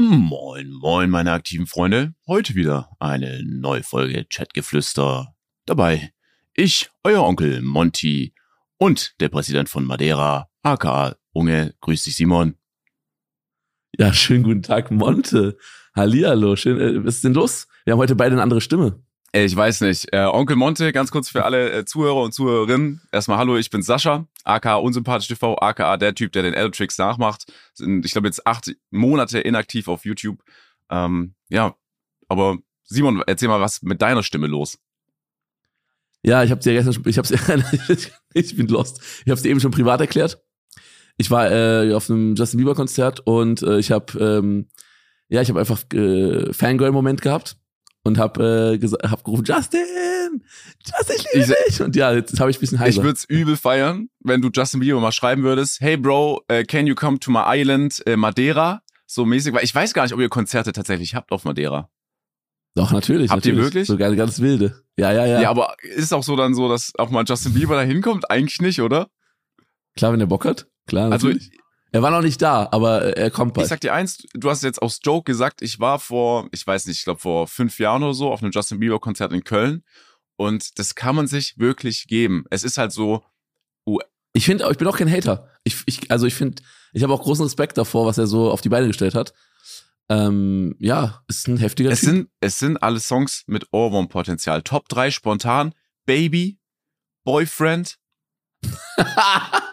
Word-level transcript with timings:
Moin, 0.00 0.70
moin, 0.74 1.10
meine 1.10 1.32
aktiven 1.32 1.66
Freunde. 1.66 2.14
Heute 2.28 2.54
wieder 2.54 2.88
eine 3.00 3.42
neue 3.42 3.82
Folge 3.82 4.24
Chatgeflüster. 4.30 5.34
Dabei 5.66 6.12
ich, 6.54 6.88
euer 7.02 7.24
Onkel 7.24 7.62
Monty 7.62 8.32
und 8.76 9.16
der 9.18 9.28
Präsident 9.28 9.68
von 9.68 9.84
Madeira, 9.84 10.50
aka 10.62 11.16
Unge. 11.32 11.74
Grüß 11.80 12.04
dich, 12.04 12.14
Simon. 12.14 12.54
Ja, 13.98 14.12
schönen 14.12 14.44
guten 14.44 14.62
Tag, 14.62 14.92
Monte. 14.92 15.58
Hallihallo, 15.96 16.54
schön. 16.54 16.78
Äh, 16.80 17.04
was 17.04 17.16
ist 17.16 17.24
denn 17.24 17.34
los? 17.34 17.66
Wir 17.84 17.94
haben 17.94 17.98
heute 17.98 18.14
beide 18.14 18.36
eine 18.36 18.42
andere 18.42 18.60
Stimme. 18.60 19.02
Ich 19.32 19.54
weiß 19.54 19.82
nicht. 19.82 20.12
Äh, 20.12 20.24
Onkel 20.24 20.56
Monte, 20.56 20.90
ganz 20.92 21.10
kurz 21.10 21.28
für 21.28 21.44
alle 21.44 21.70
äh, 21.70 21.84
Zuhörer 21.84 22.22
und 22.22 22.32
Zuhörerinnen. 22.32 23.02
Erstmal 23.12 23.36
hallo, 23.36 23.58
ich 23.58 23.68
bin 23.68 23.82
Sascha, 23.82 24.26
aka 24.44 24.76
Unsympathisch 24.76 25.28
TV, 25.28 25.58
aka 25.58 25.98
der 25.98 26.14
Typ, 26.14 26.32
der 26.32 26.42
den 26.42 26.54
Eldrix 26.54 26.96
nachmacht. 26.96 27.52
Sind, 27.74 28.06
ich 28.06 28.12
glaube, 28.12 28.28
jetzt 28.28 28.46
acht 28.46 28.74
Monate 28.90 29.38
inaktiv 29.38 29.88
auf 29.88 30.06
YouTube. 30.06 30.42
Ähm, 30.90 31.34
ja, 31.50 31.76
aber 32.28 32.56
Simon, 32.84 33.22
erzähl 33.26 33.48
mal, 33.48 33.60
was 33.60 33.82
mit 33.82 34.00
deiner 34.00 34.22
Stimme 34.22 34.46
los? 34.46 34.78
Ja, 36.22 36.42
ich 36.42 36.50
habe 36.50 36.62
dir 36.62 36.72
gestern, 36.72 37.02
ich 37.06 37.18
habe 37.18 37.28
ich 38.32 38.56
bin 38.56 38.66
lost. 38.68 39.02
Ich 39.26 39.30
habe 39.30 39.40
dir 39.40 39.50
eben 39.50 39.60
schon 39.60 39.72
privat 39.72 40.00
erklärt. 40.00 40.42
Ich 41.18 41.30
war 41.30 41.50
äh, 41.52 41.92
auf 41.92 42.08
einem 42.08 42.34
Justin 42.34 42.58
Bieber 42.58 42.74
Konzert 42.74 43.20
und 43.20 43.62
äh, 43.62 43.78
ich 43.78 43.90
habe 43.90 44.18
ähm, 44.18 44.68
ja, 45.28 45.42
ich 45.42 45.50
habe 45.50 45.60
einfach 45.60 45.82
äh, 45.92 46.50
Fangirl 46.54 46.92
Moment 46.92 47.20
gehabt 47.20 47.58
und 48.08 48.18
habe 48.18 48.78
äh, 48.82 49.08
hab 49.08 49.22
gerufen 49.22 49.44
Justin, 49.44 50.42
Justin, 50.84 51.16
ich 51.16 51.26
liebe 51.34 51.56
dich. 51.66 51.82
Und 51.82 51.94
ja, 51.94 52.12
jetzt 52.12 52.38
habe 52.40 52.50
ich 52.50 52.56
ein 52.56 52.60
bisschen 52.60 52.80
heiser. 52.80 52.98
Ich 52.98 53.04
würde 53.04 53.16
es 53.16 53.24
übel 53.24 53.56
feiern, 53.56 54.08
wenn 54.20 54.42
du 54.42 54.50
Justin 54.52 54.80
Bieber 54.80 55.00
mal 55.00 55.12
schreiben 55.12 55.42
würdest, 55.42 55.80
hey 55.80 55.96
Bro, 55.96 56.42
uh, 56.50 56.62
can 56.66 56.86
you 56.86 56.94
come 56.94 57.20
to 57.20 57.30
my 57.30 57.42
island 57.46 58.02
uh, 58.08 58.16
Madeira? 58.16 58.82
So 59.06 59.24
mäßig, 59.24 59.54
weil 59.54 59.64
ich 59.64 59.74
weiß 59.74 59.94
gar 59.94 60.02
nicht, 60.02 60.12
ob 60.12 60.20
ihr 60.20 60.28
Konzerte 60.28 60.72
tatsächlich 60.72 61.14
habt 61.14 61.32
auf 61.32 61.44
Madeira. 61.44 61.88
Doch, 62.74 62.92
natürlich. 62.92 63.30
Habt 63.30 63.44
natürlich. 63.44 63.58
ihr 63.58 63.64
wirklich? 63.64 63.86
Sogar 63.86 64.14
ganz 64.14 64.40
wilde. 64.40 64.82
Ja, 64.96 65.12
ja, 65.12 65.26
ja. 65.26 65.40
Ja, 65.40 65.50
aber 65.50 65.76
ist 65.82 66.12
auch 66.12 66.22
so 66.22 66.36
dann 66.36 66.54
so, 66.54 66.68
dass 66.68 66.92
auch 66.98 67.10
mal 67.10 67.24
Justin 67.26 67.54
Bieber 67.54 67.76
da 67.76 67.82
hinkommt? 67.82 68.30
Eigentlich 68.30 68.60
nicht, 68.60 68.80
oder? 68.82 69.08
Klar, 69.96 70.12
wenn 70.12 70.20
er 70.20 70.26
Bock 70.26 70.44
hat. 70.44 70.68
Klar, 70.86 71.10
also 71.10 71.28
natürlich. 71.28 71.50
Also, 71.50 71.62
er 71.90 72.02
war 72.02 72.10
noch 72.10 72.22
nicht 72.22 72.42
da, 72.42 72.68
aber 72.70 73.16
er 73.16 73.30
kommt 73.30 73.54
bald. 73.54 73.64
Ich 73.64 73.70
sag 73.70 73.80
dir 73.80 73.94
eins, 73.94 74.18
du 74.34 74.50
hast 74.50 74.62
jetzt 74.62 74.82
aus 74.82 75.00
Joke 75.02 75.24
gesagt, 75.24 75.62
ich 75.62 75.80
war 75.80 75.98
vor, 75.98 76.48
ich 76.52 76.66
weiß 76.66 76.86
nicht, 76.86 76.98
ich 76.98 77.04
glaube 77.04 77.20
vor 77.20 77.48
fünf 77.48 77.78
Jahren 77.78 78.02
oder 78.02 78.14
so 78.14 78.30
auf 78.30 78.42
einem 78.42 78.52
Justin 78.52 78.78
Bieber 78.78 79.00
Konzert 79.00 79.32
in 79.32 79.44
Köln 79.44 79.82
und 80.36 80.78
das 80.78 80.94
kann 80.94 81.16
man 81.16 81.26
sich 81.26 81.58
wirklich 81.58 82.06
geben. 82.06 82.44
Es 82.50 82.62
ist 82.62 82.78
halt 82.78 82.92
so. 82.92 83.24
Uh, 83.86 83.98
ich 84.32 84.44
finde, 84.44 84.68
ich 84.70 84.78
bin 84.78 84.86
auch 84.86 84.98
kein 84.98 85.10
Hater. 85.10 85.50
Ich, 85.64 85.82
ich 85.86 86.10
also 86.10 86.26
ich 86.26 86.34
finde, 86.34 86.62
ich 86.92 87.02
habe 87.02 87.12
auch 87.12 87.22
großen 87.22 87.44
Respekt 87.44 87.78
davor, 87.78 88.06
was 88.06 88.18
er 88.18 88.26
so 88.26 88.50
auf 88.50 88.60
die 88.60 88.68
Beine 88.68 88.86
gestellt 88.86 89.14
hat. 89.14 89.32
Ähm, 90.10 90.76
ja, 90.78 91.22
ist 91.26 91.48
ein 91.48 91.58
heftiger 91.58 91.90
es 91.90 92.00
Typ. 92.00 92.08
Sind, 92.08 92.28
es 92.40 92.58
sind 92.58 92.76
alle 92.82 93.00
Songs 93.00 93.44
mit 93.46 93.66
Ohrwurmpotenzial. 93.72 94.62
Top 94.62 94.88
3 94.88 95.10
spontan. 95.10 95.74
Baby, 96.06 96.58
Boyfriend. 97.24 97.98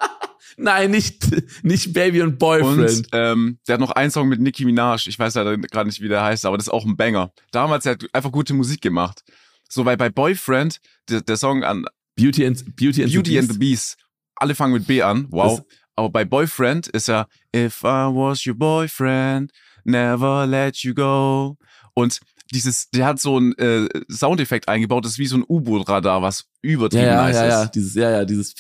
Nein, 0.58 0.92
nicht, 0.92 1.26
nicht 1.64 1.94
Baby 1.94 2.22
und 2.22 2.40
Boyfriend. 2.40 2.80
Und 2.80 3.08
ähm, 3.12 3.60
der 3.68 3.74
hat 3.74 3.80
noch 3.80 3.92
einen 3.92 4.12
Song 4.12 4.30
mit 4.30 4.40
Nicki 4.40 4.66
Minaj. 4.66 5.08
Ich 5.08 5.20
weiß 5.20 5.36
leider 5.36 5.58
gerade 5.58 5.88
nicht, 5.88 6.02
wie 6.02 6.08
der 6.08 6.24
heißt, 6.24 6.46
aber 6.46 6.58
das 6.58 6.68
ist 6.68 6.74
auch 6.74 6.86
ein 6.86 6.96
Banger. 6.96 7.32
Damals 7.52 7.86
hat 7.86 8.04
er 8.04 8.10
einfach 8.14 8.32
gute 8.32 8.54
Musik 8.54 8.82
gemacht. 8.82 9.24
So, 9.70 9.86
weil 9.86 9.98
bei 9.98 10.10
Boyfriend, 10.10 10.80
der, 11.10 11.22
der 11.22 11.38
Song 11.38 11.64
an 11.64 11.86
Beauty 12.16 12.46
and, 12.46 12.76
Beauty 12.76 13.04
and, 13.04 13.14
Beauty 13.14 13.32
the, 13.32 13.40
and 13.40 13.52
the 13.52 13.58
Beast. 13.58 13.98
Alle 14.36 14.56
fangen 14.56 14.74
mit 14.74 14.88
B 14.88 15.02
an. 15.02 15.28
Wow. 15.30 15.58
Das, 15.58 15.66
aber 15.96 16.10
bei 16.10 16.26
Boyfriend 16.26 16.88
ist 16.88 17.08
ja 17.08 17.28
If 17.56 17.82
I 17.84 18.08
was 18.12 18.46
your 18.46 18.56
boyfriend, 18.56 19.52
never 19.84 20.46
let 20.46 20.78
you 20.78 20.94
go. 20.94 21.58
Und 21.94 22.20
dieses, 22.54 22.90
der 22.90 23.06
hat 23.06 23.20
so 23.20 23.38
einen 23.38 23.58
äh, 23.58 23.88
Soundeffekt 24.10 24.68
eingebaut, 24.68 25.06
das 25.06 25.14
ist 25.14 25.20
wie 25.20 25.26
so 25.26 25.38
ein 25.38 25.44
U-Boot-Radar, 25.48 26.22
was 26.22 26.46
übertrieben 26.62 27.06
ja, 27.06 27.14
ja, 27.14 27.28
nice 27.28 27.36
ja, 27.36 27.46
ist. 27.46 27.54
Ja, 27.54 27.66
dieses, 27.68 27.96
ja, 27.96 28.12
ja, 28.12 28.26
dieses. 28.26 28.56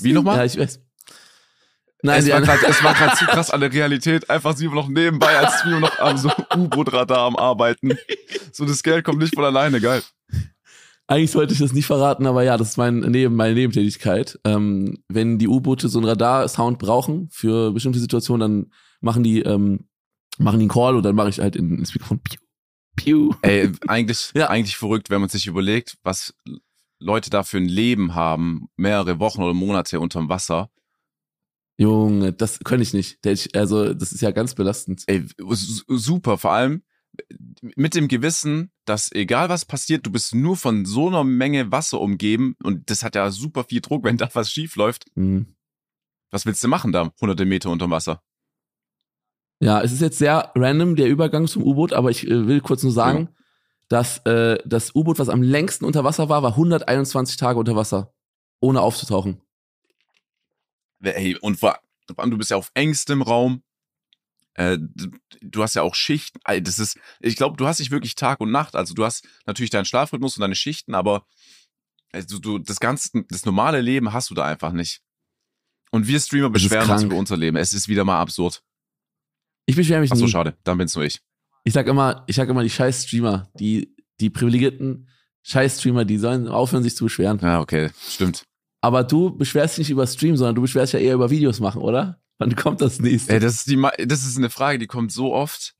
Wie 0.00 0.12
nochmal? 0.12 0.38
Ja, 0.38 0.44
ich 0.44 0.58
weiß. 0.58 0.80
Nein, 2.04 2.20
es, 2.20 2.30
war 2.30 2.42
grad, 2.42 2.62
es 2.68 2.84
war 2.84 2.92
gerade 2.92 3.16
zu 3.16 3.24
krass 3.24 3.50
an 3.50 3.60
der 3.60 3.72
Realität. 3.72 4.28
Einfach 4.28 4.54
sie 4.54 4.68
noch 4.68 4.88
nebenbei, 4.88 5.38
als 5.38 5.64
wir 5.64 5.80
noch 5.80 5.98
am 5.98 6.18
so 6.18 6.30
U-Boot-Radar 6.54 7.20
am 7.20 7.34
Arbeiten. 7.34 7.96
So, 8.52 8.66
das 8.66 8.82
Geld 8.82 9.04
kommt 9.06 9.20
nicht 9.20 9.34
von 9.34 9.42
alleine, 9.42 9.80
geil. 9.80 10.02
Eigentlich 11.06 11.30
sollte 11.30 11.54
ich 11.54 11.60
das 11.60 11.72
nicht 11.72 11.86
verraten, 11.86 12.26
aber 12.26 12.42
ja, 12.42 12.58
das 12.58 12.70
ist 12.70 12.76
mein 12.76 12.98
Neben, 12.98 13.34
meine 13.34 13.54
Nebentätigkeit. 13.54 14.38
Ähm, 14.44 15.02
wenn 15.08 15.38
die 15.38 15.48
U-Boote 15.48 15.88
so 15.88 15.98
einen 15.98 16.06
Radar-Sound 16.06 16.78
brauchen 16.78 17.30
für 17.30 17.72
bestimmte 17.72 18.00
Situationen, 18.00 18.40
dann 18.40 18.72
machen 19.00 19.22
die, 19.22 19.40
ähm, 19.40 19.88
machen 20.36 20.58
die 20.58 20.64
einen 20.64 20.68
Call 20.68 20.96
und 20.96 21.04
dann 21.04 21.14
mache 21.14 21.30
ich 21.30 21.40
halt 21.40 21.56
in, 21.56 21.78
ins 21.78 21.94
Mikrofon 21.94 22.20
Piu, 22.20 22.38
Piu. 22.96 23.34
Ey, 23.40 23.72
eigentlich, 23.86 24.30
ja. 24.34 24.50
eigentlich 24.50 24.76
verrückt, 24.76 25.08
wenn 25.08 25.22
man 25.22 25.30
sich 25.30 25.46
überlegt, 25.46 25.96
was 26.02 26.34
Leute 26.98 27.30
da 27.30 27.44
für 27.44 27.56
ein 27.56 27.68
Leben 27.68 28.14
haben, 28.14 28.66
mehrere 28.76 29.18
Wochen 29.20 29.42
oder 29.42 29.54
Monate 29.54 30.00
unterm 30.00 30.28
Wasser. 30.28 30.68
Junge, 31.76 32.32
das 32.32 32.60
könnte 32.60 32.82
ich 32.82 32.94
nicht. 32.94 33.18
Also, 33.56 33.94
das 33.94 34.12
ist 34.12 34.20
ja 34.20 34.30
ganz 34.30 34.54
belastend. 34.54 35.02
Ey, 35.06 35.24
super, 35.88 36.38
vor 36.38 36.52
allem 36.52 36.82
mit 37.76 37.94
dem 37.94 38.08
Gewissen, 38.08 38.70
dass 38.84 39.12
egal 39.12 39.48
was 39.48 39.64
passiert, 39.64 40.06
du 40.06 40.10
bist 40.10 40.34
nur 40.34 40.56
von 40.56 40.84
so 40.84 41.08
einer 41.08 41.24
Menge 41.24 41.70
Wasser 41.70 42.00
umgeben 42.00 42.56
und 42.62 42.90
das 42.90 43.02
hat 43.02 43.14
ja 43.14 43.30
super 43.30 43.64
viel 43.64 43.80
Druck, 43.80 44.04
wenn 44.04 44.16
da 44.16 44.28
was 44.34 44.50
schief 44.50 44.76
läuft. 44.76 45.06
Mhm. 45.14 45.54
Was 46.30 46.46
willst 46.46 46.62
du 46.64 46.68
machen 46.68 46.92
da, 46.92 47.12
hunderte 47.20 47.44
Meter 47.44 47.70
unterm 47.70 47.92
Wasser? 47.92 48.22
Ja, 49.60 49.80
es 49.80 49.92
ist 49.92 50.00
jetzt 50.00 50.18
sehr 50.18 50.50
random, 50.54 50.96
der 50.96 51.08
Übergang 51.08 51.46
zum 51.46 51.62
U-Boot, 51.62 51.92
aber 51.92 52.10
ich 52.10 52.26
äh, 52.26 52.46
will 52.46 52.60
kurz 52.60 52.82
nur 52.82 52.92
sagen, 52.92 53.28
ja. 53.30 53.36
dass 53.88 54.18
äh, 54.26 54.58
das 54.66 54.94
U-Boot, 54.94 55.18
was 55.18 55.28
am 55.28 55.42
längsten 55.42 55.84
unter 55.84 56.04
Wasser 56.04 56.28
war, 56.28 56.42
war 56.42 56.50
121 56.50 57.36
Tage 57.36 57.58
unter 57.58 57.76
Wasser, 57.76 58.12
ohne 58.60 58.80
aufzutauchen. 58.80 59.40
Hey, 61.04 61.36
und 61.36 61.58
vor 61.58 61.78
allem, 62.16 62.30
du 62.30 62.38
bist 62.38 62.50
ja 62.50 62.56
auf 62.56 62.70
engstem 62.74 63.22
Raum, 63.22 63.62
äh, 64.54 64.78
du 65.40 65.62
hast 65.62 65.74
ja 65.74 65.82
auch 65.82 65.94
Schichten. 65.94 66.38
Das 66.62 66.78
ist, 66.78 66.98
ich 67.20 67.36
glaube, 67.36 67.56
du 67.56 67.66
hast 67.66 67.80
nicht 67.80 67.90
wirklich 67.90 68.14
Tag 68.14 68.40
und 68.40 68.50
Nacht. 68.50 68.76
Also 68.76 68.94
du 68.94 69.04
hast 69.04 69.26
natürlich 69.46 69.70
deinen 69.70 69.84
Schlafrhythmus 69.84 70.36
und 70.36 70.42
deine 70.42 70.54
Schichten, 70.54 70.94
aber 70.94 71.26
also 72.12 72.38
du, 72.38 72.58
das 72.58 72.78
ganze, 72.78 73.24
das 73.28 73.44
normale 73.44 73.80
Leben 73.80 74.12
hast 74.12 74.30
du 74.30 74.34
da 74.34 74.44
einfach 74.44 74.72
nicht. 74.72 75.00
Und 75.90 76.06
wir 76.06 76.20
Streamer 76.20 76.50
beschweren 76.50 76.90
uns 76.90 77.02
über 77.02 77.16
unser 77.16 77.36
Leben. 77.36 77.56
Es 77.56 77.72
ist 77.72 77.88
wieder 77.88 78.04
mal 78.04 78.20
absurd. 78.20 78.62
Ich 79.66 79.76
beschwere 79.76 80.00
mich 80.00 80.12
Ach 80.12 80.16
so, 80.16 80.24
nie. 80.24 80.30
schade. 80.30 80.56
Dann 80.64 80.78
bin's 80.78 80.94
nur 80.94 81.04
ich. 81.04 81.20
Ich 81.64 81.72
sag 81.72 81.86
immer, 81.86 82.24
ich 82.26 82.36
sag 82.36 82.48
immer, 82.48 82.62
die 82.62 82.70
scheiß 82.70 83.04
Streamer, 83.04 83.50
die, 83.54 83.94
die 84.20 84.30
privilegierten 84.30 85.08
scheiß 85.42 85.80
Streamer, 85.80 86.04
die 86.04 86.18
sollen 86.18 86.48
aufhören, 86.48 86.82
sich 86.82 86.96
zu 86.96 87.04
beschweren. 87.04 87.38
Ja, 87.40 87.60
okay, 87.60 87.90
stimmt. 88.08 88.44
Aber 88.84 89.02
du 89.02 89.34
beschwerst 89.34 89.78
dich 89.78 89.84
nicht 89.84 89.92
über 89.92 90.06
Stream, 90.06 90.36
sondern 90.36 90.56
du 90.56 90.60
beschwerst 90.60 90.92
ja 90.92 90.98
eher 90.98 91.14
über 91.14 91.30
Videos 91.30 91.58
machen, 91.58 91.80
oder? 91.80 92.20
Wann 92.36 92.54
kommt 92.54 92.82
das 92.82 93.00
nächste? 93.00 93.32
Ey, 93.32 93.40
das 93.40 93.54
ist 93.54 93.70
die, 93.70 93.82
das 94.04 94.26
ist 94.26 94.36
eine 94.36 94.50
Frage, 94.50 94.78
die 94.78 94.86
kommt 94.86 95.10
so 95.10 95.32
oft. 95.32 95.74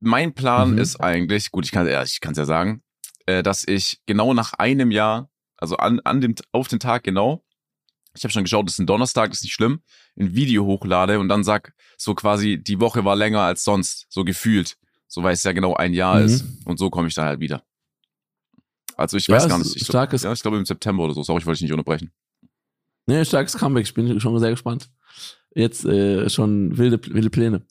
Mein 0.00 0.34
Plan 0.34 0.72
mhm. 0.72 0.78
ist 0.78 1.00
eigentlich, 1.00 1.50
gut, 1.50 1.64
ich 1.64 1.72
kann 1.72 1.86
ja, 1.86 2.02
ich 2.02 2.20
ja 2.22 2.44
sagen, 2.44 2.82
äh, 3.24 3.42
dass 3.42 3.66
ich 3.66 4.02
genau 4.04 4.34
nach 4.34 4.52
einem 4.52 4.90
Jahr, 4.90 5.30
also 5.56 5.78
an, 5.78 6.00
an 6.00 6.20
dem, 6.20 6.34
auf 6.52 6.68
den 6.68 6.78
Tag 6.78 7.04
genau, 7.04 7.42
ich 8.14 8.22
habe 8.22 8.32
schon 8.32 8.44
geschaut, 8.44 8.66
das 8.66 8.74
ist 8.74 8.80
ein 8.80 8.86
Donnerstag, 8.86 9.32
ist 9.32 9.42
nicht 9.42 9.54
schlimm, 9.54 9.80
ein 10.18 10.34
Video 10.34 10.66
hochlade 10.66 11.20
und 11.20 11.30
dann 11.30 11.42
sag 11.42 11.72
so 11.96 12.14
quasi, 12.14 12.62
die 12.62 12.80
Woche 12.80 13.02
war 13.06 13.16
länger 13.16 13.40
als 13.40 13.64
sonst, 13.64 14.04
so 14.10 14.24
gefühlt, 14.24 14.76
so 15.08 15.22
weil 15.22 15.32
es 15.32 15.44
ja 15.44 15.52
genau 15.52 15.72
ein 15.74 15.94
Jahr 15.94 16.18
mhm. 16.18 16.26
ist 16.26 16.44
und 16.66 16.78
so 16.78 16.90
komme 16.90 17.08
ich 17.08 17.14
da 17.14 17.24
halt 17.24 17.40
wieder. 17.40 17.64
Also 19.00 19.16
ich 19.16 19.26
ja, 19.26 19.36
weiß 19.36 19.48
gar 19.48 19.58
nicht. 19.58 19.76
Ich, 19.76 19.84
starkes, 19.84 20.22
ja, 20.22 20.32
ich 20.32 20.42
glaube 20.42 20.58
im 20.58 20.66
September 20.66 21.04
oder 21.04 21.14
so. 21.14 21.22
Sorry, 21.22 21.40
ich 21.40 21.46
wollte 21.46 21.58
dich 21.58 21.62
nicht 21.62 21.72
unterbrechen. 21.72 22.12
Nee, 23.06 23.24
starkes 23.24 23.56
Comeback. 23.56 23.84
Ich 23.84 23.94
bin 23.94 24.20
schon 24.20 24.38
sehr 24.38 24.50
gespannt. 24.50 24.90
Jetzt 25.54 25.84
äh, 25.84 26.28
schon 26.28 26.76
wilde, 26.76 27.00
wilde 27.12 27.30
Pläne. 27.30 27.66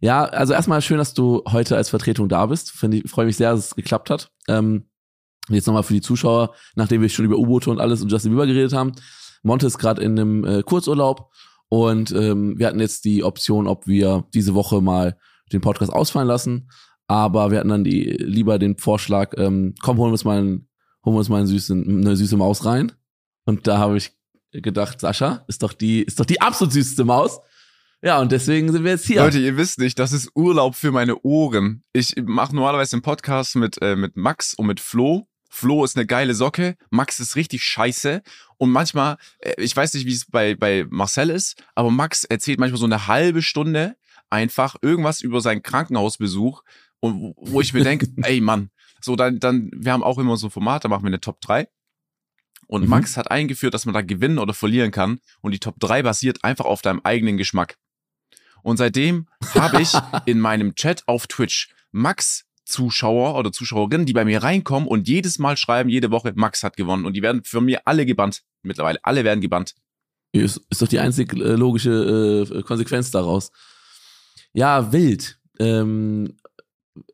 Ja, 0.00 0.24
also 0.24 0.52
erstmal 0.52 0.82
schön, 0.82 0.98
dass 0.98 1.14
du 1.14 1.42
heute 1.48 1.76
als 1.76 1.88
Vertretung 1.88 2.28
da 2.28 2.44
bist. 2.46 2.72
Ich 2.90 3.10
freue 3.10 3.26
mich 3.26 3.36
sehr, 3.36 3.52
dass 3.52 3.66
es 3.66 3.74
geklappt 3.76 4.10
hat. 4.10 4.32
Ähm, 4.48 4.88
jetzt 5.48 5.66
nochmal 5.66 5.84
für 5.84 5.94
die 5.94 6.00
Zuschauer, 6.00 6.54
nachdem 6.74 7.00
wir 7.00 7.08
schon 7.08 7.24
über 7.24 7.38
U-Boote 7.38 7.70
und 7.70 7.80
alles 7.80 8.02
und 8.02 8.10
Justin 8.10 8.32
Bieber 8.32 8.46
geredet 8.46 8.72
haben. 8.72 8.92
Monte 9.42 9.66
ist 9.66 9.78
gerade 9.78 10.02
in 10.02 10.18
einem 10.18 10.44
äh, 10.44 10.62
Kurzurlaub 10.62 11.30
und 11.68 12.10
ähm, 12.12 12.58
wir 12.58 12.66
hatten 12.66 12.80
jetzt 12.80 13.04
die 13.04 13.24
Option, 13.24 13.66
ob 13.66 13.86
wir 13.86 14.26
diese 14.34 14.54
Woche 14.54 14.80
mal 14.80 15.16
den 15.52 15.60
Podcast 15.60 15.92
ausfallen 15.92 16.28
lassen. 16.28 16.68
Aber 17.06 17.50
wir 17.50 17.58
hatten 17.58 17.68
dann 17.68 17.84
die, 17.84 18.04
lieber 18.04 18.58
den 18.58 18.78
Vorschlag, 18.78 19.34
ähm, 19.36 19.74
komm, 19.82 19.98
holen 19.98 20.08
wir 20.08 20.12
uns 20.12 20.24
mal, 20.24 20.38
einen, 20.38 20.68
holen 21.04 21.14
wir 21.14 21.18
uns 21.18 21.28
mal 21.28 21.38
einen 21.38 21.46
süßen, 21.46 22.00
eine 22.00 22.16
süße 22.16 22.36
Maus 22.36 22.64
rein. 22.64 22.92
Und 23.44 23.66
da 23.66 23.78
habe 23.78 23.96
ich 23.96 24.12
gedacht, 24.52 25.00
Sascha 25.00 25.44
ist 25.48 25.62
doch 25.62 25.72
die, 25.72 26.02
ist 26.02 26.20
doch 26.20 26.26
die 26.26 26.40
absolut 26.40 26.72
süßeste 26.72 27.04
Maus. 27.04 27.40
Ja, 28.04 28.20
und 28.20 28.32
deswegen 28.32 28.72
sind 28.72 28.82
wir 28.82 28.92
jetzt 28.92 29.06
hier. 29.06 29.22
Leute, 29.22 29.38
ihr 29.38 29.56
wisst 29.56 29.78
nicht, 29.78 29.98
das 29.98 30.12
ist 30.12 30.30
Urlaub 30.34 30.74
für 30.74 30.90
meine 30.90 31.20
Ohren. 31.22 31.84
Ich 31.92 32.14
mache 32.20 32.54
normalerweise 32.54 32.96
einen 32.96 33.02
Podcast 33.02 33.54
mit, 33.54 33.80
äh, 33.80 33.94
mit 33.94 34.16
Max 34.16 34.54
und 34.54 34.66
mit 34.66 34.80
Flo. 34.80 35.28
Flo 35.48 35.84
ist 35.84 35.96
eine 35.96 36.06
geile 36.06 36.34
Socke, 36.34 36.76
Max 36.90 37.20
ist 37.20 37.36
richtig 37.36 37.62
scheiße. 37.62 38.22
Und 38.56 38.70
manchmal, 38.70 39.18
äh, 39.38 39.54
ich 39.58 39.76
weiß 39.76 39.94
nicht, 39.94 40.06
wie 40.06 40.14
es 40.14 40.26
bei, 40.26 40.56
bei 40.56 40.86
Marcel 40.88 41.30
ist, 41.30 41.62
aber 41.74 41.90
Max 41.90 42.24
erzählt 42.24 42.58
manchmal 42.58 42.80
so 42.80 42.86
eine 42.86 43.06
halbe 43.06 43.42
Stunde 43.42 43.96
einfach 44.30 44.76
irgendwas 44.82 45.20
über 45.20 45.40
seinen 45.40 45.62
Krankenhausbesuch 45.62 46.62
und 47.00 47.34
wo 47.36 47.60
ich 47.60 47.72
mir 47.74 47.84
denke, 47.84 48.08
ey 48.22 48.40
Mann, 48.40 48.70
so 49.02 49.16
dann, 49.16 49.40
dann, 49.40 49.70
wir 49.74 49.92
haben 49.92 50.02
auch 50.02 50.18
immer 50.18 50.36
so 50.36 50.48
ein 50.48 50.50
Format, 50.50 50.84
da 50.84 50.88
machen 50.88 51.04
wir 51.04 51.08
eine 51.08 51.20
Top 51.20 51.40
3. 51.40 51.68
Und 52.66 52.84
mhm. 52.84 52.88
Max 52.88 53.16
hat 53.16 53.30
eingeführt, 53.30 53.74
dass 53.74 53.84
man 53.84 53.92
da 53.92 54.02
gewinnen 54.02 54.38
oder 54.38 54.54
verlieren 54.54 54.90
kann. 54.90 55.20
Und 55.40 55.52
die 55.52 55.58
Top 55.58 55.78
3 55.80 56.02
basiert 56.02 56.44
einfach 56.44 56.64
auf 56.64 56.82
deinem 56.82 57.00
eigenen 57.04 57.36
Geschmack. 57.36 57.76
Und 58.62 58.76
seitdem 58.76 59.28
habe 59.54 59.82
ich 59.82 59.92
in 60.26 60.40
meinem 60.40 60.74
Chat 60.74 61.02
auf 61.06 61.26
Twitch 61.26 61.74
Max 61.90 62.46
Zuschauer 62.64 63.36
oder 63.36 63.52
Zuschauerinnen, 63.52 64.06
die 64.06 64.12
bei 64.12 64.24
mir 64.24 64.42
reinkommen 64.42 64.88
und 64.88 65.08
jedes 65.08 65.38
Mal 65.38 65.56
schreiben, 65.56 65.90
jede 65.90 66.10
Woche, 66.10 66.32
Max 66.34 66.62
hat 66.62 66.76
gewonnen. 66.76 67.04
Und 67.04 67.14
die 67.14 67.22
werden 67.22 67.42
für 67.44 67.60
mir 67.60 67.82
alle 67.84 68.06
gebannt. 68.06 68.42
Mittlerweile. 68.62 68.98
Alle 69.02 69.24
werden 69.24 69.40
gebannt. 69.40 69.74
Ist, 70.32 70.62
ist 70.70 70.80
doch 70.80 70.88
die 70.88 71.00
einzig 71.00 71.34
äh, 71.34 71.56
logische 71.56 72.46
äh, 72.50 72.62
Konsequenz 72.62 73.10
daraus. 73.10 73.50
Ja, 74.54 74.92
wild. 74.92 75.38
Ähm, 75.58 76.38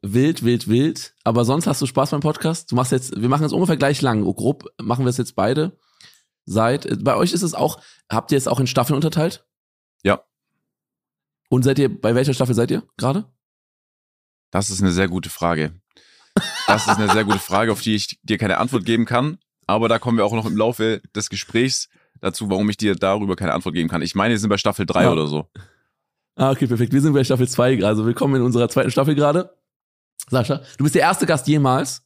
wild, 0.03 0.45
wild, 0.45 0.69
wild. 0.69 1.15
Aber 1.25 1.45
sonst 1.45 1.67
hast 1.67 1.81
du 1.83 1.87
Spaß 1.87 2.11
beim 2.11 2.21
Podcast? 2.21 2.71
Du 2.71 2.77
machst 2.77 2.93
jetzt, 2.93 3.21
wir 3.21 3.29
machen 3.29 3.45
es 3.45 3.53
ungefähr 3.53 3.77
gleich 3.77 4.03
lang. 4.03 4.25
Oh, 4.25 4.35
grob 4.35 4.67
machen 4.81 5.05
wir 5.05 5.11
es 5.11 5.17
jetzt 5.17 5.37
beide. 5.37 5.79
Seit, 6.45 6.87
äh, 6.87 6.97
bei 6.97 7.17
euch 7.17 7.33
ist 7.33 7.43
es 7.43 7.55
auch, 7.55 7.81
habt 8.11 8.33
ihr 8.33 8.39
es 8.39 8.49
auch 8.49 8.61
in 8.61 8.67
Staffeln 8.67 8.97
unterteilt? 8.97 9.47
Ja. 10.03 10.23
Und 11.49 11.63
seid 11.63 11.79
ihr, 11.79 12.01
bei 12.01 12.15
welcher 12.15 12.35
Staffel 12.35 12.55
seid 12.55 12.71
ihr 12.71 12.83
gerade? 12.97 13.27
Das 14.51 14.71
ist 14.71 14.81
eine 14.81 14.93
sehr 14.93 15.09
gute 15.09 15.31
Frage. 15.31 15.73
Das 16.67 16.87
ist 16.87 16.99
eine 16.99 17.11
sehr 17.11 17.25
gute 17.25 17.39
Frage, 17.39 17.73
auf 17.73 17.81
die 17.81 17.95
ich 17.95 18.19
dir 18.23 18.39
keine 18.39 18.59
Antwort 18.59 18.85
geben 18.85 19.05
kann. 19.05 19.39
Aber 19.67 19.89
da 19.89 19.99
kommen 19.99 20.17
wir 20.17 20.25
auch 20.25 20.33
noch 20.33 20.47
im 20.47 20.57
Laufe 20.57 21.03
des 21.15 21.29
Gesprächs 21.29 21.89
dazu, 22.21 22.49
warum 22.49 22.69
ich 22.71 22.77
dir 22.77 22.95
darüber 22.95 23.37
keine 23.37 23.53
Antwort 23.53 23.75
geben 23.75 23.89
kann. 23.89 24.03
Ich 24.03 24.15
meine, 24.15 24.33
wir 24.33 24.39
sind 24.39 24.49
bei 24.49 24.57
Staffel 24.57 24.87
3 24.87 25.03
ja. 25.03 25.13
oder 25.13 25.27
so. 25.27 25.51
Ah, 26.37 26.51
okay, 26.51 26.67
perfekt. 26.67 26.93
Wir 26.93 27.01
sind 27.01 27.13
bei 27.13 27.25
Staffel 27.25 27.49
2, 27.49 27.85
also 27.85 28.07
willkommen 28.07 28.37
in 28.37 28.43
unserer 28.43 28.69
zweiten 28.69 28.91
Staffel 28.91 29.15
gerade. 29.15 29.55
Sascha, 30.31 30.63
du 30.77 30.85
bist 30.85 30.95
der 30.95 31.03
erste 31.03 31.27
Gast 31.27 31.47
jemals. 31.47 32.03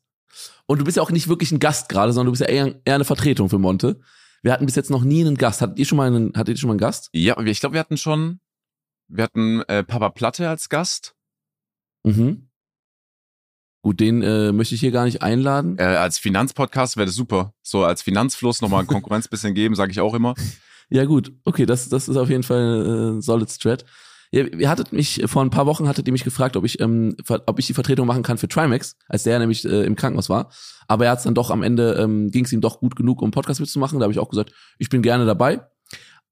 Und 0.66 0.78
du 0.78 0.84
bist 0.84 0.96
ja 0.96 1.02
auch 1.02 1.10
nicht 1.10 1.28
wirklich 1.28 1.52
ein 1.52 1.58
Gast 1.58 1.88
gerade, 1.88 2.12
sondern 2.12 2.26
du 2.26 2.32
bist 2.32 2.40
ja 2.40 2.48
eher, 2.48 2.80
eher 2.84 2.94
eine 2.94 3.04
Vertretung 3.04 3.48
für 3.48 3.58
Monte. 3.58 4.00
Wir 4.42 4.52
hatten 4.52 4.66
bis 4.66 4.74
jetzt 4.74 4.90
noch 4.90 5.04
nie 5.04 5.20
einen 5.20 5.36
Gast. 5.36 5.60
Hattet 5.60 5.78
ihr 5.78 5.84
schon 5.84 5.98
mal 5.98 6.06
einen, 6.06 6.32
hattet 6.34 6.56
ihr 6.56 6.60
schon 6.60 6.68
mal 6.68 6.74
einen 6.74 6.80
Gast? 6.80 7.10
Ja, 7.12 7.38
ich 7.40 7.60
glaube, 7.60 7.74
wir 7.74 7.80
hatten 7.80 7.96
schon, 7.96 8.40
wir 9.08 9.24
hatten 9.24 9.62
äh, 9.62 9.84
Papa 9.84 10.08
Platte 10.10 10.48
als 10.48 10.68
Gast. 10.68 11.14
Mhm. 12.04 12.48
Gut, 13.82 13.98
den 13.98 14.22
äh, 14.22 14.52
möchte 14.52 14.74
ich 14.74 14.80
hier 14.80 14.92
gar 14.92 15.04
nicht 15.04 15.22
einladen. 15.22 15.76
Äh, 15.78 15.82
als 15.82 16.18
Finanzpodcast 16.18 16.96
wäre 16.96 17.06
das 17.06 17.16
super. 17.16 17.52
So 17.62 17.84
als 17.84 18.02
Finanzfluss 18.02 18.62
nochmal 18.62 18.80
ein 18.80 18.86
Konkurrenz 18.86 19.26
bisschen 19.28 19.54
geben, 19.54 19.74
sage 19.74 19.92
ich 19.92 20.00
auch 20.00 20.14
immer. 20.14 20.34
Ja 20.90 21.06
gut, 21.06 21.32
okay, 21.44 21.64
das, 21.64 21.88
das 21.88 22.06
ist 22.06 22.18
auf 22.18 22.28
jeden 22.28 22.42
Fall 22.42 23.16
äh, 23.16 23.22
solid 23.22 23.48
strat. 23.50 23.86
Ihr, 24.32 24.52
ihr 24.58 24.70
hattet 24.70 24.92
mich, 24.92 25.22
vor 25.26 25.42
ein 25.42 25.50
paar 25.50 25.66
Wochen 25.66 25.86
hattet 25.86 26.06
ihr 26.06 26.12
mich 26.12 26.24
gefragt, 26.24 26.56
ob 26.56 26.64
ich, 26.64 26.80
ähm, 26.80 27.14
ob 27.28 27.58
ich 27.58 27.66
die 27.66 27.74
Vertretung 27.74 28.06
machen 28.06 28.22
kann 28.22 28.38
für 28.38 28.48
Trimax, 28.48 28.96
als 29.06 29.24
der 29.24 29.38
nämlich 29.38 29.64
äh, 29.64 29.84
im 29.84 29.94
Krankenhaus 29.94 30.30
war. 30.30 30.50
Aber 30.88 31.04
er 31.04 31.12
hat 31.12 31.18
es 31.18 31.24
dann 31.24 31.34
doch 31.34 31.50
am 31.50 31.62
Ende, 31.62 31.96
ähm, 32.00 32.30
ging 32.30 32.46
es 32.46 32.52
ihm 32.52 32.62
doch 32.62 32.80
gut 32.80 32.96
genug, 32.96 33.20
um 33.20 33.30
Podcast 33.30 33.60
mitzumachen. 33.60 33.98
Da 33.98 34.04
habe 34.04 34.12
ich 34.12 34.18
auch 34.18 34.30
gesagt, 34.30 34.52
ich 34.78 34.88
bin 34.88 35.02
gerne 35.02 35.26
dabei. 35.26 35.60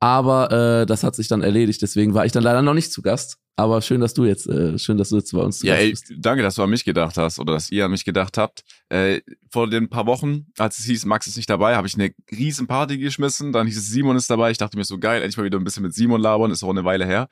Aber 0.02 0.50
äh, 0.50 0.86
das 0.86 1.04
hat 1.04 1.14
sich 1.14 1.28
dann 1.28 1.42
erledigt, 1.42 1.82
deswegen 1.82 2.14
war 2.14 2.24
ich 2.24 2.32
dann 2.32 2.42
leider 2.42 2.62
noch 2.62 2.72
nicht 2.72 2.90
zu 2.90 3.02
Gast. 3.02 3.36
Aber 3.56 3.82
schön, 3.82 4.00
dass 4.00 4.14
du 4.14 4.24
jetzt, 4.24 4.46
äh, 4.48 4.78
schön, 4.78 4.96
dass 4.96 5.10
du 5.10 5.16
jetzt 5.16 5.32
bei 5.32 5.40
uns 5.40 5.60
ja, 5.60 5.74
ey, 5.74 5.94
danke, 6.16 6.42
dass 6.42 6.54
du 6.54 6.62
an 6.62 6.70
mich 6.70 6.86
gedacht 6.86 7.18
hast 7.18 7.38
oder 7.38 7.52
dass 7.52 7.70
ihr 7.70 7.84
an 7.84 7.90
mich 7.90 8.06
gedacht 8.06 8.38
habt. 8.38 8.64
Äh, 8.88 9.20
vor 9.50 9.68
den 9.68 9.90
paar 9.90 10.06
Wochen, 10.06 10.46
als 10.56 10.78
es 10.78 10.86
hieß, 10.86 11.04
Max 11.04 11.26
ist 11.26 11.36
nicht 11.36 11.50
dabei, 11.50 11.76
habe 11.76 11.86
ich 11.86 11.96
eine 11.96 12.12
riesen 12.30 12.66
Party 12.66 12.96
geschmissen. 12.96 13.52
Dann 13.52 13.66
hieß 13.66 13.76
es, 13.76 13.88
Simon 13.88 14.16
ist 14.16 14.30
dabei. 14.30 14.50
Ich 14.50 14.56
dachte 14.56 14.78
mir 14.78 14.84
so 14.84 14.98
geil, 14.98 15.20
endlich 15.20 15.36
mal 15.36 15.44
wieder 15.44 15.58
ein 15.58 15.64
bisschen 15.64 15.82
mit 15.82 15.92
Simon 15.92 16.22
labern. 16.22 16.50
Ist 16.50 16.62
auch 16.62 16.70
eine 16.70 16.84
Weile 16.84 17.04
her. 17.04 17.28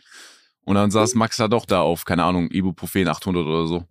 Und 0.68 0.74
dann 0.74 0.90
saß 0.90 1.14
Max 1.14 1.38
da 1.38 1.48
doch 1.48 1.64
da 1.64 1.80
auf, 1.80 2.04
keine 2.04 2.24
Ahnung, 2.24 2.50
Ibuprofen 2.50 3.08
800 3.08 3.46
oder 3.46 3.66
so. 3.66 3.86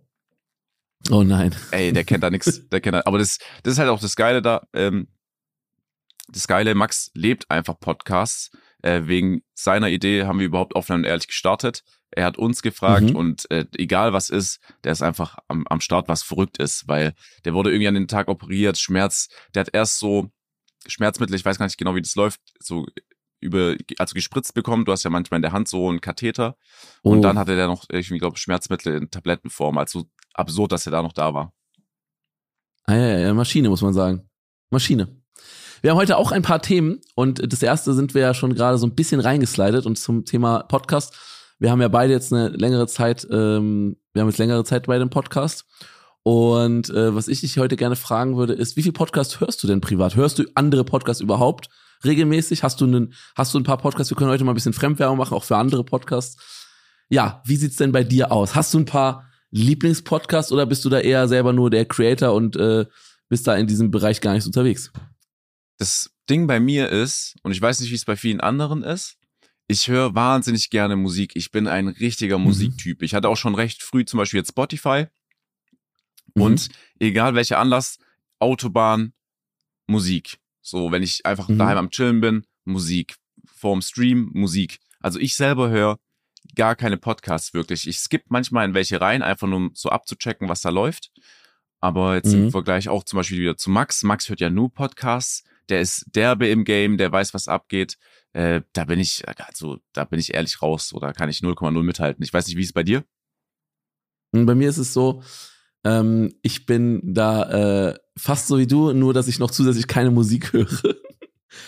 Oh 1.10 1.24
nein. 1.24 1.52
Ey, 1.72 1.92
der 1.92 2.04
kennt 2.04 2.22
da 2.22 2.30
nix. 2.30 2.68
Der 2.68 2.80
kennt 2.80 2.94
da, 2.94 3.02
aber 3.04 3.18
das, 3.18 3.38
das 3.64 3.72
ist 3.72 3.78
halt 3.80 3.88
auch 3.88 3.98
das 3.98 4.14
Geile 4.14 4.42
da. 4.42 4.64
Ähm, 4.72 5.08
das 6.28 6.46
Geile, 6.46 6.76
Max 6.76 7.10
lebt 7.14 7.50
einfach 7.50 7.80
Podcasts. 7.80 8.52
Äh, 8.80 9.02
wegen 9.06 9.42
seiner 9.54 9.88
Idee 9.88 10.22
haben 10.22 10.38
wir 10.38 10.46
überhaupt 10.46 10.76
offen 10.76 10.94
und 10.94 11.04
ehrlich 11.04 11.26
gestartet. 11.26 11.82
Er 12.12 12.24
hat 12.24 12.38
uns 12.38 12.62
gefragt 12.62 13.10
mhm. 13.10 13.16
und 13.16 13.50
äh, 13.50 13.66
egal 13.76 14.12
was 14.12 14.30
ist, 14.30 14.60
der 14.84 14.92
ist 14.92 15.02
einfach 15.02 15.36
am, 15.48 15.66
am 15.66 15.80
Start, 15.80 16.06
was 16.06 16.22
verrückt 16.22 16.58
ist, 16.58 16.86
weil 16.86 17.12
der 17.44 17.54
wurde 17.54 17.72
irgendwie 17.72 17.88
an 17.88 17.94
den 17.94 18.06
Tag 18.06 18.28
operiert, 18.28 18.78
Schmerz, 18.78 19.30
der 19.52 19.62
hat 19.62 19.70
erst 19.72 19.98
so 19.98 20.30
Schmerzmittel, 20.86 21.34
ich 21.34 21.44
weiß 21.44 21.58
gar 21.58 21.66
nicht 21.66 21.76
genau, 21.76 21.96
wie 21.96 22.02
das 22.02 22.14
läuft, 22.14 22.40
so 22.60 22.86
über, 23.40 23.76
also 23.98 24.14
gespritzt 24.14 24.54
bekommen. 24.54 24.84
Du 24.84 24.92
hast 24.92 25.04
ja 25.04 25.10
manchmal 25.10 25.38
in 25.38 25.42
der 25.42 25.52
Hand 25.52 25.68
so 25.68 25.88
einen 25.88 26.00
Katheter. 26.00 26.56
Oh. 27.02 27.10
Und 27.10 27.22
dann 27.22 27.38
hatte 27.38 27.56
der 27.56 27.66
noch 27.66 27.84
irgendwie, 27.90 28.18
glaube 28.18 28.38
Schmerzmittel 28.38 28.94
in 28.96 29.10
Tablettenform. 29.10 29.78
Also 29.78 30.04
absurd, 30.34 30.72
dass 30.72 30.86
er 30.86 30.92
da 30.92 31.02
noch 31.02 31.12
da 31.12 31.34
war. 31.34 31.52
Ah, 32.84 32.94
ja, 32.94 33.18
ja, 33.18 33.34
Maschine, 33.34 33.68
muss 33.68 33.82
man 33.82 33.92
sagen. 33.92 34.28
Maschine. 34.70 35.08
Wir 35.82 35.90
haben 35.90 35.98
heute 35.98 36.16
auch 36.16 36.32
ein 36.32 36.42
paar 36.42 36.60
Themen 36.60 37.00
und 37.14 37.52
das 37.52 37.62
erste 37.62 37.94
sind 37.94 38.14
wir 38.14 38.22
ja 38.22 38.34
schon 38.34 38.54
gerade 38.54 38.78
so 38.78 38.86
ein 38.86 38.94
bisschen 38.94 39.20
reingeslidet 39.20 39.86
und 39.86 39.96
zum 39.96 40.24
Thema 40.24 40.64
Podcast. 40.64 41.14
Wir 41.60 41.70
haben 41.70 41.80
ja 41.80 41.88
beide 41.88 42.12
jetzt 42.12 42.32
eine 42.32 42.48
längere 42.48 42.86
Zeit, 42.86 43.26
ähm, 43.30 43.96
wir 44.12 44.22
haben 44.22 44.28
jetzt 44.28 44.38
längere 44.38 44.64
Zeit 44.64 44.86
bei 44.86 44.98
dem 44.98 45.10
Podcast. 45.10 45.66
Und 46.24 46.90
äh, 46.90 47.14
was 47.14 47.28
ich 47.28 47.40
dich 47.40 47.58
heute 47.58 47.76
gerne 47.76 47.96
fragen 47.96 48.36
würde, 48.36 48.52
ist, 48.52 48.76
wie 48.76 48.82
viel 48.82 48.92
Podcast 48.92 49.40
hörst 49.40 49.62
du 49.62 49.66
denn 49.66 49.80
privat? 49.80 50.16
Hörst 50.16 50.38
du 50.38 50.44
andere 50.54 50.84
Podcasts 50.84 51.22
überhaupt 51.22 51.68
regelmäßig? 52.04 52.62
Hast 52.62 52.80
du 52.80 52.86
einen, 52.86 53.14
hast 53.36 53.54
du 53.54 53.58
ein 53.58 53.64
paar 53.64 53.78
Podcasts? 53.78 54.10
Wir 54.10 54.16
können 54.16 54.30
heute 54.30 54.44
mal 54.44 54.52
ein 54.52 54.56
bisschen 54.56 54.72
Fremdwerbung 54.72 55.18
machen, 55.18 55.34
auch 55.34 55.44
für 55.44 55.56
andere 55.56 55.84
Podcasts. 55.84 56.36
Ja, 57.08 57.42
wie 57.46 57.56
sieht's 57.56 57.76
denn 57.76 57.92
bei 57.92 58.04
dir 58.04 58.32
aus? 58.32 58.54
Hast 58.54 58.74
du 58.74 58.78
ein 58.78 58.84
paar 58.84 59.24
Lieblingspodcasts 59.50 60.52
oder 60.52 60.66
bist 60.66 60.84
du 60.84 60.90
da 60.90 61.00
eher 61.00 61.26
selber 61.26 61.52
nur 61.52 61.70
der 61.70 61.86
Creator 61.86 62.34
und 62.34 62.56
äh, 62.56 62.86
bist 63.28 63.46
da 63.46 63.56
in 63.56 63.66
diesem 63.66 63.90
Bereich 63.90 64.20
gar 64.20 64.34
nicht 64.34 64.46
unterwegs? 64.46 64.92
das 65.78 66.10
Ding 66.28 66.46
bei 66.46 66.60
mir 66.60 66.90
ist, 66.90 67.36
und 67.42 67.52
ich 67.52 67.62
weiß 67.62 67.80
nicht, 67.80 67.90
wie 67.90 67.94
es 67.94 68.04
bei 68.04 68.16
vielen 68.16 68.40
anderen 68.40 68.82
ist, 68.82 69.16
ich 69.68 69.88
höre 69.88 70.14
wahnsinnig 70.14 70.70
gerne 70.70 70.96
Musik. 70.96 71.32
Ich 71.34 71.50
bin 71.50 71.66
ein 71.66 71.88
richtiger 71.88 72.38
mhm. 72.38 72.44
Musiktyp. 72.44 73.02
Ich 73.02 73.14
hatte 73.14 73.28
auch 73.28 73.36
schon 73.36 73.54
recht 73.54 73.82
früh 73.82 74.04
zum 74.04 74.18
Beispiel 74.18 74.38
jetzt 74.38 74.50
Spotify. 74.50 75.06
Mhm. 76.34 76.42
Und 76.42 76.68
egal 76.98 77.34
welcher 77.34 77.58
Anlass, 77.58 77.98
Autobahn, 78.38 79.12
Musik. 79.86 80.38
So, 80.68 80.92
wenn 80.92 81.02
ich 81.02 81.24
einfach 81.26 81.48
mhm. 81.48 81.58
daheim 81.58 81.78
am 81.78 81.90
Chillen 81.90 82.20
bin, 82.20 82.44
Musik. 82.64 83.16
Vorm 83.46 83.82
Stream, 83.82 84.30
Musik. 84.34 84.78
Also 85.00 85.18
ich 85.18 85.34
selber 85.34 85.70
höre 85.70 85.98
gar 86.54 86.76
keine 86.76 86.96
Podcasts 86.96 87.54
wirklich. 87.54 87.86
Ich 87.88 87.98
skippe 87.98 88.26
manchmal 88.28 88.64
in 88.66 88.74
welche 88.74 89.00
rein, 89.00 89.22
einfach 89.22 89.46
nur 89.46 89.58
um 89.58 89.70
so 89.74 89.88
abzuchecken, 89.90 90.48
was 90.48 90.60
da 90.60 90.70
läuft. 90.70 91.10
Aber 91.80 92.16
jetzt 92.16 92.34
mhm. 92.34 92.44
im 92.44 92.50
Vergleich 92.50 92.88
auch 92.88 93.04
zum 93.04 93.18
Beispiel 93.18 93.40
wieder 93.40 93.56
zu 93.56 93.70
Max. 93.70 94.02
Max 94.02 94.28
hört 94.28 94.40
ja 94.40 94.50
nur 94.50 94.72
Podcasts 94.72 95.44
der 95.68 95.80
ist 95.80 96.06
derbe 96.14 96.48
im 96.48 96.64
Game, 96.64 96.96
der 96.96 97.12
weiß, 97.12 97.34
was 97.34 97.48
abgeht. 97.48 97.98
Äh, 98.32 98.62
da 98.72 98.84
bin 98.84 98.98
ich, 98.98 99.26
also 99.26 99.78
da 99.92 100.04
bin 100.04 100.18
ich 100.18 100.34
ehrlich 100.34 100.62
raus 100.62 100.92
oder 100.92 101.12
kann 101.12 101.28
ich 101.28 101.38
0,0 101.38 101.82
mithalten. 101.82 102.22
Ich 102.24 102.32
weiß 102.32 102.46
nicht, 102.46 102.56
wie 102.56 102.62
ist 102.62 102.68
es 102.68 102.72
bei 102.72 102.82
dir? 102.82 103.04
Hm, 104.34 104.46
bei 104.46 104.54
mir 104.54 104.68
ist 104.68 104.78
es 104.78 104.92
so, 104.92 105.22
ähm, 105.88 106.34
ich 106.42 106.66
bin 106.66 107.00
da 107.02 107.88
äh, 107.88 107.94
fast 108.16 108.46
so 108.46 108.58
wie 108.58 108.66
du, 108.66 108.92
nur 108.92 109.14
dass 109.14 109.26
ich 109.26 109.38
noch 109.38 109.50
zusätzlich 109.50 109.86
keine 109.86 110.10
Musik 110.10 110.52
höre. 110.52 110.68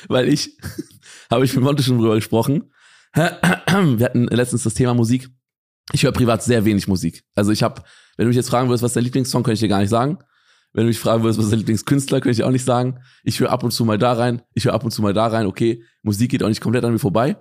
Weil 0.08 0.28
ich, 0.28 0.58
habe 1.30 1.44
ich 1.44 1.54
mit 1.54 1.64
Monte 1.64 1.82
schon 1.82 1.98
drüber 1.98 2.16
gesprochen. 2.16 2.72
Wir 3.14 4.04
hatten 4.04 4.26
letztens 4.26 4.64
das 4.64 4.74
Thema 4.74 4.94
Musik. 4.94 5.28
Ich 5.92 6.04
höre 6.04 6.12
privat 6.12 6.42
sehr 6.42 6.64
wenig 6.64 6.86
Musik. 6.86 7.24
Also 7.34 7.50
ich 7.50 7.62
habe, 7.62 7.82
wenn 8.16 8.26
du 8.26 8.28
mich 8.28 8.36
jetzt 8.36 8.50
fragen 8.50 8.68
würdest, 8.68 8.82
was 8.82 8.90
ist 8.90 8.96
dein 8.96 9.04
Lieblingssong, 9.04 9.42
kann 9.42 9.54
ich 9.54 9.60
dir 9.60 9.68
gar 9.68 9.80
nicht 9.80 9.88
sagen. 9.88 10.18
Wenn 10.72 10.84
du 10.84 10.88
mich 10.88 11.00
fragen 11.00 11.22
würdest, 11.22 11.38
was 11.38 11.46
ist 11.46 11.52
dein 11.52 11.60
Lieblingskünstler, 11.60 12.20
könnte 12.20 12.38
ich 12.38 12.44
auch 12.44 12.50
nicht 12.50 12.64
sagen. 12.64 13.00
Ich 13.24 13.40
höre 13.40 13.50
ab 13.50 13.64
und 13.64 13.72
zu 13.72 13.84
mal 13.84 13.98
da 13.98 14.12
rein, 14.12 14.42
ich 14.54 14.66
höre 14.66 14.74
ab 14.74 14.84
und 14.84 14.92
zu 14.92 15.02
mal 15.02 15.14
da 15.14 15.26
rein. 15.26 15.46
Okay, 15.46 15.82
Musik 16.02 16.30
geht 16.30 16.42
auch 16.44 16.48
nicht 16.48 16.60
komplett 16.60 16.84
an 16.84 16.92
mir 16.92 16.98
vorbei. 16.98 17.36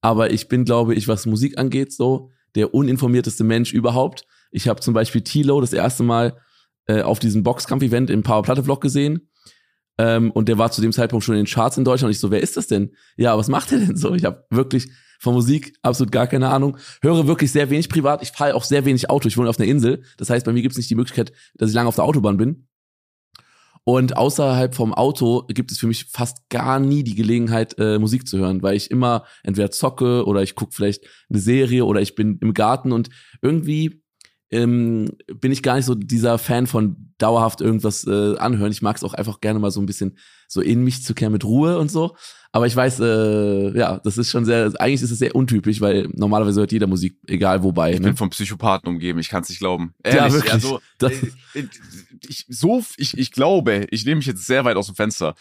Aber 0.00 0.32
ich 0.32 0.48
bin, 0.48 0.64
glaube 0.64 0.94
ich, 0.94 1.06
was 1.06 1.26
Musik 1.26 1.58
angeht, 1.58 1.92
so 1.92 2.30
der 2.56 2.74
uninformierteste 2.74 3.44
Mensch 3.44 3.72
überhaupt. 3.72 4.24
Ich 4.54 4.68
habe 4.68 4.80
zum 4.80 4.94
Beispiel 4.94 5.22
Tilo 5.22 5.60
das 5.60 5.72
erste 5.72 6.04
Mal 6.04 6.38
äh, 6.86 7.02
auf 7.02 7.18
diesem 7.18 7.42
Boxkampf-Event 7.42 8.08
im 8.08 8.22
Power 8.22 8.42
Platte 8.42 8.62
Vlog 8.62 8.80
gesehen. 8.80 9.28
Ähm, 9.98 10.30
und 10.30 10.48
der 10.48 10.58
war 10.58 10.70
zu 10.70 10.80
dem 10.80 10.92
Zeitpunkt 10.92 11.24
schon 11.24 11.34
in 11.34 11.44
den 11.44 11.52
Charts 11.52 11.76
in 11.76 11.84
Deutschland. 11.84 12.08
Und 12.08 12.12
ich 12.12 12.20
so, 12.20 12.30
wer 12.30 12.40
ist 12.40 12.56
das 12.56 12.68
denn? 12.68 12.94
Ja, 13.16 13.36
was 13.36 13.48
macht 13.48 13.72
er 13.72 13.80
denn 13.80 13.96
so? 13.96 14.14
Ich 14.14 14.24
habe 14.24 14.44
wirklich 14.50 14.88
von 15.18 15.34
Musik 15.34 15.76
absolut 15.82 16.12
gar 16.12 16.28
keine 16.28 16.50
Ahnung. 16.50 16.76
Höre 17.02 17.26
wirklich 17.26 17.50
sehr 17.50 17.68
wenig 17.68 17.88
privat. 17.88 18.22
Ich 18.22 18.30
fahre 18.30 18.54
auch 18.54 18.62
sehr 18.62 18.84
wenig 18.84 19.10
Auto. 19.10 19.26
Ich 19.26 19.36
wohne 19.36 19.50
auf 19.50 19.58
einer 19.58 19.68
Insel. 19.68 20.04
Das 20.18 20.30
heißt, 20.30 20.46
bei 20.46 20.52
mir 20.52 20.62
gibt 20.62 20.72
es 20.72 20.78
nicht 20.78 20.90
die 20.90 20.94
Möglichkeit, 20.94 21.32
dass 21.54 21.70
ich 21.70 21.74
lange 21.74 21.88
auf 21.88 21.96
der 21.96 22.04
Autobahn 22.04 22.36
bin. 22.36 22.68
Und 23.82 24.16
außerhalb 24.16 24.74
vom 24.74 24.94
Auto 24.94 25.46
gibt 25.48 25.72
es 25.72 25.78
für 25.78 25.88
mich 25.88 26.06
fast 26.06 26.48
gar 26.48 26.78
nie 26.78 27.02
die 27.02 27.16
Gelegenheit, 27.16 27.74
äh, 27.78 27.98
Musik 27.98 28.26
zu 28.26 28.38
hören, 28.38 28.62
weil 28.62 28.76
ich 28.76 28.90
immer 28.90 29.24
entweder 29.42 29.70
zocke 29.70 30.24
oder 30.26 30.42
ich 30.42 30.54
gucke 30.54 30.72
vielleicht 30.72 31.04
eine 31.28 31.40
Serie 31.40 31.84
oder 31.84 32.00
ich 32.00 32.14
bin 32.14 32.38
im 32.40 32.54
Garten 32.54 32.92
und 32.92 33.10
irgendwie 33.42 34.03
ähm, 34.54 35.10
bin 35.40 35.52
ich 35.52 35.62
gar 35.62 35.76
nicht 35.76 35.84
so 35.86 35.94
dieser 35.94 36.38
Fan 36.38 36.66
von 36.66 37.12
dauerhaft 37.18 37.60
irgendwas 37.60 38.06
äh, 38.06 38.36
anhören. 38.38 38.72
Ich 38.72 38.82
mag 38.82 38.96
es 38.96 39.04
auch 39.04 39.14
einfach 39.14 39.40
gerne 39.40 39.58
mal 39.58 39.70
so 39.70 39.80
ein 39.80 39.86
bisschen 39.86 40.16
so 40.48 40.60
in 40.60 40.82
mich 40.84 41.02
zu 41.02 41.14
kehren 41.14 41.32
mit 41.32 41.44
Ruhe 41.44 41.78
und 41.78 41.90
so. 41.90 42.16
Aber 42.52 42.66
ich 42.68 42.76
weiß, 42.76 43.00
äh, 43.00 43.76
ja, 43.76 43.98
das 44.04 44.16
ist 44.16 44.30
schon 44.30 44.44
sehr, 44.44 44.72
eigentlich 44.78 45.02
ist 45.02 45.10
es 45.10 45.18
sehr 45.18 45.34
untypisch, 45.34 45.80
weil 45.80 46.08
normalerweise 46.12 46.60
hört 46.60 46.70
jeder 46.72 46.86
Musik, 46.86 47.18
egal 47.26 47.62
wobei. 47.64 47.92
Ich 47.94 47.98
ne? 48.00 48.06
bin 48.08 48.16
vom 48.16 48.30
Psychopathen 48.30 48.88
umgeben, 48.88 49.18
ich 49.18 49.28
kann 49.28 49.42
es 49.42 49.48
nicht 49.48 49.58
glauben. 49.58 49.92
Ja, 50.06 50.12
Ehrlich, 50.12 50.34
wirklich. 50.34 50.52
Also, 50.52 50.80
Das- 50.98 51.12
äh, 51.54 51.64
ich, 52.28 52.46
so, 52.48 52.82
ich, 52.96 53.18
ich 53.18 53.32
glaube, 53.32 53.86
ich 53.90 54.04
nehme 54.04 54.16
mich 54.16 54.26
jetzt 54.26 54.46
sehr 54.46 54.64
weit 54.64 54.76
aus 54.76 54.86
dem 54.86 54.94
Fenster. 54.94 55.34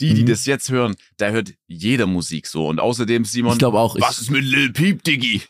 Die, 0.00 0.12
die 0.14 0.22
Mhm. 0.22 0.26
das 0.26 0.44
jetzt 0.44 0.70
hören, 0.70 0.94
da 1.16 1.30
hört 1.30 1.54
jeder 1.68 2.06
Musik 2.06 2.46
so. 2.46 2.68
Und 2.68 2.80
außerdem, 2.80 3.24
Simon, 3.24 3.52
Ich 3.54 3.58
glaube 3.58 3.78
auch. 3.78 3.96
Ich, 3.96 4.02
was 4.02 4.18
ist 4.20 4.30
mit 4.30 4.44
Lil 4.44 4.70
Peep, 4.72 5.02
Diggi? 5.02 5.40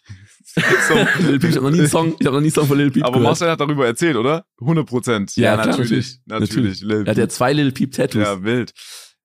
so. 0.88 0.94
Lil 1.26 1.38
Peep, 1.38 1.50
ich 1.50 1.56
habe 1.56 1.66
noch 1.66 1.72
nie 1.72 1.80
einen 1.80 1.88
Song, 1.88 2.16
ich 2.18 2.26
habe 2.26 2.36
noch 2.36 2.40
nie 2.40 2.46
einen 2.46 2.52
Song 2.52 2.66
von 2.66 2.78
Lil 2.78 2.90
Peep 2.90 3.04
Aber 3.04 3.12
gehört. 3.18 3.28
Marcel 3.28 3.50
hat 3.50 3.60
darüber 3.60 3.86
erzählt, 3.86 4.16
oder? 4.16 4.46
100 4.60 4.86
Prozent. 4.86 5.36
Ja, 5.36 5.54
klar, 5.54 5.66
natürlich. 5.66 6.20
natürlich. 6.26 6.50
Natürlich. 6.50 6.80
Lil 6.80 7.06
Er 7.06 7.10
hat 7.10 7.18
ja 7.18 7.28
zwei 7.28 7.52
Lil 7.52 7.72
Peep 7.72 7.92
Tattoos. 7.92 8.22
Ja, 8.22 8.42
wild. 8.42 8.72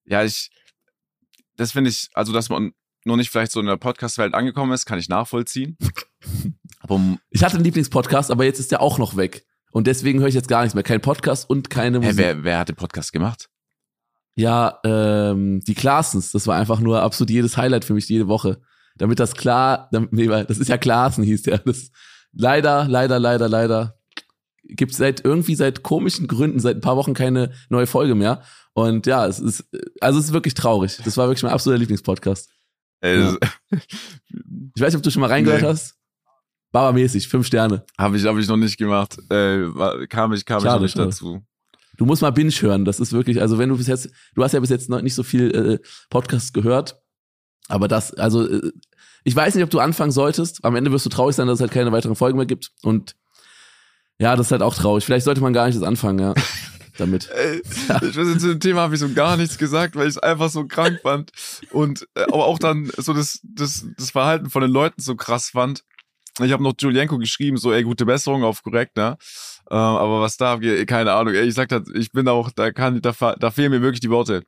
Ja, 0.06 0.24
ich, 0.24 0.50
das 1.56 1.72
finde 1.72 1.90
ich, 1.90 2.10
also, 2.14 2.34
dass 2.34 2.50
man 2.50 2.74
noch 3.06 3.16
nicht 3.16 3.30
vielleicht 3.30 3.52
so 3.52 3.60
in 3.60 3.66
der 3.66 3.78
Podcast-Welt 3.78 4.34
angekommen 4.34 4.74
ist, 4.74 4.86
kann 4.86 5.00
ich 5.00 5.10
nachvollziehen. 5.10 5.78
Aber 6.82 7.00
Ich 7.30 7.44
hatte 7.44 7.56
einen 7.56 7.64
Lieblingspodcast, 7.64 8.32
aber 8.32 8.44
jetzt 8.44 8.60
ist 8.60 8.72
der 8.72 8.82
auch 8.82 8.98
noch 8.98 9.16
weg. 9.16 9.46
Und 9.72 9.86
deswegen 9.88 10.20
höre 10.20 10.28
ich 10.28 10.36
jetzt 10.36 10.48
gar 10.48 10.62
nichts 10.62 10.74
mehr. 10.74 10.84
Kein 10.84 11.00
Podcast 11.00 11.48
und 11.50 11.70
keine 11.70 12.00
hä, 12.00 12.06
Musik. 12.08 12.18
wer, 12.18 12.44
wer 12.44 12.60
hat 12.60 12.70
den 12.70 12.76
Podcast 12.76 13.14
gemacht? 13.14 13.50
Ja, 14.36 14.80
ähm, 14.84 15.60
die 15.62 15.76
Klaasens, 15.76 16.32
das 16.32 16.48
war 16.48 16.58
einfach 16.58 16.80
nur 16.80 17.02
absolut 17.02 17.30
jedes 17.30 17.56
Highlight 17.58 17.86
für 17.86 17.94
mich 17.94 18.10
jede 18.10 18.28
Woche. 18.28 18.62
Damit 19.02 19.20
das 19.20 19.34
klar, 19.34 19.90
damit, 19.92 20.14
nee, 20.14 20.28
das 20.28 20.58
ist 20.60 20.68
ja 20.68 20.78
Klaassen 20.78 21.24
hieß 21.24 21.42
der. 21.44 21.58
Das, 21.60 21.90
leider, 22.34 22.88
leider, 22.88 23.20
leider, 23.20 23.50
leider 23.50 23.98
gibt 24.64 24.94
seit 24.94 25.26
irgendwie 25.26 25.56
seit 25.56 25.82
komischen 25.84 26.28
Gründen 26.28 26.60
seit 26.60 26.78
ein 26.78 26.82
paar 26.82 26.96
Wochen 26.98 27.14
keine 27.14 27.52
neue 27.70 27.88
Folge 27.88 28.14
mehr. 28.16 28.44
Und 28.74 29.06
ja, 29.08 29.26
es 29.26 29.40
ist, 29.40 29.66
also 30.00 30.20
es 30.20 30.26
ist 30.26 30.34
wirklich 30.34 30.54
traurig. 30.54 30.98
Das 31.04 31.18
war 31.18 31.28
wirklich 31.28 31.44
mein 31.44 31.52
absoluter 31.52 31.80
Lieblingspodcast. 31.80 32.50
Äh, 33.04 33.20
Ja. 33.22 33.36
Ich 34.76 34.82
weiß 34.82 34.94
nicht, 34.94 34.98
ob 34.98 35.04
du 35.04 35.12
schon 35.12 35.22
mal 35.22 35.28
reingehört 35.30 35.62
Nee. 35.64 35.68
hast. 35.68 35.96
Baba-mäßig, 36.72 37.28
fünf 37.28 37.48
Sterne. 37.48 37.84
Habe 37.98 38.16
ich, 38.18 38.26
hab 38.26 38.38
ich 38.38 38.48
noch 38.48 38.56
nicht 38.56 38.78
gemacht. 38.78 39.18
Äh, 39.30 39.76
war- 39.76 40.08
kam 40.08 40.32
ich, 40.32 40.46
kam 40.46 40.60
ich 40.60 40.64
Schade, 40.64 40.76
noch 40.76 40.82
nicht 40.84 40.94
schade. 40.94 41.06
dazu. 41.10 41.42
Du 41.98 42.06
musst 42.06 42.22
mal 42.22 42.32
Binge 42.32 42.52
hören. 42.52 42.86
Das 42.86 43.00
ist 43.02 43.12
wirklich, 43.12 43.42
also 43.42 43.58
wenn 43.58 43.68
du 43.70 43.78
bis 43.78 43.88
jetzt, 43.88 44.10
du 44.36 44.44
hast 44.44 44.54
ja 44.54 44.60
bis 44.62 44.70
jetzt 44.70 44.90
noch 44.90 45.02
nicht 45.02 45.16
so 45.16 45.24
viel 45.24 45.52
äh, 45.54 45.88
Podcasts 46.10 46.54
gehört, 46.54 47.02
aber 47.68 47.88
das, 47.90 48.14
also 48.14 48.48
äh, 48.48 48.72
ich 49.24 49.36
weiß 49.36 49.56
nicht, 49.56 49.64
ob 49.64 49.70
du 49.70 49.80
anfangen 49.80 50.12
solltest. 50.12 50.64
Am 50.64 50.76
Ende 50.76 50.92
wirst 50.92 51.06
du 51.06 51.10
traurig 51.10 51.36
sein, 51.36 51.48
dass 51.48 51.56
es 51.56 51.62
halt 51.62 51.72
keine 51.72 51.92
weiteren 51.92 52.16
Folgen 52.16 52.38
mehr 52.38 52.46
gibt. 52.48 52.72
Und 52.82 53.16
ja, 54.20 54.36
das 54.36 54.48
ist 54.48 54.52
halt 54.52 54.62
auch 54.62 54.76
traurig. 54.76 55.04
Vielleicht 55.06 55.26
sollte 55.26 55.42
man 55.42 55.54
gar 55.54 55.68
nicht 55.68 55.76
das 55.76 55.84
anfangen, 55.84 56.20
ja. 56.20 56.34
Damit. 56.98 57.30
Ey, 57.32 57.62
ich 57.64 57.90
weiß, 57.90 58.40
zu 58.40 58.50
dem 58.50 58.60
Thema 58.60 58.82
habe 58.82 58.94
ich 58.94 59.00
so 59.00 59.12
gar 59.14 59.38
nichts 59.38 59.58
gesagt, 59.58 59.96
weil 59.96 60.08
ich 60.08 60.16
es 60.16 60.18
einfach 60.18 60.50
so 60.50 60.66
krank 60.66 61.00
fand. 61.02 61.32
Und 61.72 62.08
äh, 62.16 62.24
aber 62.24 62.46
auch 62.46 62.60
dann 62.60 62.92
so 62.98 63.14
das, 63.14 63.40
das, 63.44 63.88
das 63.98 64.12
Verhalten 64.12 64.50
von 64.50 64.62
den 64.62 64.72
Leuten 64.72 65.02
so 65.02 65.16
krass 65.16 65.50
fand. 65.50 65.84
Ich 66.42 66.52
habe 66.52 66.64
noch 66.64 66.74
Julienko 66.78 67.18
geschrieben, 67.18 67.58
so, 67.58 67.72
ey, 67.72 67.84
gute 67.84 68.06
Besserung 68.06 68.44
auf 68.44 68.62
korrekt, 68.62 68.98
ne? 68.98 69.18
Ähm, 69.70 69.78
aber 69.78 70.22
was 70.22 70.38
da 70.38 70.60
keine 70.86 71.14
Ahnung. 71.14 71.34
Ey, 71.34 71.48
ich 71.48 71.54
sag 71.54 71.70
das, 71.70 71.84
ich 71.94 72.12
bin 72.12 72.28
auch, 72.28 72.52
da 72.52 72.72
kann, 72.72 73.02
da, 73.02 73.14
da 73.40 73.52
fehlen 73.52 73.72
mir 73.72 73.82
wirklich 73.82 74.02
die 74.02 74.10
Worte. 74.10 74.44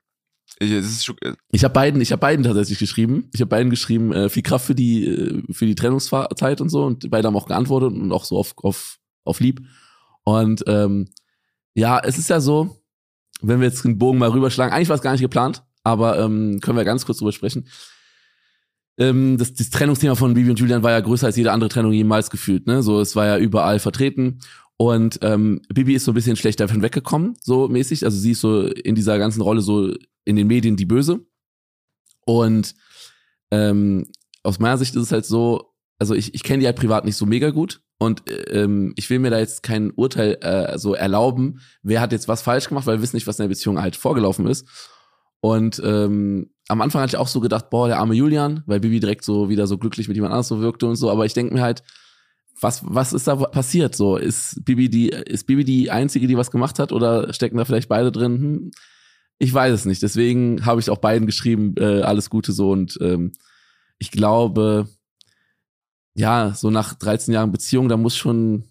Ich, 0.59 0.71
äh, 0.71 1.33
Ich 1.51 1.63
habe 1.63 1.73
beiden, 1.73 2.01
ich 2.01 2.11
habe 2.11 2.19
beiden 2.19 2.43
tatsächlich 2.43 2.79
geschrieben. 2.79 3.29
Ich 3.33 3.41
habe 3.41 3.49
beiden 3.49 3.69
geschrieben, 3.69 4.13
äh, 4.13 4.29
viel 4.29 4.43
Kraft 4.43 4.65
für 4.65 4.75
die, 4.75 5.05
äh, 5.05 5.43
für 5.51 5.65
die 5.65 5.75
Trennungszeit 5.75 6.61
und 6.61 6.69
so. 6.69 6.83
Und 6.83 7.09
beide 7.09 7.27
haben 7.27 7.35
auch 7.35 7.47
geantwortet 7.47 7.93
und 7.93 8.11
auch 8.11 8.25
so 8.25 8.37
auf, 8.37 8.53
auf, 8.57 8.97
auf 9.23 9.39
lieb. 9.39 9.61
Und 10.23 10.63
ähm, 10.67 11.07
ja, 11.75 11.99
es 11.99 12.17
ist 12.17 12.29
ja 12.29 12.39
so, 12.39 12.83
wenn 13.41 13.59
wir 13.59 13.67
jetzt 13.67 13.83
den 13.83 13.97
Bogen 13.97 14.19
mal 14.19 14.29
rüberschlagen, 14.29 14.73
eigentlich 14.73 14.89
war 14.89 14.95
es 14.95 15.01
gar 15.01 15.11
nicht 15.11 15.21
geplant, 15.21 15.63
aber 15.83 16.19
ähm, 16.19 16.59
können 16.61 16.77
wir 16.77 16.85
ganz 16.85 17.05
kurz 17.05 17.17
drüber 17.17 17.31
sprechen. 17.31 17.67
Ähm, 18.97 19.37
das, 19.37 19.53
das 19.53 19.69
Trennungsthema 19.69 20.15
von 20.15 20.33
Bibi 20.33 20.51
und 20.51 20.59
Julian 20.59 20.83
war 20.83 20.91
ja 20.91 20.99
größer 20.99 21.27
als 21.27 21.35
jede 21.35 21.51
andere 21.51 21.69
Trennung 21.69 21.91
jemals 21.91 22.29
gefühlt. 22.29 22.67
Ne? 22.67 22.83
So, 22.83 23.01
es 23.01 23.15
war 23.15 23.25
ja 23.25 23.37
überall 23.37 23.79
vertreten. 23.79 24.39
Und 24.77 25.19
ähm, 25.21 25.61
Bibi 25.73 25.95
ist 25.95 26.05
so 26.05 26.11
ein 26.11 26.15
bisschen 26.15 26.35
schlecht 26.35 26.59
davon 26.59 26.81
weggekommen, 26.81 27.35
so 27.41 27.67
mäßig. 27.67 28.05
Also 28.05 28.17
sie 28.17 28.31
ist 28.31 28.41
so 28.41 28.67
in 28.67 28.95
dieser 28.95 29.17
ganzen 29.17 29.41
Rolle 29.41 29.61
so 29.61 29.93
in 30.25 30.35
den 30.35 30.47
Medien 30.47 30.75
die 30.75 30.85
Böse. 30.85 31.25
Und 32.25 32.75
ähm, 33.51 34.07
aus 34.43 34.59
meiner 34.59 34.77
Sicht 34.77 34.95
ist 34.95 35.03
es 35.03 35.11
halt 35.11 35.25
so, 35.25 35.73
also 35.99 36.15
ich, 36.15 36.33
ich 36.33 36.43
kenne 36.43 36.61
die 36.61 36.65
halt 36.65 36.77
privat 36.77 37.05
nicht 37.05 37.15
so 37.15 37.25
mega 37.25 37.49
gut 37.49 37.81
und 37.97 38.23
ähm, 38.49 38.93
ich 38.97 39.09
will 39.09 39.19
mir 39.19 39.29
da 39.29 39.39
jetzt 39.39 39.63
kein 39.63 39.91
Urteil 39.91 40.37
äh, 40.41 40.77
so 40.77 40.93
erlauben, 40.93 41.61
wer 41.81 42.01
hat 42.01 42.11
jetzt 42.11 42.27
was 42.27 42.41
falsch 42.41 42.67
gemacht, 42.67 42.85
weil 42.85 42.97
wir 42.97 43.01
wissen 43.01 43.15
nicht, 43.15 43.27
was 43.27 43.39
in 43.39 43.43
der 43.43 43.49
Beziehung 43.49 43.81
halt 43.81 43.95
vorgelaufen 43.95 44.47
ist. 44.47 44.67
Und 45.39 45.81
ähm, 45.83 46.49
am 46.67 46.81
Anfang 46.81 47.01
hatte 47.01 47.15
ich 47.15 47.17
auch 47.17 47.27
so 47.27 47.39
gedacht, 47.39 47.69
boah, 47.69 47.87
der 47.87 47.99
arme 47.99 48.15
Julian, 48.15 48.63
weil 48.65 48.79
Bibi 48.79 48.99
direkt 48.99 49.23
so 49.23 49.49
wieder 49.49 49.67
so 49.67 49.77
glücklich 49.77 50.07
mit 50.07 50.15
jemand 50.15 50.33
anders 50.33 50.47
so 50.47 50.59
wirkte 50.61 50.85
und 50.87 50.95
so, 50.95 51.09
aber 51.09 51.25
ich 51.25 51.33
denke 51.33 51.53
mir 51.53 51.61
halt, 51.61 51.83
was, 52.59 52.81
was 52.85 53.13
ist 53.13 53.27
da 53.27 53.35
passiert? 53.35 53.95
So, 53.95 54.17
ist 54.17 54.63
Bibi 54.63 54.89
die, 54.89 55.09
ist 55.09 55.45
Bibi 55.47 55.63
die 55.63 55.91
einzige, 55.91 56.27
die 56.27 56.37
was 56.37 56.51
gemacht 56.51 56.79
hat, 56.79 56.91
oder 56.91 57.33
stecken 57.33 57.57
da 57.57 57.65
vielleicht 57.65 57.89
beide 57.89 58.11
drin? 58.11 58.37
Hm, 58.37 58.71
ich 59.39 59.53
weiß 59.53 59.73
es 59.73 59.85
nicht. 59.85 60.01
Deswegen 60.01 60.65
habe 60.65 60.79
ich 60.79 60.89
auch 60.89 60.97
beiden 60.97 61.25
geschrieben, 61.25 61.75
äh, 61.77 62.01
alles 62.01 62.29
Gute 62.29 62.51
so 62.51 62.71
und 62.71 62.97
ähm, 63.01 63.33
ich 63.97 64.11
glaube, 64.11 64.87
ja, 66.15 66.53
so 66.53 66.69
nach 66.69 66.93
13 66.93 67.33
Jahren 67.33 67.51
Beziehung, 67.51 67.89
da 67.89 67.97
muss 67.97 68.15
schon, 68.15 68.65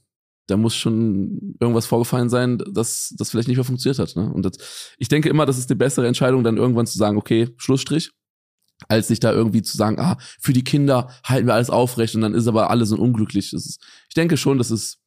da 0.46 0.56
muss 0.56 0.74
schon 0.74 1.56
irgendwas 1.60 1.86
vorgefallen 1.86 2.28
sein, 2.28 2.58
dass 2.70 3.14
das 3.16 3.30
vielleicht 3.30 3.48
nicht 3.48 3.56
mehr 3.56 3.64
funktioniert 3.64 3.98
hat. 3.98 4.14
Ne? 4.16 4.32
Und 4.32 4.44
das, 4.44 4.94
ich 4.98 5.08
denke 5.08 5.28
immer, 5.28 5.46
das 5.46 5.58
ist 5.58 5.70
eine 5.70 5.78
bessere 5.78 6.06
Entscheidung, 6.06 6.44
dann 6.44 6.56
irgendwann 6.56 6.86
zu 6.86 6.98
sagen, 6.98 7.16
okay, 7.16 7.48
Schlussstrich, 7.56 8.12
als 8.88 9.08
sich 9.08 9.20
da 9.20 9.32
irgendwie 9.32 9.62
zu 9.62 9.76
sagen, 9.76 9.98
ah, 9.98 10.18
für 10.40 10.52
die 10.52 10.64
Kinder 10.64 11.10
halten 11.24 11.46
wir 11.46 11.54
alles 11.54 11.70
aufrecht 11.70 12.14
und 12.14 12.20
dann 12.20 12.34
ist 12.34 12.46
aber 12.46 12.70
alle 12.70 12.86
so 12.86 12.96
unglücklich. 12.96 13.52
Ist, 13.52 13.80
ich 14.08 14.14
denke 14.14 14.36
schon, 14.36 14.58
dass 14.58 14.70
es 14.70 14.98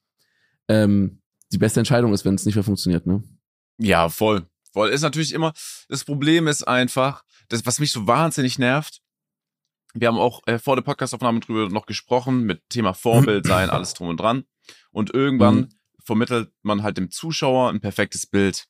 ähm, 0.68 1.22
die 1.52 1.58
beste 1.58 1.80
Entscheidung 1.80 2.14
ist, 2.14 2.26
wenn 2.26 2.36
es 2.36 2.46
nicht 2.46 2.56
mehr 2.56 2.64
funktioniert. 2.64 3.06
Ne? 3.06 3.24
ja, 3.78 4.10
voll. 4.10 4.48
Voll. 4.76 4.90
Ist 4.90 5.04
natürlich 5.04 5.32
immer, 5.32 5.54
das 5.88 6.04
Problem 6.04 6.48
ist 6.50 6.64
einfach, 6.68 7.24
das, 7.48 7.66
was 7.66 7.80
mich 7.80 7.94
so 7.94 8.08
wahnsinnig 8.08 8.60
nervt, 8.60 9.02
wir 9.94 10.10
haben 10.10 10.18
auch 10.18 10.42
äh, 10.48 10.60
vor 10.60 10.76
der 10.76 10.84
Podcastaufnahme 10.84 11.40
drüber 11.40 11.70
noch 11.70 11.86
gesprochen, 11.86 12.42
mit 12.44 12.62
Thema 12.68 12.94
Vorbild 12.94 13.46
sein, 13.48 13.70
alles 13.70 13.94
drum 13.94 14.10
und 14.10 14.20
dran. 14.20 14.44
Und 14.92 15.14
irgendwann 15.14 15.56
Mhm. 15.56 15.70
vermittelt 16.04 16.52
man 16.62 16.84
halt 16.84 16.98
dem 16.98 17.10
Zuschauer 17.10 17.70
ein 17.70 17.80
perfektes 17.80 18.28
Bild. 18.28 18.66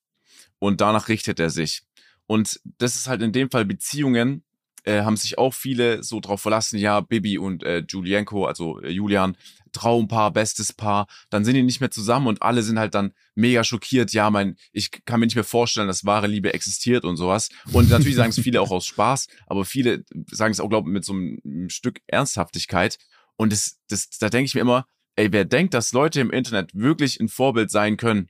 Und 0.59 0.79
danach 0.79 1.07
richtet 1.07 1.39
er 1.39 1.49
sich. 1.49 1.81
Und 2.27 2.59
das 2.77 2.95
ist 2.95 3.07
halt 3.07 3.23
in 3.23 3.31
dem 3.31 3.49
Fall 3.49 3.65
Beziehungen, 3.65 4.43
äh, 4.85 5.01
haben 5.01 5.17
sich 5.17 5.37
auch 5.37 5.53
viele 5.53 6.03
so 6.03 6.19
drauf 6.19 6.41
verlassen, 6.41 6.77
ja, 6.77 7.01
Bibi 7.01 7.37
und 7.37 7.63
äh, 7.63 7.83
Julienko, 7.87 8.45
also 8.45 8.79
äh, 8.81 8.89
Julian, 8.89 9.35
Traumpaar, 9.71 10.31
bestes 10.31 10.71
Paar, 10.71 11.07
dann 11.29 11.43
sind 11.43 11.55
die 11.55 11.63
nicht 11.63 11.81
mehr 11.81 11.91
zusammen 11.91 12.27
und 12.27 12.41
alle 12.41 12.63
sind 12.63 12.79
halt 12.79 12.95
dann 12.95 13.11
mega 13.35 13.63
schockiert, 13.63 14.13
ja, 14.13 14.29
mein, 14.29 14.55
ich 14.71 14.91
kann 15.05 15.19
mir 15.19 15.25
nicht 15.25 15.35
mehr 15.35 15.43
vorstellen, 15.43 15.87
dass 15.87 16.05
wahre 16.05 16.27
Liebe 16.27 16.53
existiert 16.53 17.03
und 17.03 17.17
sowas. 17.17 17.49
Und 17.73 17.89
natürlich 17.89 18.15
sagen 18.15 18.29
es 18.29 18.39
viele 18.39 18.61
auch 18.61 18.71
aus 18.71 18.85
Spaß, 18.85 19.27
aber 19.47 19.65
viele 19.65 20.05
sagen 20.31 20.53
es 20.53 20.61
auch, 20.61 20.69
glaube 20.69 20.89
ich, 20.89 20.93
mit 20.93 21.03
so 21.03 21.13
einem, 21.13 21.69
Stück 21.69 21.99
Ernsthaftigkeit. 22.07 22.97
Und 23.35 23.51
das, 23.51 23.79
das, 23.89 24.09
da 24.09 24.29
denke 24.29 24.45
ich 24.45 24.55
mir 24.55 24.61
immer, 24.61 24.87
ey, 25.17 25.31
wer 25.31 25.45
denkt, 25.45 25.73
dass 25.73 25.91
Leute 25.91 26.21
im 26.21 26.31
Internet 26.31 26.73
wirklich 26.73 27.19
ein 27.19 27.27
Vorbild 27.27 27.69
sein 27.71 27.97
können, 27.97 28.29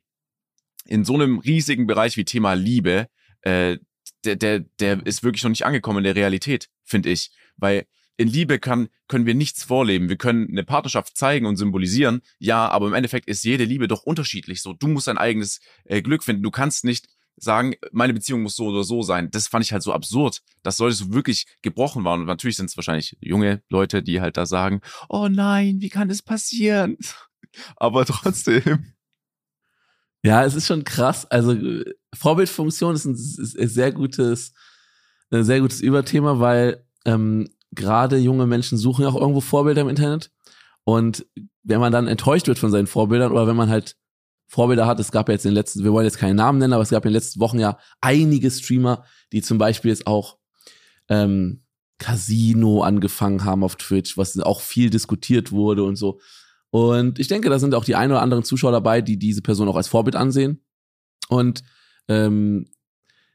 in 0.88 1.03
so 1.03 1.15
einem 1.15 1.39
riesigen 1.39 1.85
Bereich 1.85 2.17
wie 2.17 2.25
Thema 2.25 2.53
Liebe, 2.53 3.07
äh, 3.41 3.77
der, 4.25 4.36
der, 4.36 4.60
der 4.79 5.05
ist 5.05 5.24
wirklich 5.24 5.44
noch 5.44 5.50
nicht 5.50 5.65
angekommen 5.65 6.00
in 6.00 6.03
der 6.05 6.15
Realität, 6.15 6.70
finde 6.84 7.10
ich. 7.10 7.32
Weil 7.58 7.86
in 8.17 8.27
Liebe 8.27 8.60
kann, 8.60 8.88
können 9.08 9.25
wir 9.25 9.36
nichts 9.36 9.63
vorleben. 9.63 10.10
Wir 10.10 10.17
können 10.17 10.48
eine 10.50 10.63
Partnerschaft 10.63 11.17
zeigen 11.17 11.46
und 11.46 11.58
symbolisieren, 11.58 12.22
ja, 12.39 12.67
aber 12.70 12.88
im 12.88 12.94
Endeffekt 12.94 13.27
ist 13.27 13.44
jede 13.44 13.65
Liebe 13.65 13.88
doch 13.88 14.03
unterschiedlich. 14.03 14.62
So, 14.62 14.74
du 14.74 14.88
musst 14.88 15.08
dein 15.08 15.17
eigenes 15.17 15.60
äh, 15.84 16.01
Glück 16.01 16.24
finden. 16.24 16.44
Du 16.44 16.51
kannst 16.51 16.86
nicht 16.86 17.08
sagen, 17.38 17.75
meine 17.91 18.13
Beziehung 18.13 18.44
muss 18.44 18.55
so 18.55 18.67
oder 18.67 18.84
so 18.84 19.01
sein. 19.01 19.29
Das 19.32 19.48
fand 19.48 19.65
ich 19.65 19.74
halt 19.74 19.84
so 19.84 19.91
absurd, 19.94 20.41
dass 20.63 20.79
Leute 20.79 20.96
so 20.96 21.13
wirklich 21.13 21.46
gebrochen 21.62 22.05
waren. 22.05 22.22
Und 22.22 22.27
natürlich 22.27 22.55
sind 22.55 22.70
es 22.70 22.77
wahrscheinlich 22.77 23.17
junge 23.20 23.62
Leute, 23.70 24.01
die 24.01 24.22
halt 24.22 24.38
da 24.38 24.46
sagen, 24.46 24.82
oh 25.10 25.27
nein, 25.27 25.82
wie 25.82 25.89
kann 25.89 26.08
das 26.08 26.22
passieren? 26.22 26.98
Aber 27.75 28.05
trotzdem. 28.05 28.95
Ja, 30.25 30.44
es 30.44 30.55
ist 30.55 30.65
schon 30.65 30.84
krass. 30.84 31.29
Also 31.29 31.51
äh, 31.51 31.86
Vorbildfunktion 32.15 32.96
ist 32.96 33.05
ein 33.05 33.13
ist 33.13 33.60
ein 33.60 33.67
sehr 33.67 33.91
gutes, 33.91 34.53
ein 35.29 35.44
sehr 35.44 35.62
gutes 35.62 35.82
Überthema, 35.82 36.39
weil 36.39 36.84
ähm, 37.05 37.48
gerade 37.72 38.17
junge 38.17 38.48
Menschen 38.48 38.79
suchen 38.79 39.03
ja 39.03 39.10
auch 39.10 39.22
irgendwo 39.22 39.41
Vorbilder 39.41 39.82
im 39.82 39.89
Internet. 39.89 40.32
Und 40.84 41.27
wenn 41.63 41.79
man 41.79 41.91
dann 41.91 42.08
enttäuscht 42.08 42.48
wird 42.48 42.58
von 42.58 42.72
seinen 42.72 42.88
Vorbildern 42.88 43.32
oder 43.32 43.46
wenn 43.46 43.55
man 43.55 43.70
halt 43.70 43.98
Vorbilder 44.48 44.88
hat, 44.88 45.00
es 45.00 45.12
gab 45.12 45.27
ja 45.29 45.34
jetzt 45.34 45.46
in 45.46 45.51
den 45.51 45.55
letzten, 45.55 45.84
wir 45.84 45.94
wollen 45.94 46.05
jetzt 46.05 46.17
keinen 46.17 46.38
Namen 46.38 46.58
nennen, 46.58 46.74
aber 46.74 46.84
es 46.84 46.89
gab 46.89 47.05
in 47.05 47.10
den 47.10 47.15
letzten 47.15 47.39
Wochen 47.39 47.60
ja 47.60 47.77
einige 48.01 48.50
Streamer, 48.50 49.05
die 49.32 49.44
zum 49.44 49.60
Beispiel 49.60 49.89
jetzt 49.89 50.08
auch 50.08 50.38
ähm, 51.08 51.63
Casino 52.00 52.82
angefangen 52.82 53.44
haben 53.46 53.63
auf 53.63 53.75
Twitch, 53.75 54.17
was 54.17 54.39
auch 54.39 54.62
viel 54.62 54.89
diskutiert 54.89 55.51
wurde 55.51 55.84
und 55.84 55.98
so. 55.98 56.20
Und 56.75 57.20
ich 57.20 57.29
denke, 57.29 57.50
da 57.50 57.58
sind 57.58 57.74
auch 57.74 57.86
die 57.86 57.96
ein 57.96 58.12
oder 58.12 58.22
anderen 58.22 58.44
Zuschauer 58.44 58.74
dabei, 58.74 59.00
die 59.00 59.17
diese 59.17 59.41
Person 59.41 59.70
auch 59.70 59.77
als 59.77 59.88
Vorbild 59.88 60.17
ansehen. 60.17 60.62
Und 61.29 61.63
ähm, 62.10 62.67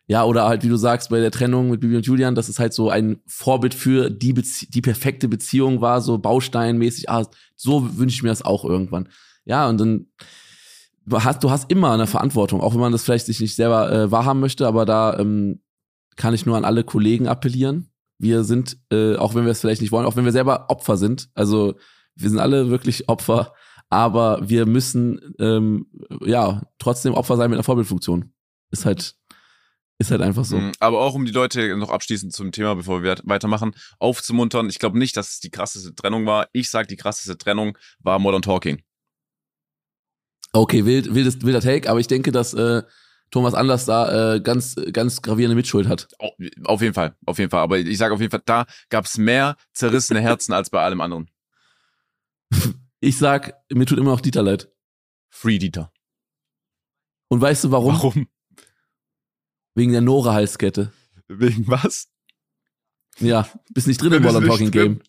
ja, 0.06 0.25
oder 0.25 0.44
halt, 0.44 0.62
wie 0.62 0.68
du 0.68 0.76
sagst, 0.76 1.09
bei 1.09 1.20
der 1.20 1.30
Trennung 1.30 1.70
mit 1.70 1.80
Bibi 1.80 1.97
und 1.97 2.04
Julian, 2.04 2.35
dass 2.35 2.50
es 2.50 2.59
halt 2.59 2.75
so 2.75 2.90
ein 2.90 3.23
Vorbild 3.26 3.73
für 3.73 4.11
die, 4.11 4.35
Bezie 4.35 4.68
die 4.70 4.82
perfekte 4.82 5.26
Beziehung 5.26 5.80
war, 5.80 6.02
so 6.02 6.18
bausteinmäßig, 6.18 7.09
ah, 7.09 7.26
so 7.56 7.97
wünsche 7.97 8.16
ich 8.16 8.23
mir 8.23 8.28
das 8.28 8.42
auch 8.42 8.62
irgendwann. 8.62 9.09
Ja, 9.47 9.70
und 9.70 9.80
dann 9.80 10.09
hast, 11.11 11.42
du 11.42 11.50
hast 11.50 11.70
immer 11.70 11.92
eine 11.92 12.06
Verantwortung, 12.06 12.61
auch 12.61 12.75
wenn 12.75 12.80
man 12.80 12.92
das 12.92 13.04
vielleicht 13.04 13.25
sich 13.25 13.40
nicht 13.40 13.54
selber 13.54 13.90
äh, 13.90 14.11
wahrhaben 14.11 14.40
möchte, 14.40 14.66
aber 14.66 14.85
da 14.85 15.18
ähm, 15.18 15.62
kann 16.16 16.35
ich 16.35 16.44
nur 16.44 16.59
an 16.59 16.66
alle 16.66 16.85
Kollegen 16.85 17.26
appellieren. 17.26 17.88
Wir 18.18 18.44
sind, 18.44 18.76
äh, 18.92 19.16
auch 19.16 19.35
wenn 19.35 19.44
wir 19.44 19.52
es 19.52 19.62
vielleicht 19.62 19.80
nicht 19.80 19.92
wollen, 19.92 20.04
auch 20.04 20.16
wenn 20.16 20.26
wir 20.26 20.32
selber 20.32 20.66
Opfer 20.68 20.99
sind, 20.99 21.30
also 21.32 21.76
wir 22.20 22.30
sind 22.30 22.38
alle 22.38 22.70
wirklich 22.70 23.08
Opfer, 23.08 23.54
aber 23.88 24.48
wir 24.48 24.66
müssen 24.66 25.34
ähm, 25.38 25.86
ja 26.24 26.62
trotzdem 26.78 27.14
Opfer 27.14 27.36
sein 27.36 27.50
mit 27.50 27.56
einer 27.56 27.64
Vorbildfunktion. 27.64 28.32
Ist 28.70 28.86
halt 28.86 29.16
ist 30.00 30.10
halt 30.10 30.22
einfach 30.22 30.46
so. 30.46 30.56
Mhm, 30.56 30.72
aber 30.80 31.00
auch 31.00 31.12
um 31.14 31.26
die 31.26 31.32
Leute 31.32 31.76
noch 31.76 31.90
abschließend 31.90 32.32
zum 32.32 32.52
Thema, 32.52 32.74
bevor 32.74 33.02
wir 33.02 33.16
weitermachen, 33.24 33.72
aufzumuntern. 33.98 34.70
Ich 34.70 34.78
glaube 34.78 34.98
nicht, 34.98 35.14
dass 35.14 35.32
es 35.32 35.40
die 35.40 35.50
krasseste 35.50 35.94
Trennung 35.94 36.24
war. 36.24 36.48
Ich 36.52 36.70
sag, 36.70 36.88
die 36.88 36.96
krasseste 36.96 37.36
Trennung 37.36 37.76
war 37.98 38.18
Modern 38.18 38.40
Talking. 38.40 38.82
Okay, 40.54 40.86
wild, 40.86 41.14
wildes, 41.14 41.42
wilder 41.42 41.60
Take, 41.60 41.88
aber 41.90 42.00
ich 42.00 42.06
denke, 42.06 42.32
dass 42.32 42.54
äh, 42.54 42.82
Thomas 43.30 43.52
Anders 43.52 43.84
da 43.84 44.36
äh, 44.36 44.40
ganz, 44.40 44.74
ganz 44.92 45.20
gravierende 45.20 45.54
Mitschuld 45.54 45.86
hat. 45.86 46.08
Auf 46.64 46.80
jeden 46.80 46.94
Fall, 46.94 47.14
auf 47.26 47.38
jeden 47.38 47.50
Fall. 47.50 47.60
Aber 47.60 47.78
ich 47.78 47.98
sage 47.98 48.14
auf 48.14 48.20
jeden 48.20 48.30
Fall, 48.30 48.42
da 48.46 48.64
gab 48.88 49.04
es 49.04 49.18
mehr 49.18 49.56
zerrissene 49.74 50.22
Herzen 50.22 50.54
als 50.54 50.70
bei 50.70 50.80
allem 50.80 51.02
anderen. 51.02 51.30
Ich 53.00 53.16
sag, 53.16 53.54
mir 53.73 53.87
tut 53.87 53.99
immer 53.99 54.11
noch 54.11 54.21
Dieter 54.21 54.42
leid. 54.42 54.71
Free 55.30 55.59
Dieter. 55.59 55.92
Und 57.28 57.40
weißt 57.40 57.64
du 57.64 57.71
warum? 57.71 57.95
Warum? 57.95 58.28
Wegen 59.75 59.92
der 59.92 60.00
Nora-Halskette. 60.00 60.92
Wegen 61.28 61.66
was? 61.69 62.11
Ja, 63.19 63.49
bist 63.73 63.87
nicht 63.87 64.00
drin 64.02 64.12
im 64.12 64.23
Modern 64.23 64.47
Talking 64.47 64.71
Game. 64.71 65.00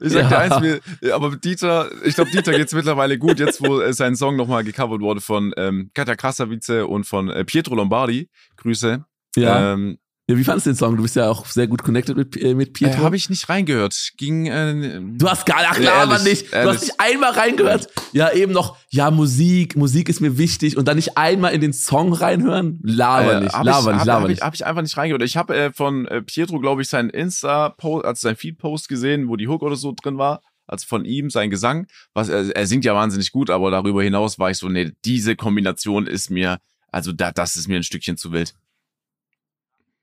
Ich 0.00 0.12
sag 0.12 0.22
ja. 0.22 0.28
dir 0.28 0.38
eins, 0.38 0.82
mir, 1.00 1.14
aber 1.14 1.36
Dieter, 1.36 1.90
ich 2.04 2.14
glaube, 2.14 2.30
Dieter 2.30 2.52
geht's 2.52 2.72
mittlerweile 2.72 3.18
gut, 3.18 3.38
jetzt 3.38 3.62
wo 3.62 3.80
äh, 3.80 3.92
sein 3.92 4.16
Song 4.16 4.36
nochmal 4.36 4.64
gecovert 4.64 5.00
wurde 5.00 5.20
von 5.20 5.52
ähm, 5.56 5.90
Katja 5.94 6.16
Krasavice 6.16 6.84
und 6.86 7.04
von 7.04 7.28
äh, 7.28 7.44
Pietro 7.44 7.74
Lombardi. 7.74 8.30
Grüße. 8.56 9.04
Ja. 9.36 9.72
Ähm, 9.74 9.98
ja, 10.30 10.36
wie 10.36 10.44
fandest 10.44 10.66
du 10.66 10.70
den 10.70 10.76
Song? 10.76 10.94
Du 10.94 11.02
bist 11.02 11.16
ja 11.16 11.30
auch 11.30 11.46
sehr 11.46 11.66
gut 11.66 11.82
connected 11.82 12.14
mit, 12.14 12.36
äh, 12.36 12.54
mit 12.54 12.74
Pietro. 12.74 13.00
Äh, 13.00 13.04
Habe 13.04 13.16
ich 13.16 13.30
nicht 13.30 13.48
reingehört. 13.48 14.12
Ging. 14.18 14.44
Äh, 14.44 15.00
du 15.16 15.26
hast 15.26 15.46
gar 15.46 15.56
ach, 15.66 15.74
klar, 15.74 16.02
aber 16.02 16.18
nicht. 16.18 16.52
Du 16.52 16.68
hast 16.68 16.82
nicht 16.82 17.00
einmal 17.00 17.32
reingehört. 17.32 17.88
Ja, 18.12 18.30
eben 18.32 18.52
noch. 18.52 18.76
Ja, 18.90 19.10
Musik, 19.10 19.74
Musik 19.76 20.10
ist 20.10 20.20
mir 20.20 20.36
wichtig 20.36 20.76
und 20.76 20.86
dann 20.86 20.96
nicht 20.96 21.16
einmal 21.16 21.54
in 21.54 21.62
den 21.62 21.72
Song 21.72 22.12
reinhören. 22.12 22.78
Laber 22.82 23.38
äh, 23.38 23.40
nicht, 23.40 23.52
laber 23.54 23.90
ich, 23.90 23.96
nicht, 23.96 24.04
laber 24.04 24.22
hab, 24.22 24.28
nicht. 24.28 24.28
Habe 24.28 24.32
ich, 24.32 24.40
hab 24.42 24.54
ich 24.54 24.66
einfach 24.66 24.82
nicht 24.82 24.96
reingehört. 24.98 25.22
Ich 25.22 25.38
habe 25.38 25.56
äh, 25.56 25.72
von 25.72 26.06
äh, 26.06 26.20
Pietro, 26.20 26.60
glaube 26.60 26.82
ich, 26.82 26.88
seinen 26.88 27.08
Insta-Post, 27.08 28.04
also 28.04 28.28
sein 28.28 28.36
Feed-Post 28.36 28.90
gesehen, 28.90 29.28
wo 29.28 29.36
die 29.36 29.48
Hook 29.48 29.62
oder 29.62 29.76
so 29.76 29.94
drin 29.96 30.18
war. 30.18 30.42
Also 30.66 30.86
von 30.86 31.06
ihm 31.06 31.30
sein 31.30 31.48
Gesang. 31.48 31.86
Was 32.12 32.28
er, 32.28 32.54
er 32.54 32.66
singt 32.66 32.84
ja 32.84 32.94
wahnsinnig 32.94 33.32
gut, 33.32 33.48
aber 33.48 33.70
darüber 33.70 34.02
hinaus 34.02 34.38
war 34.38 34.50
ich 34.50 34.58
so, 34.58 34.68
nee, 34.68 34.92
diese 35.06 35.36
Kombination 35.36 36.06
ist 36.06 36.28
mir, 36.28 36.58
also 36.92 37.12
da, 37.12 37.32
das 37.32 37.56
ist 37.56 37.66
mir 37.66 37.76
ein 37.76 37.82
Stückchen 37.82 38.18
zu 38.18 38.30
wild. 38.32 38.52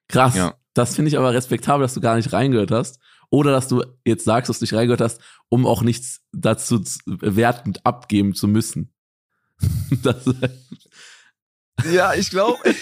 Krass. 0.07 0.35
Ja. 0.35 0.55
Das 0.73 0.95
finde 0.95 1.09
ich 1.09 1.17
aber 1.17 1.33
respektabel, 1.33 1.83
dass 1.83 1.93
du 1.93 2.01
gar 2.01 2.15
nicht 2.15 2.33
reingehört 2.33 2.71
hast. 2.71 2.99
Oder 3.29 3.51
dass 3.51 3.67
du 3.67 3.83
jetzt 4.05 4.25
sagst, 4.25 4.49
dass 4.49 4.59
du 4.59 4.63
nicht 4.63 4.73
reingehört 4.73 5.01
hast, 5.01 5.19
um 5.49 5.65
auch 5.65 5.81
nichts 5.81 6.21
dazu 6.31 6.81
wertend 7.05 7.85
abgeben 7.85 8.35
zu 8.35 8.47
müssen. 8.47 8.93
das, 10.03 10.25
ja, 11.91 12.13
ich 12.13 12.29
glaube. 12.29 12.57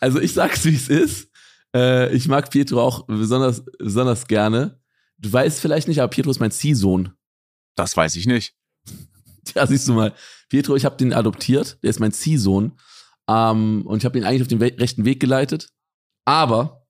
also 0.00 0.20
ich 0.20 0.32
sag's, 0.32 0.64
wie 0.64 0.74
es 0.74 0.88
ist. 0.88 1.28
Äh, 1.74 2.14
ich 2.14 2.28
mag 2.28 2.50
Pietro 2.50 2.82
auch 2.82 3.06
besonders, 3.06 3.64
besonders 3.78 4.26
gerne. 4.26 4.80
Du 5.18 5.32
weißt 5.32 5.60
vielleicht 5.60 5.88
nicht, 5.88 6.00
aber 6.00 6.08
Pietro 6.08 6.30
ist 6.30 6.40
mein 6.40 6.50
Ziehsohn. 6.50 7.12
Das 7.74 7.96
weiß 7.96 8.16
ich 8.16 8.26
nicht. 8.26 8.54
Ja, 9.54 9.66
siehst 9.66 9.88
du 9.88 9.94
mal. 9.94 10.12
Pietro, 10.50 10.76
ich 10.76 10.84
habe 10.84 10.98
den 10.98 11.14
adoptiert. 11.14 11.78
Der 11.82 11.88
ist 11.88 12.00
mein 12.00 12.12
Ziehsohn. 12.12 12.78
Ähm, 13.28 13.82
und 13.86 13.98
ich 13.98 14.04
habe 14.04 14.18
ihn 14.18 14.24
eigentlich 14.24 14.42
auf 14.42 14.48
den 14.48 14.60
we 14.60 14.72
rechten 14.78 15.04
Weg 15.04 15.20
geleitet. 15.20 15.68
Aber 16.24 16.86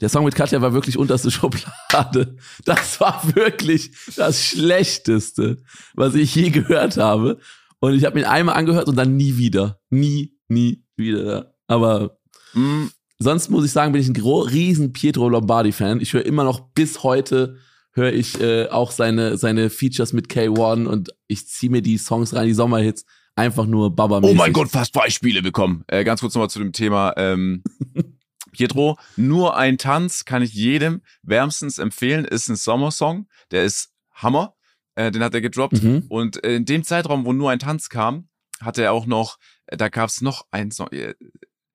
der 0.00 0.08
Song 0.08 0.24
mit 0.24 0.34
Katja 0.34 0.60
war 0.60 0.72
wirklich 0.72 0.98
unterste 0.98 1.30
Schublade. 1.30 2.36
Das 2.64 3.00
war 3.00 3.22
wirklich 3.34 3.92
das 4.16 4.42
Schlechteste, 4.42 5.62
was 5.94 6.14
ich 6.14 6.34
je 6.34 6.50
gehört 6.50 6.96
habe. 6.96 7.38
Und 7.80 7.94
ich 7.94 8.04
habe 8.04 8.18
ihn 8.18 8.24
einmal 8.24 8.56
angehört 8.56 8.88
und 8.88 8.96
dann 8.96 9.16
nie 9.16 9.36
wieder. 9.36 9.80
Nie, 9.90 10.36
nie 10.48 10.84
wieder. 10.96 11.54
Aber 11.66 12.18
mh, 12.54 12.88
sonst 13.18 13.50
muss 13.50 13.64
ich 13.64 13.72
sagen, 13.72 13.92
bin 13.92 14.00
ich 14.00 14.08
ein 14.08 14.16
riesen 14.16 14.92
Pietro 14.92 15.28
Lombardi-Fan. 15.28 16.00
Ich 16.00 16.12
höre 16.12 16.24
immer 16.24 16.44
noch 16.44 16.72
bis 16.72 17.02
heute 17.02 17.56
höre 17.94 18.12
ich 18.12 18.40
äh, 18.40 18.68
auch 18.68 18.90
seine, 18.90 19.38
seine 19.38 19.70
Features 19.70 20.12
mit 20.12 20.26
K1 20.26 20.86
und 20.86 21.14
ich 21.28 21.46
ziehe 21.46 21.70
mir 21.70 21.80
die 21.80 21.96
Songs 21.96 22.34
rein, 22.34 22.46
die 22.46 22.54
Sommerhits 22.54 23.04
einfach 23.36 23.66
nur 23.66 23.94
baba 23.94 24.18
-mäßig. 24.18 24.30
Oh 24.30 24.34
mein 24.34 24.52
Gott, 24.52 24.70
fast 24.70 24.94
zwei 24.94 25.10
Spiele 25.10 25.42
bekommen. 25.42 25.84
Äh, 25.88 26.04
ganz 26.04 26.20
kurz 26.20 26.34
nochmal 26.34 26.50
zu 26.50 26.58
dem 26.58 26.72
Thema. 26.72 27.14
Ähm, 27.16 27.62
Pietro, 28.52 28.96
nur 29.16 29.56
ein 29.56 29.78
Tanz 29.78 30.24
kann 30.24 30.42
ich 30.42 30.54
jedem 30.54 31.02
wärmstens 31.22 31.78
empfehlen. 31.78 32.24
Ist 32.24 32.48
ein 32.48 32.56
Sommersong, 32.56 33.26
der 33.50 33.64
ist 33.64 33.92
Hammer. 34.12 34.54
Äh, 34.94 35.10
den 35.10 35.22
hat 35.22 35.34
er 35.34 35.40
gedroppt. 35.40 35.82
Mhm. 35.82 36.04
Und 36.08 36.36
in 36.36 36.64
dem 36.64 36.84
Zeitraum, 36.84 37.24
wo 37.24 37.32
nur 37.32 37.50
ein 37.50 37.58
Tanz 37.58 37.88
kam, 37.88 38.28
hatte 38.60 38.82
er 38.82 38.92
auch 38.92 39.06
noch, 39.06 39.38
äh, 39.66 39.76
da 39.76 39.88
gab's 39.88 40.20
noch 40.20 40.46
ein 40.50 40.70
Song. 40.70 40.88
Äh, 40.92 41.14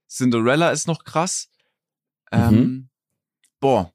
Cinderella 0.10 0.72
ist 0.72 0.88
noch 0.88 1.04
krass. 1.04 1.50
Ähm, 2.32 2.56
mhm. 2.56 2.90
Boah, 3.60 3.94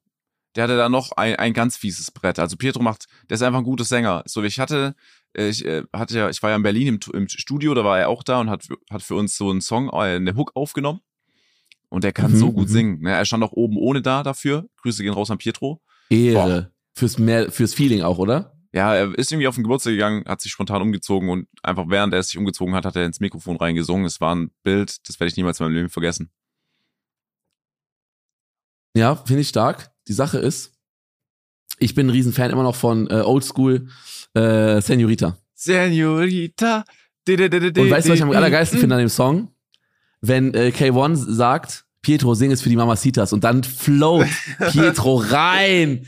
der 0.55 0.65
hatte 0.65 0.77
da 0.77 0.89
noch 0.89 1.11
ein, 1.13 1.35
ein 1.35 1.53
ganz 1.53 1.75
fieses 1.75 2.11
Brett. 2.11 2.39
Also 2.39 2.55
Pietro 2.55 2.81
macht, 2.81 3.07
der 3.29 3.35
ist 3.35 3.41
einfach 3.41 3.59
ein 3.59 3.65
guter 3.65 3.83
Sänger. 3.83 4.23
So, 4.25 4.43
ich 4.43 4.59
hatte 4.59 4.95
ich 5.37 5.65
äh, 5.65 5.83
hatte 5.93 6.17
ja, 6.17 6.29
ich 6.29 6.41
war 6.41 6.49
ja 6.49 6.55
in 6.55 6.63
Berlin 6.63 6.87
im, 6.87 6.99
im 7.13 7.27
Studio, 7.27 7.73
da 7.73 7.83
war 7.83 7.99
er 7.99 8.09
auch 8.09 8.23
da 8.23 8.39
und 8.39 8.49
hat, 8.49 8.67
hat 8.89 9.03
für 9.03 9.15
uns 9.15 9.37
so 9.37 9.49
einen 9.49 9.61
Song, 9.61 9.89
äh, 9.89 10.15
eine 10.15 10.35
Hook 10.35 10.51
aufgenommen. 10.55 11.01
Und 11.89 12.03
der 12.03 12.13
kann 12.13 12.31
mhm, 12.31 12.37
so 12.37 12.51
gut 12.51 12.67
mhm. 12.67 12.73
singen. 12.73 13.01
Ne? 13.01 13.11
Er 13.11 13.25
stand 13.25 13.43
auch 13.43 13.53
oben 13.53 13.77
ohne 13.77 14.01
da 14.01 14.23
dafür. 14.23 14.67
Grüße 14.81 15.03
gehen 15.03 15.13
raus 15.13 15.31
an 15.31 15.37
Pietro. 15.37 15.81
Ehre. 16.09 16.33
Boah. 16.33 16.71
Fürs 16.93 17.19
mehr, 17.19 17.51
fürs 17.51 17.73
Feeling 17.73 18.01
auch, 18.01 18.17
oder? 18.17 18.53
Ja, 18.73 18.93
er 18.93 19.17
ist 19.17 19.31
irgendwie 19.31 19.47
auf 19.47 19.55
den 19.55 19.63
Geburtstag 19.63 19.91
gegangen, 19.91 20.25
hat 20.27 20.41
sich 20.41 20.51
spontan 20.51 20.81
umgezogen 20.81 21.29
und 21.29 21.47
einfach 21.63 21.85
während 21.87 22.13
er 22.13 22.21
sich 22.21 22.37
umgezogen 22.37 22.75
hat, 22.75 22.85
hat 22.85 22.97
er 22.97 23.05
ins 23.05 23.21
Mikrofon 23.21 23.55
reingesungen. 23.55 24.05
Es 24.05 24.19
war 24.19 24.35
ein 24.35 24.51
Bild, 24.63 25.07
das 25.07 25.19
werde 25.19 25.29
ich 25.29 25.37
niemals 25.37 25.59
in 25.59 25.65
meinem 25.65 25.75
Leben 25.75 25.89
vergessen. 25.89 26.29
Ja, 28.97 29.15
finde 29.15 29.41
ich 29.41 29.49
stark. 29.49 29.91
Die 30.09 30.13
Sache 30.13 30.39
ist, 30.39 30.73
ich 31.79 31.95
bin 31.95 32.07
ein 32.07 32.09
Riesenfan 32.11 32.51
immer 32.51 32.63
noch 32.63 32.75
von 32.75 33.09
äh, 33.09 33.21
Oldschool 33.21 33.87
äh, 34.33 34.81
Senorita. 34.81 35.37
Senorita. 35.53 36.85
Und 37.27 37.89
weißt 37.89 38.07
du, 38.07 38.11
was 38.11 38.17
ich 38.17 38.23
am 38.23 38.31
allergeilsten 38.31 38.79
finde 38.79 38.95
an 38.95 38.99
dem 38.99 39.09
Song? 39.09 39.49
Wenn 40.21 40.53
äh, 40.53 40.71
K1 40.75 41.15
sagt, 41.33 41.85
Pietro, 42.05 42.35
sing 42.35 42.51
es 42.51 42.61
für 42.61 42.69
die 42.69 42.75
Mamacitas 42.75 43.33
und 43.33 43.43
dann 43.43 43.63
float 43.63 44.27
Pietro 44.71 45.15
rein. 45.15 46.05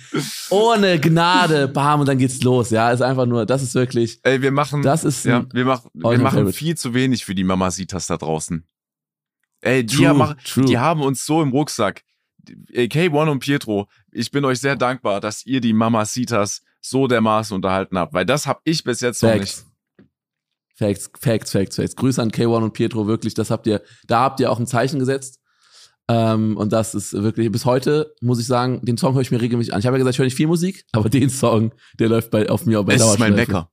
Ohne 0.51 0.99
Gnade. 0.99 1.67
Bam, 1.67 2.01
und 2.01 2.05
dann 2.07 2.19
geht's 2.19 2.43
los. 2.43 2.69
Ja, 2.69 2.91
ist 2.91 3.01
einfach 3.01 3.25
nur, 3.25 3.47
das 3.47 3.63
ist 3.63 3.73
wirklich. 3.73 4.19
Ey, 4.21 4.43
wir 4.43 4.51
machen, 4.51 4.83
das 4.83 5.03
ist, 5.03 5.25
ja, 5.25 5.45
wir 5.51 5.65
machen, 5.65 5.89
wir 5.93 6.19
machen 6.19 6.53
viel 6.53 6.77
zu 6.77 6.93
wenig 6.93 7.25
für 7.25 7.33
die 7.33 7.43
Mamacitas 7.43 8.05
da 8.05 8.17
draußen. 8.17 8.63
Ey, 9.61 9.83
die, 9.83 9.95
true, 9.95 10.07
haben, 10.07 10.35
true. 10.43 10.65
die 10.65 10.77
haben 10.77 11.01
uns 11.01 11.25
so 11.25 11.41
im 11.41 11.49
Rucksack. 11.49 12.03
K1 12.47 13.29
und 13.29 13.39
Pietro, 13.39 13.87
ich 14.11 14.31
bin 14.31 14.45
euch 14.45 14.59
sehr 14.59 14.75
dankbar, 14.75 15.21
dass 15.21 15.45
ihr 15.45 15.61
die 15.61 15.73
Mamacitas 15.73 16.61
so 16.81 17.07
dermaßen 17.07 17.55
unterhalten 17.55 17.97
habt, 17.97 18.13
weil 18.13 18.25
das 18.25 18.47
habe 18.47 18.61
ich 18.63 18.83
bis 18.83 19.01
jetzt 19.01 19.19
Facts. 19.19 19.33
noch 19.33 19.41
nicht. 19.41 19.65
Facts, 20.75 21.09
Facts, 21.19 21.51
Facts, 21.51 21.75
Facts. 21.75 21.95
Grüße 21.95 22.21
an 22.21 22.31
K1 22.31 22.63
und 22.63 22.73
Pietro, 22.73 23.07
wirklich, 23.07 23.33
das 23.33 23.49
habt 23.49 23.65
ihr, 23.67 23.81
da 24.05 24.21
habt 24.21 24.39
ihr 24.39 24.51
auch 24.51 24.59
ein 24.59 24.67
Zeichen 24.67 24.99
gesetzt. 24.99 25.39
Ähm, 26.09 26.55
und 26.55 26.71
das 26.71 26.95
ist 26.95 27.13
wirklich, 27.13 27.51
bis 27.51 27.65
heute 27.65 28.15
muss 28.21 28.39
ich 28.39 28.45
sagen, 28.45 28.79
den 28.83 28.97
Song 28.97 29.13
höre 29.13 29.21
ich 29.21 29.31
mir 29.31 29.41
regelmäßig 29.41 29.73
an. 29.73 29.79
Ich 29.79 29.87
habe 29.87 29.97
ja 29.97 29.99
gesagt, 29.99 30.15
ich 30.15 30.19
höre 30.19 30.25
nicht 30.25 30.35
viel 30.35 30.47
Musik, 30.47 30.85
aber 30.93 31.09
den 31.09 31.29
Song, 31.29 31.73
der 31.99 32.09
läuft 32.09 32.31
bei, 32.31 32.49
auf 32.49 32.65
mir 32.65 32.81
bei 32.83 32.93
Es 32.93 33.01
ist 33.01 33.19
mein 33.19 33.35
Wecker. 33.35 33.69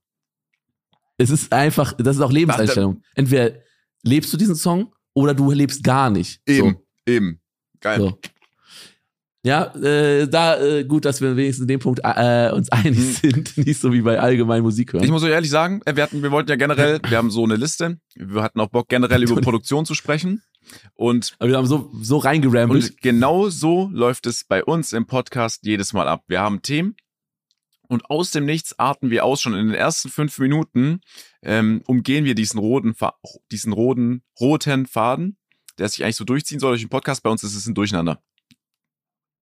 Es 1.17 1.29
ist 1.29 1.53
einfach, 1.53 1.93
das 1.93 2.17
ist 2.17 2.21
auch 2.21 2.31
Lebenseinstellung. 2.31 3.01
Entweder 3.13 3.55
lebst 4.03 4.33
du 4.33 4.37
diesen 4.37 4.55
Song 4.55 4.93
oder 5.13 5.33
du 5.33 5.49
lebst 5.51 5.81
gar 5.83 6.09
nicht. 6.09 6.41
Eben, 6.45 6.71
so. 6.71 7.11
eben. 7.11 7.41
Geil. 7.79 7.99
So. 7.99 8.19
Ja, 9.45 9.65
äh, 9.75 10.27
da 10.27 10.59
äh, 10.59 10.85
gut, 10.85 11.05
dass 11.05 11.21
wir 11.21 11.37
wenigstens 11.37 11.61
in 11.61 11.67
dem 11.67 11.79
Punkt 11.79 12.01
äh, 12.03 12.49
uns 12.51 12.71
einig 12.71 12.97
mhm. 12.97 13.11
sind, 13.11 13.57
nicht 13.63 13.79
so 13.79 13.93
wie 13.93 14.01
bei 14.01 14.19
allgemein 14.19 14.63
Musik 14.63 14.91
hören. 14.91 15.03
Ich 15.03 15.11
muss 15.11 15.21
euch 15.21 15.29
ehrlich 15.29 15.51
sagen, 15.51 15.81
äh, 15.85 15.95
wir 15.95 16.01
hatten, 16.01 16.23
wir 16.23 16.31
wollten 16.31 16.49
ja 16.49 16.55
generell, 16.55 16.99
wir 17.07 17.15
haben 17.15 17.29
so 17.29 17.43
eine 17.43 17.55
Liste, 17.55 17.99
wir 18.15 18.41
hatten 18.41 18.59
auch 18.59 18.69
Bock 18.69 18.89
generell 18.89 19.21
über 19.21 19.39
Produktion 19.41 19.85
zu 19.85 19.93
sprechen 19.93 20.41
und 20.95 21.35
Aber 21.37 21.51
wir 21.51 21.57
haben 21.57 21.67
so 21.67 21.91
so 22.01 22.17
reingerambelt. 22.17 22.85
Und 22.85 23.01
genau 23.03 23.49
so 23.49 23.87
läuft 23.93 24.25
es 24.25 24.45
bei 24.45 24.63
uns 24.63 24.93
im 24.93 25.05
Podcast 25.05 25.59
jedes 25.63 25.93
Mal 25.93 26.07
ab. 26.07 26.23
Wir 26.27 26.39
haben 26.39 26.63
Themen 26.63 26.95
Und 27.87 28.09
aus 28.09 28.31
dem 28.31 28.45
Nichts 28.45 28.79
arten 28.79 29.11
wir 29.11 29.25
aus. 29.25 29.43
Schon 29.43 29.53
in 29.53 29.67
den 29.67 29.75
ersten 29.75 30.09
fünf 30.09 30.39
Minuten 30.39 31.01
ähm, 31.43 31.83
umgehen 31.85 32.25
wir 32.25 32.33
diesen 32.33 32.59
roten, 32.59 32.95
diesen 33.51 33.73
roten, 33.73 34.23
roten 34.39 34.87
Faden, 34.87 35.37
der 35.77 35.87
sich 35.87 36.03
eigentlich 36.03 36.15
so 36.15 36.25
durchziehen 36.25 36.59
soll 36.59 36.71
durch 36.71 36.81
den 36.81 36.89
Podcast. 36.89 37.21
Bei 37.21 37.29
uns 37.29 37.43
ist 37.43 37.55
es 37.55 37.67
ein 37.67 37.75
Durcheinander. 37.75 38.23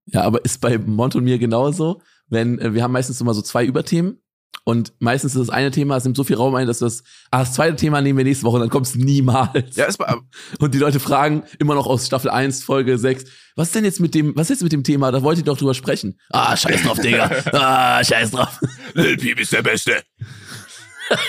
Ja, 0.06 0.24
aber 0.24 0.44
ist 0.44 0.62
bei 0.62 0.78
Mont 0.78 1.16
und 1.16 1.24
mir 1.24 1.40
genauso, 1.40 2.02
wenn 2.28 2.60
äh, 2.60 2.74
wir 2.74 2.84
haben 2.84 2.92
meistens 2.92 3.22
immer 3.22 3.34
so 3.34 3.42
zwei 3.42 3.66
Überthemen 3.66 4.20
und 4.66 4.94
meistens 5.00 5.36
ist 5.36 5.42
das 5.42 5.50
eine 5.50 5.72
Thema, 5.72 5.98
es 5.98 6.04
nimmt 6.04 6.16
so 6.16 6.24
viel 6.24 6.38
Raum 6.38 6.56
ein, 6.56 6.68
dass 6.68 6.80
das, 6.80 7.04
ah, 7.32 7.40
das 7.40 7.54
zweite 7.54 7.76
Thema 7.76 8.02
nehmen 8.02 8.18
wir 8.18 8.24
nächste 8.24 8.46
Woche, 8.46 8.60
dann 8.60 8.70
kommt 8.70 8.88
es 8.88 8.96
niemals. 8.96 9.76
Ja, 9.76 9.86
ist 9.86 9.98
bei, 9.98 10.16
und 10.60 10.74
die 10.74 10.78
Leute 10.78 11.00
fragen 11.00 11.44
immer 11.60 11.76
noch 11.76 11.88
aus 11.88 12.06
Staffel 12.06 12.30
1, 12.30 12.64
Folge 12.64 12.98
6, 12.98 13.26
was 13.56 13.68
ist 13.70 13.76
denn 13.76 13.86
jetzt 13.86 14.00
mit 14.00 14.16
dem, 14.16 14.36
was 14.36 14.50
ist 14.50 14.58
jetzt 14.58 14.64
mit 14.64 14.72
dem 14.72 14.84
Thema? 14.84 15.12
Da 15.12 15.22
wollt 15.22 15.38
ihr 15.38 15.44
doch 15.44 15.58
drüber 15.58 15.74
sprechen. 15.74 16.20
Ah, 16.30 16.56
scheiß 16.56 16.84
drauf, 16.84 17.00
Digga. 17.00 17.30
Ah, 17.54 18.04
scheiß 18.04 18.32
drauf. 18.32 18.60
Lil 18.94 19.18
Peep 19.18 19.40
ist 19.40 19.54
der 19.54 19.62
Beste. 19.62 20.02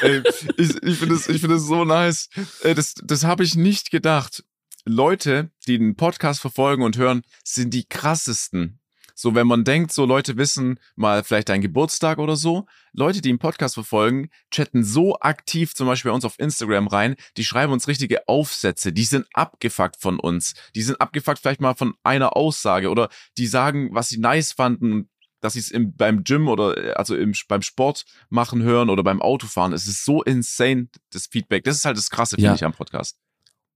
Ey, 0.00 0.22
ich 0.56 0.82
ich 0.82 0.98
finde 0.98 1.14
es 1.16 1.24
find 1.26 1.60
so 1.60 1.84
nice. 1.84 2.28
Das, 2.62 2.94
das 3.02 3.24
habe 3.24 3.44
ich 3.44 3.56
nicht 3.56 3.90
gedacht. 3.90 4.44
Leute, 4.86 5.50
die 5.66 5.78
den 5.78 5.96
Podcast 5.96 6.40
verfolgen 6.40 6.82
und 6.82 6.98
hören, 6.98 7.22
sind 7.42 7.72
die 7.72 7.84
krassesten. 7.84 8.80
So, 9.16 9.34
wenn 9.34 9.46
man 9.46 9.64
denkt, 9.64 9.92
so 9.92 10.04
Leute 10.04 10.36
wissen 10.36 10.80
mal 10.96 11.22
vielleicht 11.22 11.48
deinen 11.48 11.62
Geburtstag 11.62 12.18
oder 12.18 12.34
so, 12.36 12.66
Leute, 12.92 13.22
die 13.22 13.30
den 13.30 13.38
Podcast 13.38 13.74
verfolgen, 13.74 14.28
chatten 14.50 14.82
so 14.82 15.18
aktiv 15.20 15.74
zum 15.74 15.86
Beispiel 15.86 16.10
bei 16.10 16.14
uns 16.14 16.24
auf 16.24 16.38
Instagram 16.38 16.88
rein, 16.88 17.14
die 17.36 17.44
schreiben 17.44 17.72
uns 17.72 17.86
richtige 17.86 18.28
Aufsätze, 18.28 18.92
die 18.92 19.04
sind 19.04 19.26
abgefuckt 19.32 19.96
von 20.00 20.18
uns, 20.18 20.54
die 20.74 20.82
sind 20.82 21.00
abgefuckt 21.00 21.38
vielleicht 21.38 21.60
mal 21.60 21.74
von 21.74 21.94
einer 22.02 22.36
Aussage 22.36 22.90
oder 22.90 23.08
die 23.38 23.46
sagen, 23.46 23.90
was 23.92 24.08
sie 24.08 24.18
nice 24.18 24.52
fanden 24.52 25.08
dass 25.40 25.52
sie 25.52 25.58
es 25.60 25.72
beim 25.74 26.24
Gym 26.24 26.48
oder 26.48 26.96
also 26.98 27.14
im, 27.14 27.34
beim 27.48 27.60
Sport 27.60 28.06
machen 28.30 28.62
hören 28.62 28.88
oder 28.88 29.02
beim 29.02 29.20
Autofahren. 29.20 29.74
Es 29.74 29.86
ist 29.86 30.02
so 30.02 30.22
insane, 30.22 30.88
das 31.12 31.26
Feedback. 31.26 31.64
Das 31.64 31.76
ist 31.76 31.84
halt 31.84 31.98
das 31.98 32.08
Krasse, 32.08 32.36
finde 32.36 32.46
ja. 32.46 32.54
ich, 32.54 32.64
am 32.64 32.72
Podcast. 32.72 33.18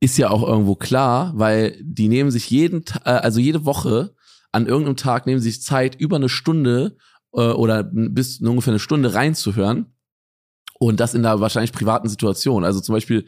Ist 0.01 0.17
ja 0.17 0.31
auch 0.31 0.47
irgendwo 0.47 0.77
klar, 0.77 1.33
weil 1.35 1.77
die 1.81 2.09
nehmen 2.09 2.31
sich 2.31 2.51
jeden, 2.51 2.85
äh, 3.05 3.11
also 3.11 3.41
jede 3.41 3.65
Woche 3.65 4.15
an 4.53 4.67
irgendeinem 4.67 4.97
Tag 4.97 5.27
nehmen 5.27 5.41
sich 5.41 5.63
Zeit, 5.63 5.97
über 6.01 6.17
eine 6.17 6.29
Stunde 6.29 6.97
äh, 7.33 7.41
oder 7.41 7.83
bis 7.85 8.41
ungefähr 8.41 8.73
eine 8.73 8.79
Stunde 8.79 9.15
reinzuhören. 9.15 9.87
Und 10.79 11.01
das 11.01 11.15
in 11.15 11.27
einer 11.27 11.41
wahrscheinlich 11.41 11.73
privaten 11.73 12.09
Situation. 12.09 12.65
Also 12.65 12.81
zum 12.81 12.95
Beispiel 12.95 13.27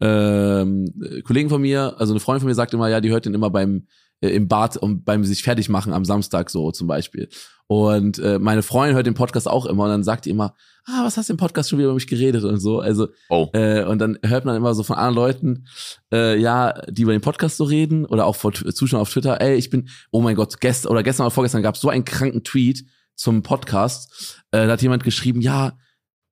ähm, 0.00 0.92
Kollegen 1.24 1.48
von 1.48 1.60
mir, 1.60 1.94
also 1.98 2.12
eine 2.12 2.20
Freundin 2.20 2.40
von 2.40 2.48
mir 2.48 2.54
sagt 2.54 2.74
immer, 2.74 2.88
ja, 2.88 3.00
die 3.00 3.10
hört 3.10 3.24
den 3.24 3.34
immer 3.34 3.50
beim 3.50 3.86
äh, 4.20 4.28
im 4.28 4.48
Bad 4.48 4.76
und 4.76 5.04
beim 5.04 5.24
sich 5.24 5.42
fertig 5.42 5.68
machen 5.68 5.92
am 5.92 6.04
Samstag 6.04 6.50
so 6.50 6.70
zum 6.70 6.86
Beispiel. 6.86 7.28
Und 7.66 8.18
äh, 8.18 8.38
meine 8.38 8.62
Freundin 8.62 8.96
hört 8.96 9.06
den 9.06 9.14
Podcast 9.14 9.46
auch 9.46 9.66
immer 9.66 9.84
und 9.84 9.90
dann 9.90 10.02
sagt 10.02 10.24
die 10.24 10.30
immer, 10.30 10.54
ah, 10.86 11.04
was 11.04 11.18
hast 11.18 11.28
du 11.28 11.34
im 11.34 11.36
Podcast 11.36 11.68
schon 11.68 11.78
wieder 11.78 11.88
über 11.88 11.94
mich 11.94 12.06
geredet 12.06 12.42
und 12.44 12.60
so. 12.60 12.80
Also 12.80 13.08
oh. 13.28 13.48
äh, 13.52 13.84
und 13.84 13.98
dann 13.98 14.18
hört 14.24 14.46
man 14.46 14.56
immer 14.56 14.74
so 14.74 14.82
von 14.82 14.96
anderen 14.96 15.14
Leuten, 15.14 15.66
äh, 16.10 16.38
ja, 16.38 16.72
die 16.88 17.02
über 17.02 17.12
den 17.12 17.20
Podcast 17.20 17.58
so 17.58 17.64
reden 17.64 18.06
oder 18.06 18.24
auch 18.24 18.36
von 18.36 18.54
Zuschauern 18.54 19.02
auf 19.02 19.10
Twitter, 19.10 19.40
ey, 19.42 19.56
ich 19.56 19.68
bin, 19.68 19.88
oh 20.10 20.22
mein 20.22 20.34
Gott, 20.34 20.60
gestern 20.60 20.90
oder 20.90 21.02
gestern 21.02 21.26
oder 21.26 21.30
vorgestern 21.30 21.62
gab 21.62 21.74
es 21.74 21.82
so 21.82 21.90
einen 21.90 22.06
kranken 22.06 22.42
Tweet 22.42 22.86
zum 23.14 23.42
Podcast. 23.42 24.42
Äh, 24.50 24.66
da 24.66 24.72
hat 24.72 24.82
jemand 24.82 25.04
geschrieben, 25.04 25.42
ja, 25.42 25.76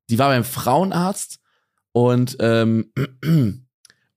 die 0.08 0.18
war 0.18 0.30
beim 0.30 0.44
Frauenarzt 0.44 1.38
und 1.92 2.36
ähm, 2.40 2.92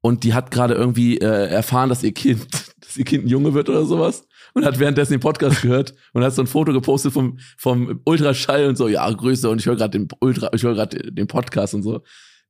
und 0.01 0.23
die 0.23 0.33
hat 0.33 0.51
gerade 0.51 0.73
irgendwie 0.73 1.17
äh, 1.17 1.47
erfahren, 1.47 1.89
dass 1.89 2.03
ihr 2.03 2.13
Kind, 2.13 2.47
dass 2.79 2.97
ihr 2.97 3.05
Kind 3.05 3.25
ein 3.25 3.29
Junge 3.29 3.53
wird 3.53 3.69
oder 3.69 3.85
sowas 3.85 4.27
und 4.53 4.65
hat 4.65 4.79
währenddessen 4.79 5.13
den 5.13 5.19
Podcast 5.19 5.62
gehört 5.62 5.93
und 6.13 6.23
hat 6.23 6.33
so 6.33 6.41
ein 6.41 6.47
Foto 6.47 6.73
gepostet 6.73 7.13
vom 7.13 7.38
vom 7.57 8.01
Ultraschall 8.05 8.67
und 8.67 8.77
so, 8.77 8.88
ja, 8.88 9.09
Grüße 9.09 9.49
und 9.49 9.59
ich 9.59 9.65
höre 9.65 9.75
gerade 9.75 9.97
den 9.97 10.07
Ultra 10.19 10.49
ich 10.53 10.63
höre 10.63 10.75
gerade 10.75 11.12
den 11.12 11.27
Podcast 11.27 11.73
und 11.73 11.83
so. 11.83 12.01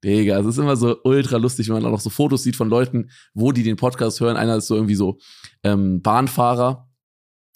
Digga, 0.04 0.40
es 0.40 0.46
ist 0.46 0.58
immer 0.58 0.78
so 0.78 0.98
ultra 1.04 1.36
lustig, 1.36 1.68
wenn 1.68 1.76
man 1.76 1.86
auch 1.86 1.92
noch 1.92 2.00
so 2.00 2.10
Fotos 2.10 2.44
sieht 2.44 2.56
von 2.56 2.70
Leuten, 2.70 3.10
wo 3.34 3.52
die 3.52 3.64
den 3.64 3.76
Podcast 3.76 4.22
hören. 4.22 4.38
Einer 4.38 4.56
ist 4.56 4.68
so 4.68 4.76
irgendwie 4.76 4.96
so 4.96 5.18
ähm, 5.62 6.02
Bahnfahrer 6.02 6.88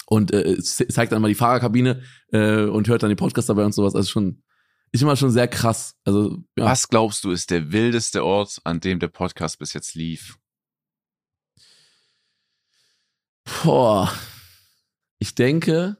und 0.07 0.33
äh, 0.33 0.57
zeigt 0.61 1.13
dann 1.13 1.21
mal 1.21 1.29
die 1.29 1.35
Fahrerkabine 1.35 2.01
äh, 2.33 2.63
und 2.63 2.89
hört 2.89 3.01
dann 3.01 3.09
den 3.09 3.17
Podcast 3.17 3.47
dabei 3.47 3.63
und 3.63 3.73
sowas. 3.73 3.95
Also 3.95 4.09
schon 4.09 4.43
ist 4.93 5.01
immer 5.01 5.15
schon 5.15 5.31
sehr 5.31 5.47
krass. 5.47 5.95
Also, 6.05 6.43
ja. 6.57 6.65
Was 6.65 6.87
glaubst 6.87 7.23
du, 7.23 7.31
ist 7.31 7.49
der 7.51 7.71
wildeste 7.71 8.23
Ort, 8.23 8.61
an 8.63 8.79
dem 8.79 8.99
der 8.99 9.07
Podcast 9.07 9.59
bis 9.59 9.73
jetzt 9.73 9.95
lief? 9.95 10.37
Boah. 13.63 14.13
Ich 15.17 15.35
denke, 15.35 15.97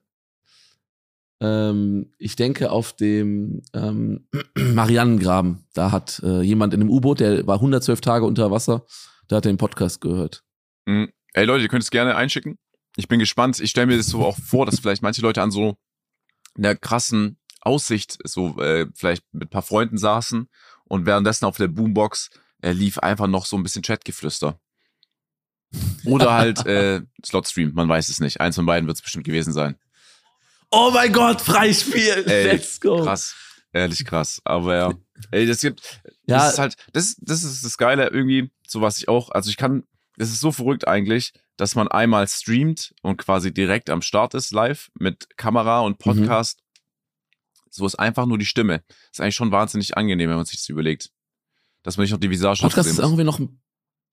ähm, 1.42 2.14
ich 2.20 2.36
denke 2.36 2.72
auf 2.72 2.96
dem 2.96 3.64
ähm, 3.74 4.28
Marianengraben. 4.56 5.66
Da 5.74 5.92
hat 5.92 6.22
äh, 6.24 6.42
jemand 6.42 6.74
in 6.76 6.82
einem 6.82 6.92
U-Boot, 6.92 7.20
der 7.20 7.48
war 7.48 7.56
112 7.56 8.00
Tage 8.00 8.26
unter 8.26 8.52
Wasser, 8.52 8.86
da 9.28 9.38
hat 9.38 9.46
er 9.46 9.52
den 9.52 9.58
Podcast 9.58 10.02
gehört. 10.02 10.44
Mhm. 10.86 11.12
Ey 11.34 11.46
Leute, 11.46 11.64
ihr 11.64 11.70
könnt 11.70 11.84
es 11.84 11.90
gerne 11.90 12.16
einschicken. 12.16 12.60
Ich 12.96 13.08
bin 13.08 13.20
gespannt. 13.20 13.60
Ich 13.60 13.72
stelle 13.72 13.88
mir 13.88 13.98
das 13.98 14.06
so 14.06 14.24
auch 14.24 14.38
vor, 14.38 14.68
dass 14.68 14.80
vielleicht 14.80 15.02
manche 15.02 15.24
Leute 15.24 15.42
an 15.42 15.50
so 15.50 15.78
einer 16.56 16.76
krassen 16.76 17.40
Aussicht 17.66 18.18
so 18.24 18.60
äh, 18.62 18.88
vielleicht 18.94 19.24
mit 19.32 19.48
ein 19.48 19.50
paar 19.50 19.62
Freunden 19.62 19.98
saßen 19.98 20.50
und 20.86 21.06
währenddessen 21.06 21.46
auf 21.46 21.58
der 21.58 21.68
Boombox 21.68 22.30
äh, 22.62 22.72
lief 22.72 23.00
einfach 23.00 23.28
noch 23.28 23.46
so 23.46 23.58
ein 23.58 23.64
bisschen 23.64 23.82
Chatgeflüster. 23.82 24.60
Oder 26.06 26.34
halt 26.34 26.66
äh, 26.66 27.02
Slotstream, 27.26 27.74
man 27.74 27.90
weiß 27.90 28.10
es 28.10 28.20
nicht. 28.20 28.42
Eins 28.42 28.56
von 28.56 28.66
beiden 28.66 28.88
wird 28.88 28.98
es 28.98 29.02
bestimmt 29.02 29.26
gewesen 29.26 29.54
sein. 29.54 29.78
Oh 30.72 30.92
mein 30.94 31.12
Gott, 31.14 31.42
Freispiel! 31.42 32.24
Ey, 32.28 32.46
Let's 32.46 32.80
go! 32.80 33.04
Krass, 33.04 33.36
ehrlich 33.74 34.04
krass. 34.06 34.42
Aber 34.44 34.76
ja, 34.76 34.94
ey, 35.32 35.46
das 35.46 35.62
gibt, 35.62 36.02
ja. 36.26 36.38
das 36.38 36.54
ist 36.54 36.60
halt, 36.60 36.76
das, 36.94 37.16
das 37.20 37.44
ist 37.44 37.64
das 37.64 37.78
Geile 37.78 38.08
irgendwie, 38.08 38.52
so 38.68 38.82
was 38.82 38.98
ich 38.98 39.08
auch, 39.08 39.30
also 39.30 39.50
ich 39.50 39.58
kann, 39.58 39.84
das 40.18 40.30
ist 40.30 40.40
so 40.40 40.52
verrückt 40.52 40.88
eigentlich, 40.88 41.34
dass 41.58 41.76
man 41.76 41.88
einmal 41.88 42.28
streamt 42.28 42.96
und 43.04 43.18
quasi 43.18 43.54
direkt 43.54 43.90
am 43.92 44.02
Start 44.02 44.34
ist 44.34 44.52
live 44.52 44.90
mit 44.96 45.38
Kamera 45.38 45.82
und 45.82 46.00
mhm. 46.00 46.12
Podcast 46.12 46.63
so 47.74 47.86
ist 47.88 47.96
einfach 47.96 48.28
nur 48.28 48.38
die 48.38 48.46
Stimme. 48.46 48.84
Ist 49.12 49.20
eigentlich 49.20 49.36
schon 49.36 49.52
wahnsinnig 49.52 49.98
angenehm, 49.98 50.30
wenn 50.30 50.38
man 50.38 50.46
sich 50.46 50.58
das 50.58 50.70
überlegt. 50.70 51.10
Dass 51.82 51.98
man 51.98 52.04
nicht 52.04 52.12
noch 52.12 52.20
die 52.20 52.30
Visage 52.30 52.62
Podcast 52.62 52.88
ist 52.88 53.00
irgendwie 53.00 53.24
noch, 53.24 53.40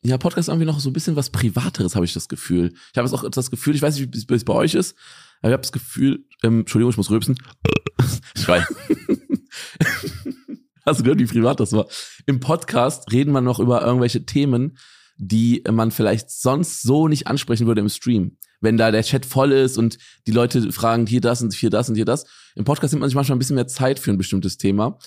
ja, 0.03 0.17
Podcast 0.17 0.49
ist 0.49 0.49
irgendwie 0.49 0.67
noch 0.67 0.81
so 0.81 0.89
ein 0.89 0.95
bisschen 0.95 1.15
was 1.15 1.31
Privateres, 1.31 1.95
habe 1.95 2.07
ich 2.07 2.15
das 2.15 2.29
Gefühl. 2.29 2.73
Ich 2.93 2.99
habe 2.99 3.07
jetzt 3.07 3.15
auch 3.15 3.29
das 3.29 3.51
Gefühl, 3.51 3.75
ich 3.75 3.83
weiß 3.83 3.99
nicht, 3.99 4.15
wie 4.15 4.35
es 4.35 4.45
bei 4.45 4.55
euch 4.55 4.75
ist, 4.75 4.97
aber 5.41 5.51
ich 5.51 5.53
habe 5.53 5.63
das 5.63 5.73
Gefühl, 5.73 6.25
ähm, 6.43 6.61
Entschuldigung, 6.61 6.91
ich 6.91 6.97
muss 6.97 7.11
rülpsen. 7.11 7.39
Schrei. 8.37 8.67
Hast 10.87 11.01
du 11.01 11.05
gehört, 11.05 11.21
wie 11.21 11.27
privat 11.27 11.61
das 11.61 11.73
war? 11.73 11.87
Im 12.25 12.41
Podcast 12.41 13.13
reden 13.13 13.33
wir 13.33 13.43
noch 13.43 13.61
über 13.61 13.83
irgendwelche 13.83 14.25
Themen, 14.25 14.79
die 15.19 15.63
man 15.71 15.91
vielleicht 15.91 16.31
sonst 16.31 16.81
so 16.81 17.09
nicht 17.09 17.27
ansprechen 17.27 17.67
würde 17.67 17.83
im 17.83 17.91
Stream 17.91 18.39
wenn 18.61 18.77
da 18.77 18.91
der 18.91 19.03
Chat 19.03 19.27
voll 19.27 19.53
ist 19.53 19.79
und 19.79 19.99
die 20.27 20.33
Leute 20.33 20.73
fragen 20.73 21.07
hier 21.07 21.21
das 21.21 21.43
und 21.43 21.53
hier 21.53 21.71
das 21.71 21.89
und 21.89 21.95
hier 21.95 22.05
das. 22.05 22.27
Im 22.55 22.65
Podcast 22.65 22.93
nimmt 22.93 23.01
man 23.01 23.09
sich 23.09 23.17
manchmal 23.17 23.37
ein 23.37 23.39
bisschen 23.39 23.57
mehr 23.57 23.67
Zeit 23.67 23.99
für 23.99 24.11
ein 24.11 24.19
bestimmtes 24.19 24.59
Thema. 24.59 24.99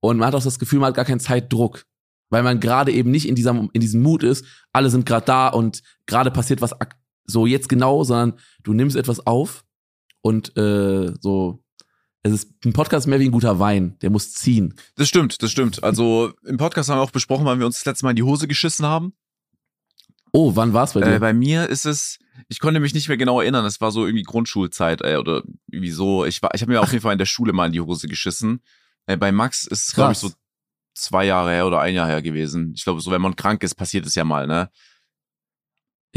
Und 0.00 0.18
man 0.18 0.28
hat 0.28 0.34
auch 0.34 0.42
das 0.42 0.58
Gefühl, 0.58 0.80
man 0.80 0.88
hat 0.88 0.96
gar 0.96 1.04
keinen 1.04 1.20
Zeitdruck. 1.20 1.84
Weil 2.30 2.42
man 2.42 2.58
gerade 2.58 2.90
eben 2.90 3.10
nicht 3.10 3.28
in, 3.28 3.34
dieser, 3.34 3.68
in 3.72 3.80
diesem 3.80 4.02
Mut 4.02 4.22
ist, 4.22 4.44
alle 4.72 4.90
sind 4.90 5.06
gerade 5.06 5.26
da 5.26 5.48
und 5.48 5.82
gerade 6.06 6.30
passiert 6.30 6.62
was 6.62 6.74
so 7.26 7.46
jetzt 7.46 7.68
genau, 7.68 8.02
sondern 8.02 8.38
du 8.62 8.72
nimmst 8.72 8.96
etwas 8.96 9.26
auf 9.26 9.64
und 10.20 10.56
äh, 10.56 11.12
so 11.20 11.64
es 12.24 12.32
ist 12.32 12.64
ein 12.64 12.72
Podcast 12.72 13.06
mehr 13.06 13.20
wie 13.20 13.26
ein 13.26 13.32
guter 13.32 13.60
Wein, 13.60 13.98
der 14.00 14.08
muss 14.08 14.32
ziehen. 14.32 14.74
Das 14.96 15.08
stimmt, 15.08 15.42
das 15.42 15.50
stimmt. 15.50 15.84
Also 15.84 16.32
im 16.44 16.56
Podcast 16.56 16.88
haben 16.88 16.96
wir 16.96 17.02
auch 17.02 17.10
besprochen, 17.10 17.44
wann 17.44 17.58
wir 17.58 17.66
uns 17.66 17.76
das 17.76 17.84
letzte 17.84 18.06
Mal 18.06 18.10
in 18.10 18.16
die 18.16 18.22
Hose 18.22 18.48
geschissen 18.48 18.86
haben. 18.86 19.12
Oh, 20.36 20.56
wann 20.56 20.72
war's 20.72 20.94
bei 20.94 21.00
dir? 21.00 21.14
Äh, 21.14 21.18
bei 21.20 21.32
mir 21.32 21.68
ist 21.68 21.86
es, 21.86 22.18
ich 22.48 22.58
konnte 22.58 22.80
mich 22.80 22.92
nicht 22.92 23.06
mehr 23.06 23.16
genau 23.16 23.40
erinnern. 23.40 23.64
Es 23.66 23.80
war 23.80 23.92
so 23.92 24.04
irgendwie 24.04 24.24
Grundschulzeit 24.24 25.00
äh, 25.02 25.16
oder 25.16 25.44
irgendwie 25.70 25.92
so. 25.92 26.24
Ich 26.24 26.42
war, 26.42 26.52
ich 26.54 26.60
habe 26.60 26.72
mir 26.72 26.80
auf 26.80 26.90
jeden 26.90 27.02
Fall 27.02 27.12
in 27.12 27.20
der 27.20 27.24
Schule 27.24 27.52
mal 27.52 27.66
in 27.66 27.72
die 27.72 27.80
Hose 27.80 28.08
geschissen. 28.08 28.60
Äh, 29.06 29.16
bei 29.16 29.30
Max 29.30 29.64
ist 29.64 29.88
es 29.88 29.94
glaube 29.94 30.10
ich 30.10 30.18
so 30.18 30.32
zwei 30.92 31.24
Jahre 31.24 31.52
her 31.52 31.68
oder 31.68 31.78
ein 31.78 31.94
Jahr 31.94 32.08
her 32.08 32.20
gewesen. 32.20 32.72
Ich 32.74 32.82
glaube, 32.82 33.00
so 33.00 33.12
wenn 33.12 33.22
man 33.22 33.36
krank 33.36 33.62
ist, 33.62 33.76
passiert 33.76 34.06
es 34.06 34.16
ja 34.16 34.24
mal, 34.24 34.48
ne? 34.48 34.70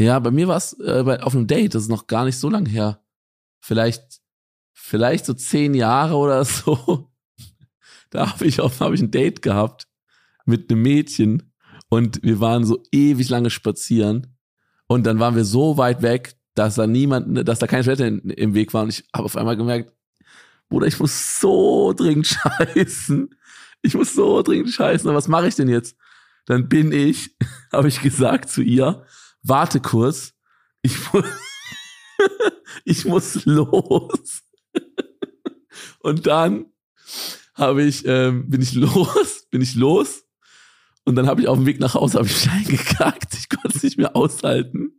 Ja, 0.00 0.18
bei 0.18 0.32
mir 0.32 0.48
war 0.48 0.56
es 0.56 0.72
äh, 0.80 1.18
auf 1.22 1.36
einem 1.36 1.46
Date. 1.46 1.76
Das 1.76 1.82
ist 1.82 1.88
noch 1.88 2.08
gar 2.08 2.24
nicht 2.24 2.38
so 2.38 2.50
lang 2.50 2.66
her. 2.66 3.00
Vielleicht, 3.60 4.20
vielleicht 4.72 5.26
so 5.26 5.34
zehn 5.34 5.74
Jahre 5.74 6.16
oder 6.16 6.44
so. 6.44 7.08
Da 8.10 8.32
habe 8.32 8.46
ich 8.46 8.60
auf, 8.60 8.80
habe 8.80 8.96
ich 8.96 9.00
ein 9.00 9.12
Date 9.12 9.42
gehabt 9.42 9.86
mit 10.44 10.72
einem 10.72 10.82
Mädchen 10.82 11.47
und 11.88 12.22
wir 12.22 12.40
waren 12.40 12.64
so 12.64 12.82
ewig 12.92 13.28
lange 13.28 13.50
spazieren 13.50 14.38
und 14.86 15.04
dann 15.06 15.20
waren 15.20 15.36
wir 15.36 15.44
so 15.44 15.76
weit 15.76 16.02
weg, 16.02 16.34
dass 16.54 16.74
da 16.74 16.86
niemand, 16.86 17.46
dass 17.46 17.60
da 17.60 17.66
keine 17.66 17.84
Städte 17.84 18.06
im 18.06 18.54
Weg 18.54 18.74
war. 18.74 18.82
Und 18.82 18.88
ich 18.88 19.04
habe 19.14 19.26
auf 19.26 19.36
einmal 19.36 19.56
gemerkt, 19.56 19.92
Bruder, 20.68 20.86
ich 20.86 20.98
muss 20.98 21.40
so 21.40 21.92
dringend 21.92 22.26
scheißen. 22.74 23.34
Ich 23.82 23.94
muss 23.94 24.12
so 24.14 24.42
dringend 24.42 24.70
scheißen. 24.70 25.08
Und 25.08 25.14
was 25.14 25.28
mache 25.28 25.48
ich 25.48 25.54
denn 25.54 25.68
jetzt? 25.68 25.96
Dann 26.46 26.68
bin 26.68 26.90
ich, 26.92 27.36
habe 27.72 27.88
ich 27.88 28.00
gesagt 28.00 28.50
zu 28.50 28.62
ihr, 28.62 29.04
warte 29.42 29.80
kurz, 29.80 30.34
ich 30.82 31.12
muss, 31.12 31.24
ich 32.84 33.04
muss 33.04 33.44
los. 33.44 34.42
Und 36.00 36.26
dann 36.26 36.66
habe 37.54 37.82
ich, 37.82 38.04
ähm, 38.06 38.48
bin 38.48 38.62
ich 38.62 38.74
los, 38.74 39.46
bin 39.50 39.62
ich 39.62 39.74
los 39.74 40.27
und 41.08 41.16
dann 41.16 41.26
habe 41.26 41.40
ich 41.40 41.48
auf 41.48 41.56
dem 41.56 41.64
Weg 41.64 41.80
nach 41.80 41.94
Hause 41.94 42.18
habe 42.18 42.28
ich 42.28 42.48
reingekackt. 42.50 43.34
Ich 43.34 43.48
konnte 43.48 43.78
es 43.78 43.82
nicht 43.82 43.96
mehr 43.96 44.14
aushalten. 44.14 44.92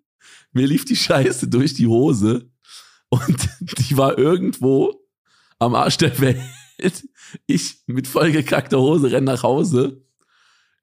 Mir 0.52 0.66
lief 0.66 0.84
die 0.84 0.96
Scheiße 0.96 1.48
durch 1.48 1.76
die 1.76 1.86
Hose 1.86 2.50
und 3.10 3.48
die 3.62 3.96
war 3.96 4.18
irgendwo 4.18 5.06
am 5.60 5.76
Arsch 5.76 5.98
der 5.98 6.20
Welt. 6.20 6.42
Ich 7.46 7.84
mit 7.86 8.08
vollgekackter 8.08 8.80
Hose 8.80 9.12
renn 9.12 9.26
nach 9.26 9.44
Hause, 9.44 10.04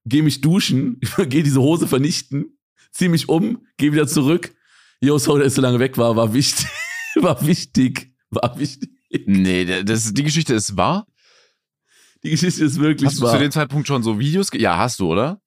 gehe 0.05 0.23
mich 0.23 0.43
duschen, 0.43 1.01
gehe 1.29 1.43
diese 1.43 1.61
Hose 1.61 1.89
vernichten, 1.89 2.57
zieh 2.93 3.09
mich 3.09 3.29
um, 3.29 3.67
gehe 3.79 3.93
wieder 3.93 4.07
zurück. 4.07 4.55
Jo, 5.01 5.19
so, 5.19 5.37
der 5.37 5.47
ist 5.47 5.57
so 5.57 5.63
lange 5.63 5.81
weg 5.81 5.99
war, 5.99 6.15
war 6.15 6.35
wichtig, 6.35 6.69
war 7.17 7.45
wichtig, 7.45 8.15
war 8.31 8.57
wichtig. 8.61 8.91
Nee, 9.27 9.83
das, 9.83 10.15
die 10.15 10.23
Geschichte 10.23 10.55
ist 10.55 10.77
wahr. 10.77 11.09
Die 12.27 12.31
Geschichte 12.31 12.65
ist 12.65 12.81
wirklich 12.81 13.07
Hast 13.11 13.19
du 13.21 13.23
wahr. 13.23 13.35
zu 13.35 13.39
dem 13.39 13.53
Zeitpunkt 13.53 13.87
schon 13.87 14.03
so 14.03 14.19
Videos? 14.19 14.51
ge- 14.51 14.61
Ja, 14.61 14.77
hast 14.77 14.99
du, 14.99 15.13
oder? 15.13 15.41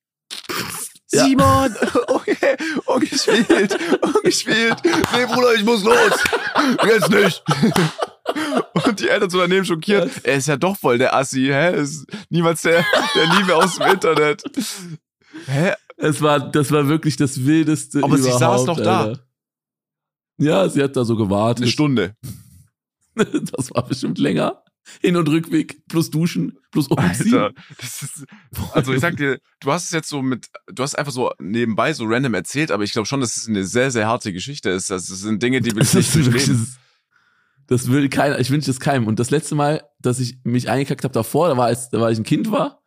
Ja. 1.12 1.26
Simon! 1.26 1.76
Okay, 2.08 2.58
ungespielt, 2.86 3.76
ungespielt. 4.16 4.76
Nee, 4.84 5.26
Bruder, 5.26 5.56
ich 5.56 5.64
muss 5.66 5.84
los. 5.84 6.12
Jetzt 6.86 7.10
nicht. 7.10 7.44
Und 8.86 9.00
die 9.00 9.10
Eltern 9.10 9.30
so 9.30 9.40
daneben 9.40 9.66
schockiert. 9.66 10.12
Er 10.24 10.36
ist 10.36 10.48
ja 10.48 10.56
doch 10.58 10.78
voll 10.78 10.98
der 11.00 11.16
Assi, 11.16 11.46
hä? 11.48 11.76
Ist 11.82 12.06
niemals 12.30 12.62
der, 12.62 12.86
der 13.16 13.38
Liebe 13.38 13.56
aus 13.56 13.76
dem 13.78 13.88
Internet. 13.92 14.44
Hä? 15.48 15.74
Es 15.98 16.22
war, 16.22 16.40
das 16.52 16.72
war 16.72 16.88
wirklich 16.88 17.16
das 17.18 17.44
Wildeste 17.46 18.04
Aber 18.04 18.18
sie 18.18 18.32
saß 18.32 18.66
doch 18.66 18.80
da. 18.80 19.02
Alter. 19.02 19.24
Ja, 20.38 20.70
sie 20.70 20.84
hat 20.84 20.96
da 20.96 21.04
so 21.04 21.16
gewartet. 21.16 21.64
Eine 21.64 21.72
Stunde. 21.72 22.16
Das 23.16 23.74
war 23.74 23.86
bestimmt 23.88 24.18
länger. 24.20 24.64
Hin- 25.02 25.16
und 25.16 25.28
Rückweg, 25.28 25.88
plus 25.88 26.10
Duschen, 26.10 26.58
plus 26.72 26.88
Umziehen. 26.88 27.34
Alter, 27.34 27.54
das 27.80 28.04
ist, 28.04 28.26
also 28.74 28.94
ich 28.94 29.00
sag 29.00 29.18
dir, 29.18 29.40
du 29.60 29.72
hast 29.72 29.86
es 29.86 29.92
jetzt 29.92 30.10
so 30.10 30.22
mit, 30.22 30.48
du 30.68 30.84
hast 30.84 30.96
einfach 30.96 31.12
so 31.12 31.32
nebenbei 31.40 31.94
so 31.94 32.06
random 32.06 32.34
erzählt, 32.34 32.72
aber 32.72 32.84
ich 32.84 32.92
glaube 32.92 33.06
schon, 33.06 33.22
dass 33.22 33.38
es 33.38 33.48
eine 33.48 33.64
sehr, 33.66 33.92
sehr 33.92 34.08
harte 34.08 34.34
Geschichte 34.34 34.70
ist. 34.70 34.90
Das 34.90 35.08
sind 35.08 35.42
Dinge, 35.42 35.62
die 35.62 35.72
will 35.76 35.84
ich 35.84 35.94
nicht 35.94 36.16
durchleben. 36.16 36.76
das 37.68 37.90
will 37.90 38.10
keiner, 38.10 38.40
ich 38.40 38.50
wünsche 38.50 38.72
es 38.72 38.80
keinem. 38.80 39.08
Und 39.08 39.20
das 39.20 39.30
letzte 39.30 39.56
Mal, 39.56 39.84
dass 40.00 40.20
ich 40.20 40.38
mich 40.44 40.70
eingekackt 40.70 41.04
habe 41.04 41.14
davor, 41.14 41.50
da 41.50 41.58
war, 41.58 41.68
als, 41.68 41.90
da 41.90 42.00
war 42.00 42.12
ich 42.12 42.18
ein 42.18 42.24
Kind 42.24 42.52
war. 42.52 42.82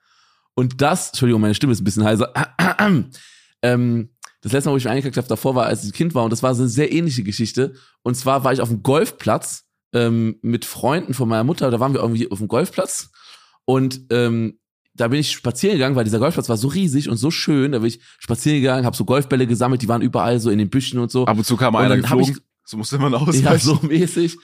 Und 0.55 0.81
das, 0.81 1.09
Entschuldigung, 1.09 1.41
meine 1.41 1.55
Stimme 1.55 1.73
ist 1.73 1.81
ein 1.81 1.85
bisschen 1.85 2.05
heiser. 2.05 2.33
ähm, 3.63 4.11
das 4.43 4.53
letzte 4.53 4.69
Mal, 4.69 4.75
wo 4.75 4.77
ich 4.77 4.85
mich 4.85 4.91
eingekackt 4.91 5.17
habe 5.17 5.29
davor, 5.29 5.55
war, 5.55 5.67
als 5.67 5.85
ich 5.85 5.91
ein 5.91 5.95
Kind 5.95 6.15
war. 6.15 6.25
Und 6.25 6.31
das 6.31 6.43
war 6.43 6.55
so 6.55 6.63
eine 6.63 6.69
sehr 6.69 6.93
ähnliche 6.93 7.23
Geschichte. 7.23 7.75
Und 8.03 8.17
zwar 8.17 8.45
war 8.45 8.53
ich 8.53 8.61
auf 8.61 8.69
dem 8.69 8.83
Golfplatz 8.83 9.65
ähm, 9.93 10.37
mit 10.43 10.65
Freunden 10.65 11.15
von 11.15 11.29
meiner 11.29 11.45
Mutter. 11.45 11.71
Da 11.71 11.81
waren 11.81 11.93
wir 11.95 12.01
irgendwie 12.01 12.31
auf 12.31 12.39
dem 12.39 12.49
Golfplatz. 12.49 13.11
Und 13.65 14.01
ähm, 14.11 14.59
da 14.95 15.09
bin 15.09 15.21
ich 15.21 15.31
spazieren 15.33 15.77
gegangen, 15.77 15.97
weil 15.97 16.05
dieser 16.05 16.19
Golfplatz 16.19 16.49
war 16.49 16.57
so 16.57 16.69
riesig 16.69 17.09
und 17.09 17.17
so 17.17 17.31
schön. 17.31 17.73
Da 17.73 17.79
bin 17.79 17.89
ich 17.89 18.01
spazieren 18.19 18.61
gegangen, 18.61 18.85
habe 18.85 18.97
so 18.97 19.05
Golfbälle 19.05 19.47
gesammelt, 19.47 19.81
die 19.83 19.89
waren 19.89 20.03
überall 20.03 20.39
so 20.41 20.51
in 20.51 20.59
den 20.59 20.69
Büschen 20.71 20.99
und 20.99 21.11
so. 21.11 21.25
Ab 21.27 21.39
und 21.39 21.45
zu 21.45 21.57
kam 21.57 21.75
Und 21.75 21.81
einer 21.83 21.95
hab 22.09 22.19
ich- 22.21 22.27
geflogen. 22.29 22.43
so 22.65 22.77
musste 22.77 22.99
man 22.99 23.15
ausweichen. 23.15 23.45
Ja, 23.45 23.59
so 23.59 23.79
mäßig. 23.83 24.37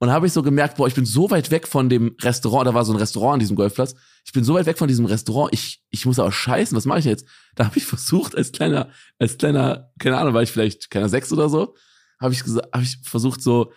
Und 0.00 0.10
habe 0.10 0.26
ich 0.26 0.32
so 0.32 0.42
gemerkt, 0.42 0.76
boah, 0.76 0.88
ich 0.88 0.94
bin 0.94 1.06
so 1.06 1.30
weit 1.30 1.50
weg 1.52 1.68
von 1.68 1.88
dem 1.88 2.16
Restaurant, 2.20 2.66
da 2.66 2.74
war 2.74 2.84
so 2.84 2.92
ein 2.92 2.98
Restaurant 2.98 3.34
an 3.34 3.38
diesem 3.40 3.54
Golfplatz. 3.56 3.94
Ich 4.26 4.32
bin 4.32 4.42
so 4.42 4.54
weit 4.54 4.66
weg 4.66 4.76
von 4.76 4.88
diesem 4.88 5.06
Restaurant, 5.06 5.54
ich, 5.54 5.82
ich 5.90 6.04
muss 6.04 6.18
aber 6.18 6.32
scheißen, 6.32 6.76
was 6.76 6.84
mache 6.84 6.98
ich 6.98 7.04
jetzt? 7.04 7.26
Da 7.54 7.64
habe 7.66 7.78
ich 7.78 7.86
versucht, 7.86 8.34
als 8.36 8.50
kleiner, 8.52 8.88
als 9.20 9.38
kleiner, 9.38 9.92
keine 9.98 10.18
Ahnung, 10.18 10.34
war 10.34 10.42
ich 10.42 10.50
vielleicht 10.50 10.90
keiner 10.90 11.08
sechs 11.08 11.32
oder 11.32 11.48
so, 11.48 11.74
habe 12.20 12.34
ich 12.34 12.42
gesagt, 12.42 12.68
habe 12.74 12.82
ich 12.82 12.98
versucht 13.04 13.40
so, 13.40 13.72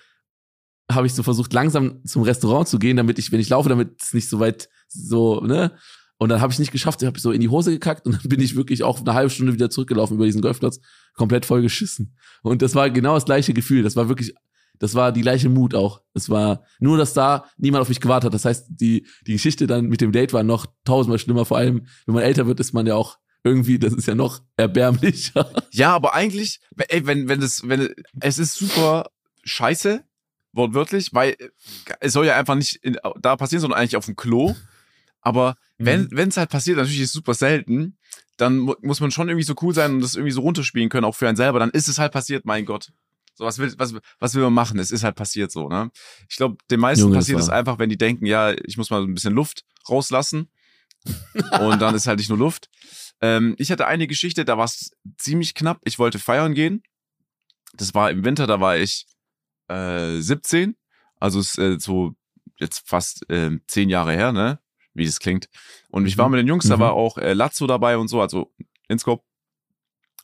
habe 0.92 1.08
ich 1.08 1.14
so 1.14 1.24
versucht 1.24 1.54
langsam 1.54 2.04
zum 2.06 2.22
Restaurant 2.22 2.68
zu 2.68 2.80
gehen, 2.80 2.98
damit 2.98 3.20
ich, 3.20 3.32
wenn 3.32 3.40
ich 3.40 3.50
laufe, 3.50 3.70
damit 3.70 4.02
es 4.02 4.14
nicht 4.14 4.30
so 4.30 4.40
weit 4.40 4.70
so, 4.88 5.42
ne? 5.42 5.74
Und 6.20 6.30
dann 6.30 6.42
habe 6.42 6.52
ich 6.52 6.58
nicht 6.58 6.72
geschafft, 6.72 7.02
ich 7.02 7.06
habe 7.06 7.20
so 7.20 7.32
in 7.32 7.42
die 7.42 7.50
Hose 7.50 7.72
gekackt 7.72 8.06
und 8.08 8.14
dann 8.14 8.30
bin 8.30 8.40
ich 8.40 8.56
wirklich 8.56 8.84
auch 8.84 9.00
eine 9.00 9.14
halbe 9.14 9.30
Stunde 9.30 9.54
wieder 9.54 9.70
zurückgelaufen 9.70 10.16
über 10.16 10.26
diesen 10.26 10.42
Golfplatz, 10.42 10.80
komplett 11.14 11.46
voll 11.46 11.62
geschissen. 11.62 12.16
Und 12.42 12.62
das 12.62 12.74
war 12.74 12.90
genau 12.90 13.14
das 13.14 13.26
gleiche 13.26 13.54
Gefühl. 13.54 13.84
Das 13.84 13.96
war 13.96 14.10
wirklich, 14.10 14.34
das 14.80 14.96
war 14.96 15.12
die 15.12 15.22
gleiche 15.22 15.50
Mut 15.50 15.76
auch. 15.76 16.02
Es 16.14 16.30
war 16.30 16.64
nur, 16.80 16.98
dass 16.98 17.14
da 17.14 17.46
niemand 17.58 17.84
auf 17.84 17.90
mich 17.90 18.00
gewartet 18.00 18.28
hat. 18.28 18.34
Das 18.34 18.46
heißt, 18.46 18.68
die, 18.70 19.06
die 19.28 19.34
Geschichte 19.34 19.68
dann 19.68 19.86
mit 19.86 20.02
dem 20.02 20.12
Date 20.12 20.34
war 20.34 20.44
noch 20.44 20.66
tausendmal 20.86 21.20
schlimmer. 21.20 21.46
Vor 21.46 21.58
allem, 21.58 21.86
wenn 22.06 22.16
man 22.16 22.24
älter 22.24 22.48
wird, 22.48 22.60
ist 22.60 22.74
man 22.74 22.88
ja 22.88 22.96
auch 22.96 23.18
irgendwie, 23.44 23.78
das 23.78 23.94
ist 23.94 24.08
ja 24.08 24.16
noch 24.16 24.42
erbärmlicher. 24.56 25.52
Ja, 25.72 25.94
aber 25.94 26.16
eigentlich, 26.16 26.60
ey, 26.90 27.06
wenn, 27.06 27.30
wenn 27.30 27.42
das, 27.42 27.68
wenn, 27.68 27.90
es 28.20 28.40
ist 28.40 28.56
super 28.56 29.12
scheiße, 29.44 30.04
wortwörtlich, 30.58 31.14
weil 31.14 31.32
äh, 31.40 31.50
es 32.02 32.14
soll 32.14 32.26
ja 32.26 32.36
einfach 32.36 32.56
nicht 32.56 32.76
in, 32.84 32.98
da 33.22 33.36
passieren, 33.38 33.62
sondern 33.62 33.80
eigentlich 33.80 33.96
auf 33.96 34.06
dem 34.06 34.16
Klo. 34.16 34.56
Aber 35.22 35.56
wenn, 35.78 36.02
Mhm. 36.04 36.08
wenn 36.12 36.30
es 36.30 36.38
halt 36.38 36.50
passiert, 36.50 36.78
natürlich 36.78 37.00
ist 37.02 37.10
es 37.10 37.14
super 37.14 37.34
selten, 37.34 37.98
dann 38.38 38.58
mu 38.58 38.76
muss 38.82 39.00
man 39.00 39.12
schon 39.12 39.30
irgendwie 39.30 39.46
so 39.46 39.56
cool 39.62 39.74
sein 39.74 39.96
und 39.96 40.02
das 40.02 40.16
irgendwie 40.16 40.32
so 40.32 40.42
runterspielen 40.42 40.90
können, 40.90 41.06
auch 41.06 41.16
für 41.16 41.28
einen 41.28 41.38
selber, 41.38 41.60
dann 41.60 41.72
ist 41.72 41.88
es 41.88 41.98
halt 42.00 42.12
passiert, 42.12 42.46
mein 42.46 42.66
Gott. 42.66 42.92
So, 43.36 43.46
was 43.46 43.58
will, 43.60 43.74
was, 43.78 43.94
was 44.20 44.34
will 44.36 44.44
man 44.44 44.54
machen? 44.54 44.80
Es 44.80 44.90
ist 44.92 45.04
halt 45.04 45.16
passiert 45.16 45.52
so, 45.52 45.70
ne? 45.70 45.92
Ich 46.30 46.38
glaube, 46.38 46.58
den 46.72 46.80
meisten 46.80 47.04
Junge, 47.06 47.16
passiert 47.18 47.40
es 47.40 47.50
einfach, 47.50 47.78
wenn 47.78 47.90
die 47.90 47.98
denken, 47.98 48.26
ja, 48.26 48.54
ich 48.66 48.78
muss 48.78 48.90
mal 48.90 49.00
so 49.02 49.08
ein 49.08 49.14
bisschen 49.14 49.34
Luft 49.34 49.64
rauslassen. 49.90 50.50
und 51.62 51.80
dann 51.82 51.94
ist 51.96 52.08
halt 52.08 52.18
nicht 52.20 52.30
nur 52.30 52.38
Luft. 52.38 52.70
Ähm, 53.22 53.56
ich 53.58 53.72
hatte 53.72 53.88
eine 53.88 54.08
Geschichte, 54.08 54.44
da 54.46 54.58
war 54.58 54.66
es 54.66 54.92
ziemlich 55.18 55.54
knapp. 55.54 55.80
Ich 55.86 56.00
wollte 56.00 56.20
feiern 56.20 56.54
gehen. 56.54 56.84
Das 57.74 57.94
war 57.94 58.10
im 58.12 58.24
Winter, 58.24 58.48
da 58.48 58.60
war 58.60 58.78
ich 58.78 59.06
äh, 59.70 60.20
17. 60.20 60.76
Also 61.20 61.40
ist 61.40 61.58
äh, 61.58 61.78
so 61.80 62.14
jetzt 62.58 62.88
fast 62.88 63.30
äh, 63.30 63.58
zehn 63.68 63.90
Jahre 63.90 64.14
her, 64.14 64.32
ne? 64.32 64.60
Wie 64.94 65.06
das 65.06 65.20
klingt. 65.20 65.48
Und 65.90 66.06
ich 66.08 66.18
war 66.18 66.28
Mhm. 66.28 66.32
mit 66.32 66.40
den 66.40 66.48
Jungs, 66.48 66.68
da 66.68 66.78
Mhm. 66.78 66.82
war 66.82 66.94
auch 66.94 67.18
äh, 67.18 67.34
Lazzo 67.34 67.68
dabei 67.68 67.98
und 67.98 68.08
so, 68.08 68.22
also 68.22 68.52
Inskop. 68.88 69.24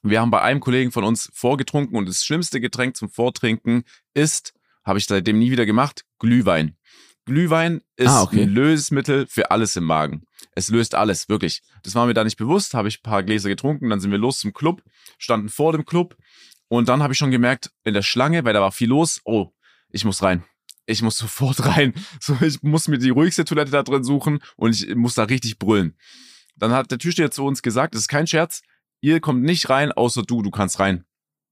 Wir 0.01 0.19
haben 0.19 0.31
bei 0.31 0.41
einem 0.41 0.59
Kollegen 0.59 0.91
von 0.91 1.03
uns 1.03 1.29
vorgetrunken 1.33 1.95
und 1.97 2.07
das 2.09 2.25
schlimmste 2.25 2.59
Getränk 2.59 2.97
zum 2.97 3.09
Vortrinken 3.09 3.83
ist, 4.13 4.53
habe 4.83 4.99
ich 4.99 5.05
seitdem 5.05 5.39
nie 5.39 5.51
wieder 5.51 5.65
gemacht, 5.65 6.03
Glühwein. 6.19 6.75
Glühwein 7.25 7.81
ist 7.95 8.09
Ah, 8.09 8.23
okay. 8.23 8.41
ein 8.43 8.49
Lösmittel 8.49 9.27
für 9.27 9.49
alles 9.51 9.77
im 9.77 9.85
Magen. 9.85 10.23
Es 10.55 10.67
löst 10.69 10.93
alles, 10.93 11.29
wirklich. 11.29 11.61
Das 11.83 11.95
war 11.95 12.05
mir 12.05 12.13
da 12.13 12.25
nicht 12.25 12.35
bewusst, 12.35 12.73
habe 12.73 12.89
ich 12.89 12.99
ein 12.99 13.03
paar 13.03 13.23
Gläser 13.23 13.47
getrunken, 13.47 13.89
dann 13.89 14.01
sind 14.01 14.11
wir 14.11 14.17
los 14.17 14.39
zum 14.39 14.51
Club, 14.51 14.83
standen 15.17 15.47
vor 15.47 15.71
dem 15.71 15.85
Club 15.85 16.17
und 16.73 16.89
dann 16.89 17.03
habe 17.03 17.13
ich 17.13 17.19
schon 17.19 17.29
gemerkt, 17.29 17.69
in 17.83 17.93
der 17.93 18.01
Schlange, 18.01 18.43
weil 18.45 18.53
da 18.53 18.59
war 18.59 18.71
viel 18.71 18.89
los, 18.89 19.21
oh, 19.25 19.51
ich 19.89 20.05
muss 20.05 20.23
rein. 20.23 20.43
Ich 20.87 21.03
muss 21.03 21.17
sofort 21.19 21.63
rein. 21.63 21.93
So, 22.19 22.35
ich 22.41 22.63
muss 22.63 22.87
mir 22.87 22.97
die 22.97 23.11
ruhigste 23.11 23.45
Toilette 23.45 23.69
da 23.69 23.83
drin 23.83 24.03
suchen 24.03 24.39
und 24.55 24.81
ich 24.81 24.95
muss 24.95 25.13
da 25.13 25.25
richtig 25.25 25.59
brüllen. 25.59 25.95
Dann 26.55 26.71
hat 26.71 26.89
der 26.89 26.97
Türsteher 26.97 27.29
zu 27.29 27.45
uns 27.45 27.61
gesagt, 27.61 27.93
das 27.93 28.01
ist 28.01 28.07
kein 28.07 28.25
Scherz, 28.25 28.63
ihr 29.01 29.19
kommt 29.19 29.43
nicht 29.43 29.69
rein, 29.69 29.91
außer 29.91 30.23
du, 30.23 30.41
du 30.41 30.49
kannst 30.49 30.79
rein. 30.79 31.05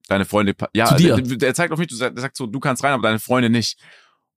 Deine 0.07 0.25
Freunde, 0.25 0.55
ja? 0.73 0.91
Der, 0.95 1.21
der 1.21 1.53
zeigt 1.53 1.71
auf 1.71 1.77
mich, 1.77 1.89
der 1.89 2.13
sagt 2.15 2.35
so, 2.35 2.47
du 2.47 2.59
kannst 2.59 2.83
rein, 2.83 2.93
aber 2.93 3.03
deine 3.03 3.19
Freunde 3.19 3.51
nicht. 3.51 3.77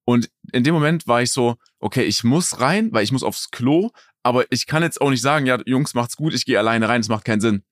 Und 0.04 0.28
in 0.52 0.64
dem 0.64 0.74
Moment 0.74 1.06
war 1.06 1.22
ich 1.22 1.32
so, 1.32 1.56
okay, 1.78 2.02
ich 2.02 2.24
muss 2.24 2.60
rein, 2.60 2.92
weil 2.92 3.04
ich 3.04 3.12
muss 3.12 3.22
aufs 3.22 3.50
Klo, 3.50 3.90
aber 4.22 4.44
ich 4.50 4.66
kann 4.66 4.82
jetzt 4.82 5.00
auch 5.00 5.08
nicht 5.08 5.22
sagen, 5.22 5.46
ja, 5.46 5.58
Jungs, 5.64 5.94
macht's 5.94 6.16
gut, 6.16 6.34
ich 6.34 6.44
gehe 6.44 6.58
alleine 6.58 6.90
rein, 6.90 7.00
das 7.00 7.08
macht 7.08 7.24
keinen 7.24 7.40
Sinn. 7.40 7.64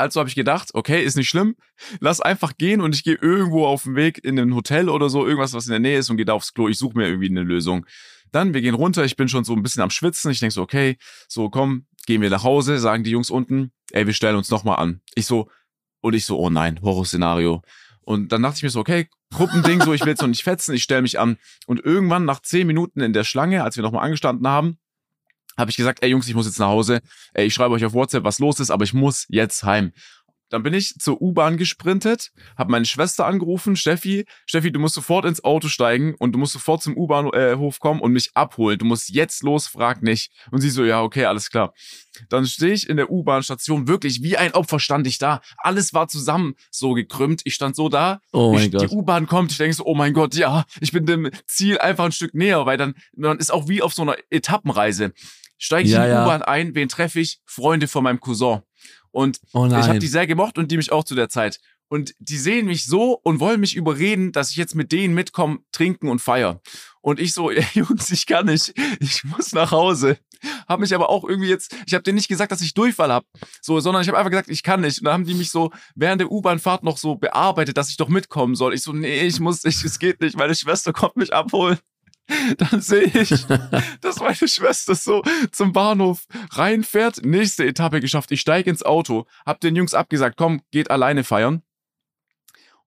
Also 0.00 0.18
habe 0.18 0.28
ich 0.28 0.34
gedacht, 0.34 0.70
okay, 0.74 1.04
ist 1.04 1.16
nicht 1.16 1.28
schlimm, 1.28 1.56
lass 2.00 2.20
einfach 2.20 2.56
gehen 2.56 2.80
und 2.80 2.94
ich 2.94 3.04
gehe 3.04 3.16
irgendwo 3.16 3.66
auf 3.66 3.82
dem 3.82 3.96
Weg 3.96 4.24
in 4.24 4.38
ein 4.38 4.54
Hotel 4.54 4.88
oder 4.88 5.10
so, 5.10 5.26
irgendwas, 5.26 5.52
was 5.52 5.66
in 5.66 5.72
der 5.72 5.78
Nähe 5.78 5.98
ist 5.98 6.08
und 6.08 6.16
gehe 6.16 6.24
da 6.24 6.32
aufs 6.32 6.54
Klo, 6.54 6.68
ich 6.68 6.78
suche 6.78 6.96
mir 6.96 7.06
irgendwie 7.06 7.28
eine 7.28 7.42
Lösung. 7.42 7.84
Dann, 8.32 8.54
wir 8.54 8.62
gehen 8.62 8.74
runter, 8.74 9.04
ich 9.04 9.16
bin 9.16 9.28
schon 9.28 9.44
so 9.44 9.52
ein 9.52 9.62
bisschen 9.62 9.82
am 9.82 9.90
Schwitzen, 9.90 10.30
ich 10.30 10.40
denk 10.40 10.52
so, 10.52 10.62
okay, 10.62 10.96
so 11.28 11.50
komm, 11.50 11.86
gehen 12.06 12.22
wir 12.22 12.30
nach 12.30 12.44
Hause, 12.44 12.78
sagen 12.78 13.04
die 13.04 13.10
Jungs 13.10 13.30
unten, 13.30 13.72
ey, 13.90 14.06
wir 14.06 14.14
stellen 14.14 14.36
uns 14.36 14.50
nochmal 14.50 14.78
an. 14.78 15.02
Ich 15.14 15.26
so, 15.26 15.50
und 16.00 16.14
ich 16.14 16.24
so, 16.24 16.38
oh 16.38 16.50
nein, 16.50 16.80
Horrorszenario. 16.82 17.62
Und 18.00 18.32
dann 18.32 18.42
dachte 18.42 18.56
ich 18.56 18.62
mir 18.62 18.70
so, 18.70 18.80
okay, 18.80 19.08
Gruppending, 19.32 19.82
so, 19.82 19.92
ich 19.92 20.00
will 20.00 20.08
jetzt 20.08 20.22
noch 20.22 20.28
nicht 20.28 20.42
fetzen, 20.42 20.74
ich 20.74 20.82
stelle 20.82 21.02
mich 21.02 21.18
an. 21.18 21.36
Und 21.66 21.84
irgendwann 21.84 22.24
nach 22.24 22.40
zehn 22.40 22.66
Minuten 22.66 23.00
in 23.00 23.12
der 23.12 23.24
Schlange, 23.24 23.62
als 23.62 23.76
wir 23.76 23.82
nochmal 23.82 24.04
angestanden 24.04 24.48
haben, 24.48 24.78
habe 25.60 25.70
ich 25.70 25.76
gesagt, 25.76 26.02
ey 26.02 26.10
Jungs, 26.10 26.26
ich 26.28 26.34
muss 26.34 26.46
jetzt 26.46 26.58
nach 26.58 26.68
Hause. 26.68 27.00
Ey, 27.34 27.46
ich 27.46 27.54
schreibe 27.54 27.74
euch 27.74 27.84
auf 27.84 27.92
WhatsApp, 27.92 28.24
was 28.24 28.38
los 28.38 28.58
ist, 28.58 28.70
aber 28.70 28.84
ich 28.84 28.94
muss 28.94 29.26
jetzt 29.28 29.62
heim. 29.62 29.92
Dann 30.50 30.64
bin 30.64 30.74
ich 30.74 30.96
zur 30.98 31.22
U-Bahn 31.22 31.56
gesprintet, 31.56 32.32
habe 32.58 32.72
meine 32.72 32.84
Schwester 32.84 33.24
angerufen, 33.24 33.76
Steffi, 33.76 34.26
Steffi, 34.46 34.72
du 34.72 34.80
musst 34.80 34.96
sofort 34.96 35.24
ins 35.24 35.44
Auto 35.44 35.68
steigen 35.68 36.16
und 36.18 36.32
du 36.32 36.38
musst 36.40 36.52
sofort 36.52 36.82
zum 36.82 36.96
U-Bahnhof 36.96 37.78
kommen 37.78 38.00
und 38.00 38.12
mich 38.12 38.30
abholen. 38.34 38.76
Du 38.76 38.84
musst 38.84 39.10
jetzt 39.10 39.44
los, 39.44 39.68
frag 39.68 40.02
nicht. 40.02 40.32
Und 40.50 40.60
sie 40.60 40.70
so, 40.70 40.84
ja, 40.84 41.02
okay, 41.02 41.24
alles 41.26 41.50
klar. 41.50 41.72
Dann 42.28 42.46
stehe 42.46 42.72
ich 42.72 42.88
in 42.88 42.96
der 42.96 43.10
U-Bahn-Station, 43.10 43.86
wirklich 43.86 44.24
wie 44.24 44.36
ein 44.36 44.52
Opfer 44.52 44.80
stand 44.80 45.06
ich 45.06 45.18
da. 45.18 45.40
Alles 45.56 45.94
war 45.94 46.08
zusammen 46.08 46.54
so 46.72 46.94
gekrümmt. 46.94 47.42
Ich 47.44 47.54
stand 47.54 47.76
so 47.76 47.88
da. 47.88 48.20
Oh 48.32 48.52
mein 48.52 48.64
ich, 48.64 48.72
Gott. 48.72 48.82
Die 48.82 48.88
U-Bahn 48.88 49.28
kommt, 49.28 49.52
ich 49.52 49.58
denke 49.58 49.74
so, 49.74 49.84
oh 49.84 49.94
mein 49.94 50.14
Gott, 50.14 50.34
ja, 50.34 50.64
ich 50.80 50.90
bin 50.90 51.06
dem 51.06 51.30
Ziel 51.46 51.78
einfach 51.78 52.06
ein 52.06 52.12
Stück 52.12 52.34
näher, 52.34 52.66
weil 52.66 52.76
dann, 52.76 52.94
man 53.14 53.38
ist 53.38 53.52
auch 53.52 53.68
wie 53.68 53.82
auf 53.82 53.94
so 53.94 54.02
einer 54.02 54.16
Etappenreise. 54.30 55.12
Steige 55.60 55.86
ich 55.86 55.94
Ja, 55.94 56.04
in 56.04 56.10
die 56.10 56.14
ja. 56.14 56.24
U-Bahn 56.24 56.42
ein, 56.42 56.74
wen 56.74 56.88
treffe 56.88 57.20
ich? 57.20 57.40
Freunde 57.44 57.86
von 57.86 58.02
meinem 58.02 58.18
Cousin. 58.18 58.62
Und 59.12 59.40
Oh 59.52 59.66
ich 59.66 59.72
habe 59.72 59.98
die 59.98 60.06
sehr 60.06 60.26
gemocht 60.26 60.56
und 60.56 60.70
die 60.70 60.76
mich 60.76 60.90
auch 60.90 61.04
zu 61.04 61.14
der 61.14 61.28
Zeit. 61.28 61.60
Und 61.88 62.14
die 62.18 62.38
sehen 62.38 62.66
mich 62.66 62.86
so 62.86 63.18
und 63.24 63.40
wollen 63.40 63.60
mich 63.60 63.74
überreden, 63.74 64.32
dass 64.32 64.50
ich 64.50 64.56
jetzt 64.56 64.74
mit 64.74 64.92
denen 64.92 65.12
mitkomme, 65.12 65.58
trinken 65.72 66.08
und 66.08 66.20
feiern. 66.20 66.60
Und 67.02 67.20
ich 67.20 67.34
so, 67.34 67.50
ey, 67.50 67.64
Jungs, 67.74 68.10
ich 68.10 68.26
kann 68.26 68.46
nicht, 68.46 68.72
ich 69.00 69.24
muss 69.24 69.52
nach 69.52 69.70
Hause. 69.70 70.16
Hab 70.66 70.80
mich 70.80 70.94
aber 70.94 71.10
auch 71.10 71.24
irgendwie 71.24 71.50
jetzt, 71.50 71.76
ich 71.86 71.92
habe 71.92 72.02
denen 72.02 72.14
nicht 72.14 72.28
gesagt, 72.28 72.52
dass 72.52 72.62
ich 72.62 72.72
Durchfall 72.72 73.12
hab, 73.12 73.26
so, 73.60 73.80
sondern 73.80 74.02
ich 74.02 74.08
habe 74.08 74.16
einfach 74.16 74.30
gesagt, 74.30 74.48
ich 74.48 74.62
kann 74.62 74.80
nicht. 74.80 75.00
Und 75.00 75.04
dann 75.04 75.14
haben 75.14 75.24
die 75.26 75.34
mich 75.34 75.50
so 75.50 75.70
während 75.94 76.22
der 76.22 76.30
U-Bahn-Fahrt 76.30 76.84
noch 76.84 76.96
so 76.96 77.16
bearbeitet, 77.16 77.76
dass 77.76 77.90
ich 77.90 77.98
doch 77.98 78.08
mitkommen 78.08 78.54
soll. 78.54 78.72
Ich 78.72 78.82
so, 78.82 78.92
nee, 78.92 79.26
ich 79.26 79.40
muss 79.40 79.64
nicht, 79.64 79.84
es 79.84 79.98
geht 79.98 80.22
nicht, 80.22 80.38
meine 80.38 80.54
Schwester 80.54 80.94
kommt 80.94 81.16
mich 81.16 81.34
abholen. 81.34 81.78
Dann 82.58 82.80
sehe 82.80 83.04
ich, 83.04 83.46
dass 84.00 84.20
meine 84.20 84.48
Schwester 84.48 84.94
so 84.94 85.22
zum 85.52 85.72
Bahnhof 85.72 86.26
reinfährt. 86.52 87.24
Nächste 87.24 87.64
Etappe 87.64 88.00
geschafft. 88.00 88.30
Ich 88.32 88.40
steige 88.40 88.70
ins 88.70 88.82
Auto, 88.82 89.26
hab 89.44 89.60
den 89.60 89.76
Jungs 89.76 89.94
abgesagt, 89.94 90.36
komm, 90.36 90.62
geht 90.70 90.90
alleine 90.90 91.24
feiern. 91.24 91.62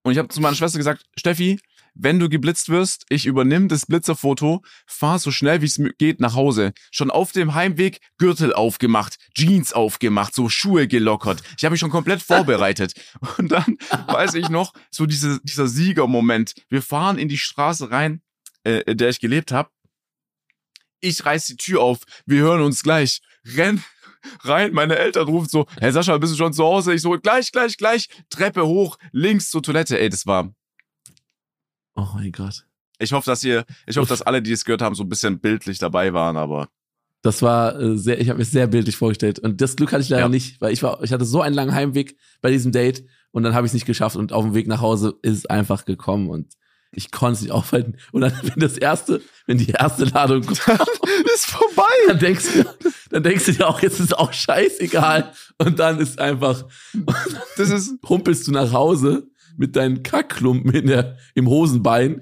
Und 0.04 0.12
ich 0.12 0.18
habe 0.18 0.28
zu 0.28 0.42
meiner 0.42 0.56
Schwester 0.56 0.78
gesagt, 0.78 1.06
Steffi, 1.18 1.60
wenn 1.96 2.20
du 2.20 2.28
geblitzt 2.28 2.70
wirst, 2.70 3.06
ich 3.10 3.28
übernimm 3.28 3.68
das 3.68 3.86
Blitzerfoto, 3.86 4.64
fahr 4.88 5.20
so 5.20 5.30
schnell 5.30 5.62
wie 5.62 5.68
es 5.68 5.80
geht 6.00 6.20
nach 6.20 6.34
Hause. 6.34 6.74
Schon 6.92 7.12
auf 7.12 7.32
dem 7.32 7.54
Heimweg 7.54 8.00
Gürtel 8.18 8.52
aufgemacht, 8.52 9.18
Jeans 9.36 9.74
aufgemacht, 9.74 10.34
so 10.34 10.50
Schuhe 10.50 10.88
gelockert. 10.88 11.44
Ich 11.56 11.64
habe 11.64 11.74
mich 11.74 11.80
schon 11.80 11.92
komplett 11.92 12.22
vorbereitet. 12.24 12.94
Und 13.38 13.52
dann 13.52 13.78
weiß 14.08 14.34
ich 14.34 14.50
noch, 14.50 14.74
so 14.90 15.06
diese, 15.06 15.40
dieser 15.44 15.68
Siegermoment. 15.68 16.56
Wir 16.68 16.82
fahren 16.82 17.20
in 17.20 17.30
die 17.30 17.38
Straße 17.38 17.92
rein, 17.92 18.23
äh, 18.64 18.82
in 18.82 18.98
der 18.98 19.10
ich 19.10 19.20
gelebt 19.20 19.52
habe. 19.52 19.70
Ich 21.00 21.26
reiß 21.26 21.46
die 21.48 21.58
Tür 21.58 21.82
auf, 21.82 22.00
wir 22.26 22.42
hören 22.42 22.62
uns 22.62 22.82
gleich. 22.84 23.22
Renn 23.46 23.84
rein, 24.44 24.74
meine 24.74 24.98
Eltern 24.98 25.28
rufen 25.28 25.50
so, 25.50 25.66
Herr 25.80 25.92
Sascha, 25.92 26.18
bist 26.18 26.34
du 26.34 26.38
schon 26.38 26.54
zu 26.54 26.64
Hause? 26.64 26.94
Ich 26.94 27.02
so, 27.02 27.12
gleich, 27.12 27.52
gleich, 27.52 27.76
gleich, 27.78 28.08
Treppe 28.30 28.66
hoch, 28.66 28.98
links 29.12 29.50
zur 29.50 29.62
Toilette. 29.62 30.00
Ey, 30.00 30.10
das 30.10 30.26
war. 30.26 30.54
Oh 31.96 32.08
mein 32.16 32.32
Gott. 32.32 32.66
Ich 33.00 33.12
hoffe, 33.12 33.30
dass 33.30 33.44
ihr, 33.44 33.66
ich 33.86 33.98
hoffe, 33.98 34.10
dass 34.10 34.22
alle, 34.22 34.42
die 34.42 34.52
es 34.52 34.64
gehört 34.64 34.82
haben, 34.82 34.96
so 34.96 35.04
ein 35.04 35.10
bisschen 35.10 35.40
bildlich 35.40 35.78
dabei 35.78 36.14
waren, 36.14 36.38
aber. 36.38 36.70
Das 37.22 37.42
war 37.42 37.80
äh, 37.80 37.98
sehr, 37.98 38.20
ich 38.20 38.30
habe 38.30 38.40
mir 38.40 38.46
sehr 38.46 38.68
bildlich 38.68 38.96
vorgestellt. 38.98 39.40
Und 39.40 39.62
das 39.62 39.76
Glück 39.76 39.92
hatte 39.92 40.04
ich 40.04 40.10
leider 40.10 40.24
Ja. 40.24 40.30
nicht, 40.30 40.60
weil 40.62 40.74
ich 40.74 40.84
war, 40.84 41.02
ich 41.04 41.12
hatte 41.12 41.26
so 41.26 41.42
einen 41.42 41.56
langen 41.56 41.74
Heimweg 41.74 42.18
bei 42.42 42.50
diesem 42.52 42.72
Date 42.72 43.06
und 43.32 43.44
dann 43.44 43.54
habe 43.56 43.66
ich 43.66 43.70
es 43.70 43.74
nicht 43.74 43.86
geschafft 43.86 44.16
und 44.16 44.32
auf 44.34 44.44
dem 44.44 44.54
Weg 44.54 44.68
nach 44.68 44.82
Hause 44.82 45.16
ist 45.22 45.38
es 45.40 45.46
einfach 45.46 45.86
gekommen 45.86 46.30
und 46.30 46.54
ich 46.96 47.12
konnte 47.12 47.34
es 47.34 47.42
nicht 47.42 47.52
aufhalten. 47.52 47.98
Und 48.12 48.22
dann, 48.22 48.34
wenn 48.44 48.60
das 48.60 48.78
erste, 48.78 49.22
wenn 49.46 49.58
die 49.58 49.72
erste 49.72 50.06
Ladung 50.06 50.42
kommt, 50.46 51.00
ist 51.34 51.46
vorbei. 51.46 51.84
dann 52.08 52.20
denkst 52.20 52.46
du, 52.54 52.66
dann 53.10 53.24
denkst 53.24 53.46
du 53.46 53.54
dir 53.54 53.68
auch, 53.68 53.82
jetzt 53.82 54.00
ist 54.00 54.18
auch 54.18 54.34
scheißegal. 54.34 55.32
Und 55.58 55.80
dann 55.80 56.00
ist 56.00 56.20
einfach, 56.20 56.66
Das 57.58 57.70
ist, 57.70 57.96
humpelst 58.08 58.48
du 58.48 58.52
nach 58.52 58.72
Hause 58.72 59.28
mit 59.58 59.76
deinen 59.76 60.04
Kackklumpen 60.04 60.74
in 60.74 60.88
der, 60.88 61.18
im 61.36 61.48
Hosenbein. 61.48 62.22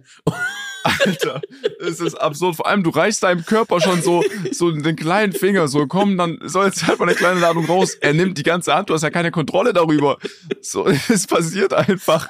Alter, 0.84 1.41
es 1.80 2.00
ist 2.00 2.15
absurd. 2.15 2.56
Vor 2.56 2.67
allem, 2.67 2.84
du 2.84 2.89
reichst 2.89 3.24
deinem 3.24 3.46
Körper 3.46 3.82
schon 3.82 4.02
so, 4.02 4.24
so 4.52 4.72
den 4.72 4.96
kleinen 4.96 5.34
Finger, 5.34 5.67
so, 5.67 5.88
komm, 5.88 6.17
dann 6.17 6.39
soll 6.44 6.65
jetzt 6.65 6.88
halt 6.88 7.00
mal 7.00 7.08
eine 7.08 7.15
kleine 7.15 7.39
Ladung 7.39 7.65
raus. 7.65 7.96
Er 7.96 8.13
nimmt 8.13 8.38
die 8.38 8.44
ganze 8.44 8.74
Hand, 8.74 8.89
du 8.89 8.94
hast 8.94 9.04
ja 9.04 9.10
keine 9.10 9.32
Kontrolle 9.32 9.74
darüber. 9.74 10.17
So, 10.62 10.88
es 11.10 11.28
passiert 11.28 11.74
einfach. 11.74 12.28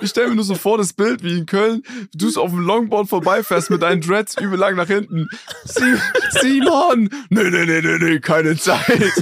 Ich 0.00 0.10
stell 0.10 0.28
mir 0.28 0.36
nur 0.36 0.44
so 0.44 0.54
vor, 0.54 0.78
das 0.78 0.92
Bild 0.92 1.22
wie 1.22 1.38
in 1.38 1.46
Köln, 1.46 1.82
du 2.14 2.28
so 2.30 2.42
auf 2.42 2.50
dem 2.50 2.60
Longboard 2.60 3.08
vorbeifährst 3.08 3.70
mit 3.70 3.82
deinen 3.82 4.00
Dreads 4.00 4.36
übel 4.40 4.58
lang 4.58 4.76
nach 4.76 4.88
hinten. 4.88 5.28
Sie, 5.64 5.94
Simon! 6.40 7.10
Nee, 7.30 7.50
nee, 7.50 7.64
nee, 7.64 7.80
nee, 7.80 7.98
nee, 7.98 8.20
keine 8.20 8.56
Zeit. 8.56 9.12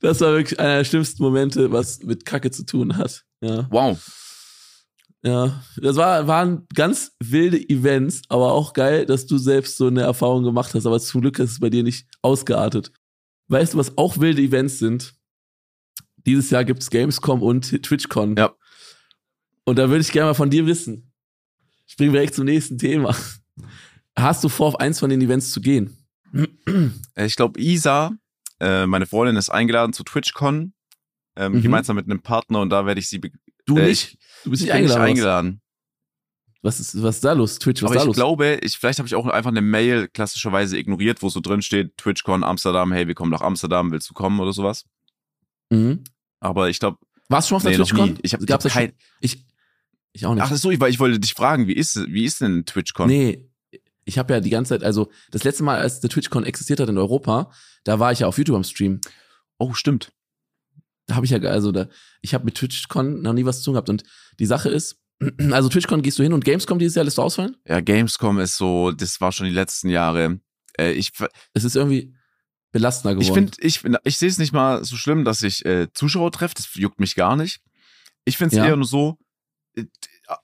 Das 0.00 0.20
war 0.20 0.32
wirklich 0.32 0.58
einer 0.58 0.78
der 0.78 0.84
schlimmsten 0.84 1.22
Momente, 1.22 1.72
was 1.72 2.02
mit 2.02 2.24
Kacke 2.24 2.50
zu 2.50 2.64
tun 2.64 2.96
hat. 2.96 3.24
Ja. 3.40 3.66
Wow. 3.70 3.98
Ja, 5.22 5.62
das 5.76 5.96
war, 5.96 6.26
waren 6.26 6.66
ganz 6.74 7.12
wilde 7.20 7.58
Events, 7.68 8.22
aber 8.30 8.52
auch 8.52 8.72
geil, 8.72 9.04
dass 9.04 9.26
du 9.26 9.36
selbst 9.36 9.76
so 9.76 9.88
eine 9.88 10.00
Erfahrung 10.02 10.44
gemacht 10.44 10.72
hast. 10.74 10.86
Aber 10.86 10.98
zum 10.98 11.20
Glück 11.20 11.38
ist 11.38 11.52
es 11.52 11.60
bei 11.60 11.68
dir 11.68 11.82
nicht 11.82 12.06
ausgeartet. 12.22 12.90
Weißt 13.48 13.74
du, 13.74 13.78
was 13.78 13.98
auch 13.98 14.18
wilde 14.18 14.40
Events 14.40 14.78
sind? 14.78 15.14
Dieses 16.26 16.48
Jahr 16.50 16.64
gibt's 16.64 16.88
Gamescom 16.90 17.42
und 17.42 17.82
TwitchCon. 17.82 18.36
Ja. 18.36 18.52
Und 19.64 19.78
da 19.78 19.88
würde 19.88 20.00
ich 20.00 20.12
gerne 20.12 20.30
mal 20.30 20.34
von 20.34 20.50
dir 20.50 20.64
wissen. 20.66 21.12
Springen 21.86 22.12
wir 22.12 22.20
direkt 22.20 22.34
zum 22.36 22.44
nächsten 22.46 22.78
Thema. 22.78 23.14
Hast 24.16 24.42
du 24.44 24.48
vor, 24.48 24.68
auf 24.68 24.80
eins 24.80 24.98
von 25.00 25.10
den 25.10 25.20
Events 25.20 25.50
zu 25.50 25.60
gehen? 25.60 25.96
Äh, 27.14 27.26
Ich 27.26 27.36
glaube, 27.36 27.60
Isa, 27.60 28.12
äh, 28.58 28.86
meine 28.86 29.06
Freundin, 29.06 29.36
ist 29.36 29.50
eingeladen 29.50 29.92
zu 29.92 30.02
TwitchCon. 30.04 30.72
Ähm, 31.36 31.52
Mhm. 31.52 31.62
Gemeinsam 31.62 31.96
mit 31.96 32.06
einem 32.06 32.20
Partner 32.22 32.60
und 32.60 32.70
da 32.70 32.86
werde 32.86 33.00
ich 33.00 33.08
sie 33.08 33.20
Du 33.66 33.76
Äh, 33.78 33.86
nicht? 33.88 34.18
Du 34.44 34.50
bist 34.50 34.62
ich 34.62 34.68
nicht 34.68 34.74
bin 34.74 34.82
nicht 34.84 34.92
eingeladen. 34.92 35.02
eingeladen. 35.08 35.60
Was 36.62 36.78
ist, 36.78 37.02
was 37.02 37.16
ist 37.16 37.24
da 37.24 37.32
los? 37.32 37.58
Twitch, 37.58 37.82
was 37.82 37.90
Aber 37.90 37.94
ist 37.94 37.98
da 38.00 38.02
ich 38.02 38.06
los? 38.08 38.16
glaube, 38.16 38.58
ich, 38.62 38.76
vielleicht 38.76 38.98
habe 38.98 39.06
ich 39.06 39.14
auch 39.14 39.26
einfach 39.26 39.50
eine 39.50 39.62
Mail 39.62 40.08
klassischerweise 40.08 40.76
ignoriert, 40.76 41.22
wo 41.22 41.28
so 41.30 41.40
drin 41.40 41.62
steht, 41.62 41.96
TwitchCon 41.96 42.44
Amsterdam, 42.44 42.92
hey, 42.92 43.06
wir 43.06 43.14
kommen 43.14 43.30
nach 43.30 43.40
Amsterdam, 43.40 43.90
willst 43.92 44.10
du 44.10 44.14
kommen 44.14 44.38
oder 44.40 44.52
sowas? 44.52 44.84
mhm. 45.70 46.04
Aber 46.42 46.68
ich 46.70 46.78
glaube, 46.78 46.98
Warst 47.28 47.48
du 47.48 47.50
schon 47.50 47.56
auf 47.56 47.62
der 47.62 47.72
nee, 47.72 47.78
noch 47.78 47.86
TwitchCon? 47.88 48.18
Ich 48.22 48.32
habe 48.34 48.44
hab 48.50 48.62
kein, 48.64 48.92
Ich, 49.20 49.44
ich 50.12 50.26
auch 50.26 50.34
nicht. 50.34 50.42
Ach 50.42 50.54
so, 50.56 50.70
ich, 50.70 50.80
weil 50.80 50.90
ich 50.90 50.98
wollte 50.98 51.20
dich 51.20 51.34
fragen, 51.34 51.66
wie 51.68 51.74
ist, 51.74 51.96
wie 52.08 52.24
ist 52.24 52.40
denn 52.40 52.64
TwitchCon? 52.64 53.08
Nee, 53.08 53.46
ich 54.04 54.18
habe 54.18 54.32
ja 54.34 54.40
die 54.40 54.50
ganze 54.50 54.70
Zeit, 54.70 54.82
also 54.82 55.10
das 55.30 55.44
letzte 55.44 55.62
Mal, 55.62 55.78
als 55.78 56.00
der 56.00 56.10
TwitchCon 56.10 56.44
existiert 56.44 56.80
hat 56.80 56.88
in 56.88 56.98
Europa, 56.98 57.52
da 57.84 57.98
war 58.00 58.10
ich 58.10 58.18
ja 58.20 58.26
auf 58.26 58.36
YouTube 58.36 58.56
am 58.56 58.64
Stream. 58.64 59.00
Oh, 59.58 59.72
stimmt. 59.74 60.12
Da 61.10 61.16
habe 61.16 61.26
ich 61.26 61.32
ja, 61.32 61.40
also 61.40 61.72
da, 61.72 61.88
ich 62.22 62.34
habe 62.34 62.44
mit 62.44 62.54
TwitchCon 62.54 63.20
noch 63.20 63.32
nie 63.32 63.44
was 63.44 63.58
zu 63.58 63.64
tun 63.64 63.74
gehabt. 63.74 63.88
Und 63.88 64.04
die 64.38 64.46
Sache 64.46 64.68
ist, 64.68 65.00
also 65.50 65.68
TwitchCon 65.68 66.02
gehst 66.02 66.20
du 66.20 66.22
hin 66.22 66.32
und 66.32 66.44
Gamescom 66.44 66.78
dieses 66.78 66.94
Jahr 66.94 67.04
lässt 67.04 67.18
du 67.18 67.22
ausfallen? 67.22 67.56
Ja, 67.66 67.80
Gamescom 67.80 68.38
ist 68.38 68.56
so, 68.56 68.92
das 68.92 69.20
war 69.20 69.32
schon 69.32 69.46
die 69.46 69.52
letzten 69.52 69.88
Jahre. 69.88 70.38
Äh, 70.78 70.92
ich 70.92 71.10
Es 71.52 71.64
ist 71.64 71.74
irgendwie 71.74 72.14
belastender 72.70 73.16
geworden. 73.16 73.50
ich 73.60 73.80
finde, 73.80 73.98
ich, 73.98 74.00
ich 74.04 74.18
sehe 74.18 74.28
es 74.28 74.38
nicht 74.38 74.52
mal 74.52 74.84
so 74.84 74.94
schlimm, 74.94 75.24
dass 75.24 75.42
ich 75.42 75.64
äh, 75.66 75.88
Zuschauer 75.92 76.30
treffe, 76.30 76.54
das 76.54 76.72
juckt 76.74 77.00
mich 77.00 77.16
gar 77.16 77.34
nicht. 77.34 77.60
Ich 78.24 78.36
finde 78.38 78.54
es 78.54 78.58
Ja. 78.58 78.66
eher 78.68 78.76
nur 78.76 78.86
so, 78.86 79.18
äh, 79.74 79.86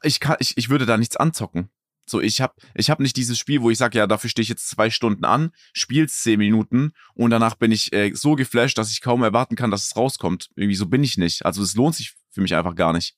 ich, 0.03 0.19
kann, 0.19 0.37
ich, 0.41 0.59
ich 0.59 0.69
würde 0.69 0.85
da 0.85 0.97
nichts 0.97 1.17
anzocken. 1.17 1.71
So, 2.09 2.21
ich 2.21 2.41
habe 2.41 2.55
ich 2.75 2.89
hab 2.89 3.01
nicht 3.01 3.17
dieses 3.17 3.37
Spiel, 3.39 3.63
wo 3.63 3.71
ich 3.71 3.79
sage, 3.79 3.99
ja, 3.99 4.07
dafür 4.07 4.31
stehe 4.31 4.45
ich 4.45 4.49
jetzt 4.49 4.69
zwei 4.69 4.91
Stunden 4.91 5.25
an, 5.25 5.51
spiel's 5.73 6.23
zehn 6.23 6.39
Minuten 6.39 6.93
und 7.15 7.31
danach 7.31 7.57
bin 7.57 7.73
ich 7.73 7.93
äh, 7.93 8.13
so 8.15 8.37
geflasht, 8.37 8.79
dass 8.79 8.93
ich 8.93 9.01
kaum 9.01 9.23
erwarten 9.25 9.57
kann, 9.57 9.71
dass 9.73 9.85
es 9.85 9.97
rauskommt. 9.97 10.49
Irgendwie 10.55 10.77
so 10.77 10.87
bin 10.87 11.03
ich 11.03 11.19
nicht. 11.19 11.45
Also 11.45 11.63
es 11.63 11.75
lohnt 11.75 11.97
sich 11.97 12.15
für 12.31 12.41
mich 12.43 12.55
einfach 12.55 12.77
gar 12.77 12.93
nicht. 12.93 13.17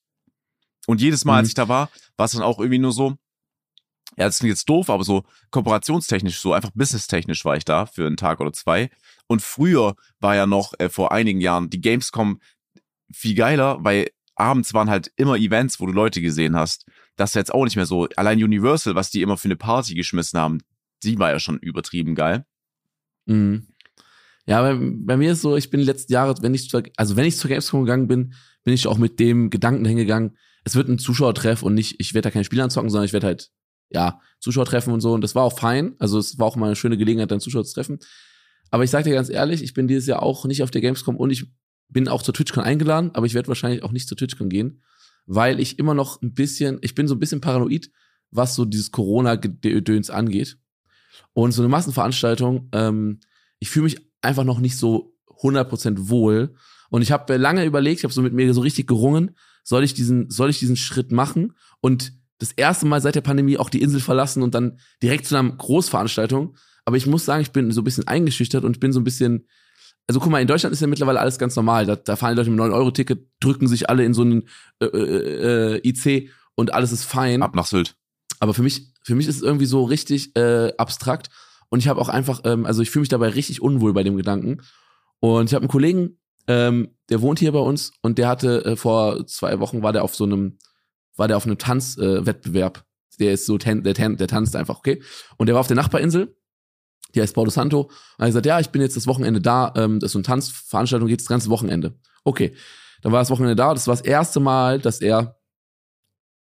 Und 0.87 1.01
jedes 1.01 1.23
Mal, 1.23 1.33
Mhm. 1.33 1.37
als 1.39 1.47
ich 1.49 1.53
da 1.53 1.67
war, 1.67 1.89
war 2.17 2.25
es 2.25 2.31
dann 2.31 2.41
auch 2.41 2.57
irgendwie 2.57 2.79
nur 2.79 2.91
so, 2.91 3.15
ja, 4.17 4.25
das 4.25 4.39
klingt 4.39 4.49
jetzt 4.53 4.67
doof, 4.67 4.89
aber 4.89 5.03
so 5.03 5.23
kooperationstechnisch, 5.51 6.39
so 6.39 6.53
einfach 6.53 6.71
businesstechnisch 6.73 7.45
war 7.45 7.55
ich 7.57 7.65
da 7.65 7.85
für 7.85 8.07
einen 8.07 8.17
Tag 8.17 8.39
oder 8.39 8.51
zwei. 8.53 8.89
Und 9.27 9.41
früher 9.43 9.95
war 10.19 10.35
ja 10.35 10.47
noch 10.47 10.73
äh, 10.79 10.89
vor 10.89 11.11
einigen 11.11 11.41
Jahren 11.41 11.69
die 11.69 11.79
Gamescom 11.79 12.39
viel 13.13 13.35
geiler, 13.35 13.77
weil 13.83 14.09
abends 14.35 14.73
waren 14.73 14.89
halt 14.89 15.11
immer 15.15 15.35
Events, 15.35 15.79
wo 15.79 15.85
du 15.85 15.91
Leute 15.91 16.21
gesehen 16.21 16.55
hast. 16.55 16.85
Das 17.19 17.31
ist 17.31 17.35
jetzt 17.35 17.53
auch 17.53 17.65
nicht 17.65 17.75
mehr 17.75 17.85
so. 17.85 18.07
Allein 18.15 18.41
Universal, 18.41 18.95
was 18.95 19.11
die 19.11 19.21
immer 19.21 19.35
für 19.35 19.49
eine 19.49 19.57
Party 19.57 19.93
geschmissen 19.93 20.39
haben, 20.39 20.59
die 21.03 21.19
war 21.19 21.31
ja 21.31 21.39
schon 21.39 21.57
übertrieben 21.57 22.15
geil. 22.15 22.45
Mhm. 23.25 23.67
Ja, 24.45 24.61
bei, 24.61 24.77
bei 24.79 25.17
mir 25.17 25.33
ist 25.33 25.41
so, 25.41 25.57
ich 25.57 25.69
bin 25.69 25.81
die 25.81 25.85
letzten 25.85 26.13
Jahre, 26.13 26.35
wenn 26.41 26.53
ich 26.53 26.69
zur, 26.69 26.81
also 26.95 27.17
wenn 27.17 27.25
ich 27.25 27.35
zur 27.35 27.49
Gamescom 27.49 27.81
gegangen 27.81 28.07
bin, 28.07 28.33
bin 28.63 28.73
ich 28.73 28.87
auch 28.87 28.97
mit 28.97 29.19
dem 29.19 29.49
Gedanken 29.49 29.83
hingegangen, 29.83 30.37
es 30.63 30.75
wird 30.75 30.87
ein 30.87 30.97
Zuschauertreff 30.97 31.61
und 31.61 31.73
nicht, 31.73 31.95
ich 31.99 32.13
werde 32.13 32.27
da 32.27 32.31
keine 32.31 32.45
Spiele 32.45 32.63
anzocken, 32.63 32.89
sondern 32.89 33.05
ich 33.05 33.13
werde 33.13 33.27
halt, 33.27 33.49
ja, 33.89 34.21
Zuschauer 34.39 34.65
treffen 34.65 34.93
und 34.93 35.01
so. 35.01 35.11
Und 35.11 35.21
das 35.21 35.35
war 35.35 35.43
auch 35.43 35.59
fein. 35.59 35.95
Also 35.99 36.19
es 36.19 36.39
war 36.39 36.47
auch 36.47 36.55
mal 36.55 36.67
eine 36.67 36.75
schöne 36.77 36.97
Gelegenheit, 36.97 37.31
dann 37.31 37.41
Zuschauer 37.41 37.65
zu 37.65 37.73
treffen. 37.73 37.99
Aber 38.71 38.85
ich 38.85 38.91
sag 38.91 39.03
dir 39.03 39.13
ganz 39.13 39.29
ehrlich, 39.29 39.61
ich 39.61 39.73
bin 39.73 39.89
dieses 39.89 40.07
Jahr 40.07 40.23
auch 40.23 40.45
nicht 40.45 40.63
auf 40.63 40.71
der 40.71 40.79
Gamescom 40.79 41.17
und 41.17 41.31
ich 41.31 41.51
bin 41.89 42.07
auch 42.07 42.21
zur 42.21 42.33
TwitchCon 42.33 42.63
eingeladen, 42.63 43.11
aber 43.13 43.25
ich 43.25 43.33
werde 43.33 43.49
wahrscheinlich 43.49 43.83
auch 43.83 43.91
nicht 43.91 44.07
zur 44.07 44.15
TwitchCon 44.15 44.47
gehen, 44.47 44.83
weil 45.29 45.59
ich 45.59 45.77
immer 45.77 45.93
noch 45.93 46.23
ein 46.23 46.33
bisschen, 46.33 46.79
ich 46.81 46.95
bin 46.95 47.07
so 47.07 47.13
ein 47.13 47.19
bisschen 47.19 47.39
paranoid, 47.39 47.91
was 48.31 48.55
so 48.55 48.65
dieses 48.65 48.91
Corona-Gedöns 48.91 50.09
angeht. 50.09 50.57
Und 51.33 51.51
so 51.51 51.61
eine 51.61 51.69
Massenveranstaltung, 51.69 52.69
ähm, 52.71 53.19
ich 53.59 53.69
fühle 53.69 53.83
mich 53.83 53.97
einfach 54.21 54.43
noch 54.43 54.59
nicht 54.59 54.75
so 54.75 55.15
100% 55.41 56.09
wohl. 56.09 56.55
Und 56.89 57.03
ich 57.03 57.11
habe 57.11 57.37
lange 57.37 57.63
überlegt, 57.63 57.99
ich 57.99 58.03
habe 58.05 58.13
so 58.13 58.23
mit 58.23 58.33
mir 58.33 58.51
so 58.55 58.61
richtig 58.61 58.87
gerungen, 58.87 59.37
soll 59.63 59.83
ich 59.83 59.93
diesen, 59.93 60.31
soll 60.31 60.49
ich 60.49 60.57
diesen 60.57 60.75
Schritt 60.75 61.11
machen 61.11 61.53
und 61.79 62.11
das 62.39 62.51
erste 62.51 62.87
Mal 62.87 62.99
seit 62.99 63.13
der 63.13 63.21
Pandemie 63.21 63.59
auch 63.59 63.69
die 63.69 63.83
Insel 63.83 63.99
verlassen 63.99 64.41
und 64.41 64.55
dann 64.55 64.79
direkt 65.03 65.27
zu 65.27 65.37
einer 65.37 65.51
Großveranstaltung. 65.51 66.57
Aber 66.85 66.97
ich 66.97 67.05
muss 67.05 67.25
sagen, 67.25 67.43
ich 67.43 67.51
bin 67.51 67.69
so 67.71 67.81
ein 67.81 67.83
bisschen 67.83 68.07
eingeschüchtert 68.07 68.63
und 68.63 68.77
ich 68.77 68.79
bin 68.79 68.93
so 68.93 68.99
ein 68.99 69.03
bisschen, 69.03 69.45
also 70.09 70.19
guck 70.19 70.31
mal, 70.31 70.41
in 70.41 70.47
Deutschland 70.47 70.73
ist 70.73 70.81
ja 70.81 70.87
mittlerweile 70.87 71.19
alles 71.19 71.37
ganz 71.37 71.55
normal. 71.55 71.85
Da, 71.85 71.95
da 71.95 72.15
fahren 72.15 72.31
die 72.31 72.37
Leute 72.37 72.49
mit 72.49 72.59
9-Euro-Ticket, 72.59 73.27
drücken 73.39 73.67
sich 73.67 73.91
alle 73.91 74.03
in 74.03 74.15
so 74.15 74.23
einen 74.23 74.49
äh, 74.81 74.85
äh, 74.85 75.75
äh, 75.75 75.87
IC 75.87 76.31
und 76.55 76.73
alles 76.73 76.91
ist 76.91 77.03
fein. 77.03 77.43
Ab 77.43 77.53
nach 77.53 77.67
Sylt. 77.67 77.95
Aber 78.39 78.55
für 78.55 78.63
mich, 78.63 78.91
für 79.03 79.13
mich 79.13 79.27
ist 79.27 79.35
es 79.35 79.41
irgendwie 79.43 79.67
so 79.67 79.83
richtig 79.83 80.35
äh, 80.35 80.73
abstrakt. 80.79 81.29
Und 81.69 81.77
ich 81.77 81.87
habe 81.87 82.01
auch 82.01 82.09
einfach, 82.09 82.41
ähm, 82.43 82.65
also 82.65 82.81
ich 82.81 82.89
fühle 82.89 83.01
mich 83.01 83.09
dabei 83.09 83.29
richtig 83.29 83.61
unwohl 83.61 83.93
bei 83.93 84.01
dem 84.01 84.17
Gedanken. 84.17 84.63
Und 85.19 85.45
ich 85.45 85.53
habe 85.53 85.61
einen 85.61 85.69
Kollegen, 85.69 86.17
ähm, 86.47 86.95
der 87.09 87.21
wohnt 87.21 87.37
hier 87.37 87.51
bei 87.51 87.59
uns 87.59 87.91
und 88.01 88.17
der 88.17 88.29
hatte 88.29 88.65
äh, 88.65 88.75
vor 88.75 89.27
zwei 89.27 89.59
Wochen 89.59 89.83
war 89.83 89.93
der 89.93 90.03
auf 90.03 90.15
so 90.15 90.23
einem, 90.23 90.57
war 91.17 91.27
der 91.27 91.37
auf 91.37 91.45
einem 91.45 91.59
Tanzwettbewerb. 91.59 92.79
Äh, 92.79 93.17
der 93.19 93.33
ist 93.33 93.45
so, 93.45 93.59
tan 93.59 93.83
der, 93.83 93.93
tan 93.93 94.17
der 94.17 94.27
tanzt 94.27 94.55
einfach, 94.55 94.79
okay? 94.79 95.03
Und 95.37 95.45
der 95.45 95.53
war 95.53 95.59
auf 95.59 95.67
der 95.67 95.75
Nachbarinsel, 95.75 96.35
die 97.15 97.21
heißt 97.21 97.33
Paulo 97.33 97.49
Santo. 97.49 97.81
Und 97.81 97.91
er 98.17 98.25
hat 98.25 98.29
gesagt, 98.29 98.45
ja, 98.45 98.59
ich 98.59 98.69
bin 98.69 98.81
jetzt 98.81 98.95
das 98.95 99.07
Wochenende 99.07 99.41
da, 99.41 99.73
ähm, 99.75 99.99
das 99.99 100.09
ist 100.09 100.13
so 100.13 100.19
eine 100.19 100.23
Tanzveranstaltung, 100.23 101.07
geht 101.07 101.19
das 101.19 101.27
ganze 101.27 101.49
Wochenende. 101.49 101.95
Okay. 102.23 102.53
Dann 103.01 103.11
war 103.11 103.19
das 103.19 103.29
Wochenende 103.29 103.55
da, 103.55 103.73
das 103.73 103.87
war 103.87 103.95
das 103.95 104.05
erste 104.05 104.39
Mal, 104.39 104.79
dass 104.79 104.99
er 104.99 105.37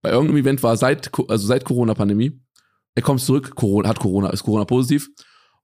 bei 0.02 0.10
irgendeinem 0.10 0.38
Event 0.38 0.62
war, 0.62 0.76
seit, 0.76 1.10
also 1.28 1.46
seit 1.46 1.64
Corona-Pandemie. 1.64 2.40
Er 2.94 3.02
kommt 3.02 3.20
zurück, 3.20 3.54
Corona, 3.54 3.88
hat 3.88 3.98
Corona, 3.98 4.30
ist 4.30 4.42
Corona 4.42 4.64
positiv. 4.64 5.10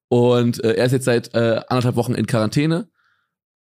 Und 0.08 0.62
äh, 0.62 0.74
er 0.74 0.84
ist 0.84 0.92
jetzt 0.92 1.06
seit 1.06 1.34
äh, 1.34 1.62
anderthalb 1.68 1.96
Wochen 1.96 2.14
in 2.14 2.26
Quarantäne. 2.26 2.90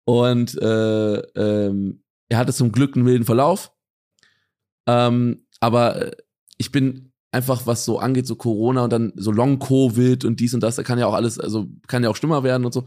Und 0.06 0.62
äh, 0.62 1.16
ähm, 1.16 2.04
er 2.30 2.38
hatte 2.38 2.54
zum 2.54 2.72
Glück 2.72 2.96
einen 2.96 3.06
milden 3.06 3.26
Verlauf. 3.26 3.72
Ähm, 4.88 5.48
aber 5.60 5.96
äh, 5.96 6.12
ich 6.58 6.72
bin 6.72 7.12
einfach, 7.32 7.68
was 7.68 7.86
so 7.86 8.00
angeht, 8.00 8.28
so 8.28 8.36
Corona 8.36 8.84
und 8.84 8.94
dann 8.94 9.14
so 9.16 9.32
Long-Covid 9.32 10.26
und 10.26 10.40
dies 10.40 10.54
und 10.54 10.62
das, 10.62 10.76
da 10.76 10.84
kann 10.84 11.00
ja 11.00 11.08
auch 11.08 11.14
alles, 11.14 11.40
also 11.40 11.68
kann 11.88 12.04
ja 12.04 12.10
auch 12.10 12.16
schlimmer 12.16 12.44
werden 12.44 12.66
und 12.66 12.74
so. 12.74 12.86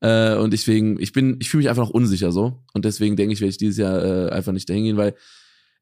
Äh, 0.00 0.36
und 0.36 0.52
deswegen, 0.52 1.00
ich 1.00 1.12
bin, 1.12 1.36
ich 1.40 1.48
fühle 1.50 1.62
mich 1.62 1.70
einfach 1.70 1.84
noch 1.84 1.90
unsicher 1.90 2.32
so. 2.32 2.62
Und 2.74 2.84
deswegen 2.84 3.16
denke 3.16 3.32
ich, 3.32 3.40
werde 3.40 3.50
ich 3.50 3.58
dieses 3.58 3.78
Jahr 3.78 4.04
äh, 4.04 4.30
einfach 4.30 4.52
nicht 4.52 4.68
dahin 4.68 4.84
gehen, 4.84 4.96
weil 4.96 5.14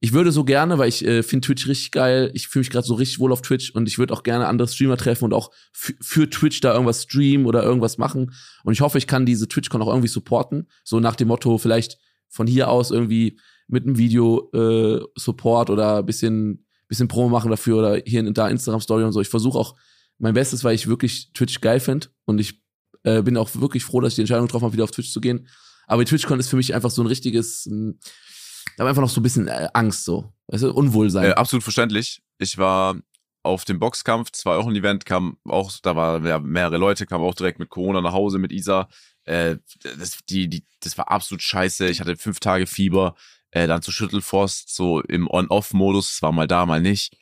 ich 0.00 0.12
würde 0.12 0.32
so 0.32 0.44
gerne, 0.44 0.76
weil 0.76 0.88
ich 0.88 1.05
äh, 1.05 1.22
finde 1.22 1.46
Twitch 1.46 1.66
richtig 1.66 1.90
geil. 1.90 2.30
Ich 2.34 2.48
fühle 2.48 2.61
mich 2.61 2.70
gerade 2.70 2.86
so 2.86 2.94
richtig 2.94 3.20
wohl 3.20 3.32
auf 3.32 3.40
Twitch 3.40 3.70
und 3.70 3.88
ich 3.88 3.98
würde 3.98 4.12
auch 4.12 4.22
gerne 4.22 4.46
andere 4.46 4.68
Streamer 4.68 4.98
treffen 4.98 5.24
und 5.24 5.32
auch 5.32 5.50
für 5.72 6.28
Twitch 6.28 6.61
da 6.61 6.72
irgendwas 6.72 7.05
streamen 7.05 7.46
oder 7.46 7.62
irgendwas 7.62 7.96
machen. 7.96 8.32
Und 8.64 8.74
ich 8.74 8.82
hoffe, 8.82 8.98
ich 8.98 9.07
kann 9.07 9.24
diese 9.24 9.48
TwitchCon 9.48 9.80
auch 9.80 9.88
irgendwie 9.88 10.09
supporten. 10.09 10.68
So 10.84 11.00
nach 11.00 11.16
dem 11.16 11.28
Motto, 11.28 11.57
vielleicht 11.59 11.98
von 12.28 12.46
hier 12.46 12.68
aus 12.68 12.90
irgendwie 12.90 13.38
mit 13.66 13.84
einem 13.84 13.96
Video 13.96 14.50
äh, 14.52 15.00
Support 15.16 15.70
oder 15.70 16.02
bisschen, 16.02 16.66
bisschen 16.95 17.09
Promo 17.09 17.28
machen 17.28 17.51
dafür 17.51 17.78
oder 17.78 18.03
hier 18.07 18.20
und 18.20 18.36
da 18.36 18.49
Instagram 18.49 18.80
Story 18.80 19.05
und 19.05 19.12
so. 19.12 19.20
Ich 19.20 19.28
versuche 19.28 19.59
auch 19.59 19.74
mein 20.18 20.34
Bestes, 20.34 20.64
weil 20.64 20.74
ich 20.74 20.86
wirklich 20.86 21.32
Twitch 21.32 21.61
geil 21.61 21.80
finde 21.80 22.09
und 22.24 22.40
ich 22.40 22.61
äh, 23.03 23.22
bin 23.22 23.36
auch 23.36 23.51
wirklich 23.55 23.84
froh, 23.84 24.01
dass 24.01 24.12
ich 24.12 24.16
die 24.16 24.22
Entscheidung 24.22 24.47
getroffen 24.47 24.64
habe, 24.64 24.72
wieder 24.72 24.84
auf 24.84 24.90
Twitch 24.90 25.12
zu 25.12 25.20
gehen. 25.20 25.49
Aber 25.86 26.05
TwitchCon 26.05 26.40
ist 26.40 26.49
für 26.49 26.57
mich 26.57 26.74
einfach 26.74 26.90
so 26.90 27.03
ein 27.03 27.07
richtiges, 27.07 27.66
mh, 27.66 27.74
hm, 27.74 27.99
ich 28.01 28.78
habe 28.78 28.88
einfach 28.88 29.03
noch 29.03 29.11
so 29.11 29.20
ein 29.20 29.22
bisschen 29.22 29.49
äh, 29.49 29.68
Angst, 29.74 30.05
so. 30.05 30.32
Weißt 30.49 30.62
du, 30.62 30.72
Unwohlsein. 30.72 31.24
Äh, 31.26 31.32
absolut 31.32 31.62
verständlich. 31.62 32.22
Ich 32.38 32.59
war 32.59 32.97
auf 33.42 33.64
dem 33.64 33.78
Boxkampf, 33.78 34.32
zwei 34.32 34.57
auch 34.57 34.66
ein 34.66 34.74
Event, 34.74 35.05
kam 35.05 35.36
auch, 35.45 35.70
da 35.82 35.95
waren 35.95 36.24
ja 36.26 36.38
mehrere 36.38 36.78
Leute, 36.78 37.05
kam 37.05 37.20
auch 37.20 37.34
direkt 37.34 37.59
mit 37.59 37.68
Corona 37.68 38.01
nach 38.01 38.14
Hause 38.14 38.38
mit 38.38 38.53
Isa. 38.53 38.88
Äh, 39.24 39.57
das, 39.99 40.18
die, 40.28 40.49
die, 40.49 40.64
das 40.80 40.97
war 40.97 41.11
absolut 41.11 41.42
scheiße. 41.42 41.88
Ich 41.88 42.01
hatte 42.01 42.16
fünf 42.16 42.40
Tage 42.40 42.66
Fieber, 42.66 43.14
äh, 43.55 43.66
dann 43.66 43.82
zu 43.82 43.90
Schüttelfrost, 43.90 44.74
so 44.74 45.00
im 45.00 45.28
On-Off-Modus, 45.28 46.20
war 46.22 46.32
mal 46.32 46.46
da, 46.46 46.66
mal 46.66 46.82
nicht. 46.82 47.16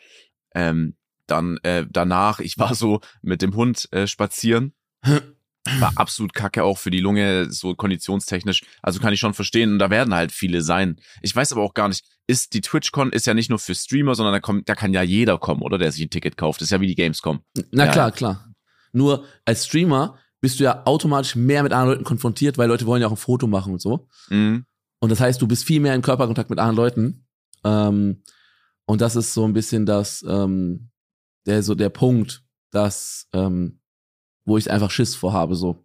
Ähm, 0.54 0.96
dann 1.26 1.58
äh, 1.62 1.86
danach, 1.88 2.40
ich 2.40 2.58
war 2.58 2.74
so 2.74 3.00
mit 3.22 3.42
dem 3.42 3.54
Hund 3.54 3.88
äh, 3.92 4.06
spazieren 4.06 4.74
war 5.78 5.92
absolut 5.96 6.34
kacke 6.34 6.64
auch 6.64 6.78
für 6.78 6.90
die 6.90 7.00
Lunge, 7.00 7.50
so 7.50 7.74
konditionstechnisch. 7.74 8.62
Also 8.82 9.00
kann 9.00 9.12
ich 9.12 9.20
schon 9.20 9.34
verstehen. 9.34 9.72
Und 9.72 9.78
da 9.78 9.90
werden 9.90 10.14
halt 10.14 10.32
viele 10.32 10.62
sein. 10.62 10.96
Ich 11.22 11.34
weiß 11.34 11.52
aber 11.52 11.62
auch 11.62 11.74
gar 11.74 11.88
nicht, 11.88 12.04
ist 12.26 12.54
die 12.54 12.60
TwitchCon 12.60 13.12
ist 13.12 13.26
ja 13.26 13.34
nicht 13.34 13.50
nur 13.50 13.58
für 13.58 13.74
Streamer, 13.74 14.14
sondern 14.14 14.32
da 14.32 14.40
kommt, 14.40 14.68
da 14.68 14.74
kann 14.74 14.92
ja 14.92 15.02
jeder 15.02 15.38
kommen, 15.38 15.62
oder? 15.62 15.78
Der 15.78 15.92
sich 15.92 16.04
ein 16.04 16.10
Ticket 16.10 16.36
kauft. 16.36 16.60
Das 16.60 16.66
ist 16.66 16.72
ja 16.72 16.80
wie 16.80 16.88
die 16.88 16.94
Gamescom. 16.94 17.40
Na 17.70 17.86
ja. 17.86 17.92
klar, 17.92 18.12
klar. 18.12 18.54
Nur 18.92 19.24
als 19.44 19.66
Streamer 19.66 20.18
bist 20.40 20.58
du 20.58 20.64
ja 20.64 20.82
automatisch 20.84 21.36
mehr 21.36 21.62
mit 21.62 21.72
anderen 21.72 21.90
Leuten 21.90 22.04
konfrontiert, 22.04 22.58
weil 22.58 22.68
Leute 22.68 22.86
wollen 22.86 23.00
ja 23.00 23.06
auch 23.06 23.12
ein 23.12 23.16
Foto 23.16 23.46
machen 23.46 23.74
und 23.74 23.80
so. 23.80 24.08
Mhm. 24.28 24.64
Und 25.02 25.10
das 25.10 25.18
heißt, 25.18 25.42
du 25.42 25.48
bist 25.48 25.64
viel 25.64 25.80
mehr 25.80 25.96
in 25.96 26.00
Körperkontakt 26.00 26.48
mit 26.48 26.60
anderen 26.60 26.76
Leuten. 26.76 27.26
Ähm, 27.64 28.22
und 28.84 29.00
das 29.00 29.16
ist 29.16 29.34
so 29.34 29.44
ein 29.44 29.52
bisschen 29.52 29.84
das, 29.84 30.24
ähm, 30.28 30.90
der, 31.44 31.64
so 31.64 31.74
der 31.74 31.88
Punkt, 31.88 32.44
dass, 32.70 33.26
ähm, 33.32 33.80
wo 34.44 34.58
ich 34.58 34.70
einfach 34.70 34.92
Schiss 34.92 35.16
vorhabe, 35.16 35.56
so. 35.56 35.84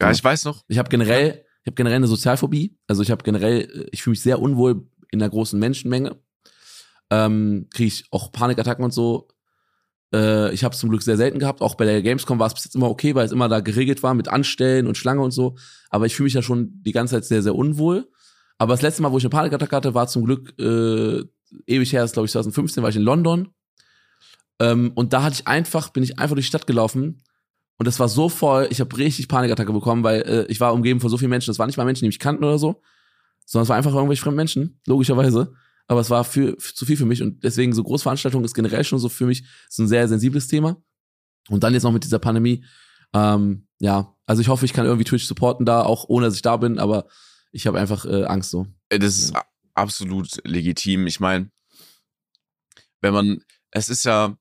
Ja, 0.00 0.12
ich 0.12 0.22
weiß 0.22 0.44
noch. 0.44 0.62
Ich 0.68 0.78
habe 0.78 0.88
generell, 0.88 1.44
ich 1.62 1.66
habe 1.66 1.74
generell 1.74 1.96
eine 1.96 2.06
Sozialphobie. 2.06 2.78
Also 2.86 3.02
ich 3.02 3.10
habe 3.10 3.24
generell, 3.24 3.62
äh, 3.62 3.88
ich 3.90 4.04
fühle 4.04 4.12
mich 4.12 4.22
sehr 4.22 4.40
unwohl 4.40 4.88
in 5.10 5.20
einer 5.20 5.30
großen 5.30 5.58
Menschenmenge. 5.58 6.16
Ähm, 7.10 7.66
Kriege 7.74 7.88
ich 7.88 8.04
auch 8.12 8.30
Panikattacken 8.30 8.84
und 8.84 8.92
so. 8.92 9.26
Äh, 10.14 10.54
ich 10.54 10.62
habe 10.62 10.74
es 10.74 10.78
zum 10.78 10.90
Glück 10.90 11.02
sehr 11.02 11.16
selten 11.16 11.40
gehabt. 11.40 11.60
Auch 11.60 11.74
bei 11.74 11.86
der 11.86 12.02
Gamescom 12.02 12.38
war 12.38 12.46
es 12.46 12.54
bis 12.54 12.66
jetzt 12.66 12.76
immer 12.76 12.88
okay, 12.88 13.16
weil 13.16 13.26
es 13.26 13.32
immer 13.32 13.48
da 13.48 13.58
geregelt 13.58 14.04
war 14.04 14.14
mit 14.14 14.28
Anstellen 14.28 14.86
und 14.86 14.96
Schlange 14.96 15.22
und 15.22 15.32
so. 15.32 15.56
Aber 15.90 16.06
ich 16.06 16.14
fühle 16.14 16.26
mich 16.26 16.34
ja 16.34 16.42
schon 16.42 16.80
die 16.84 16.92
ganze 16.92 17.16
Zeit 17.16 17.24
sehr, 17.24 17.42
sehr 17.42 17.56
unwohl. 17.56 18.08
Aber 18.58 18.74
das 18.74 18.82
letzte 18.82 19.02
Mal, 19.02 19.12
wo 19.12 19.18
ich 19.18 19.24
eine 19.24 19.30
Panikattacke 19.30 19.74
hatte, 19.74 19.94
war 19.94 20.08
zum 20.08 20.24
Glück 20.24 20.58
äh, 20.58 21.24
ewig 21.66 21.92
her, 21.92 22.02
das 22.02 22.12
glaube 22.12 22.26
ich 22.26 22.32
2015, 22.32 22.82
war 22.82 22.90
ich 22.90 22.96
in 22.96 23.02
London. 23.02 23.48
Ähm, 24.60 24.92
und 24.94 25.12
da 25.12 25.22
hatte 25.22 25.34
ich 25.34 25.46
einfach, 25.46 25.90
bin 25.90 26.02
ich 26.02 26.18
einfach 26.18 26.34
durch 26.34 26.46
die 26.46 26.48
Stadt 26.48 26.66
gelaufen 26.66 27.22
und 27.78 27.86
das 27.86 28.00
war 28.00 28.08
so 28.08 28.28
voll, 28.28 28.66
ich 28.70 28.80
habe 28.80 28.96
richtig 28.98 29.28
Panikattacke 29.28 29.72
bekommen, 29.72 30.02
weil 30.02 30.22
äh, 30.22 30.46
ich 30.48 30.58
war 30.58 30.74
umgeben 30.74 31.00
von 31.00 31.10
so 31.10 31.16
vielen 31.16 31.30
Menschen. 31.30 31.50
Das 31.50 31.60
waren 31.60 31.68
nicht 31.68 31.76
mal 31.76 31.84
Menschen, 31.84 32.04
die 32.04 32.08
mich 32.08 32.18
kannten 32.18 32.42
oder 32.42 32.58
so, 32.58 32.82
sondern 33.46 33.62
es 33.62 33.68
war 33.68 33.76
einfach 33.76 33.94
irgendwelche 33.94 34.22
fremden 34.22 34.36
Menschen, 34.36 34.80
logischerweise. 34.86 35.54
Aber 35.86 36.00
es 36.00 36.10
war 36.10 36.24
für, 36.24 36.56
für, 36.58 36.74
zu 36.74 36.84
viel 36.84 36.96
für 36.96 37.06
mich 37.06 37.22
und 37.22 37.44
deswegen 37.44 37.72
so 37.72 37.82
Großveranstaltungen 37.84 38.44
ist 38.44 38.54
generell 38.54 38.84
schon 38.84 38.98
so 38.98 39.08
für 39.08 39.26
mich 39.26 39.44
so 39.70 39.84
ein 39.84 39.88
sehr 39.88 40.08
sensibles 40.08 40.48
Thema. 40.48 40.76
Und 41.48 41.62
dann 41.62 41.72
jetzt 41.72 41.84
noch 41.84 41.92
mit 41.92 42.04
dieser 42.04 42.18
Pandemie. 42.18 42.64
Ähm, 43.14 43.68
ja, 43.78 44.12
also 44.26 44.42
ich 44.42 44.48
hoffe, 44.48 44.66
ich 44.66 44.72
kann 44.72 44.84
irgendwie 44.84 45.04
Twitch 45.04 45.24
supporten 45.24 45.64
da, 45.64 45.82
auch 45.82 46.04
ohne 46.08 46.26
dass 46.26 46.34
ich 46.34 46.42
da 46.42 46.56
bin, 46.56 46.78
aber 46.78 47.06
ich 47.50 47.66
habe 47.66 47.78
einfach 47.78 48.04
äh, 48.04 48.24
Angst 48.24 48.50
so. 48.50 48.66
Äh, 48.88 48.98
das 48.98 49.18
ist 49.18 49.34
absolut 49.74 50.40
legitim. 50.44 51.06
Ich 51.06 51.20
meine, 51.20 51.50
wenn 53.00 53.14
man, 53.14 53.44
es 53.70 53.88
ist 53.88 54.04
ja, 54.04 54.36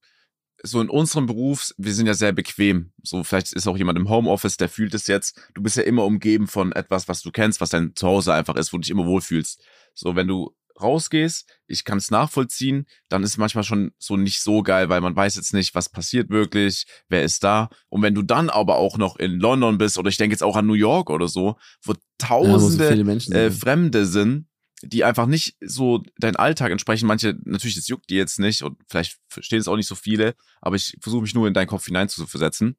so 0.64 0.82
in 0.82 0.90
unserem 0.90 1.28
Beruf, 1.28 1.72
wir 1.78 1.94
sind 1.94 2.08
ja 2.08 2.16
sehr 2.16 2.32
bequem. 2.32 2.92
So, 3.04 3.24
vielleicht 3.24 3.54
ist 3.54 3.68
auch 3.68 3.78
jemand 3.78 4.00
im 4.00 4.10
Homeoffice, 4.10 4.58
der 4.58 4.70
fühlt 4.70 4.94
es 4.96 5.08
jetzt. 5.08 5.40
Du 5.54 5.62
bist 5.62 5.78
ja 5.78 5.84
immer 5.84 6.04
umgeben 6.04 6.48
von 6.48 6.72
etwas, 6.72 7.08
was 7.08 7.22
du 7.22 7.32
kennst, 7.32 7.62
was 7.62 7.70
dein 7.70 7.96
Zuhause 7.96 8.34
einfach 8.34 8.56
ist, 8.56 8.74
wo 8.74 8.78
du 8.78 8.82
dich 8.82 8.90
immer 8.90 9.06
wohlfühlst. 9.06 9.64
So, 9.94 10.16
wenn 10.16 10.28
du 10.28 10.56
rausgehst, 10.82 11.48
ich 11.68 11.84
kann 11.84 11.98
es 11.98 12.12
nachvollziehen, 12.12 12.86
dann 13.10 13.24
ist 13.24 13.38
manchmal 13.38 13.64
schon 13.64 13.92
so 13.98 14.18
nicht 14.18 14.42
so 14.42 14.64
geil, 14.64 14.90
weil 14.90 15.02
man 15.02 15.16
weiß 15.16 15.36
jetzt 15.36 15.54
nicht, 15.54 15.76
was 15.76 15.90
passiert 15.90 16.30
wirklich, 16.30 16.86
wer 17.10 17.24
ist 17.24 17.44
da. 17.44 17.70
Und 17.90 18.02
wenn 18.02 18.16
du 18.16 18.22
dann 18.22 18.50
aber 18.50 18.78
auch 18.78 18.98
noch 18.98 19.18
in 19.18 19.40
London 19.40 19.78
bist, 19.78 19.98
oder 19.98 20.10
ich 20.10 20.18
denke 20.18 20.34
jetzt 20.34 20.44
auch 20.44 20.56
an 20.56 20.66
New 20.68 20.74
York 20.74 21.10
oder 21.10 21.28
so, 21.28 21.58
wo 21.84 21.94
tausende 22.18 22.96
ja, 22.96 23.20
so 23.20 23.32
äh, 23.34 23.52
Fremde 23.52 24.06
sind, 24.06 24.48
die 24.84 25.04
einfach 25.04 25.26
nicht 25.26 25.58
so 25.60 26.04
dein 26.20 26.36
Alltag 26.36 26.72
entsprechen. 26.72 27.08
Manche, 27.08 27.36
natürlich, 27.46 27.76
das 27.76 27.88
juckt 27.88 28.10
die 28.10 28.16
jetzt 28.16 28.40
nicht 28.40 28.62
und 28.62 28.78
vielleicht 28.88 29.18
verstehen 29.28 29.60
es 29.60 29.68
auch 29.68 29.76
nicht 29.76 29.88
so 29.88 29.96
viele, 29.96 30.36
aber 30.62 30.76
ich 30.76 30.98
versuche 31.02 31.24
mich 31.24 31.34
nur 31.34 31.48
in 31.48 31.54
deinen 31.54 31.68
Kopf 31.68 31.86
hineinzuversetzen. 31.86 32.78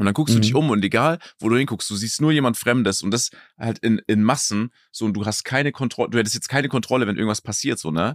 Und 0.00 0.06
dann 0.06 0.14
guckst 0.14 0.34
mhm. 0.34 0.38
du 0.38 0.40
dich 0.40 0.54
um 0.54 0.70
und 0.70 0.82
egal, 0.82 1.18
wo 1.40 1.50
du 1.50 1.56
hinguckst, 1.56 1.90
du 1.90 1.94
siehst 1.94 2.22
nur 2.22 2.32
jemand 2.32 2.56
Fremdes 2.56 3.02
und 3.02 3.10
das 3.10 3.28
halt 3.58 3.80
in, 3.80 4.00
in 4.06 4.22
Massen, 4.22 4.70
so 4.90 5.04
und 5.04 5.12
du 5.12 5.26
hast 5.26 5.44
keine 5.44 5.72
Kontrolle, 5.72 6.08
du 6.08 6.16
hättest 6.16 6.34
jetzt 6.34 6.48
keine 6.48 6.68
Kontrolle, 6.68 7.06
wenn 7.06 7.16
irgendwas 7.16 7.42
passiert, 7.42 7.78
so, 7.78 7.90
ne? 7.90 8.14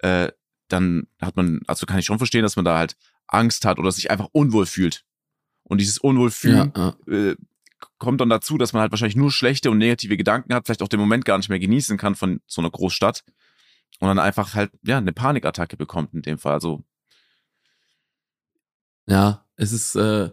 Äh, 0.00 0.32
dann 0.68 1.06
hat 1.22 1.34
man, 1.34 1.62
also 1.66 1.86
kann 1.86 1.98
ich 1.98 2.04
schon 2.04 2.18
verstehen, 2.18 2.42
dass 2.42 2.56
man 2.56 2.66
da 2.66 2.76
halt 2.76 2.98
Angst 3.26 3.64
hat 3.64 3.78
oder 3.78 3.90
sich 3.90 4.10
einfach 4.10 4.28
unwohl 4.32 4.66
fühlt. 4.66 5.06
Und 5.62 5.80
dieses 5.80 5.96
Unwohlfühlen 5.96 6.72
ja, 6.76 6.94
ja. 7.06 7.30
Äh, 7.30 7.36
kommt 7.96 8.20
dann 8.20 8.28
dazu, 8.28 8.58
dass 8.58 8.74
man 8.74 8.82
halt 8.82 8.92
wahrscheinlich 8.92 9.16
nur 9.16 9.30
schlechte 9.30 9.70
und 9.70 9.78
negative 9.78 10.18
Gedanken 10.18 10.52
hat, 10.52 10.66
vielleicht 10.66 10.82
auch 10.82 10.88
den 10.88 11.00
Moment 11.00 11.24
gar 11.24 11.38
nicht 11.38 11.48
mehr 11.48 11.58
genießen 11.58 11.96
kann 11.96 12.16
von 12.16 12.42
so 12.46 12.60
einer 12.60 12.70
Großstadt 12.70 13.24
und 13.98 14.08
dann 14.08 14.18
einfach 14.18 14.54
halt 14.54 14.72
ja 14.82 14.98
eine 14.98 15.14
Panikattacke 15.14 15.78
bekommt 15.78 16.12
in 16.12 16.20
dem 16.20 16.36
Fall. 16.36 16.52
Also 16.52 16.84
ja, 19.06 19.46
es 19.56 19.72
ist 19.72 19.94
äh, 19.96 20.28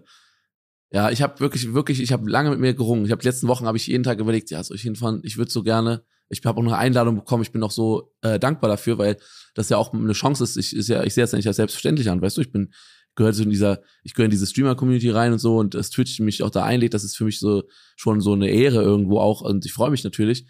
ja, 0.92 1.10
ich 1.10 1.22
habe 1.22 1.40
wirklich 1.40 1.74
wirklich, 1.74 2.02
ich 2.02 2.12
habe 2.12 2.30
lange 2.30 2.50
mit 2.50 2.60
mir 2.60 2.74
gerungen. 2.74 3.06
Ich 3.06 3.12
habe 3.12 3.24
letzten 3.24 3.48
Wochen 3.48 3.66
habe 3.66 3.78
ich 3.78 3.88
jeden 3.88 4.04
Tag 4.04 4.20
überlegt, 4.20 4.52
ja, 4.52 4.64
soll 4.64 4.76
ich 4.76 4.84
hinfahren? 4.84 5.22
Ich 5.24 5.38
würde 5.38 5.52
so 5.52 5.64
gerne. 5.64 6.04
Ich 6.28 6.46
habe 6.46 6.60
auch 6.60 6.64
eine 6.64 6.78
Einladung 6.78 7.16
bekommen. 7.16 7.44
Ich 7.44 7.52
bin 7.52 7.64
auch 7.64 7.72
so 7.72 8.14
äh, 8.22 8.40
dankbar 8.40 8.70
dafür, 8.70 8.98
weil 8.98 9.18
das 9.54 9.70
ja 9.70 9.78
auch 9.78 9.94
eine 9.94 10.14
Chance 10.14 10.44
ist. 10.44 10.58
Ich 10.58 10.76
ist 10.76 10.90
ja, 10.90 11.04
ich 11.04 11.14
sehe 11.14 11.24
es 11.24 11.32
ja 11.32 11.38
nicht 11.38 11.48
als 11.48 11.58
selbstverständlich 11.58 12.10
an, 12.10 12.22
weißt 12.22 12.38
du? 12.38 12.42
Ich 12.42 12.52
bin 12.52 12.72
gehört 13.16 13.36
so 13.36 13.44
in 13.44 13.50
dieser, 13.50 13.82
ich 14.04 14.14
gehöre 14.14 14.26
in 14.26 14.32
diese 14.32 14.48
Streamer-Community 14.48 15.10
rein 15.10 15.34
und 15.34 15.40
so 15.40 15.58
und 15.58 15.74
das 15.74 15.90
Twitch 15.90 16.20
mich 16.20 16.44
auch 16.44 16.50
da 16.50 16.64
einlädt, 16.64 16.94
das 16.94 17.04
ist 17.04 17.18
für 17.18 17.26
mich 17.26 17.40
so 17.40 17.64
schon 17.98 18.22
so 18.22 18.34
eine 18.34 18.50
Ehre 18.50 18.82
irgendwo 18.82 19.20
auch 19.20 19.42
und 19.42 19.66
ich 19.66 19.74
freue 19.74 19.92
mich 19.92 20.04
natürlich. 20.04 20.46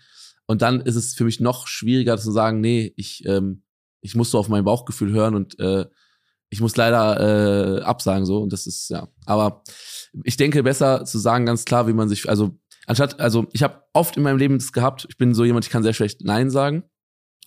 Und 0.45 0.61
dann 0.61 0.81
ist 0.81 0.95
es 0.95 1.13
für 1.13 1.23
mich 1.23 1.39
noch 1.39 1.67
schwieriger 1.67 2.17
zu 2.17 2.31
sagen, 2.31 2.61
nee, 2.61 2.93
ich, 2.97 3.25
ähm, 3.25 3.63
ich 4.01 4.15
muss 4.15 4.31
so 4.31 4.37
auf 4.37 4.49
mein 4.49 4.63
Bauchgefühl 4.63 5.11
hören 5.11 5.35
und 5.35 5.59
äh, 5.59 5.85
ich 6.51 6.61
muss 6.61 6.75
leider 6.75 7.79
äh, 7.79 7.81
absagen 7.81 8.25
so 8.25 8.39
und 8.43 8.53
das 8.53 8.67
ist 8.67 8.89
ja. 8.89 9.07
Aber 9.25 9.63
ich 10.23 10.37
denke 10.37 10.61
besser 10.61 11.05
zu 11.05 11.17
sagen 11.17 11.45
ganz 11.45 11.65
klar, 11.65 11.87
wie 11.87 11.93
man 11.93 12.09
sich 12.09 12.29
also 12.29 12.59
anstatt 12.85 13.19
also 13.19 13.47
ich 13.53 13.63
habe 13.63 13.81
oft 13.93 14.17
in 14.17 14.23
meinem 14.23 14.37
Leben 14.37 14.59
das 14.59 14.73
gehabt. 14.73 15.07
Ich 15.09 15.17
bin 15.17 15.33
so 15.33 15.45
jemand, 15.45 15.65
ich 15.65 15.71
kann 15.71 15.81
sehr 15.81 15.93
schlecht 15.93 16.21
Nein 16.23 16.49
sagen 16.49 16.83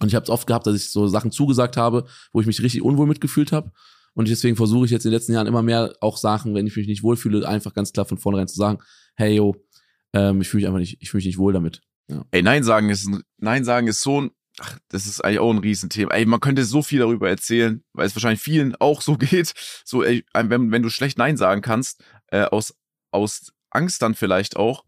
und 0.00 0.09
ich 0.09 0.14
habe 0.14 0.24
es 0.24 0.30
oft 0.30 0.46
gehabt, 0.46 0.66
dass 0.66 0.74
ich 0.74 0.90
so 0.90 1.07
Sachen 1.07 1.30
zugesagt 1.30 1.76
habe, 1.76 2.07
wo 2.32 2.40
ich 2.40 2.46
mich 2.46 2.62
richtig 2.62 2.82
unwohl 2.82 3.07
mitgefühlt 3.07 3.52
habe 3.52 3.70
und 4.14 4.28
deswegen 4.28 4.57
versuche 4.57 4.86
ich 4.86 4.90
jetzt 4.90 5.05
in 5.05 5.11
den 5.11 5.16
letzten 5.16 5.34
Jahren 5.34 5.46
immer 5.46 5.62
mehr 5.62 5.92
auch 6.00 6.16
Sachen, 6.16 6.55
wenn 6.55 6.66
ich 6.66 6.76
mich 6.76 6.86
nicht 6.86 7.02
wohlfühle, 7.02 7.46
einfach 7.46 7.74
ganz 7.74 7.92
klar 7.92 8.07
von 8.07 8.16
vornherein 8.18 8.48
zu 8.48 8.57
sagen, 8.57 8.78
hey 9.16 9.36
yo, 9.36 9.55
ähm, 10.14 10.40
ich 10.40 10.48
fühle 10.48 10.62
mich 10.62 10.66
einfach 10.68 10.80
nicht, 10.80 11.02
ich 11.02 11.11
fühle 11.11 11.18
mich 11.18 11.26
nicht 11.26 11.38
wohl 11.38 11.52
damit. 11.52 11.82
Ja. 12.09 12.24
Ey, 12.30 12.42
Nein 12.42 12.62
sagen 12.62 12.88
ist 12.88 13.07
ein, 13.07 13.22
Nein 13.36 13.64
sagen 13.64 13.86
ist 13.86 14.00
so 14.00 14.22
ein, 14.22 14.30
ach, 14.61 14.78
das 14.88 15.07
ist 15.07 15.20
eigentlich 15.20 15.40
auch 15.40 15.50
ein 15.50 15.59
Riesenthema. 15.59 16.12
Ey, 16.12 16.26
man 16.26 16.40
könnte 16.40 16.64
so 16.64 16.82
viel 16.82 17.00
darüber 17.00 17.28
erzählen, 17.28 17.82
weil 17.92 18.07
es 18.07 18.14
wahrscheinlich 18.14 18.40
vielen 18.40 18.74
auch 18.80 19.00
so 19.00 19.16
geht. 19.16 19.52
So, 19.84 20.02
ey, 20.02 20.24
wenn, 20.34 20.70
wenn 20.70 20.82
du 20.82 20.90
schlecht 20.90 21.18
Nein 21.18 21.36
sagen 21.36 21.62
kannst, 21.62 22.02
äh, 22.28 22.42
aus, 22.42 22.74
aus 23.11 23.52
Angst 23.70 24.02
dann 24.02 24.14
vielleicht 24.14 24.57
auch, 24.57 24.84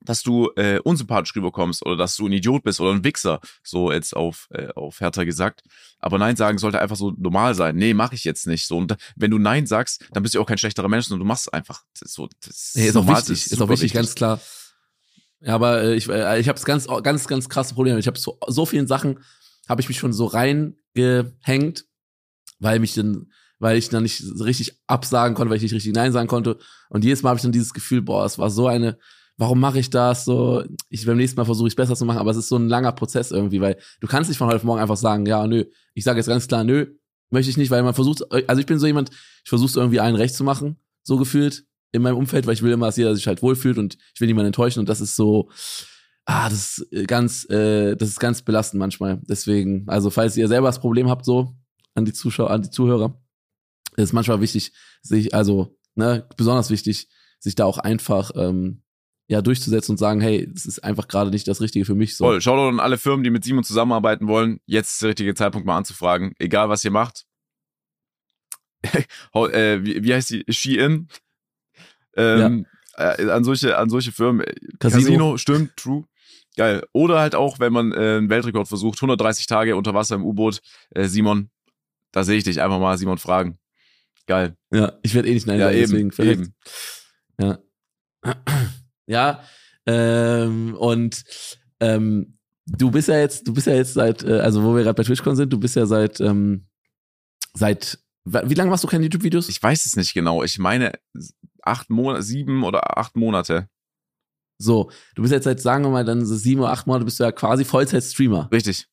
dass 0.00 0.22
du 0.22 0.50
äh, 0.56 0.78
unsympathisch 0.78 1.34
rüberkommst 1.34 1.84
oder 1.84 1.96
dass 1.96 2.16
du 2.16 2.26
ein 2.26 2.32
Idiot 2.32 2.62
bist 2.62 2.80
oder 2.80 2.92
ein 2.92 3.04
Wichser, 3.04 3.40
so 3.62 3.90
jetzt 3.92 4.14
auf, 4.14 4.48
äh, 4.50 4.68
auf 4.74 5.00
härter 5.00 5.24
gesagt. 5.24 5.62
Aber 5.98 6.18
Nein 6.18 6.36
sagen 6.36 6.58
sollte 6.58 6.80
einfach 6.80 6.96
so 6.96 7.12
normal 7.18 7.54
sein. 7.54 7.76
Nee, 7.76 7.94
mache 7.94 8.14
ich 8.14 8.24
jetzt 8.24 8.46
nicht. 8.46 8.66
So, 8.66 8.78
und 8.78 8.96
wenn 9.16 9.30
du 9.30 9.38
Nein 9.38 9.66
sagst, 9.66 10.06
dann 10.12 10.22
bist 10.22 10.34
du 10.34 10.40
auch 10.40 10.46
kein 10.46 10.58
schlechterer 10.58 10.88
Mensch, 10.88 11.06
sondern 11.06 11.24
du 11.24 11.28
machst 11.28 11.52
einfach 11.52 11.82
so. 11.94 12.28
Das 12.40 12.72
nee, 12.76 12.86
ist, 12.86 12.94
normal, 12.94 13.16
auch 13.16 13.18
wichtig, 13.18 13.46
ist, 13.46 13.52
ist 13.52 13.60
auch 13.60 13.68
wichtig, 13.68 13.82
wichtig, 13.82 13.94
ganz 13.94 14.14
klar. 14.14 14.40
Ja, 15.40 15.54
aber 15.54 15.82
äh, 15.82 15.94
ich, 15.94 16.08
äh, 16.08 16.40
ich 16.40 16.48
habe 16.48 16.60
ganz, 16.62 16.86
ganz, 17.02 17.28
ganz 17.28 17.48
krasse 17.48 17.74
Probleme. 17.74 17.98
Ich 17.98 18.06
habe 18.06 18.18
so, 18.18 18.38
so 18.46 18.66
vielen 18.66 18.86
Sachen, 18.86 19.20
habe 19.68 19.80
ich 19.80 19.88
mich 19.88 19.98
schon 19.98 20.12
so 20.12 20.26
reingehängt, 20.26 21.84
weil 22.58 22.80
mich 22.80 22.94
dann, 22.94 23.30
weil 23.58 23.76
ich 23.76 23.88
dann 23.88 24.02
nicht 24.02 24.22
richtig 24.40 24.80
absagen 24.86 25.34
konnte, 25.34 25.50
weil 25.50 25.58
ich 25.58 25.62
nicht 25.62 25.74
richtig 25.74 25.92
Nein 25.92 26.12
sagen 26.12 26.28
konnte. 26.28 26.58
Und 26.88 27.04
jedes 27.04 27.22
Mal 27.22 27.30
habe 27.30 27.38
ich 27.38 27.42
dann 27.42 27.52
dieses 27.52 27.74
Gefühl, 27.74 28.02
boah, 28.02 28.24
es 28.24 28.38
war 28.38 28.50
so 28.50 28.66
eine 28.66 28.98
warum 29.38 29.60
mache 29.60 29.78
ich 29.78 29.88
das 29.88 30.24
so? 30.24 30.64
Ich 30.90 31.06
beim 31.06 31.16
nächsten 31.16 31.40
Mal 31.40 31.44
versuche 31.44 31.68
ich 31.68 31.72
es 31.72 31.76
besser 31.76 31.96
zu 31.96 32.04
machen, 32.04 32.18
aber 32.18 32.32
es 32.32 32.36
ist 32.36 32.48
so 32.48 32.56
ein 32.56 32.68
langer 32.68 32.92
Prozess 32.92 33.30
irgendwie, 33.30 33.60
weil 33.60 33.78
du 34.00 34.06
kannst 34.06 34.28
nicht 34.28 34.36
von 34.36 34.48
heute 34.48 34.56
auf 34.56 34.64
morgen 34.64 34.80
einfach 34.80 34.96
sagen, 34.96 35.24
ja, 35.24 35.46
nö. 35.46 35.64
Ich 35.94 36.04
sage 36.04 36.18
jetzt 36.18 36.26
ganz 36.26 36.48
klar, 36.48 36.64
nö, 36.64 36.86
möchte 37.30 37.48
ich 37.48 37.56
nicht, 37.56 37.70
weil 37.70 37.82
man 37.82 37.94
versucht, 37.94 38.30
also 38.30 38.60
ich 38.60 38.66
bin 38.66 38.78
so 38.78 38.86
jemand, 38.86 39.10
ich 39.44 39.48
versuche 39.48 39.70
es 39.70 39.76
irgendwie 39.76 40.00
allen 40.00 40.16
recht 40.16 40.34
zu 40.34 40.44
machen, 40.44 40.78
so 41.04 41.16
gefühlt 41.16 41.64
in 41.92 42.02
meinem 42.02 42.16
Umfeld, 42.16 42.46
weil 42.46 42.54
ich 42.54 42.62
will 42.62 42.72
immer, 42.72 42.86
dass 42.86 42.96
jeder 42.96 43.14
sich 43.14 43.26
halt 43.26 43.42
wohlfühlt 43.42 43.78
und 43.78 43.96
ich 44.14 44.20
will 44.20 44.26
niemanden 44.26 44.48
enttäuschen 44.48 44.80
und 44.80 44.88
das 44.88 45.00
ist 45.00 45.16
so, 45.16 45.50
ah, 46.26 46.48
das 46.48 46.78
ist 46.78 47.08
ganz, 47.08 47.48
äh, 47.50 47.96
das 47.96 48.10
ist 48.10 48.20
ganz 48.20 48.42
belastend 48.42 48.78
manchmal. 48.78 49.20
Deswegen, 49.28 49.88
also 49.88 50.10
falls 50.10 50.36
ihr 50.36 50.48
selber 50.48 50.68
das 50.68 50.80
Problem 50.80 51.08
habt, 51.08 51.24
so 51.24 51.56
an 51.94 52.04
die 52.04 52.12
Zuschauer, 52.12 52.50
an 52.50 52.62
die 52.62 52.70
Zuhörer, 52.70 53.20
ist 53.96 54.12
manchmal 54.12 54.40
wichtig, 54.40 54.72
sich, 55.02 55.34
also, 55.34 55.76
ne, 55.94 56.28
besonders 56.36 56.70
wichtig, 56.70 57.08
sich 57.40 57.54
da 57.54 57.64
auch 57.64 57.78
einfach 57.78 58.30
ähm, 58.34 58.82
ja 59.28 59.42
durchzusetzen 59.42 59.92
und 59.92 59.98
sagen, 59.98 60.20
hey, 60.20 60.48
das 60.52 60.66
ist 60.66 60.84
einfach 60.84 61.08
gerade 61.08 61.30
nicht 61.30 61.48
das 61.48 61.60
Richtige 61.60 61.84
für 61.84 61.94
mich. 61.94 62.16
So. 62.16 62.24
Voll, 62.24 62.40
schaut 62.40 62.58
an 62.58 62.80
alle 62.80 62.98
Firmen, 62.98 63.24
die 63.24 63.30
mit 63.30 63.44
Simon 63.44 63.64
zusammenarbeiten 63.64 64.28
wollen, 64.28 64.60
jetzt 64.66 64.92
ist 64.92 65.02
der 65.02 65.10
richtige 65.10 65.34
Zeitpunkt 65.34 65.66
mal 65.66 65.76
anzufragen, 65.76 66.32
egal 66.38 66.68
was 66.68 66.84
ihr 66.84 66.90
macht. 66.90 67.26
äh, 69.34 69.84
wie, 69.84 70.04
wie 70.04 70.14
heißt 70.14 70.30
die? 70.30 70.44
Shein? 70.48 71.08
Ähm, 72.18 72.66
ja. 72.98 73.14
äh, 73.14 73.30
an 73.30 73.44
solche, 73.44 73.78
an 73.78 73.88
solche 73.88 74.12
Firmen. 74.12 74.44
Casino. 74.78 75.02
Casino, 75.02 75.36
stimmt, 75.38 75.76
true. 75.76 76.04
Geil. 76.56 76.84
Oder 76.92 77.20
halt 77.20 77.34
auch, 77.34 77.60
wenn 77.60 77.72
man 77.72 77.92
äh, 77.92 78.16
einen 78.16 78.30
Weltrekord 78.30 78.66
versucht, 78.66 78.98
130 78.98 79.46
Tage 79.46 79.76
unter 79.76 79.94
Wasser 79.94 80.16
im 80.16 80.24
U-Boot. 80.24 80.60
Äh, 80.90 81.06
Simon, 81.06 81.50
da 82.12 82.24
sehe 82.24 82.36
ich 82.36 82.44
dich 82.44 82.60
einfach 82.60 82.80
mal 82.80 82.98
Simon 82.98 83.18
fragen. 83.18 83.58
Geil. 84.26 84.56
Ja, 84.72 84.92
ich 85.02 85.14
werde 85.14 85.28
eh 85.28 85.34
nicht 85.34 85.46
nein 85.46 85.60
ja, 85.60 85.66
sagen, 85.66 85.78
eben, 85.78 86.10
deswegen. 86.10 86.42
Eben. 86.42 86.54
Ja. 87.40 87.58
Ja, 89.10 89.42
ähm, 89.86 90.74
und 90.74 91.24
ähm, 91.80 92.38
du 92.66 92.90
bist 92.90 93.08
ja 93.08 93.18
jetzt, 93.18 93.48
du 93.48 93.54
bist 93.54 93.66
ja 93.66 93.74
jetzt 93.74 93.94
seit, 93.94 94.22
äh, 94.22 94.40
also 94.40 94.62
wo 94.62 94.76
wir 94.76 94.82
gerade 94.82 94.94
bei 94.94 95.02
TwitchCon 95.02 95.34
sind, 95.34 95.50
du 95.50 95.58
bist 95.58 95.76
ja 95.76 95.86
seit, 95.86 96.20
ähm, 96.20 96.66
seit, 97.54 97.98
wie 98.26 98.52
lange 98.52 98.68
machst 98.68 98.84
du 98.84 98.88
keine 98.88 99.04
YouTube-Videos? 99.04 99.48
Ich 99.48 99.62
weiß 99.62 99.86
es 99.86 99.96
nicht 99.96 100.12
genau. 100.12 100.42
Ich 100.42 100.58
meine 100.58 100.92
acht 101.68 101.90
Monate, 101.90 102.22
sieben 102.22 102.64
oder 102.64 102.98
acht 102.98 103.16
Monate. 103.16 103.68
So, 104.58 104.90
du 105.14 105.22
bist 105.22 105.32
jetzt 105.32 105.44
seit, 105.44 105.60
sagen 105.60 105.84
wir 105.84 105.90
mal, 105.90 106.04
dann 106.04 106.26
so 106.26 106.34
sieben 106.34 106.60
oder 106.60 106.72
acht 106.72 106.86
Monate 106.86 107.04
bist 107.04 107.20
du 107.20 107.24
ja 107.24 107.32
quasi 107.32 107.64
Vollzeit-Streamer. 107.64 108.48
Richtig. 108.50 108.88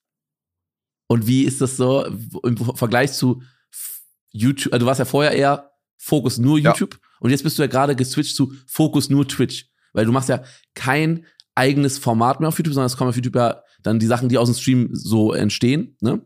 Und 1.07 1.27
wie 1.27 1.43
ist 1.43 1.61
das 1.61 1.77
so 1.77 2.05
im 2.43 2.57
Vergleich 2.75 3.13
zu 3.13 3.41
YouTube? 4.31 4.73
Also 4.73 4.83
du 4.83 4.87
warst 4.87 4.99
ja 4.99 5.05
vorher 5.05 5.31
eher 5.31 5.71
Fokus 5.97 6.37
nur 6.37 6.59
YouTube 6.59 6.93
ja. 6.93 7.09
und 7.19 7.31
jetzt 7.31 7.43
bist 7.43 7.57
du 7.57 7.63
ja 7.63 7.67
gerade 7.67 7.95
geswitcht 7.95 8.35
zu 8.35 8.53
Fokus 8.67 9.09
nur 9.09 9.27
Twitch. 9.27 9.69
Weil 9.93 10.05
du 10.05 10.11
machst 10.11 10.29
ja 10.29 10.43
kein 10.73 11.25
eigenes 11.55 11.97
Format 11.97 12.39
mehr 12.39 12.49
auf 12.49 12.57
YouTube, 12.57 12.73
sondern 12.73 12.87
es 12.87 12.97
kommen 12.97 13.09
auf 13.09 13.15
YouTube 13.15 13.35
ja 13.35 13.63
dann 13.81 13.99
die 13.99 14.07
Sachen, 14.07 14.29
die 14.29 14.37
aus 14.37 14.49
dem 14.49 14.55
Stream 14.55 14.89
so 14.91 15.33
entstehen. 15.33 15.95
Ne? 16.01 16.21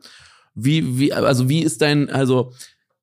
Wie, 0.55 0.97
wie, 0.97 1.13
also 1.13 1.49
wie 1.49 1.61
ist 1.61 1.81
dein, 1.81 2.09
also 2.09 2.53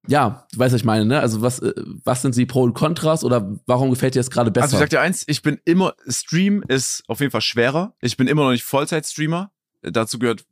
ja, 0.07 0.47
du 0.53 0.59
weißt, 0.59 0.75
was 0.75 0.81
ich 0.81 0.85
meine, 0.85 1.05
ne? 1.05 1.21
Also 1.21 1.43
was, 1.43 1.59
äh, 1.61 1.73
was 2.05 2.23
sind 2.23 2.37
die 2.37 2.47
Pro 2.47 2.63
und 2.63 2.75
Kontras 2.75 3.25
oder 3.25 3.57
warum 3.67 3.91
gefällt 3.91 4.15
dir 4.15 4.21
das 4.21 4.31
gerade 4.31 4.51
besser? 4.51 4.65
Also 4.65 4.77
ich 4.77 4.81
sag 4.81 4.91
dir 4.91 5.01
eins, 5.01 5.25
ich 5.27 5.43
bin 5.43 5.61
immer, 5.65 5.95
Stream 6.09 6.63
ist 6.69 7.03
auf 7.09 7.21
jeden 7.21 7.33
Fall 7.33 7.41
schwerer. 7.41 7.95
Ich 8.01 8.17
bin 8.17 8.29
immer 8.29 8.45
noch 8.45 8.51
nicht 8.51 8.65
Vollzeit-Streamer. 8.65 9.51
Dazu 9.83 10.19
gehört 10.19 10.45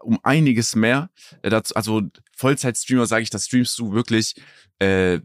um 0.00 0.18
einiges 0.22 0.74
mehr. 0.74 1.10
Äh, 1.42 1.50
dazu, 1.50 1.74
also 1.74 2.02
Vollzeit-Streamer 2.36 3.06
sage 3.06 3.22
ich, 3.22 3.30
da 3.30 3.38
streamst 3.38 3.78
du 3.78 3.92
wirklich 3.92 4.34
äh, 4.78 5.20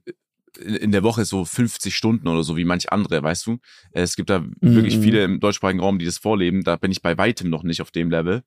in 0.59 0.91
der 0.91 1.03
Woche 1.03 1.25
so 1.25 1.45
50 1.45 1.95
Stunden 1.95 2.27
oder 2.27 2.43
so 2.43 2.57
wie 2.57 2.65
manch 2.65 2.91
andere, 2.91 3.23
weißt 3.23 3.47
du? 3.47 3.59
Es 3.91 4.15
gibt 4.15 4.29
da 4.29 4.39
mhm. 4.39 4.55
wirklich 4.61 4.99
viele 4.99 5.23
im 5.23 5.39
deutschsprachigen 5.39 5.79
Raum, 5.79 5.99
die 5.99 6.05
das 6.05 6.17
vorleben. 6.17 6.63
Da 6.63 6.75
bin 6.75 6.91
ich 6.91 7.01
bei 7.01 7.17
weitem 7.17 7.49
noch 7.49 7.63
nicht 7.63 7.81
auf 7.81 7.91
dem 7.91 8.11
Level. 8.11 8.43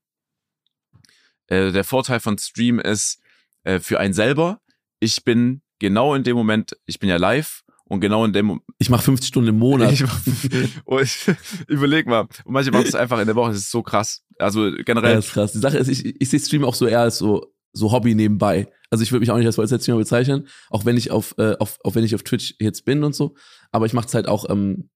Äh, 1.48 1.72
der 1.72 1.84
Vorteil 1.84 2.20
von 2.20 2.38
Stream 2.38 2.78
ist 2.78 3.20
äh, 3.64 3.80
für 3.80 3.98
einen 3.98 4.14
selber, 4.14 4.60
ich 5.00 5.24
bin 5.24 5.62
genau 5.78 6.14
in 6.14 6.22
dem 6.22 6.36
Moment, 6.36 6.76
ich 6.86 6.98
bin 6.98 7.08
ja 7.08 7.16
live 7.16 7.62
und 7.84 8.00
genau 8.00 8.24
in 8.24 8.32
dem 8.32 8.60
Ich 8.78 8.90
mache 8.90 9.02
50 9.02 9.28
Stunden 9.28 9.50
im 9.50 9.58
Monat. 9.58 9.92
Ich, 9.92 10.04
oh, 10.84 10.98
ich 10.98 11.26
überleg 11.68 12.06
mal. 12.06 12.22
Und 12.44 12.52
manche 12.52 12.70
machen 12.70 12.86
es 12.86 12.94
einfach 12.94 13.20
in 13.20 13.26
der 13.26 13.36
Woche, 13.36 13.50
das 13.50 13.58
ist 13.58 13.70
so 13.70 13.82
krass. 13.82 14.24
Also 14.38 14.70
generell. 14.84 15.10
Ja, 15.10 15.16
das 15.16 15.26
ist 15.26 15.32
krass. 15.32 15.52
Die 15.52 15.58
Sache 15.58 15.78
ist, 15.78 15.88
ich, 15.88 16.20
ich 16.20 16.28
sehe 16.28 16.40
Stream 16.40 16.64
auch 16.64 16.74
so 16.74 16.86
eher 16.86 17.00
als 17.00 17.18
so 17.18 17.52
so 17.76 17.92
Hobby 17.92 18.14
nebenbei. 18.14 18.68
Also 18.90 19.02
ich 19.02 19.12
würde 19.12 19.20
mich 19.20 19.30
auch 19.30 19.36
nicht 19.36 19.46
als 19.46 19.56
Vollzeitstreamer 19.56 19.98
bezeichnen, 19.98 20.48
auch 20.70 20.84
wenn 20.84 20.96
ich 20.96 21.10
auf, 21.10 21.34
äh, 21.38 21.56
auf, 21.58 21.78
auch 21.84 21.94
wenn 21.94 22.04
ich 22.04 22.14
auf 22.14 22.22
Twitch 22.22 22.54
jetzt 22.58 22.84
bin 22.84 23.04
und 23.04 23.14
so. 23.14 23.34
Aber 23.70 23.86
ich 23.86 23.92
mache 23.92 24.06
es 24.06 24.14
halt 24.14 24.28
auch, 24.28 24.48
ähm, 24.48 24.88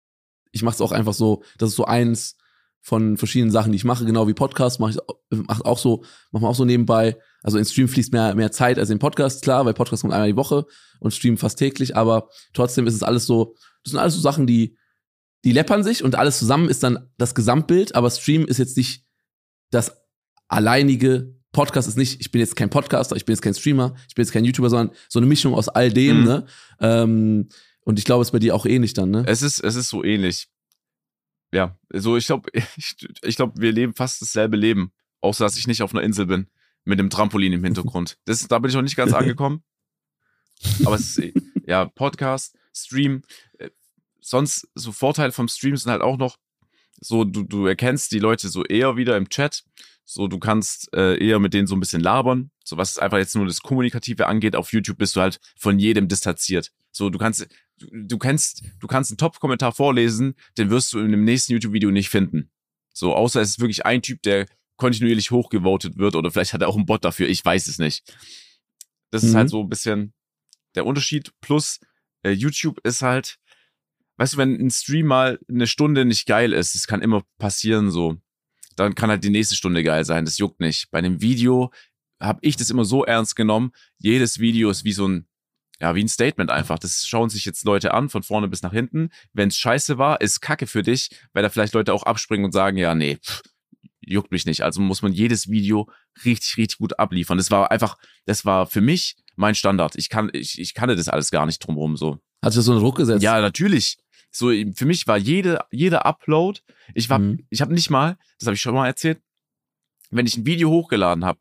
ich 0.53 0.63
mache 0.63 0.75
es 0.75 0.81
auch 0.81 0.93
einfach 0.93 1.13
so, 1.13 1.43
das 1.59 1.71
ist 1.71 1.77
so 1.77 1.85
eins 1.85 2.37
von 2.81 3.17
verschiedenen 3.17 3.51
Sachen, 3.51 3.73
die 3.73 3.77
ich 3.77 3.85
mache, 3.85 4.05
genau 4.05 4.27
wie 4.27 4.35
Podcast 4.35 4.81
mache 4.81 4.93
ich 4.93 4.99
mach 5.47 5.61
auch 5.63 5.79
so, 5.79 6.03
mache 6.31 6.47
auch 6.47 6.55
so 6.55 6.65
nebenbei. 6.65 7.17
Also 7.43 7.59
in 7.59 7.65
Stream 7.65 7.89
fließt 7.89 8.13
mehr 8.13 8.35
mehr 8.35 8.53
Zeit 8.53 8.79
als 8.79 8.91
in 8.91 8.99
Podcast, 8.99 9.43
klar, 9.43 9.65
weil 9.65 9.75
Podcast 9.75 10.03
kommt 10.03 10.15
einmal 10.15 10.29
die 10.29 10.37
Woche 10.37 10.67
und 10.99 11.13
Stream 11.13 11.37
fast 11.37 11.59
täglich, 11.59 11.97
aber 11.97 12.29
trotzdem 12.53 12.87
ist 12.87 12.95
es 12.95 13.03
alles 13.03 13.27
so, 13.27 13.55
das 13.85 13.93
sind 13.93 14.01
alles 14.01 14.15
so 14.15 14.21
Sachen, 14.21 14.47
die 14.47 14.77
die 15.45 15.53
läppern 15.53 15.85
sich 15.85 16.05
und 16.05 16.17
alles 16.17 16.39
zusammen 16.39 16.69
ist 16.69 16.83
dann 16.83 17.11
das 17.17 17.35
Gesamtbild, 17.35 17.95
aber 17.95 18.11
Stream 18.11 18.47
ist 18.47 18.59
jetzt 18.59 18.77
nicht 18.77 19.07
das 19.71 19.93
alleinige 20.49 21.35
Podcast 21.53 21.89
ist 21.89 21.97
nicht, 21.97 22.21
ich 22.21 22.31
bin 22.31 22.41
jetzt 22.41 22.57
kein 22.57 22.71
Podcaster, 22.71 23.17
ich 23.17 23.25
bin 23.25 23.35
jetzt 23.35 23.43
kein 23.43 23.55
Streamer, 23.55 23.95
ich 24.09 24.15
bin 24.15 24.25
jetzt 24.25 24.33
kein 24.33 24.45
YouTuber, 24.45 24.71
sondern 24.71 24.97
so 25.09 25.19
eine 25.19 25.27
Mischung 25.27 25.55
aus 25.55 25.69
all 25.69 25.91
dem, 25.93 26.21
mhm. 26.21 26.25
ne? 26.25 26.47
Ähm, 26.81 27.49
und 27.83 27.99
ich 27.99 28.05
glaube, 28.05 28.23
es 28.23 28.29
ist 28.29 28.33
bei 28.33 28.39
dir 28.39 28.55
auch 28.55 28.67
ähnlich 28.67 28.95
dann, 28.95 29.11
ne? 29.11 29.25
Es 29.27 29.43
ist, 29.43 29.59
es 29.59 29.75
ist 29.75 29.89
so 29.89 30.05
ähnlich. 30.05 30.49
Ja, 31.53 31.79
so 31.93 32.17
ich 32.17 32.27
glaube, 32.27 32.51
ich, 32.77 32.97
ich 33.23 33.37
glaube, 33.37 33.61
wir 33.61 33.73
leben 33.73 33.95
fast 33.95 34.23
dasselbe 34.23 34.57
Leben, 34.57 34.93
außer 35.21 35.45
dass 35.45 35.57
ich 35.57 35.67
nicht 35.67 35.83
auf 35.83 35.95
einer 35.95 36.03
Insel 36.03 36.27
bin 36.27 36.49
mit 36.85 36.99
einem 36.99 37.11
Trampolin 37.11 37.53
im 37.53 37.65
Hintergrund. 37.65 38.19
Das, 38.25 38.47
da 38.49 38.59
bin 38.59 38.71
ich 38.71 38.75
noch 38.75 38.83
nicht 38.83 38.97
ganz 38.97 39.13
angekommen. 39.13 39.63
Aber 40.85 40.97
es 40.97 41.17
ist, 41.17 41.35
ja, 41.67 41.87
Podcast, 41.87 42.57
Stream, 42.75 43.23
äh, 43.59 43.71
sonst 44.21 44.69
so 44.75 44.93
Vorteile 44.93 45.33
vom 45.33 45.49
Stream 45.49 45.77
sind 45.77 45.91
halt 45.91 46.03
auch 46.03 46.19
noch 46.19 46.37
so, 47.01 47.25
du, 47.25 47.43
du 47.43 47.67
erkennst 47.67 48.13
die 48.13 48.19
Leute 48.19 48.49
so 48.49 48.65
eher 48.65 48.97
wieder 48.97 49.17
im 49.17 49.29
Chat. 49.31 49.65
So, 50.05 50.29
du 50.29 50.39
kannst 50.39 50.93
äh, 50.95 51.17
eher 51.25 51.39
mit 51.39 51.55
denen 51.55 51.67
so 51.67 51.75
ein 51.75 51.81
bisschen 51.81 52.03
labern. 52.03 52.51
So, 52.63 52.77
was 52.77 52.99
einfach 52.99 53.19
jetzt 53.19 53.35
nur 53.35 53.47
das 53.47 53.63
Kommunikative 53.63 54.27
angeht, 54.27 54.55
auf 54.55 54.73
YouTube 54.73 54.99
bist 54.99 55.17
du 55.17 55.21
halt 55.21 55.41
von 55.57 55.79
jedem 55.79 56.09
distanziert. 56.09 56.73
So, 56.93 57.09
du 57.09 57.19
kannst, 57.19 57.49
du, 57.91 58.19
kennst, 58.19 58.65
du 58.81 58.87
kannst 58.87 59.11
einen 59.11 59.19
Top-Kommentar 59.19 59.73
vorlesen, 59.73 60.35
den 60.59 60.71
wirst 60.71 60.93
du 60.93 61.01
in 61.01 61.11
dem 61.11 61.25
nächsten 61.25 61.53
YouTube-Video 61.53 61.91
nicht 61.91 62.09
finden. 62.09 62.51
So, 62.93 63.15
außer 63.15 63.41
es 63.41 63.51
ist 63.51 63.61
wirklich 63.61 63.87
ein 63.87 64.03
Typ, 64.03 64.23
der 64.23 64.47
kontinuierlich 64.77 65.31
hochgevotet 65.31 65.99
wird 65.99 66.17
oder 66.17 66.31
vielleicht 66.31 66.53
hat 66.53 66.63
er 66.63 66.69
auch 66.69 66.77
einen 66.77 66.87
Bot 66.87 67.05
dafür, 67.05 67.29
ich 67.29 67.45
weiß 67.45 67.67
es 67.67 67.79
nicht. 67.79 68.03
Das 69.11 69.23
mhm. 69.23 69.29
ist 69.29 69.35
halt 69.35 69.47
mhm. 69.47 69.51
so 69.51 69.61
ein 69.63 69.69
bisschen 69.69 70.13
der 70.75 70.87
Unterschied. 70.87 71.33
Plus, 71.41 71.81
äh, 72.23 72.31
YouTube 72.31 72.81
ist 72.85 73.03
halt, 73.03 73.39
weißt 74.17 74.35
du, 74.35 74.37
wenn 74.39 74.55
ein 74.55 74.71
Stream 74.71 75.07
mal 75.07 75.39
eine 75.49 75.67
Stunde 75.67 76.05
nicht 76.05 76.27
geil 76.27 76.53
ist, 76.53 76.75
das 76.75 76.87
kann 76.87 77.03
immer 77.03 77.23
passieren 77.39 77.91
so 77.91 78.19
dann 78.81 78.95
kann 78.95 79.11
halt 79.11 79.25
die 79.25 79.31
nächste 79.31 79.57
Stunde 79.57 79.83
geil 79.83 80.05
sein. 80.05 80.25
Das 80.25 80.39
juckt 80.39 80.61
nicht. 80.61 80.91
Bei 80.91 80.99
einem 80.99 81.21
Video 81.21 81.71
habe 82.19 82.39
ich 82.43 82.57
das 82.57 82.71
immer 82.71 82.85
so 82.85 83.05
ernst 83.05 83.37
genommen. 83.37 83.73
Jedes 83.99 84.39
Video 84.39 84.71
ist 84.71 84.85
wie 84.85 84.93
so 84.93 85.07
ein, 85.07 85.27
ja, 85.81 85.95
wie 85.95 86.03
ein 86.05 86.09
Statement 86.09 86.51
einfach. 86.51 86.79
Das 86.79 87.07
schauen 87.07 87.31
sich 87.31 87.45
jetzt 87.45 87.65
Leute 87.65 87.95
an, 87.95 88.09
von 88.09 88.23
vorne 88.23 88.49
bis 88.49 88.63
nach 88.63 88.73
hinten. 88.73 89.11
Wenn 89.33 89.49
es 89.49 89.57
scheiße 89.57 89.99
war, 89.99 90.21
ist 90.21 90.41
Kacke 90.41 90.67
für 90.67 90.83
dich, 90.83 91.11
weil 91.33 91.43
da 91.43 91.49
vielleicht 91.49 91.75
Leute 91.75 91.95
auch 91.95 92.03
abspringen 92.03 92.45
und 92.45 92.53
sagen, 92.53 92.77
ja, 92.77 92.95
nee, 92.95 93.17
pff, 93.17 93.43
juckt 94.01 94.31
mich 94.33 94.47
nicht. 94.47 94.63
Also 94.63 94.81
muss 94.81 95.03
man 95.03 95.13
jedes 95.13 95.49
Video 95.49 95.89
richtig, 96.25 96.57
richtig 96.59 96.79
gut 96.79 96.99
abliefern. 96.99 97.39
Das 97.39 97.51
war 97.51 97.71
einfach, 97.71 97.97
das 98.27 98.45
war 98.45 98.67
für 98.67 98.81
mich 98.81 99.17
mein 99.37 99.55
Standard. 99.55 99.97
Ich 99.97 100.09
kann, 100.11 100.31
ich, 100.33 100.59
ich 100.61 100.75
kannte 100.75 100.97
das 100.97 101.09
alles 101.09 101.31
gar 101.31 101.47
nicht 101.47 101.59
drumherum 101.61 101.97
so. 101.97 102.19
Hat 102.43 102.53
sich 102.53 102.63
so 102.63 102.73
einen 102.73 102.81
Druck 102.81 102.97
gesetzt? 102.97 103.23
Ja, 103.23 103.41
natürlich. 103.41 103.97
So, 104.31 104.51
für 104.75 104.85
mich 104.87 105.07
war 105.07 105.17
jede, 105.17 105.61
jeder 105.71 106.07
Upload, 106.07 106.61
ich 106.95 107.09
war, 107.11 107.19
Mhm. 107.19 107.47
ich 107.51 107.61
habe 107.63 107.75
nicht 107.75 107.91
mal, 107.91 108.17
das 108.39 108.47
habe 108.47 108.55
ich 108.55 108.61
schon 108.61 108.75
mal 108.75 108.87
erzählt, 108.87 109.21
wenn 110.11 110.27
ich 110.27 110.37
ein 110.37 110.47
Video 110.47 110.71
hochgeladen 110.71 111.25
habe, 111.25 111.41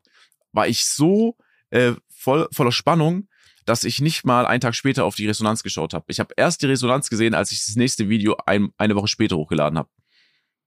war 0.52 0.66
ich 0.66 0.84
so 0.84 1.36
äh, 1.70 1.92
voll, 2.08 2.48
voller 2.52 2.72
Spannung, 2.72 3.28
dass 3.64 3.84
ich 3.84 4.00
nicht 4.00 4.24
mal 4.24 4.46
einen 4.46 4.60
Tag 4.60 4.74
später 4.74 5.04
auf 5.04 5.14
die 5.14 5.26
Resonanz 5.26 5.62
geschaut 5.62 5.94
habe. 5.94 6.04
Ich 6.08 6.20
habe 6.20 6.34
erst 6.36 6.62
die 6.62 6.66
Resonanz 6.66 7.10
gesehen, 7.10 7.34
als 7.34 7.52
ich 7.52 7.64
das 7.64 7.76
nächste 7.76 8.08
Video 8.08 8.36
ein, 8.46 8.70
eine 8.78 8.96
Woche 8.96 9.08
später 9.08 9.36
hochgeladen 9.36 9.78
habe. 9.78 9.88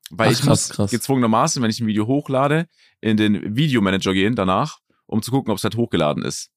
Weil 0.09 0.29
Ach, 0.29 0.31
ich 0.33 0.41
krass, 0.41 0.69
muss 0.69 0.69
krass. 0.69 0.91
gezwungenermaßen, 0.91 1.61
wenn 1.61 1.69
ich 1.69 1.79
ein 1.79 1.87
Video 1.87 2.07
hochlade, 2.07 2.67
in 3.01 3.17
den 3.17 3.55
Videomanager 3.55 4.13
gehen 4.13 4.35
danach, 4.35 4.79
um 5.05 5.21
zu 5.21 5.31
gucken, 5.31 5.51
ob 5.51 5.57
es 5.57 5.63
halt 5.63 5.75
hochgeladen 5.75 6.23
ist. 6.23 6.51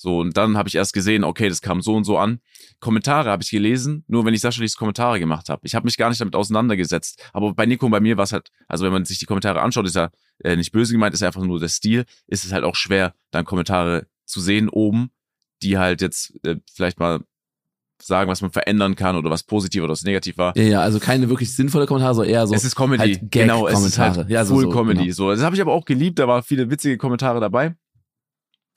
So, 0.00 0.20
und 0.20 0.36
dann 0.36 0.56
habe 0.56 0.68
ich 0.68 0.76
erst 0.76 0.92
gesehen, 0.92 1.24
okay, 1.24 1.48
das 1.48 1.60
kam 1.60 1.82
so 1.82 1.96
und 1.96 2.04
so 2.04 2.18
an. 2.18 2.38
Kommentare 2.78 3.30
habe 3.30 3.42
ich 3.42 3.50
gelesen, 3.50 4.04
nur 4.06 4.24
wenn 4.24 4.32
ich 4.32 4.40
Sascha 4.40 4.60
Lies 4.60 4.76
Kommentare 4.76 5.18
gemacht 5.18 5.48
habe. 5.48 5.62
Ich 5.64 5.74
habe 5.74 5.86
mich 5.86 5.96
gar 5.96 6.08
nicht 6.08 6.20
damit 6.20 6.36
auseinandergesetzt. 6.36 7.28
Aber 7.32 7.52
bei 7.52 7.66
Nico 7.66 7.86
und 7.86 7.90
bei 7.90 7.98
mir 7.98 8.16
war 8.16 8.22
es 8.22 8.32
halt, 8.32 8.52
also 8.68 8.84
wenn 8.84 8.92
man 8.92 9.04
sich 9.04 9.18
die 9.18 9.26
Kommentare 9.26 9.60
anschaut, 9.60 9.86
ist 9.86 9.96
ja 9.96 10.10
äh, 10.44 10.54
nicht 10.54 10.70
böse 10.70 10.92
gemeint, 10.92 11.14
ist 11.14 11.20
ja 11.20 11.26
einfach 11.26 11.42
nur 11.42 11.58
der 11.58 11.68
Stil, 11.68 12.04
ist 12.28 12.44
es 12.44 12.52
halt 12.52 12.62
auch 12.62 12.76
schwer, 12.76 13.12
dann 13.32 13.44
Kommentare 13.44 14.06
zu 14.24 14.40
sehen 14.40 14.68
oben, 14.68 15.10
die 15.62 15.78
halt 15.78 16.00
jetzt 16.00 16.32
äh, 16.44 16.56
vielleicht 16.72 16.98
mal 16.98 17.20
sagen, 18.00 18.30
was 18.30 18.40
man 18.42 18.52
verändern 18.52 18.94
kann 18.94 19.16
oder 19.16 19.28
was 19.30 19.42
positiv 19.42 19.82
oder 19.82 19.90
was 19.92 20.04
negativ 20.04 20.38
war. 20.38 20.56
Ja, 20.56 20.62
ja, 20.62 20.80
also 20.82 21.00
keine 21.00 21.28
wirklich 21.28 21.54
sinnvolle 21.54 21.86
Kommentare, 21.86 22.14
so 22.14 22.22
eher 22.22 22.46
so. 22.46 22.54
es 22.54 22.64
ist 22.64 22.76
Comedy, 22.76 23.14
halt 23.16 23.30
genau, 23.32 23.66
es 23.66 23.80
ist 23.84 23.98
halt 23.98 24.28
Ja, 24.30 24.44
so- 24.44 24.54
full 24.54 24.64
so, 24.64 24.70
Comedy. 24.70 25.02
genau. 25.02 25.12
So, 25.14 25.30
das 25.30 25.42
habe 25.42 25.56
ich 25.56 25.60
aber 25.60 25.72
auch 25.72 25.84
geliebt, 25.84 26.18
da 26.20 26.28
waren 26.28 26.42
viele 26.44 26.70
witzige 26.70 26.96
Kommentare 26.96 27.40
dabei. 27.40 27.74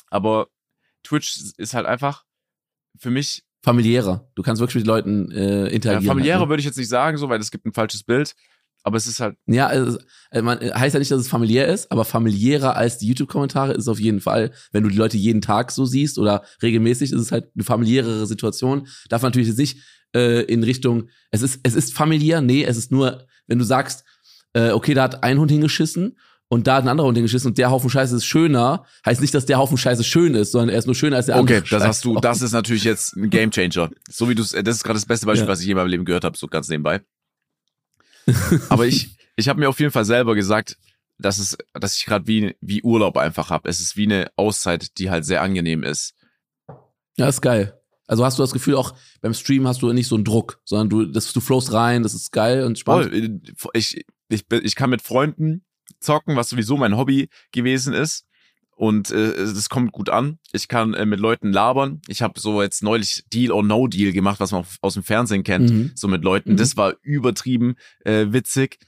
Aber 0.09 0.47
Twitch 1.03 1.37
ist 1.57 1.73
halt 1.73 1.85
einfach 1.85 2.25
für 2.97 3.09
mich 3.11 3.43
familiärer. 3.63 4.27
Du 4.35 4.41
kannst 4.41 4.59
wirklich 4.59 4.75
mit 4.83 4.87
Leuten 4.87 5.31
äh, 5.31 5.61
Ja, 5.61 5.67
interagieren. 5.67 6.07
familiäre 6.07 6.39
halt, 6.39 6.45
ne? 6.47 6.49
würde 6.49 6.59
ich 6.61 6.65
jetzt 6.65 6.77
nicht 6.77 6.89
sagen, 6.89 7.17
so, 7.17 7.29
weil 7.29 7.39
es 7.39 7.51
gibt 7.51 7.65
ein 7.65 7.73
falsches 7.73 8.03
Bild. 8.03 8.33
Aber 8.83 8.97
es 8.97 9.05
ist 9.07 9.19
halt, 9.19 9.35
Ja, 9.45 9.67
also, 9.67 9.99
äh, 10.31 10.41
man, 10.41 10.59
äh, 10.59 10.71
heißt 10.73 10.93
ja 10.93 10.99
nicht, 10.99 11.11
dass 11.11 11.21
es 11.21 11.27
familiär 11.27 11.67
ist, 11.67 11.91
aber 11.91 12.03
familiärer 12.05 12.75
als 12.75 12.97
die 12.97 13.07
YouTube-Kommentare 13.07 13.73
ist 13.73 13.83
es 13.83 13.87
auf 13.87 13.99
jeden 13.99 14.21
Fall. 14.21 14.51
Wenn 14.71 14.83
du 14.83 14.89
die 14.89 14.97
Leute 14.97 15.17
jeden 15.17 15.41
Tag 15.41 15.71
so 15.71 15.85
siehst 15.85 16.17
oder 16.17 16.43
regelmäßig, 16.63 17.11
ist 17.11 17.21
es 17.21 17.31
halt 17.31 17.49
eine 17.55 17.63
familiärere 17.63 18.25
Situation. 18.25 18.87
Darf 19.09 19.21
man 19.21 19.29
natürlich 19.29 19.49
jetzt 19.49 19.57
nicht 19.59 19.77
äh, 20.15 20.41
in 20.45 20.63
Richtung, 20.63 21.09
es 21.29 21.41
ist, 21.41 21.59
es 21.63 21.75
ist 21.75 21.93
familiär, 21.93 22.41
nee, 22.41 22.63
es 22.63 22.77
ist 22.77 22.91
nur, 22.91 23.25
wenn 23.47 23.59
du 23.59 23.65
sagst, 23.65 24.03
äh, 24.53 24.71
okay, 24.71 24.93
da 24.93 25.03
hat 25.03 25.23
ein 25.23 25.37
Hund 25.39 25.51
hingeschissen 25.51 26.17
und 26.49 26.67
da 26.67 26.75
hat 26.75 26.83
ein 26.83 26.89
anderer 26.89 27.07
Hund 27.07 27.15
hingeschissen 27.17 27.49
und 27.51 27.57
der 27.57 27.71
Haufen 27.71 27.89
Scheiße 27.89 28.15
ist 28.17 28.25
schöner, 28.25 28.85
heißt 29.05 29.21
nicht, 29.21 29.33
dass 29.33 29.45
der 29.45 29.57
Haufen 29.57 29.77
Scheiße 29.77 30.03
schön 30.03 30.35
ist, 30.35 30.51
sondern 30.51 30.69
er 30.69 30.79
ist 30.79 30.85
nur 30.85 30.95
schöner 30.95 31.15
als 31.17 31.27
der 31.27 31.35
andere. 31.37 31.59
okay, 31.59 31.67
das 31.69 31.83
hast 31.83 32.03
du, 32.03 32.19
das 32.19 32.41
ist 32.41 32.51
natürlich 32.51 32.83
jetzt 32.83 33.15
ein 33.15 33.29
Gamechanger. 33.29 33.89
So 34.09 34.27
wie 34.27 34.35
du 34.35 34.41
es, 34.41 34.51
das 34.51 34.75
ist 34.77 34.83
gerade 34.83 34.97
das 34.97 35.05
beste 35.05 35.25
Beispiel, 35.27 35.45
Ja. 35.45 35.51
was 35.51 35.61
ich 35.61 35.67
je 35.67 35.71
in 35.71 35.77
meinem 35.77 35.87
Leben 35.87 36.03
gehört 36.03 36.25
habe, 36.25 36.37
so 36.37 36.47
ganz 36.47 36.67
nebenbei. 36.67 37.01
Aber 38.69 38.85
ich, 38.85 39.15
ich 39.35 39.49
habe 39.49 39.59
mir 39.59 39.69
auf 39.69 39.79
jeden 39.79 39.91
Fall 39.91 40.05
selber 40.05 40.35
gesagt, 40.35 40.77
dass 41.17 41.37
es, 41.37 41.57
dass 41.73 41.97
ich 41.97 42.05
gerade 42.05 42.27
wie, 42.27 42.55
wie 42.61 42.81
Urlaub 42.83 43.17
einfach 43.17 43.49
habe. 43.49 43.69
Es 43.69 43.79
ist 43.79 43.95
wie 43.95 44.05
eine 44.05 44.31
Auszeit, 44.35 44.97
die 44.97 45.09
halt 45.09 45.25
sehr 45.25 45.41
angenehm 45.41 45.83
ist. 45.83 46.15
Ja, 47.17 47.27
ist 47.27 47.41
geil. 47.41 47.79
Also 48.07 48.25
hast 48.25 48.37
du 48.37 48.43
das 48.43 48.51
Gefühl, 48.51 48.75
auch 48.75 48.93
beim 49.21 49.33
Stream 49.33 49.67
hast 49.67 49.81
du 49.81 49.93
nicht 49.93 50.07
so 50.07 50.15
einen 50.15 50.25
Druck, 50.25 50.59
sondern 50.65 50.89
du, 50.89 51.05
das, 51.05 51.31
du 51.31 51.39
flowst 51.39 51.71
rein, 51.71 52.03
das 52.03 52.13
ist 52.13 52.31
geil 52.31 52.65
und 52.65 52.77
spannend. 52.77 53.53
Voll. 53.55 53.71
Ich, 53.73 54.03
ich, 54.27 54.45
ich 54.49 54.75
kann 54.75 54.89
mit 54.89 55.01
Freunden 55.01 55.63
zocken, 55.99 56.35
was 56.35 56.49
sowieso 56.49 56.75
mein 56.75 56.97
Hobby 56.97 57.29
gewesen 57.51 57.93
ist. 57.93 58.25
Und 58.81 59.11
äh, 59.11 59.33
es 59.33 59.69
kommt 59.69 59.91
gut 59.91 60.09
an. 60.09 60.39
Ich 60.53 60.67
kann 60.67 60.95
äh, 60.95 61.05
mit 61.05 61.19
Leuten 61.19 61.53
labern. 61.53 62.01
Ich 62.07 62.23
habe 62.23 62.39
so 62.39 62.63
jetzt 62.63 62.81
neulich 62.81 63.23
Deal 63.31 63.51
or 63.51 63.61
No 63.61 63.85
Deal 63.85 64.11
gemacht, 64.11 64.39
was 64.39 64.51
man 64.51 64.65
aus 64.81 64.95
dem 64.95 65.03
Fernsehen 65.03 65.43
kennt, 65.43 65.69
Mhm. 65.69 65.91
so 65.93 66.07
mit 66.07 66.23
Leuten. 66.23 66.53
Mhm. 66.53 66.57
Das 66.57 66.75
war 66.77 66.95
übertrieben 67.03 67.75
äh, 68.05 68.25
witzig. 68.29 68.79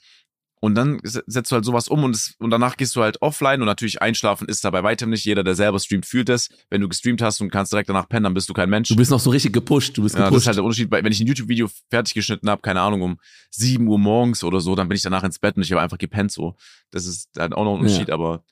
Und 0.61 0.73
dann 0.73 0.99
se- 1.03 1.23
setzt 1.27 1.51
du 1.51 1.55
halt 1.57 1.65
sowas 1.65 1.89
um 1.89 2.03
und, 2.05 2.15
es, 2.15 2.33
und 2.39 2.49
danach 2.49 2.75
gehst 2.75 2.95
du 2.95 3.03
halt 3.03 3.21
offline 3.21 3.61
und 3.61 3.67
natürlich 3.67 4.01
einschlafen 4.01 4.47
ist 4.47 4.65
da 4.65 4.71
bei 4.71 4.81
weitem 4.81 5.11
nicht. 5.11 5.25
Jeder, 5.25 5.43
der 5.43 5.53
selber 5.53 5.77
streamt, 5.77 6.07
fühlt 6.07 6.29
es. 6.29 6.49
Wenn 6.71 6.81
du 6.81 6.87
gestreamt 6.89 7.21
hast 7.21 7.39
und 7.41 7.51
kannst 7.51 7.71
direkt 7.71 7.89
danach 7.89 8.09
pennen, 8.09 8.23
dann 8.23 8.33
bist 8.33 8.49
du 8.49 8.53
kein 8.53 8.71
Mensch. 8.71 8.89
Du 8.89 8.95
bist 8.95 9.11
noch 9.11 9.19
so 9.19 9.29
richtig 9.29 9.53
gepusht, 9.53 9.95
du 9.95 10.01
bist 10.01 10.15
Ja, 10.15 10.21
das 10.21 10.29
gepusht. 10.29 10.41
ist 10.43 10.47
halt 10.47 10.57
der 10.57 10.63
Unterschied. 10.63 10.89
Wenn 10.89 11.11
ich 11.11 11.19
ein 11.19 11.27
YouTube-Video 11.27 11.69
fertig 11.91 12.15
geschnitten 12.15 12.49
habe, 12.49 12.63
keine 12.63 12.81
Ahnung, 12.81 13.03
um 13.03 13.19
7 13.51 13.85
Uhr 13.87 13.99
morgens 13.99 14.43
oder 14.43 14.59
so, 14.59 14.73
dann 14.73 14.87
bin 14.89 14.95
ich 14.95 15.03
danach 15.03 15.23
ins 15.23 15.37
Bett 15.37 15.55
und 15.55 15.61
ich 15.61 15.71
habe 15.71 15.81
einfach 15.83 15.99
gepennt 15.99 16.31
so. 16.31 16.55
Das 16.89 17.05
ist 17.05 17.29
halt 17.37 17.53
auch 17.53 17.63
noch 17.65 17.75
ein 17.75 17.81
Unterschied, 17.81 18.09
aber 18.09 18.43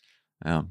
ja. 0.45 0.67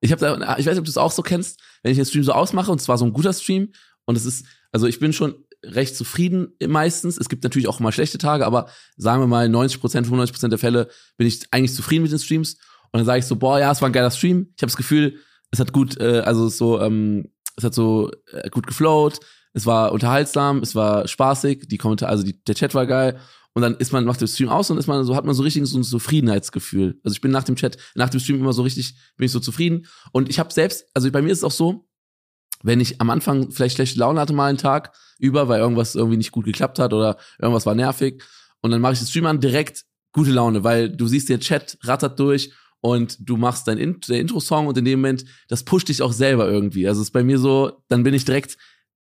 Ich 0.00 0.12
habe 0.12 0.20
da, 0.20 0.58
ich 0.58 0.66
weiß 0.66 0.74
nicht, 0.74 0.78
ob 0.78 0.84
du 0.84 0.90
es 0.90 0.98
auch 0.98 1.12
so 1.12 1.22
kennst, 1.22 1.60
wenn 1.82 1.92
ich 1.92 1.98
den 1.98 2.06
Stream 2.06 2.24
so 2.24 2.32
ausmache 2.32 2.70
und 2.70 2.80
es 2.80 2.88
war 2.88 2.98
so 2.98 3.04
ein 3.04 3.12
guter 3.12 3.32
Stream 3.32 3.72
und 4.04 4.16
es 4.16 4.24
ist, 4.24 4.46
also 4.72 4.86
ich 4.86 5.00
bin 5.00 5.12
schon 5.12 5.34
recht 5.64 5.96
zufrieden 5.96 6.54
meistens. 6.66 7.18
Es 7.18 7.28
gibt 7.28 7.42
natürlich 7.42 7.68
auch 7.68 7.80
mal 7.80 7.92
schlechte 7.92 8.18
Tage, 8.18 8.46
aber 8.46 8.68
sagen 8.96 9.20
wir 9.22 9.26
mal 9.26 9.46
90% 9.48 10.06
95% 10.06 10.48
der 10.48 10.58
Fälle 10.58 10.88
bin 11.16 11.26
ich 11.26 11.40
eigentlich 11.50 11.74
zufrieden 11.74 12.02
mit 12.02 12.12
den 12.12 12.18
Streams 12.18 12.54
und 12.92 12.98
dann 12.98 13.04
sage 13.04 13.18
ich 13.18 13.26
so, 13.26 13.36
boah, 13.36 13.58
ja, 13.58 13.70
es 13.70 13.82
war 13.82 13.88
ein 13.88 13.92
geiler 13.92 14.10
Stream. 14.10 14.52
Ich 14.56 14.62
habe 14.62 14.70
das 14.70 14.76
Gefühl, 14.76 15.18
es 15.50 15.58
hat 15.58 15.72
gut, 15.72 16.00
äh, 16.00 16.20
also 16.20 16.48
so, 16.48 16.80
ähm, 16.80 17.30
es 17.56 17.64
hat 17.64 17.74
so 17.74 18.10
äh, 18.32 18.48
gut 18.50 18.66
geflowt, 18.66 19.20
es 19.52 19.66
war 19.66 19.92
unterhaltsam, 19.92 20.58
es 20.58 20.74
war 20.74 21.08
spaßig, 21.08 21.68
die 21.68 21.78
Kommentare, 21.78 22.10
also 22.10 22.22
die, 22.22 22.42
der 22.44 22.54
Chat 22.54 22.74
war 22.74 22.86
geil. 22.86 23.18
Und 23.58 23.62
dann 23.62 23.74
ist 23.74 23.90
man, 23.90 24.04
macht 24.04 24.20
der 24.20 24.28
Stream 24.28 24.50
aus 24.50 24.70
und 24.70 24.78
ist 24.78 24.86
man 24.86 25.02
so, 25.02 25.16
hat 25.16 25.24
man 25.24 25.34
so 25.34 25.42
richtig 25.42 25.66
so 25.66 25.76
ein 25.76 25.82
Zufriedenheitsgefühl. 25.82 27.00
Also 27.02 27.16
ich 27.16 27.20
bin 27.20 27.32
nach 27.32 27.42
dem 27.42 27.56
Chat, 27.56 27.76
nach 27.96 28.08
dem 28.08 28.20
Stream 28.20 28.38
immer 28.38 28.52
so 28.52 28.62
richtig, 28.62 28.94
bin 29.16 29.26
ich 29.26 29.32
so 29.32 29.40
zufrieden. 29.40 29.86
Und 30.12 30.28
ich 30.28 30.38
habe 30.38 30.52
selbst, 30.52 30.86
also 30.94 31.10
bei 31.10 31.22
mir 31.22 31.32
ist 31.32 31.38
es 31.38 31.44
auch 31.44 31.50
so, 31.50 31.88
wenn 32.62 32.78
ich 32.78 33.00
am 33.00 33.10
Anfang 33.10 33.50
vielleicht 33.50 33.74
schlechte 33.74 33.98
Laune 33.98 34.20
hatte 34.20 34.32
mal 34.32 34.46
einen 34.46 34.58
Tag 34.58 34.94
über, 35.18 35.48
weil 35.48 35.58
irgendwas 35.58 35.96
irgendwie 35.96 36.18
nicht 36.18 36.30
gut 36.30 36.44
geklappt 36.44 36.78
hat 36.78 36.92
oder 36.92 37.18
irgendwas 37.40 37.66
war 37.66 37.74
nervig. 37.74 38.22
Und 38.60 38.70
dann 38.70 38.80
mache 38.80 38.92
ich 38.92 39.00
den 39.00 39.08
Stream 39.08 39.26
an, 39.26 39.40
direkt 39.40 39.86
gute 40.12 40.30
Laune, 40.30 40.62
weil 40.62 40.88
du 40.88 41.08
siehst, 41.08 41.28
der 41.28 41.40
Chat 41.40 41.78
rattert 41.82 42.16
durch 42.20 42.52
und 42.80 43.28
du 43.28 43.36
machst 43.36 43.66
dein 43.66 43.78
In 43.78 43.98
Intro-Song 44.08 44.68
und 44.68 44.78
in 44.78 44.84
dem 44.84 45.00
Moment, 45.00 45.24
das 45.48 45.64
pusht 45.64 45.88
dich 45.88 46.00
auch 46.00 46.12
selber 46.12 46.48
irgendwie. 46.48 46.86
Also 46.86 47.00
es 47.00 47.08
ist 47.08 47.12
bei 47.12 47.24
mir 47.24 47.40
so, 47.40 47.82
dann 47.88 48.04
bin 48.04 48.14
ich 48.14 48.24
direkt, 48.24 48.56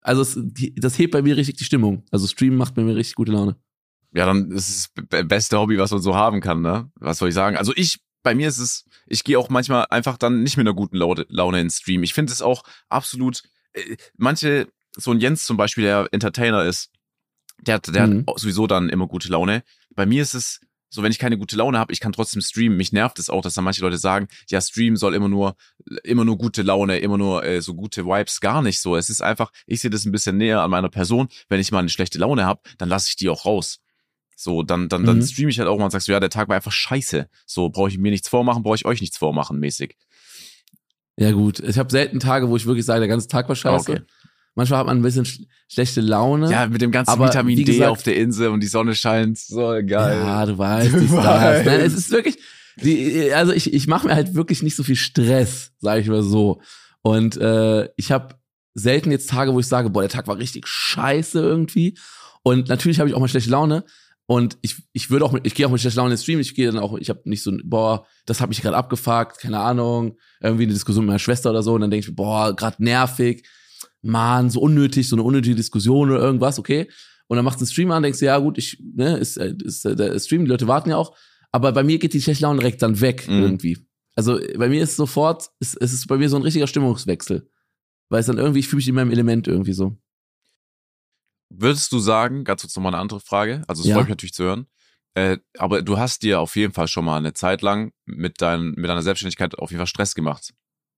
also 0.01 0.21
es, 0.23 0.37
das 0.75 0.99
hebt 0.99 1.13
bei 1.13 1.21
mir 1.21 1.37
richtig 1.37 1.55
die 1.55 1.63
Stimmung. 1.63 2.03
Also 2.11 2.27
Stream 2.27 2.57
macht 2.57 2.75
bei 2.75 2.83
mir 2.83 2.97
richtig 2.97 3.15
gute 3.15 3.31
Laune. 3.31 3.55
Ja, 4.13 4.25
dann 4.25 4.51
ist 4.51 4.69
es 4.69 4.89
das 5.09 5.27
beste 5.27 5.57
Hobby, 5.57 5.77
was 5.77 5.91
man 5.91 6.01
so 6.01 6.15
haben 6.15 6.41
kann, 6.41 6.61
ne? 6.61 6.91
Was 6.95 7.17
soll 7.19 7.29
ich 7.29 7.35
sagen? 7.35 7.55
Also 7.57 7.71
ich, 7.75 7.99
bei 8.23 8.35
mir 8.35 8.47
ist 8.49 8.57
es, 8.57 8.85
ich 9.07 9.23
gehe 9.23 9.39
auch 9.39 9.49
manchmal 9.49 9.85
einfach 9.89 10.17
dann 10.17 10.43
nicht 10.43 10.57
mit 10.57 10.67
einer 10.67 10.75
guten 10.75 10.97
Laune, 10.97 11.25
Laune 11.29 11.61
ins 11.61 11.77
Stream. 11.77 12.03
Ich 12.03 12.13
finde 12.13 12.31
es 12.33 12.41
auch 12.41 12.63
absolut, 12.89 13.41
äh, 13.73 13.95
manche, 14.17 14.67
so 14.97 15.11
ein 15.11 15.19
Jens 15.19 15.45
zum 15.45 15.55
Beispiel, 15.57 15.85
der 15.85 16.09
Entertainer 16.11 16.65
ist, 16.65 16.91
der 17.61 17.75
hat, 17.75 17.93
der 17.93 18.07
Mhm. 18.07 18.25
hat 18.27 18.39
sowieso 18.39 18.67
dann 18.67 18.89
immer 18.89 19.07
gute 19.07 19.29
Laune. 19.29 19.63
Bei 19.95 20.05
mir 20.05 20.21
ist 20.23 20.33
es 20.33 20.59
so, 20.93 21.03
wenn 21.03 21.11
ich 21.11 21.19
keine 21.19 21.37
gute 21.37 21.55
Laune 21.55 21.79
habe, 21.79 21.93
ich 21.93 22.01
kann 22.01 22.11
trotzdem 22.11 22.41
streamen. 22.41 22.75
Mich 22.77 22.91
nervt 22.91 23.17
es 23.17 23.29
auch, 23.29 23.41
dass 23.41 23.53
dann 23.53 23.63
manche 23.63 23.81
Leute 23.81 23.97
sagen, 23.97 24.27
ja, 24.49 24.59
Stream 24.59 24.97
soll 24.97 25.15
immer 25.15 25.29
nur, 25.29 25.55
immer 26.03 26.25
nur 26.25 26.37
gute 26.37 26.63
Laune, 26.63 26.99
immer 26.99 27.17
nur 27.17 27.45
äh, 27.45 27.61
so 27.61 27.75
gute 27.75 28.05
Vibes, 28.05 28.41
gar 28.41 28.61
nicht 28.61 28.81
so. 28.81 28.97
Es 28.97 29.09
ist 29.09 29.21
einfach, 29.21 29.51
ich 29.67 29.79
sehe 29.79 29.89
das 29.89 30.03
ein 30.03 30.11
bisschen 30.11 30.35
näher 30.37 30.61
an 30.61 30.69
meiner 30.69 30.89
Person. 30.89 31.29
Wenn 31.47 31.61
ich 31.61 31.71
mal 31.71 31.79
eine 31.79 31.87
schlechte 31.87 32.19
Laune 32.19 32.45
habe, 32.45 32.59
dann 32.77 32.89
lasse 32.89 33.07
ich 33.07 33.15
die 33.15 33.29
auch 33.29 33.45
raus. 33.45 33.79
So, 34.43 34.63
dann, 34.63 34.89
dann, 34.89 35.05
dann 35.05 35.17
Mhm. 35.17 35.25
streame 35.25 35.49
ich 35.51 35.59
halt 35.59 35.69
auch 35.69 35.77
mal 35.77 35.85
und 35.85 35.91
sagst 35.91 36.07
so, 36.07 36.11
ja, 36.13 36.19
der 36.19 36.29
Tag 36.31 36.47
war 36.49 36.55
einfach 36.55 36.71
scheiße. 36.71 37.27
So, 37.45 37.69
brauche 37.69 37.89
ich 37.89 37.97
mir 37.97 38.09
nichts 38.11 38.27
vormachen, 38.27 38.63
brauche 38.63 38.75
ich 38.75 38.85
euch 38.85 38.99
nichts 39.01 39.17
vormachen, 39.17 39.59
mäßig. 39.59 39.95
Ja 41.17 41.31
gut, 41.31 41.59
ich 41.59 41.77
habe 41.77 41.91
selten 41.91 42.19
Tage, 42.19 42.49
wo 42.49 42.55
ich 42.55 42.65
wirklich 42.65 42.85
sage, 42.85 43.01
der 43.01 43.07
ganze 43.07 43.27
Tag 43.27 43.47
war 43.49 43.55
scheiße. 43.55 43.91
Okay. 43.91 44.01
Manchmal 44.55 44.79
hat 44.79 44.87
man 44.87 44.97
ein 44.97 45.01
bisschen 45.03 45.25
sch 45.25 45.41
schlechte 45.69 46.01
Laune. 46.01 46.51
Ja, 46.51 46.67
mit 46.67 46.81
dem 46.81 46.91
ganzen 46.91 47.11
Aber 47.11 47.27
Vitamin 47.27 47.55
D 47.57 47.63
gesagt- 47.63 47.89
auf 47.91 48.03
der 48.03 48.17
Insel 48.17 48.49
und 48.49 48.61
die 48.61 48.67
Sonne 48.67 48.95
scheint. 48.95 49.37
So 49.37 49.59
geil. 49.85 49.85
Ja, 50.25 50.45
du 50.45 50.57
weißt, 50.57 50.93
Du 50.93 50.99
das. 51.01 51.11
weißt. 51.11 51.65
Nein, 51.65 51.79
es 51.81 51.93
ist 51.93 52.11
wirklich, 52.11 52.37
die, 52.81 53.31
also 53.33 53.53
ich, 53.53 53.71
ich 53.73 53.87
mache 53.87 54.07
mir 54.07 54.15
halt 54.15 54.33
wirklich 54.33 54.61
nicht 54.63 54.75
so 54.75 54.83
viel 54.83 54.95
Stress, 54.97 55.71
sage 55.79 56.01
ich 56.01 56.07
mal 56.07 56.23
so. 56.23 56.61
Und 57.01 57.37
äh, 57.37 57.87
ich 57.95 58.11
habe 58.11 58.35
selten 58.73 59.11
jetzt 59.11 59.29
Tage, 59.29 59.53
wo 59.53 59.59
ich 59.59 59.67
sage, 59.67 59.89
boah, 59.89 60.01
der 60.01 60.09
Tag 60.09 60.27
war 60.27 60.37
richtig 60.37 60.67
scheiße 60.67 61.39
irgendwie. 61.39 61.97
Und 62.43 62.67
natürlich 62.69 62.99
habe 62.99 63.07
ich 63.09 63.15
auch 63.15 63.19
mal 63.19 63.27
schlechte 63.27 63.49
Laune. 63.51 63.85
Und 64.27 64.57
ich, 64.61 64.77
ich 64.93 65.09
würde 65.09 65.25
auch 65.25 65.33
mit, 65.33 65.45
ich 65.45 65.55
gehe 65.55 65.67
auch 65.67 65.71
mit 65.71 65.81
schlechter 65.81 66.01
Laune 66.01 66.13
ins 66.13 66.23
Stream. 66.23 66.39
Ich 66.39 66.55
gehe 66.55 66.71
dann 66.71 66.79
auch, 66.79 66.97
ich 66.97 67.09
habe 67.09 67.21
nicht 67.25 67.43
so, 67.43 67.51
boah, 67.63 68.05
das 68.25 68.39
hat 68.39 68.49
mich 68.49 68.61
gerade 68.61 68.77
abgefuckt, 68.77 69.39
keine 69.39 69.59
Ahnung, 69.59 70.17
irgendwie 70.41 70.63
eine 70.63 70.73
Diskussion 70.73 71.03
mit 71.03 71.07
meiner 71.09 71.19
Schwester 71.19 71.49
oder 71.49 71.63
so. 71.63 71.73
Und 71.73 71.81
dann 71.81 71.91
denke 71.91 72.05
ich, 72.05 72.09
mir, 72.09 72.15
boah, 72.15 72.55
gerade 72.55 72.81
nervig, 72.81 73.45
Mann, 74.01 74.49
so 74.49 74.61
unnötig, 74.61 75.09
so 75.09 75.15
eine 75.15 75.23
unnötige 75.23 75.55
Diskussion 75.55 76.09
oder 76.11 76.21
irgendwas, 76.21 76.59
okay. 76.59 76.89
Und 77.27 77.35
dann 77.35 77.45
machst 77.45 77.59
du 77.59 77.63
einen 77.63 77.71
Stream 77.71 77.91
an, 77.91 78.03
denkst 78.03 78.19
du, 78.19 78.25
ja 78.25 78.37
gut, 78.37 78.57
ich, 78.57 78.81
ne, 78.95 79.17
ist, 79.17 79.37
äh, 79.37 79.53
ist 79.63 79.85
äh, 79.85 79.95
der 79.95 80.17
Stream, 80.19 80.45
die 80.45 80.51
Leute 80.51 80.67
warten 80.67 80.89
ja 80.89 80.97
auch. 80.97 81.15
Aber 81.51 81.71
bei 81.71 81.83
mir 81.83 81.99
geht 81.99 82.13
die 82.13 82.21
schlechte 82.21 82.43
Laune 82.43 82.59
direkt 82.59 82.81
dann 82.81 83.01
weg 83.01 83.27
Mhm. 83.27 83.41
irgendwie. 83.41 83.77
Also 84.15 84.39
bei 84.57 84.69
mir 84.69 84.83
ist 84.83 84.95
sofort, 84.95 85.49
es, 85.59 85.75
es 85.75 85.93
ist 85.93 86.07
bei 86.07 86.17
mir 86.17 86.29
so 86.29 86.35
ein 86.35 86.43
richtiger 86.43 86.67
Stimmungswechsel. 86.67 87.49
Weil 88.09 88.19
es 88.19 88.25
dann 88.25 88.37
irgendwie, 88.37 88.59
ich 88.59 88.67
fühle 88.67 88.77
mich 88.79 88.87
in 88.89 88.95
meinem 88.95 89.11
Element 89.11 89.47
irgendwie 89.47 89.73
so. 89.73 89.97
Würdest 91.53 91.91
du 91.91 91.99
sagen, 91.99 92.43
ganz 92.43 92.61
kurz 92.61 92.75
nochmal 92.75 92.93
eine 92.93 93.01
andere 93.01 93.19
Frage, 93.19 93.63
also 93.67 93.81
es 93.81 93.89
Ja. 93.89 93.95
freut 93.95 94.05
mich 94.05 94.11
natürlich 94.11 94.33
zu 94.33 94.43
hören, 94.43 94.67
äh, 95.15 95.37
aber 95.57 95.81
du 95.81 95.97
hast 95.97 96.23
dir 96.23 96.39
auf 96.39 96.55
jeden 96.55 96.73
Fall 96.73 96.87
schon 96.87 97.05
mal 97.05 97.17
eine 97.17 97.33
Zeit 97.33 97.61
lang 97.61 97.91
mit, 98.05 98.41
dein, 98.41 98.71
mit 98.71 98.89
deiner 98.89 99.01
Selbstständigkeit 99.01 99.57
auf 99.59 99.71
jeden 99.71 99.79
Fall 99.79 99.87
Stress 99.87 100.15
gemacht. 100.15 100.53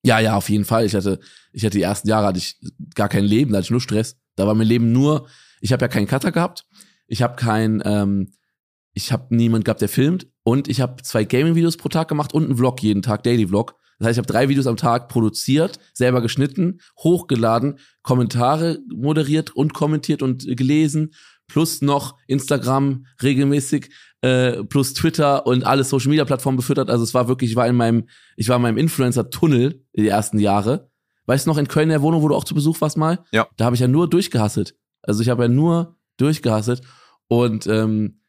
Ja, 0.05 0.19
ja, 0.19 0.35
auf 0.35 0.49
jeden 0.49 0.65
Fall. 0.65 0.85
Ich 0.85 0.93
hatte, 0.93 1.19
ich 1.53 1.63
hatte 1.63 1.77
die 1.77 1.83
ersten 1.83 2.09
Jahre 2.09 2.27
hatte 2.27 2.37
ich 2.37 2.59
gar 2.93 3.09
kein 3.09 3.23
Leben, 3.23 3.51
da 3.51 3.57
hatte 3.57 3.65
ich 3.65 3.71
nur 3.71 3.81
Stress. 3.81 4.17
Da 4.35 4.45
war 4.45 4.53
mein 4.53 4.67
Leben 4.67 4.91
nur, 4.91 5.27
ich 5.61 5.71
habe 5.71 5.83
ja 5.83 5.87
keinen 5.87 6.07
Cutter 6.07 6.31
gehabt, 6.31 6.65
ich 7.07 7.21
habe 7.21 7.35
kein, 7.35 7.81
ähm, 7.85 8.33
ich 8.93 9.11
habe 9.11 9.35
niemand 9.35 9.65
gehabt, 9.65 9.81
der 9.81 9.89
filmt 9.89 10.27
und 10.43 10.67
ich 10.67 10.81
habe 10.81 11.01
zwei 11.01 11.23
Gaming-Videos 11.23 11.77
pro 11.77 11.89
Tag 11.89 12.07
gemacht 12.07 12.33
und 12.33 12.45
einen 12.45 12.57
Vlog 12.57 12.81
jeden 12.83 13.01
Tag, 13.01 13.23
Daily 13.23 13.47
Vlog. 13.47 13.75
Das 13.99 14.07
heißt, 14.07 14.17
ich 14.17 14.23
habe 14.23 14.31
drei 14.31 14.49
Videos 14.49 14.67
am 14.67 14.77
Tag 14.77 15.09
produziert, 15.09 15.79
selber 15.93 16.21
geschnitten, 16.21 16.79
hochgeladen, 16.99 17.79
Kommentare 18.01 18.79
moderiert 18.93 19.55
und 19.55 19.73
kommentiert 19.73 20.21
und 20.21 20.45
gelesen, 20.57 21.13
plus 21.47 21.81
noch 21.81 22.17
Instagram 22.27 23.05
regelmäßig, 23.21 23.89
äh, 24.21 24.63
plus 24.63 24.93
Twitter 24.93 25.45
und 25.45 25.65
alle 25.65 25.83
Social 25.83 26.09
Media 26.09 26.25
Plattformen 26.25 26.57
befüttert. 26.57 26.89
Also 26.89 27.03
es 27.03 27.13
war 27.13 27.27
wirklich, 27.27 27.51
ich 27.51 27.55
war 27.55 27.67
in 27.67 27.75
meinem, 27.75 28.07
ich 28.37 28.49
war 28.49 28.55
in 28.55 28.61
meinem 28.61 28.77
Influencer-Tunnel 28.77 29.83
die 29.95 30.07
ersten 30.07 30.39
Jahre. 30.39 30.89
Weißt 31.25 31.45
du 31.45 31.49
noch, 31.49 31.57
in 31.57 31.67
Köln 31.67 31.83
in 31.83 31.89
der 31.89 32.01
Wohnung, 32.01 32.21
wo 32.21 32.27
du 32.27 32.35
auch 32.35 32.43
zu 32.43 32.55
Besuch 32.55 32.81
warst 32.81 32.97
mal? 32.97 33.19
Ja. 33.31 33.47
Da 33.57 33.65
habe 33.65 33.75
ich 33.75 33.81
ja 33.81 33.87
nur 33.87 34.09
durchgehasselt. 34.09 34.75
Also 35.01 35.21
ich 35.21 35.29
habe 35.29 35.43
ja 35.43 35.49
nur 35.49 35.97
durchgehasselt 36.17 36.81
und 37.27 37.67
ähm, 37.67 38.19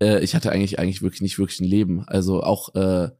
äh, 0.00 0.22
ich 0.22 0.34
hatte 0.34 0.52
eigentlich 0.52 0.78
eigentlich 0.78 1.02
wirklich 1.02 1.22
nicht 1.22 1.38
wirklich 1.38 1.60
ein 1.60 1.68
Leben. 1.68 2.04
Also 2.06 2.42
auch 2.42 2.74
äh, 2.74 3.10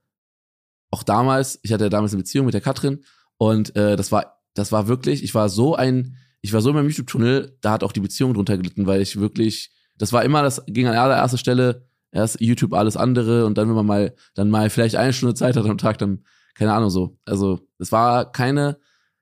auch 0.91 1.03
damals, 1.03 1.59
ich 1.62 1.72
hatte 1.72 1.84
ja 1.84 1.91
damals 1.91 2.12
eine 2.12 2.22
Beziehung 2.22 2.47
mit 2.47 2.55
der 2.55 2.61
Katrin 2.61 3.05
und 3.39 3.74
äh, 3.76 3.97
das 3.97 4.12
war 4.12 4.41
das 4.55 4.72
war 4.72 4.89
wirklich, 4.89 5.22
ich 5.22 5.34
war 5.34 5.49
so 5.49 5.74
ein 5.74 6.16
ich 6.47 6.53
war 6.53 6.61
so 6.61 6.70
in 6.70 6.76
meinem 6.76 6.89
YouTube-Tunnel, 6.89 7.59
da 7.61 7.72
hat 7.72 7.82
auch 7.82 7.91
die 7.91 8.01
Beziehung 8.01 8.32
drunter 8.32 8.57
gelitten, 8.57 8.87
weil 8.87 9.01
ich 9.01 9.18
wirklich, 9.18 9.72
das 9.99 10.12
war 10.12 10.24
immer, 10.24 10.43
das 10.43 10.62
ging 10.66 10.87
an 10.87 10.95
allererster 10.95 11.39
Stelle, 11.39 11.89
erst 12.12 12.41
YouTube, 12.41 12.72
alles 12.72 12.97
andere 12.97 13.47
und 13.47 13.59
dann, 13.59 13.68
wenn 13.68 13.74
man 13.74 13.87
mal, 13.87 14.14
dann 14.34 14.49
mal 14.49 14.70
vielleicht 14.70 14.95
eine 14.95 15.12
Stunde 15.12 15.34
Zeit 15.34 15.57
hat 15.57 15.66
am 15.66 15.78
Tag, 15.78 15.99
dann, 15.99 16.24
keine 16.55 16.72
Ahnung 16.72 16.91
so. 16.91 17.18
Also, 17.24 17.66
es 17.78 17.91
war 17.91 18.30
keine, 18.30 18.78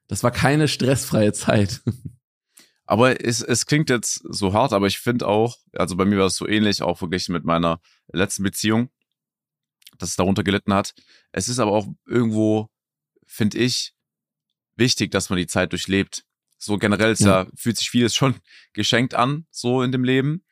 das 0.06 0.22
war 0.22 0.30
keine 0.30 0.68
stressfreie 0.68 1.32
Zeit. 1.32 1.80
Aber 2.86 3.24
es, 3.24 3.40
es 3.40 3.64
klingt 3.64 3.88
jetzt 3.88 4.22
so 4.28 4.52
hart, 4.52 4.74
aber 4.74 4.86
ich 4.86 4.98
finde 4.98 5.26
auch, 5.26 5.56
also 5.72 5.96
bei 5.96 6.04
mir 6.04 6.18
war 6.18 6.26
es 6.26 6.36
so 6.36 6.46
ähnlich, 6.46 6.82
auch 6.82 6.98
verglichen 6.98 7.32
mit 7.32 7.42
meiner 7.42 7.80
letzten 8.12 8.42
Beziehung, 8.42 8.90
dass 9.98 10.10
es 10.10 10.16
darunter 10.16 10.42
gelitten 10.42 10.74
hat. 10.74 10.94
Es 11.32 11.48
ist 11.48 11.58
aber 11.58 11.72
auch 11.72 11.86
irgendwo, 12.06 12.70
finde 13.26 13.58
ich, 13.58 13.94
wichtig, 14.76 15.10
dass 15.10 15.30
man 15.30 15.38
die 15.38 15.46
Zeit 15.46 15.72
durchlebt. 15.72 16.24
So 16.58 16.78
generell 16.78 17.12
ist 17.12 17.20
ja. 17.20 17.42
ja, 17.42 17.50
fühlt 17.54 17.76
sich 17.76 17.90
vieles 17.90 18.14
schon 18.14 18.36
geschenkt 18.72 19.14
an, 19.14 19.46
so 19.50 19.82
in 19.82 19.92
dem 19.92 20.04
Leben. 20.04 20.44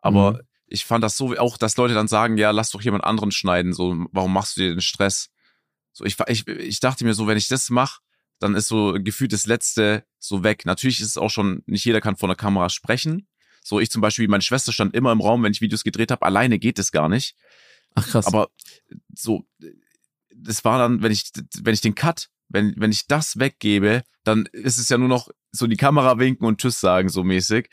Aber 0.00 0.32
mhm. 0.32 0.40
ich 0.66 0.84
fand 0.84 1.02
das 1.02 1.16
so, 1.16 1.36
auch, 1.36 1.56
dass 1.58 1.76
Leute 1.76 1.94
dann 1.94 2.08
sagen, 2.08 2.36
ja, 2.38 2.50
lass 2.50 2.70
doch 2.70 2.82
jemand 2.82 3.04
anderen 3.04 3.32
schneiden, 3.32 3.72
so, 3.72 4.06
warum 4.12 4.32
machst 4.32 4.56
du 4.56 4.62
dir 4.62 4.70
den 4.70 4.80
Stress? 4.80 5.30
So, 5.92 6.04
ich, 6.04 6.16
ich, 6.28 6.46
ich 6.46 6.80
dachte 6.80 7.04
mir 7.04 7.14
so, 7.14 7.26
wenn 7.26 7.38
ich 7.38 7.48
das 7.48 7.70
mache, 7.70 8.00
dann 8.38 8.54
ist 8.54 8.68
so 8.68 8.94
gefühlt 8.98 9.32
das 9.32 9.46
Letzte 9.46 10.04
so 10.18 10.42
weg. 10.42 10.66
Natürlich 10.66 11.00
ist 11.00 11.08
es 11.08 11.16
auch 11.16 11.30
schon, 11.30 11.62
nicht 11.66 11.84
jeder 11.84 12.00
kann 12.00 12.16
vor 12.16 12.28
einer 12.28 12.36
Kamera 12.36 12.68
sprechen. 12.68 13.28
So, 13.62 13.80
ich 13.80 13.90
zum 13.90 14.02
Beispiel, 14.02 14.28
meine 14.28 14.42
Schwester 14.42 14.72
stand 14.72 14.94
immer 14.94 15.10
im 15.10 15.20
Raum, 15.20 15.42
wenn 15.42 15.52
ich 15.52 15.60
Videos 15.60 15.82
gedreht 15.82 16.10
habe, 16.10 16.24
alleine 16.24 16.58
geht 16.58 16.78
es 16.78 16.92
gar 16.92 17.08
nicht. 17.08 17.34
Ach 17.96 18.06
krass. 18.06 18.26
Aber 18.26 18.48
so, 19.14 19.44
das 20.34 20.64
war 20.64 20.78
dann, 20.78 21.02
wenn 21.02 21.12
ich, 21.12 21.32
wenn 21.62 21.74
ich 21.74 21.80
den 21.80 21.94
Cut 21.94 22.28
wenn, 22.48 22.74
wenn 22.76 22.92
ich 22.92 23.06
das 23.06 23.38
weggebe, 23.38 24.02
dann 24.24 24.46
ist 24.52 24.78
es 24.78 24.88
ja 24.88 24.98
nur 24.98 25.08
noch 25.08 25.28
so 25.52 25.66
die 25.66 25.76
Kamera 25.76 26.18
winken 26.18 26.46
und 26.46 26.60
Tschüss 26.60 26.80
sagen, 26.80 27.08
so 27.08 27.24
mäßig. 27.24 27.68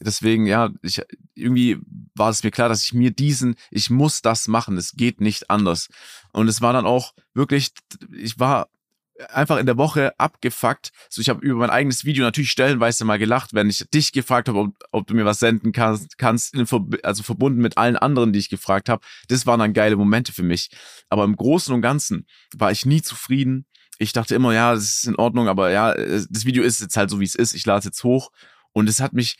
Deswegen, 0.00 0.46
ja, 0.46 0.70
ich, 0.82 1.02
irgendwie 1.34 1.78
war 2.14 2.30
es 2.30 2.42
mir 2.42 2.50
klar, 2.50 2.68
dass 2.68 2.84
ich 2.84 2.92
mir 2.92 3.10
diesen, 3.10 3.56
ich 3.70 3.88
muss 3.88 4.20
das 4.20 4.46
machen, 4.46 4.76
es 4.76 4.92
geht 4.92 5.20
nicht 5.20 5.48
anders. 5.48 5.88
Und 6.32 6.48
es 6.48 6.60
war 6.60 6.74
dann 6.74 6.84
auch 6.84 7.14
wirklich, 7.32 7.72
ich 8.12 8.38
war 8.38 8.68
einfach 9.28 9.58
in 9.58 9.66
der 9.66 9.78
Woche 9.78 10.18
abgefuckt. 10.18 10.90
So, 11.08 11.20
ich 11.20 11.28
habe 11.28 11.44
über 11.44 11.58
mein 11.58 11.70
eigenes 11.70 12.04
Video 12.04 12.24
natürlich 12.24 12.50
stellenweise 12.50 13.04
mal 13.04 13.18
gelacht, 13.18 13.54
wenn 13.54 13.70
ich 13.70 13.84
dich 13.92 14.12
gefragt 14.12 14.48
habe, 14.48 14.58
ob, 14.58 14.74
ob 14.92 15.06
du 15.06 15.14
mir 15.14 15.24
was 15.24 15.38
senden 15.38 15.72
kannst, 15.72 16.18
kannst 16.18 16.54
in, 16.54 16.66
also 17.02 17.22
verbunden 17.22 17.60
mit 17.60 17.78
allen 17.78 17.96
anderen, 17.96 18.32
die 18.32 18.38
ich 18.38 18.50
gefragt 18.50 18.88
habe. 18.88 19.04
Das 19.28 19.46
waren 19.46 19.60
dann 19.60 19.72
geile 19.72 19.96
Momente 19.96 20.32
für 20.32 20.42
mich. 20.42 20.70
Aber 21.08 21.24
im 21.24 21.36
Großen 21.36 21.74
und 21.74 21.82
Ganzen 21.82 22.26
war 22.54 22.70
ich 22.70 22.86
nie 22.86 23.02
zufrieden 23.02 23.66
ich 23.98 24.12
dachte 24.12 24.34
immer, 24.34 24.52
ja, 24.52 24.74
das 24.74 24.84
ist 24.84 25.06
in 25.06 25.16
Ordnung, 25.16 25.48
aber 25.48 25.70
ja, 25.70 25.94
das 25.94 26.44
Video 26.44 26.62
ist 26.62 26.80
jetzt 26.80 26.96
halt 26.96 27.10
so, 27.10 27.20
wie 27.20 27.24
es 27.24 27.34
ist. 27.34 27.54
Ich 27.54 27.64
lade 27.64 27.80
es 27.80 27.84
jetzt 27.86 28.04
hoch. 28.04 28.30
Und 28.72 28.88
es 28.88 29.00
hat 29.00 29.12
mich 29.12 29.38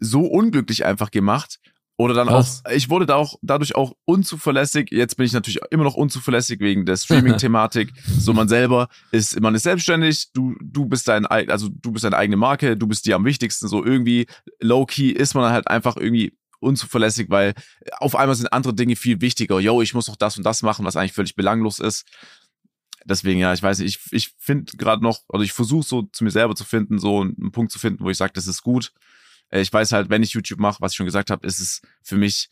so 0.00 0.26
unglücklich 0.26 0.84
einfach 0.84 1.10
gemacht. 1.10 1.58
Oder 1.96 2.14
dann 2.14 2.26
Was? 2.26 2.64
auch, 2.64 2.72
ich 2.72 2.90
wurde 2.90 3.06
da 3.06 3.14
auch 3.14 3.38
dadurch 3.40 3.76
auch 3.76 3.92
unzuverlässig. 4.04 4.88
Jetzt 4.90 5.16
bin 5.16 5.26
ich 5.26 5.32
natürlich 5.32 5.60
immer 5.70 5.84
noch 5.84 5.94
unzuverlässig 5.94 6.58
wegen 6.58 6.86
der 6.86 6.96
Streaming-Thematik. 6.96 7.92
so 8.18 8.32
man 8.32 8.48
selber 8.48 8.88
ist, 9.12 9.40
man 9.40 9.54
ist 9.54 9.62
selbstständig, 9.62 10.32
du, 10.32 10.56
du 10.60 10.86
bist 10.86 11.06
dein, 11.06 11.24
also 11.26 11.68
du 11.70 11.92
bist 11.92 12.04
deine 12.04 12.16
eigene 12.16 12.36
Marke, 12.36 12.76
du 12.76 12.88
bist 12.88 13.06
dir 13.06 13.14
am 13.14 13.24
wichtigsten. 13.24 13.68
So 13.68 13.84
irgendwie 13.84 14.26
low-key 14.60 15.10
ist 15.10 15.34
man 15.34 15.52
halt 15.52 15.68
einfach 15.68 15.96
irgendwie 15.96 16.36
unzuverlässig, 16.58 17.30
weil 17.30 17.54
auf 17.98 18.16
einmal 18.16 18.34
sind 18.34 18.52
andere 18.52 18.74
Dinge 18.74 18.96
viel 18.96 19.20
wichtiger. 19.20 19.60
Yo, 19.60 19.80
ich 19.80 19.94
muss 19.94 20.08
noch 20.08 20.16
das 20.16 20.36
und 20.36 20.44
das 20.44 20.62
machen, 20.62 20.84
was 20.84 20.96
eigentlich 20.96 21.12
völlig 21.12 21.36
belanglos 21.36 21.78
ist 21.78 22.06
deswegen, 23.04 23.40
ja, 23.40 23.52
ich 23.52 23.62
weiß 23.62 23.78
nicht, 23.80 23.98
ich, 24.06 24.12
ich 24.12 24.34
finde 24.38 24.76
gerade 24.76 25.02
noch, 25.02 25.20
oder 25.28 25.42
ich 25.42 25.52
versuche 25.52 25.86
so 25.86 26.02
zu 26.02 26.24
mir 26.24 26.30
selber 26.30 26.54
zu 26.54 26.64
finden, 26.64 26.98
so 26.98 27.20
einen 27.20 27.52
Punkt 27.52 27.70
zu 27.70 27.78
finden, 27.78 28.02
wo 28.04 28.10
ich 28.10 28.16
sage, 28.16 28.32
das 28.32 28.46
ist 28.46 28.62
gut. 28.62 28.92
Äh, 29.54 29.60
ich 29.60 29.72
weiß 29.72 29.92
halt, 29.92 30.10
wenn 30.10 30.22
ich 30.22 30.32
YouTube 30.32 30.58
mache, 30.58 30.80
was 30.80 30.92
ich 30.92 30.96
schon 30.96 31.06
gesagt 31.06 31.30
habe, 31.30 31.46
ist 31.46 31.60
es 31.60 31.80
für 32.02 32.16
mich 32.16 32.48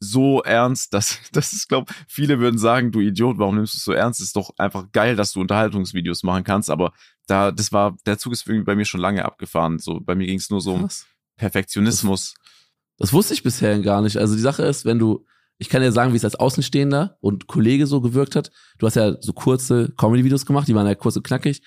so 0.00 0.42
ernst, 0.42 0.92
dass 0.94 1.18
das 1.32 1.52
ist, 1.52 1.68
glaube 1.68 1.92
viele 2.08 2.40
würden 2.40 2.58
sagen, 2.58 2.90
du 2.90 3.00
Idiot, 3.00 3.38
warum 3.38 3.56
nimmst 3.56 3.74
du 3.74 3.78
es 3.78 3.84
so 3.84 3.92
ernst? 3.92 4.20
Es 4.20 4.28
ist 4.28 4.36
doch 4.36 4.50
einfach 4.58 4.90
geil, 4.92 5.16
dass 5.16 5.32
du 5.32 5.40
Unterhaltungsvideos 5.40 6.22
machen 6.22 6.44
kannst, 6.44 6.70
aber 6.70 6.92
da, 7.26 7.52
das 7.52 7.72
war, 7.72 7.96
der 8.06 8.18
Zug 8.18 8.32
ist 8.32 8.46
irgendwie 8.46 8.64
bei 8.64 8.76
mir 8.76 8.84
schon 8.84 9.00
lange 9.00 9.24
abgefahren. 9.24 9.78
So, 9.78 10.00
bei 10.00 10.14
mir 10.14 10.26
ging 10.26 10.38
es 10.38 10.50
nur 10.50 10.60
so 10.60 10.74
um 10.74 10.88
Perfektionismus. 11.36 12.34
Das, 12.34 13.08
das 13.08 13.12
wusste 13.12 13.34
ich 13.34 13.42
bisher 13.42 13.78
gar 13.80 14.00
nicht. 14.00 14.16
Also 14.16 14.34
die 14.34 14.40
Sache 14.40 14.62
ist, 14.62 14.84
wenn 14.84 14.98
du, 14.98 15.26
ich 15.58 15.68
kann 15.68 15.82
ja 15.82 15.90
sagen, 15.90 16.12
wie 16.12 16.16
es 16.16 16.24
als 16.24 16.36
Außenstehender 16.36 17.18
und 17.20 17.46
Kollege 17.46 17.86
so 17.86 18.00
gewirkt 18.00 18.36
hat. 18.36 18.52
Du 18.78 18.86
hast 18.86 18.94
ja 18.94 19.20
so 19.20 19.32
kurze 19.32 19.92
Comedy-Videos 19.96 20.46
gemacht, 20.46 20.68
die 20.68 20.74
waren 20.74 20.86
ja 20.86 20.94
kurz 20.94 21.16
und 21.16 21.26
knackig. 21.26 21.62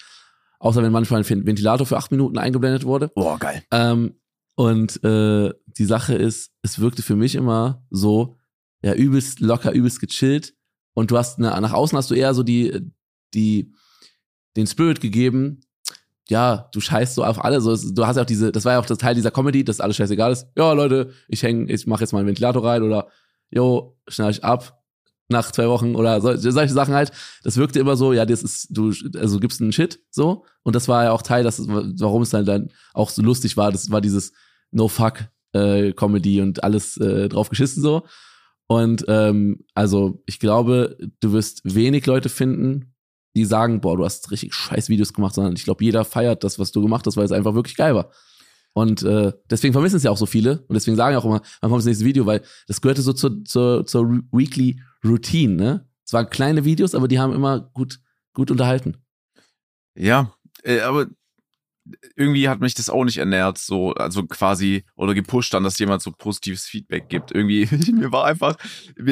Außer 0.60 0.84
wenn 0.84 0.92
manchmal 0.92 1.22
ein 1.22 1.46
Ventilator 1.46 1.86
für 1.88 1.98
acht 1.98 2.12
Minuten 2.12 2.38
eingeblendet 2.38 2.84
wurde. 2.84 3.10
Boah, 3.16 3.38
geil. 3.40 3.64
Ähm, 3.72 4.19
und 4.60 5.02
äh, 5.06 5.54
die 5.68 5.86
Sache 5.86 6.16
ist, 6.16 6.52
es 6.64 6.80
wirkte 6.80 7.02
für 7.02 7.16
mich 7.16 7.36
immer 7.36 7.82
so, 7.92 8.36
ja, 8.82 8.94
übelst 8.94 9.40
locker, 9.40 9.72
übelst 9.72 10.02
gechillt. 10.02 10.54
Und 10.94 11.12
du 11.12 11.18
hast, 11.18 11.40
na, 11.40 11.58
nach 11.62 11.72
außen 11.72 11.98
hast 11.98 12.12
du 12.12 12.14
eher 12.14 12.34
so 12.34 12.44
die, 12.44 12.92
die, 13.34 13.72
den 14.58 14.68
Spirit 14.68 15.00
gegeben, 15.00 15.62
ja, 16.28 16.68
du 16.74 16.82
scheißt 16.82 17.16
so 17.16 17.24
auf 17.24 17.42
alle. 17.42 17.62
So, 17.62 17.74
du 17.74 18.06
hast 18.06 18.18
ja 18.18 18.24
auch 18.24 18.28
diese, 18.28 18.52
das 18.52 18.66
war 18.66 18.74
ja 18.74 18.80
auch 18.82 18.86
das 18.86 18.98
Teil 18.98 19.16
dieser 19.16 19.32
Comedy, 19.32 19.64
dass 19.64 19.80
alles 19.80 19.96
scheißegal 19.96 20.34
ist. 20.34 20.48
Ja, 20.58 20.74
Leute, 20.74 21.14
ich 21.30 21.42
häng, 21.42 21.70
ich 21.70 21.88
mache 21.88 22.02
jetzt 22.02 22.12
mal 22.12 22.20
einen 22.20 22.28
Ventilator 22.28 22.66
rein 22.66 22.84
oder 22.84 23.08
yo, 23.52 23.98
schneide 24.10 24.32
ich 24.32 24.44
ab 24.44 24.78
nach 25.30 25.54
zwei 25.54 25.70
Wochen 25.70 25.96
oder 25.96 26.20
so, 26.20 26.36
solche 26.36 26.74
Sachen 26.74 26.96
halt. 26.96 27.14
Das 27.44 27.56
wirkte 27.56 27.80
immer 27.80 27.96
so, 27.96 28.12
ja, 28.12 28.26
das 28.26 28.44
ist, 28.44 28.68
du, 28.72 28.94
also 29.16 29.40
gibst 29.40 29.62
einen 29.62 29.72
Shit, 29.72 30.02
so. 30.10 30.44
Und 30.64 30.76
das 30.76 30.90
war 30.90 31.06
ja 31.06 31.12
auch 31.14 31.22
Teil, 31.22 31.46
das, 31.46 31.66
warum 31.66 32.24
es 32.24 32.32
dann, 32.32 32.44
dann 32.44 32.72
auch 32.94 33.10
so 33.10 33.22
lustig 33.22 33.56
war. 33.56 33.72
Das 33.72 33.90
war 33.90 34.02
dieses 34.02 34.34
No-Fuck, 34.72 35.30
äh, 35.54 35.94
Comedy 35.94 36.42
und 36.42 36.64
alles 36.64 36.98
äh, 36.98 37.30
drauf 37.30 37.50
geschissen 37.50 37.82
so. 37.82 38.06
Und 38.68 39.06
ähm, 39.08 39.66
also 39.74 40.22
ich 40.28 40.40
glaube, 40.40 40.98
du 41.20 41.34
wirst 41.34 41.62
wenig 41.64 42.06
Leute 42.06 42.30
finden, 42.30 42.94
die 43.36 43.46
sagen, 43.46 43.82
boah, 43.82 43.98
du 43.98 44.06
hast 44.06 44.30
richtig 44.32 44.54
scheiß 44.54 44.90
Videos 44.90 45.14
gemacht, 45.14 45.34
sondern 45.34 45.56
ich 45.56 45.64
glaube, 45.64 45.84
jeder 45.84 46.06
feiert 46.06 46.44
das, 46.44 46.60
was 46.60 46.72
du 46.72 46.82
gemacht 46.82 47.06
hast, 47.08 47.18
weil 47.18 47.26
es 47.26 47.32
einfach 47.32 47.56
wirklich 47.56 47.76
geil 47.76 47.96
war. 47.96 48.12
Und 48.74 49.02
äh, 49.04 49.34
deswegen 49.50 49.74
vermissen 49.74 49.98
es 49.98 50.04
ja 50.04 50.12
auch 50.12 50.18
so 50.18 50.28
viele. 50.28 50.60
Und 50.68 50.76
deswegen 50.76 50.96
sagen 50.96 51.16
auch 51.16 51.26
immer, 51.26 51.42
wann 51.62 51.70
kommt 51.70 51.82
das 51.82 51.86
nächste 51.86 52.06
Video, 52.06 52.26
weil 52.26 52.44
das 52.68 52.82
gehörte 52.82 53.02
so 53.02 53.14
zur, 53.14 53.44
zur, 53.44 53.86
zur 53.86 54.22
Weekly 54.32 54.80
Routine, 55.04 55.56
ne? 55.56 55.90
Es 56.06 56.14
waren 56.14 56.30
kleine 56.30 56.66
Videos, 56.66 56.96
aber 56.96 57.08
die 57.08 57.20
haben 57.20 57.34
immer 57.34 57.60
gut, 57.60 58.00
gut 58.34 58.50
unterhalten. 58.50 58.98
Ja, 59.96 60.34
äh, 60.64 60.80
aber 60.80 61.08
irgendwie 62.16 62.50
hat 62.50 62.60
mich 62.60 62.74
das 62.74 62.90
auch 62.90 63.04
nicht 63.04 63.18
ernährt, 63.18 63.58
so, 63.58 63.94
also 63.94 64.26
quasi, 64.26 64.84
oder 64.96 65.14
gepusht 65.14 65.54
dann, 65.54 65.64
dass 65.64 65.80
jemand 65.80 66.02
so 66.02 66.12
positives 66.12 66.66
Feedback 66.66 67.10
gibt. 67.10 67.32
Irgendwie, 67.32 67.68
mir 67.92 68.12
war 68.12 68.26
einfach, 68.26 68.56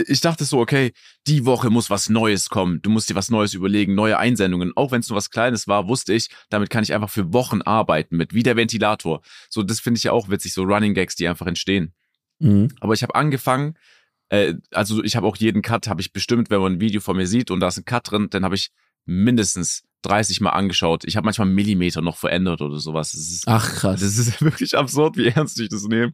ich 0.08 0.22
dachte 0.22 0.46
so, 0.46 0.60
okay, 0.60 0.92
die 1.28 1.46
Woche 1.46 1.70
muss 1.70 1.90
was 1.90 2.10
Neues 2.10 2.50
kommen. 2.50 2.82
Du 2.82 2.90
musst 2.90 3.10
dir 3.10 3.16
was 3.16 3.30
Neues 3.30 3.54
überlegen, 3.54 3.96
neue 3.96 4.18
Einsendungen. 4.18 4.74
Auch 4.76 4.92
wenn 4.92 5.02
es 5.02 5.10
nur 5.10 5.18
was 5.18 5.30
Kleines 5.30 5.68
war, 5.68 5.88
wusste 5.88 6.14
ich, 6.14 6.30
damit 6.50 6.70
kann 6.70 6.84
ich 6.84 6.94
einfach 6.94 7.10
für 7.10 7.34
Wochen 7.34 7.62
arbeiten 7.62 8.18
mit, 8.18 8.34
wie 8.34 8.44
der 8.44 8.56
Ventilator. 8.56 9.22
So, 9.50 9.64
das 9.64 9.80
finde 9.80 9.98
ich 9.98 10.04
ja 10.04 10.12
auch 10.12 10.30
witzig, 10.30 10.54
so 10.54 10.64
Running 10.64 10.94
Gags, 10.94 11.16
die 11.16 11.28
einfach 11.28 11.48
entstehen. 11.48 11.94
Mhm. 12.40 12.70
Aber 12.80 12.94
ich 12.94 13.04
habe 13.04 13.16
angefangen, 13.16 13.76
äh, 14.30 14.56
also 14.72 15.04
ich 15.04 15.16
habe 15.16 15.28
auch 15.28 15.38
jeden 15.38 15.62
Cut, 15.62 15.88
habe 15.88 16.02
ich 16.02 16.14
bestimmt, 16.14 16.50
wenn 16.50 16.62
man 16.62 16.74
ein 16.74 16.82
Video 16.82 17.02
von 17.02 17.18
mir 17.18 17.28
sieht 17.28 17.52
und 17.52 17.60
da 17.60 17.70
ist 17.70 17.78
ein 17.78 17.86
Cut 17.86 18.12
drin, 18.12 18.28
dann 18.30 18.44
habe 18.44 18.56
ich 18.56 18.72
mindestens 19.06 19.87
30 20.04 20.42
Mal 20.42 20.52
angeschaut. 20.52 21.04
Ich 21.06 21.16
habe 21.18 21.26
manchmal 21.26 21.48
Millimeter 21.48 22.02
noch 22.02 22.18
verändert 22.18 22.62
oder 22.62 22.80
sowas. 22.80 23.14
Ist, 23.14 23.44
Ach 23.48 23.74
krass. 23.74 24.00
Das 24.00 24.18
ist 24.18 24.42
wirklich 24.42 24.78
absurd, 24.78 25.18
wie 25.18 25.28
ernst 25.28 25.60
ich 25.60 25.70
das 25.70 25.84
nehme. 25.84 26.12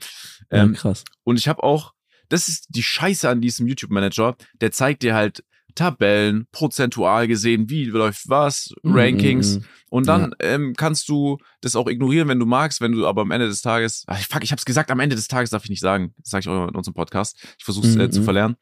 Ähm, 0.50 0.74
ja, 0.74 0.80
krass. 0.80 1.04
Und 1.24 1.38
ich 1.38 1.48
habe 1.48 1.64
auch, 1.64 1.94
das 2.30 2.48
ist 2.48 2.68
die 2.70 2.84
Scheiße 2.84 3.30
an 3.30 3.42
diesem 3.42 3.68
YouTube-Manager, 3.68 4.36
der 4.62 4.72
zeigt 4.72 5.04
dir 5.04 5.14
halt 5.16 5.44
Tabellen, 5.76 6.48
prozentual 6.52 7.28
gesehen, 7.28 7.68
wie 7.70 7.86
läuft 7.86 8.30
was, 8.30 8.74
Mhm, 8.84 8.96
Rankings. 8.96 9.56
mhm. 9.58 9.66
Und 9.90 10.08
dann 10.08 10.36
ähm, 10.40 10.74
kannst 10.78 11.10
du 11.10 11.38
das 11.62 11.76
auch 11.76 11.88
ignorieren, 11.88 12.28
wenn 12.28 12.40
du 12.40 12.46
magst, 12.46 12.80
wenn 12.80 12.92
du 12.92 13.08
aber 13.08 13.24
am 13.24 13.32
Ende 13.32 13.48
des 13.48 13.62
Tages, 13.64 14.04
ach, 14.08 14.20
fuck, 14.20 14.44
ich 14.44 14.52
hab's 14.52 14.66
gesagt, 14.66 14.92
am 14.92 15.00
Ende 15.00 15.16
des 15.16 15.28
Tages 15.28 15.50
darf 15.50 15.64
ich 15.64 15.70
nicht 15.72 15.80
sagen, 15.82 16.14
das 16.20 16.30
sage 16.30 16.42
ich 16.42 16.48
auch 16.48 16.68
in 16.68 16.76
unserem 16.76 16.94
Podcast, 16.94 17.38
ich 17.58 17.66
versuche 17.66 17.88
äh, 17.88 18.08
Mhm, 18.08 18.12
zu 18.12 18.20
mhm. 18.22 18.24
verlernen, 18.24 18.56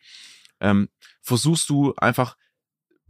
ähm, 0.61 0.87
versuchst 1.21 1.69
du 1.69 1.93
einfach 1.95 2.37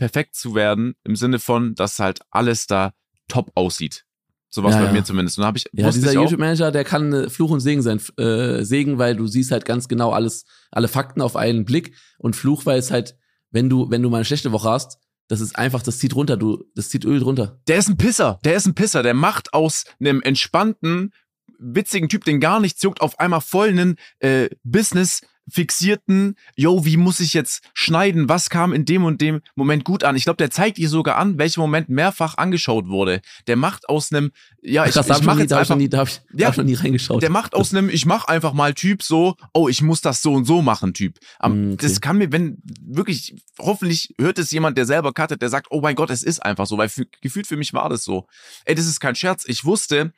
perfekt 0.01 0.33
zu 0.33 0.55
werden, 0.55 0.95
im 1.03 1.15
Sinne 1.15 1.37
von, 1.37 1.75
dass 1.75 1.99
halt 1.99 2.21
alles 2.31 2.65
da 2.65 2.93
top 3.27 3.51
aussieht. 3.53 4.03
So 4.49 4.63
was 4.63 4.73
Ja, 4.73 4.79
bei 4.79 4.87
ja. 4.87 4.93
mir 4.93 5.03
zumindest. 5.03 5.37
Und 5.37 5.43
dann 5.43 5.49
hab 5.49 5.57
ich, 5.57 5.69
Ja, 5.73 5.91
dieser 5.91 6.13
YouTube-Manager, 6.13 6.71
der 6.71 6.83
kann 6.83 7.13
äh, 7.13 7.29
Fluch 7.29 7.51
und 7.51 7.59
Segen 7.59 7.83
sein. 7.83 8.01
Äh, 8.17 8.63
Segen, 8.63 8.97
weil 8.97 9.15
du 9.15 9.27
siehst 9.27 9.51
halt 9.51 9.63
ganz 9.63 9.87
genau 9.87 10.09
alles, 10.11 10.45
alle 10.71 10.87
Fakten 10.87 11.21
auf 11.21 11.35
einen 11.35 11.65
Blick. 11.65 11.93
Und 12.17 12.35
Fluch, 12.35 12.65
weil 12.65 12.79
es 12.79 12.89
halt, 12.89 13.15
wenn 13.51 13.69
du, 13.69 13.91
wenn 13.91 14.01
du 14.01 14.09
mal 14.09 14.17
eine 14.17 14.25
schlechte 14.25 14.51
Woche 14.51 14.71
hast, 14.71 14.97
das 15.27 15.39
ist 15.39 15.55
einfach, 15.55 15.83
das 15.83 15.99
zieht 15.99 16.15
runter, 16.15 16.35
du, 16.35 16.63
das 16.73 16.89
zieht 16.89 17.05
Öl 17.05 17.19
drunter. 17.19 17.61
der 17.67 17.77
ist 17.77 17.87
ein 17.87 17.95
Pisser, 17.97 18.39
der 18.43 18.55
ist 18.55 18.65
ein 18.65 18.73
Pisser, 18.73 19.03
der 19.03 19.13
macht 19.13 19.53
aus 19.53 19.85
einem 19.99 20.23
entspannten, 20.23 21.13
witzigen 21.59 22.09
Typ, 22.09 22.25
den 22.25 22.39
gar 22.39 22.59
nichts 22.59 22.81
juckt, 22.81 23.01
auf 23.01 23.19
einmal 23.19 23.41
voll 23.41 23.69
einen 23.69 23.97
äh, 24.17 24.49
Business 24.63 25.21
fixierten, 25.51 26.35
yo, 26.55 26.85
wie 26.85 26.97
muss 26.97 27.19
ich 27.19 27.33
jetzt 27.33 27.63
schneiden, 27.73 28.29
was 28.29 28.49
kam 28.49 28.73
in 28.73 28.85
dem 28.85 29.03
und 29.03 29.21
dem 29.21 29.41
Moment 29.55 29.83
gut 29.83 30.03
an. 30.03 30.15
Ich 30.15 30.23
glaube, 30.23 30.37
der 30.37 30.49
zeigt 30.51 30.77
dir 30.77 30.89
sogar 30.89 31.17
an, 31.17 31.37
welcher 31.37 31.61
Moment 31.61 31.89
mehrfach 31.89 32.37
angeschaut 32.37 32.87
wurde. 32.87 33.21
Der 33.47 33.55
macht 33.55 33.89
aus 33.89 34.11
einem, 34.11 34.31
ja, 34.61 34.85
ich, 34.85 34.93
Krass, 34.93 35.09
hab 35.09 35.19
ich 35.19 35.25
mache 35.25 35.41
jetzt 35.41 35.51
ich 35.51 35.57
einfach, 35.57 35.75
nie, 35.75 35.89
da 35.89 36.03
ich, 36.03 36.21
Ja. 36.33 36.47
hab 36.47 36.53
ich 36.53 36.57
noch 36.57 36.65
nie 36.65 36.73
reingeschaut. 36.73 37.21
der 37.21 37.29
macht 37.29 37.53
aus 37.53 37.73
einem, 37.73 37.89
ich 37.89 38.05
mach 38.05 38.25
einfach 38.25 38.53
mal 38.53 38.73
Typ 38.73 39.03
so, 39.03 39.35
oh, 39.53 39.67
ich 39.69 39.81
muss 39.81 40.01
das 40.01 40.21
so 40.21 40.33
und 40.33 40.45
so 40.45 40.61
machen 40.61 40.93
Typ. 40.93 41.17
Am, 41.39 41.51
Mm, 41.51 41.73
okay. 41.73 41.87
Das 41.87 42.01
kann 42.01 42.17
mir, 42.17 42.31
wenn 42.31 42.57
wirklich, 42.81 43.35
hoffentlich 43.59 44.13
hört 44.19 44.39
es 44.39 44.51
jemand, 44.51 44.77
der 44.77 44.85
selber 44.85 45.13
cuttet, 45.13 45.41
der 45.41 45.49
sagt, 45.49 45.67
oh 45.69 45.81
mein 45.81 45.95
Gott, 45.95 46.09
es 46.09 46.23
ist 46.23 46.39
einfach 46.43 46.65
so, 46.65 46.77
weil 46.77 46.89
für, 46.89 47.05
gefühlt 47.21 47.47
für 47.47 47.57
mich 47.57 47.73
war 47.73 47.89
das 47.89 48.03
so. 48.03 48.27
Ey, 48.65 48.75
das 48.75 48.85
ist 48.87 48.99
kein 48.99 49.15
Scherz. 49.15 49.43
Ich 49.47 49.65
wusste, 49.65 50.13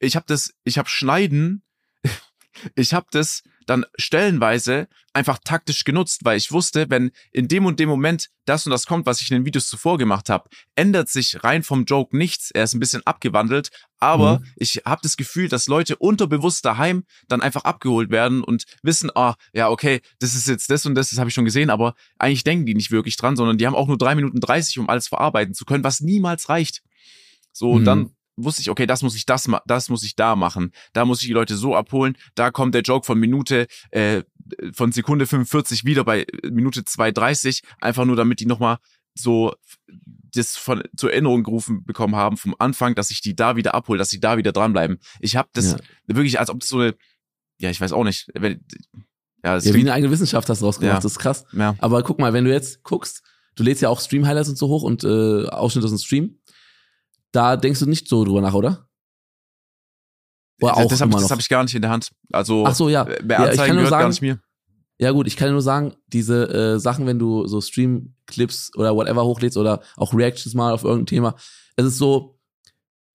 ich 0.00 0.16
habe 0.16 0.24
das, 0.28 0.54
ich 0.64 0.78
habe 0.78 0.88
Schneiden, 0.88 1.62
ich 2.74 2.94
habe 2.94 3.06
das 3.10 3.42
dann 3.66 3.84
stellenweise 3.98 4.88
einfach 5.12 5.38
taktisch 5.44 5.84
genutzt, 5.84 6.20
weil 6.24 6.38
ich 6.38 6.52
wusste, 6.52 6.86
wenn 6.88 7.10
in 7.32 7.48
dem 7.48 7.66
und 7.66 7.78
dem 7.78 7.88
Moment 7.88 8.30
das 8.46 8.64
und 8.66 8.70
das 8.70 8.86
kommt, 8.86 9.04
was 9.04 9.20
ich 9.20 9.30
in 9.30 9.36
den 9.36 9.44
Videos 9.44 9.68
zuvor 9.68 9.98
gemacht 9.98 10.30
habe, 10.30 10.48
ändert 10.74 11.10
sich 11.10 11.44
rein 11.44 11.62
vom 11.62 11.84
Joke 11.84 12.16
nichts. 12.16 12.50
Er 12.50 12.64
ist 12.64 12.74
ein 12.74 12.80
bisschen 12.80 13.06
abgewandelt, 13.06 13.70
aber 13.98 14.38
Mhm. 14.38 14.44
ich 14.56 14.82
habe 14.86 15.00
das 15.02 15.18
Gefühl, 15.18 15.48
dass 15.48 15.66
Leute 15.66 15.96
unterbewusst 15.96 16.64
daheim 16.64 17.04
dann 17.28 17.42
einfach 17.42 17.64
abgeholt 17.64 18.10
werden 18.10 18.42
und 18.42 18.64
wissen, 18.82 19.10
ah, 19.14 19.34
ja, 19.52 19.68
okay, 19.68 20.00
das 20.18 20.34
ist 20.34 20.48
jetzt 20.48 20.70
das 20.70 20.86
und 20.86 20.94
das, 20.94 21.10
das 21.10 21.18
habe 21.18 21.28
ich 21.28 21.34
schon 21.34 21.44
gesehen, 21.44 21.68
aber 21.68 21.94
eigentlich 22.18 22.44
denken 22.44 22.64
die 22.64 22.74
nicht 22.74 22.90
wirklich 22.90 23.16
dran, 23.16 23.36
sondern 23.36 23.58
die 23.58 23.66
haben 23.66 23.74
auch 23.74 23.88
nur 23.88 23.98
drei 23.98 24.14
Minuten 24.14 24.40
30, 24.40 24.78
um 24.78 24.88
alles 24.88 25.08
verarbeiten 25.08 25.52
zu 25.52 25.66
können, 25.66 25.84
was 25.84 26.00
niemals 26.00 26.48
reicht. 26.48 26.82
So, 27.52 27.72
und 27.72 27.82
Mhm. 27.82 27.86
dann 27.86 28.10
wusste 28.38 28.62
ich, 28.62 28.70
okay, 28.70 28.86
das 28.86 29.02
muss 29.02 29.14
ich 29.16 29.26
das, 29.26 29.48
das 29.66 29.88
muss 29.88 30.02
ich 30.04 30.14
da 30.16 30.36
machen. 30.36 30.72
Da 30.92 31.04
muss 31.04 31.20
ich 31.20 31.26
die 31.26 31.32
Leute 31.34 31.56
so 31.56 31.74
abholen. 31.76 32.16
Da 32.34 32.50
kommt 32.50 32.74
der 32.74 32.82
Joke 32.82 33.04
von 33.04 33.18
Minute, 33.18 33.66
äh, 33.90 34.22
von 34.72 34.92
Sekunde 34.92 35.26
45 35.26 35.84
wieder 35.84 36.04
bei 36.04 36.22
äh, 36.22 36.50
Minute 36.50 36.80
2,30. 36.82 37.62
Einfach 37.80 38.04
nur, 38.04 38.16
damit 38.16 38.40
die 38.40 38.46
nochmal 38.46 38.78
so 39.14 39.54
das 40.34 40.56
von 40.56 40.82
zur 40.96 41.10
Erinnerung 41.12 41.42
gerufen 41.42 41.84
bekommen 41.84 42.14
haben 42.14 42.36
vom 42.36 42.54
Anfang, 42.58 42.94
dass 42.94 43.10
ich 43.10 43.20
die 43.20 43.34
da 43.34 43.56
wieder 43.56 43.74
abhole, 43.74 43.98
dass 43.98 44.10
sie 44.10 44.20
da 44.20 44.36
wieder 44.36 44.52
dranbleiben. 44.52 44.98
Ich 45.20 45.36
habe 45.36 45.48
das 45.54 45.72
Ja. 45.72 45.78
wirklich, 46.06 46.38
als 46.38 46.50
ob 46.50 46.60
das 46.60 46.68
so 46.68 46.78
eine, 46.78 46.94
ja, 47.58 47.70
ich 47.70 47.80
weiß 47.80 47.92
auch 47.92 48.04
nicht, 48.04 48.28
wenn, 48.34 48.60
ja, 49.44 49.56
ja, 49.56 49.74
wie 49.74 49.80
eine 49.80 49.92
eigene 49.94 50.10
Wissenschaft 50.12 50.48
hast 50.48 50.60
du 50.60 50.66
rausgemacht, 50.66 50.92
Ja. 50.96 51.00
das 51.00 51.12
ist 51.12 51.18
krass. 51.18 51.44
ja, 51.52 51.74
Aber 51.78 52.02
guck 52.02 52.18
mal, 52.18 52.32
wenn 52.32 52.44
du 52.44 52.52
jetzt 52.52 52.82
guckst, 52.84 53.22
du 53.56 53.62
lädst 53.64 53.82
ja 53.82 53.88
auch 53.88 54.00
Stream-Highlights 54.00 54.50
und 54.50 54.56
so 54.58 54.68
hoch 54.68 54.82
und 54.82 55.02
äh, 55.02 55.46
Ausschnitte 55.48 55.86
aus 55.86 55.92
dem 55.92 55.98
Stream, 55.98 56.37
da 57.32 57.56
denkst 57.56 57.80
du 57.80 57.86
nicht 57.86 58.08
so 58.08 58.24
drüber 58.24 58.40
nach, 58.40 58.54
oder? 58.54 58.88
Oder 60.60 60.76
auch 60.76 60.88
das 60.88 61.00
habe 61.00 61.12
das 61.12 61.22
noch? 61.22 61.30
hab 61.30 61.38
ich 61.38 61.48
gar 61.48 61.62
nicht 61.62 61.74
in 61.74 61.82
der 61.82 61.90
Hand. 61.90 62.10
Also, 62.32 62.64
Ach 62.66 62.74
so, 62.74 62.88
ja. 62.88 63.04
äh, 63.04 63.12
ja 63.12 63.18
wer 63.22 63.38
ich 63.38 63.50
Anzeigen 63.50 63.56
kann 63.56 63.76
nur 63.76 63.84
gehört 63.84 63.90
gar 63.90 64.00
sagen, 64.00 64.10
nicht 64.10 64.22
mir. 64.22 64.40
Ja 65.00 65.12
gut, 65.12 65.28
ich 65.28 65.36
kann 65.36 65.52
nur 65.52 65.62
sagen, 65.62 65.94
diese 66.08 66.48
äh, 66.48 66.80
Sachen, 66.80 67.06
wenn 67.06 67.20
du 67.20 67.46
so 67.46 67.60
Stream-Clips 67.60 68.72
oder 68.74 68.96
whatever 68.96 69.24
hochlädst 69.24 69.56
oder 69.56 69.80
auch 69.96 70.12
Reactions 70.12 70.54
mal 70.54 70.72
auf 70.72 70.82
irgendein 70.82 71.06
Thema, 71.06 71.36
es 71.76 71.86
ist 71.86 71.98
so, 71.98 72.40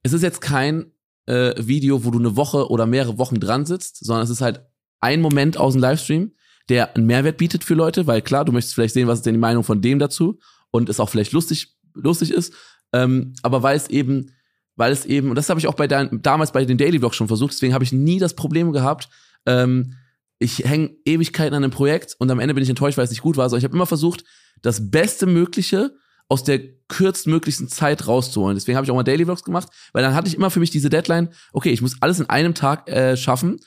es 0.02 0.14
ist 0.14 0.22
jetzt 0.22 0.40
kein 0.40 0.94
äh, 1.26 1.54
Video, 1.58 2.06
wo 2.06 2.12
du 2.12 2.20
eine 2.20 2.38
Woche 2.38 2.70
oder 2.70 2.86
mehrere 2.86 3.18
Wochen 3.18 3.40
dran 3.40 3.66
sitzt, 3.66 4.06
sondern 4.06 4.24
es 4.24 4.30
ist 4.30 4.40
halt 4.40 4.66
ein 5.02 5.20
Moment 5.20 5.58
aus 5.58 5.74
dem 5.74 5.82
Livestream, 5.82 6.32
der 6.70 6.96
einen 6.96 7.06
Mehrwert 7.06 7.38
bietet 7.38 7.66
für 7.66 7.74
Leute, 7.74 8.08
weil 8.08 8.22
klar, 8.22 8.46
du 8.46 8.54
möchtest 8.54 8.76
vielleicht 8.76 8.94
sehen, 8.94 9.08
was 9.10 9.20
ist 9.20 9.26
denn 9.26 9.34
die 9.34 9.40
Meinung 9.40 9.66
von 9.66 9.82
dem 9.82 10.00
dazu 10.00 10.40
und 10.72 10.88
es 10.88 11.02
auch 11.02 11.10
vielleicht 11.10 11.34
lustig, 11.34 11.76
lustig 11.94 12.32
ist, 12.32 12.54
ähm, 12.94 13.34
aber 13.42 13.64
weil 13.64 13.76
es 13.76 13.90
eben, 13.90 14.32
weil 14.76 14.92
es 14.92 15.06
eben, 15.06 15.30
und 15.30 15.36
das 15.36 15.50
habe 15.50 15.60
ich 15.60 15.68
auch 15.68 15.76
bei 15.76 15.88
dein, 15.88 16.22
damals 16.22 16.52
bei 16.52 16.64
den 16.66 16.78
Daily 16.78 17.00
Vlogs 17.00 17.16
schon 17.16 17.28
versucht, 17.28 17.54
deswegen 17.54 17.74
habe 17.74 17.84
ich 17.84 17.92
nie 17.92 18.20
das 18.20 18.36
Problem 18.36 18.72
gehabt, 18.72 19.10
ähm, 19.46 19.96
ich 20.40 20.60
hänge 20.60 20.96
Ewigkeiten 21.06 21.54
an 21.54 21.64
einem 21.64 21.72
Projekt 21.72 22.16
und 22.20 22.30
am 22.30 22.40
Ende 22.40 22.54
bin 22.54 22.64
ich 22.64 22.70
enttäuscht, 22.70 22.98
weil 22.98 23.06
es 23.06 23.12
nicht 23.12 23.22
gut 23.22 23.38
war. 23.38 23.44
Also 23.44 23.58
ich 23.58 23.64
habe 23.64 23.76
immer 23.76 23.86
versucht, 23.86 24.24
das 24.62 24.92
Beste 24.92 25.26
Mögliche 25.26 25.96
aus 26.30 26.44
der 26.44 26.60
kürztmöglichsten 26.88 27.68
Zeit 27.68 28.08
rauszuholen. 28.08 28.56
Deswegen 28.56 28.76
habe 28.76 28.86
ich 28.86 28.92
auch 28.92 28.96
mal 28.96 29.04
Daily 29.04 29.26
Vlogs 29.26 29.44
gemacht, 29.44 29.70
weil 29.94 30.04
dann 30.04 30.16
hatte 30.16 30.28
ich 30.28 30.36
immer 30.36 30.52
für 30.52 30.60
mich 30.60 30.72
diese 30.72 30.90
Deadline, 30.90 31.30
okay, 31.52 31.70
ich 31.70 31.82
muss 31.82 32.02
alles 32.02 32.20
in 32.20 32.30
einem 32.30 32.56
Tag 32.56 32.90
äh, 32.90 33.16
schaffen. 33.18 33.60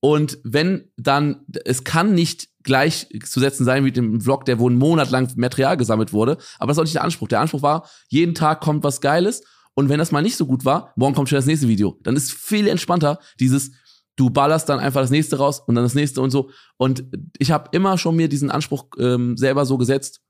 Und 0.00 0.38
wenn 0.44 0.90
dann, 0.96 1.44
es 1.64 1.84
kann 1.84 2.14
nicht 2.14 2.48
gleichzusetzen 2.64 3.64
sein 3.64 3.84
wie 3.84 3.92
dem 3.92 4.20
Vlog, 4.20 4.44
der 4.44 4.58
wo 4.58 4.68
einen 4.68 4.78
Monat 4.78 5.10
lang 5.10 5.30
Material 5.36 5.76
gesammelt 5.76 6.12
wurde, 6.12 6.38
aber 6.58 6.70
das 6.70 6.78
auch 6.78 6.82
nicht 6.82 6.94
der 6.94 7.04
Anspruch. 7.04 7.28
Der 7.28 7.40
Anspruch 7.40 7.62
war, 7.62 7.88
jeden 8.08 8.34
Tag 8.34 8.60
kommt 8.60 8.82
was 8.82 9.00
Geiles 9.00 9.42
und 9.74 9.88
wenn 9.88 9.98
das 9.98 10.12
mal 10.12 10.22
nicht 10.22 10.36
so 10.36 10.46
gut 10.46 10.64
war, 10.64 10.92
morgen 10.96 11.14
kommt 11.14 11.28
schon 11.28 11.36
das 11.36 11.46
nächste 11.46 11.68
Video. 11.68 11.98
Dann 12.02 12.16
ist 12.16 12.32
viel 12.32 12.68
entspannter 12.68 13.18
dieses, 13.40 13.72
du 14.16 14.30
ballerst 14.30 14.68
dann 14.68 14.78
einfach 14.78 15.00
das 15.00 15.10
nächste 15.10 15.36
raus 15.36 15.60
und 15.60 15.74
dann 15.74 15.84
das 15.84 15.94
nächste 15.94 16.20
und 16.20 16.30
so. 16.30 16.50
Und 16.76 17.04
ich 17.38 17.50
habe 17.50 17.70
immer 17.72 17.98
schon 17.98 18.16
mir 18.16 18.28
diesen 18.28 18.50
Anspruch 18.50 18.86
ähm, 18.98 19.36
selber 19.36 19.66
so 19.66 19.76
gesetzt. 19.76 20.22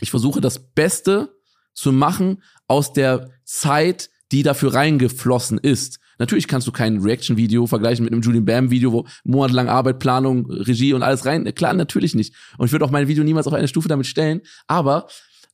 Ich 0.00 0.10
versuche 0.10 0.40
das 0.40 0.72
Beste 0.72 1.36
zu 1.72 1.92
machen 1.92 2.42
aus 2.66 2.92
der 2.92 3.30
Zeit, 3.44 4.10
die 4.32 4.42
dafür 4.42 4.74
reingeflossen 4.74 5.58
ist. 5.58 5.99
Natürlich 6.20 6.46
kannst 6.48 6.66
du 6.66 6.72
kein 6.72 6.98
Reaction-Video 6.98 7.66
vergleichen 7.66 8.04
mit 8.04 8.12
einem 8.12 8.20
Julian 8.20 8.44
Bam-Video, 8.44 8.92
wo 8.92 9.06
monatelang 9.24 9.70
Arbeit, 9.70 9.98
Planung, 10.00 10.50
Regie 10.50 10.92
und 10.92 11.02
alles 11.02 11.24
rein. 11.24 11.46
Klar, 11.54 11.72
natürlich 11.72 12.14
nicht. 12.14 12.34
Und 12.58 12.66
ich 12.66 12.72
würde 12.72 12.84
auch 12.84 12.90
mein 12.90 13.08
Video 13.08 13.24
niemals 13.24 13.46
auf 13.46 13.54
eine 13.54 13.68
Stufe 13.68 13.88
damit 13.88 14.06
stellen. 14.06 14.42
Aber 14.66 15.08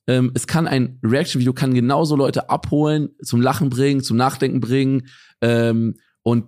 ähm, 0.08 0.32
es 0.34 0.48
kann 0.48 0.66
ein 0.66 0.98
Reaction-Video 1.04 1.52
kann 1.52 1.72
genauso 1.72 2.16
Leute 2.16 2.50
abholen, 2.50 3.10
zum 3.22 3.40
Lachen 3.40 3.70
bringen, 3.70 4.02
zum 4.02 4.16
Nachdenken 4.16 4.58
bringen. 4.58 5.06
Ähm, 5.40 5.94
und 6.22 6.46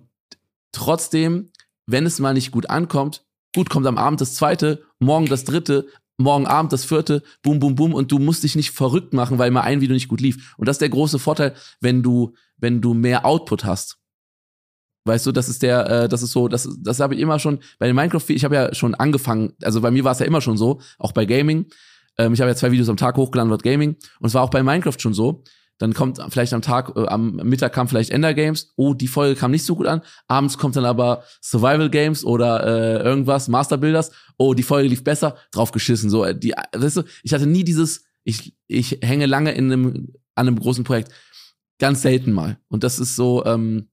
trotzdem, 0.73 1.51
wenn 1.85 2.05
es 2.05 2.19
mal 2.19 2.33
nicht 2.33 2.51
gut 2.51 2.69
ankommt, 2.69 3.23
gut 3.55 3.69
kommt 3.69 3.87
am 3.87 3.97
Abend 3.97 4.19
das 4.19 4.35
zweite, 4.35 4.83
morgen 4.99 5.27
das 5.27 5.45
dritte, 5.45 5.87
morgen 6.17 6.45
Abend 6.45 6.73
das 6.73 6.83
vierte, 6.83 7.23
boom, 7.41 7.59
boom, 7.59 7.75
boom, 7.75 7.93
und 7.93 8.11
du 8.11 8.19
musst 8.19 8.43
dich 8.43 8.57
nicht 8.57 8.71
verrückt 8.71 9.13
machen, 9.13 9.39
weil 9.39 9.49
mal 9.49 9.61
ein 9.61 9.79
Video 9.79 9.93
nicht 9.93 10.09
gut 10.09 10.19
lief. 10.19 10.55
Und 10.57 10.67
das 10.67 10.75
ist 10.75 10.81
der 10.81 10.89
große 10.89 11.19
Vorteil, 11.19 11.55
wenn 11.79 12.03
du, 12.03 12.33
wenn 12.57 12.81
du 12.81 12.93
mehr 12.93 13.25
Output 13.25 13.63
hast. 13.63 13.95
Weißt 15.09 15.25
du, 15.25 15.31
das 15.31 15.49
ist 15.49 15.63
der, 15.63 15.89
äh, 15.89 16.07
das 16.07 16.21
ist 16.21 16.31
so, 16.31 16.47
das, 16.47 16.69
das 16.79 16.99
habe 16.99 17.15
ich 17.15 17.19
immer 17.19 17.39
schon, 17.39 17.57
bei 17.79 17.87
den 17.87 17.95
Minecraft, 17.95 18.23
ich 18.27 18.45
habe 18.45 18.53
ja 18.53 18.75
schon 18.75 18.93
angefangen, 18.93 19.53
also 19.63 19.81
bei 19.81 19.89
mir 19.89 20.03
war 20.03 20.11
es 20.11 20.19
ja 20.19 20.27
immer 20.27 20.39
schon 20.39 20.55
so, 20.55 20.81
auch 20.99 21.13
bei 21.13 21.25
Gaming. 21.25 21.65
Ähm, 22.19 22.33
ich 22.33 22.41
habe 22.41 22.51
ja 22.51 22.55
zwei 22.55 22.71
Videos 22.71 22.89
am 22.89 22.97
Tag 22.97 23.17
hochgeladen, 23.17 23.49
wird 23.49 23.63
Gaming. 23.63 23.95
Und 24.19 24.27
es 24.27 24.35
war 24.35 24.43
auch 24.43 24.51
bei 24.51 24.61
Minecraft 24.61 24.99
schon 24.99 25.15
so. 25.15 25.43
Dann 25.79 25.93
kommt 25.93 26.19
vielleicht 26.29 26.53
am 26.53 26.61
Tag, 26.61 26.95
äh, 26.95 27.07
am 27.07 27.37
Mittag 27.37 27.73
kam 27.73 27.87
vielleicht 27.87 28.11
Ender 28.11 28.35
Games. 28.35 28.71
Oh, 28.75 28.93
die 28.93 29.07
Folge 29.07 29.39
kam 29.39 29.49
nicht 29.49 29.65
so 29.65 29.75
gut 29.75 29.87
an. 29.87 30.01
Abends 30.27 30.59
kommt 30.59 30.75
dann 30.75 30.85
aber 30.85 31.23
Survival 31.41 31.89
Games 31.89 32.23
oder 32.23 32.63
äh, 32.67 33.03
irgendwas, 33.03 33.47
Master 33.47 33.77
Builders. 33.77 34.11
Oh, 34.37 34.53
die 34.53 34.61
Folge 34.61 34.89
lief 34.89 35.03
besser, 35.03 35.37
drauf 35.51 35.71
geschissen. 35.71 36.11
So, 36.11 36.31
die, 36.33 36.53
weißt 36.75 36.97
du, 36.97 37.03
ich 37.23 37.33
hatte 37.33 37.47
nie 37.47 37.63
dieses, 37.63 38.03
ich, 38.23 38.55
ich 38.67 38.99
hänge 39.01 39.25
lange 39.25 39.53
in 39.53 39.71
einem, 39.71 40.13
an 40.35 40.47
einem 40.47 40.59
großen 40.59 40.83
Projekt. 40.83 41.11
Ganz 41.79 42.03
selten 42.03 42.31
mal. 42.31 42.59
Und 42.67 42.83
das 42.83 42.99
ist 42.99 43.15
so, 43.15 43.43
ähm, 43.45 43.88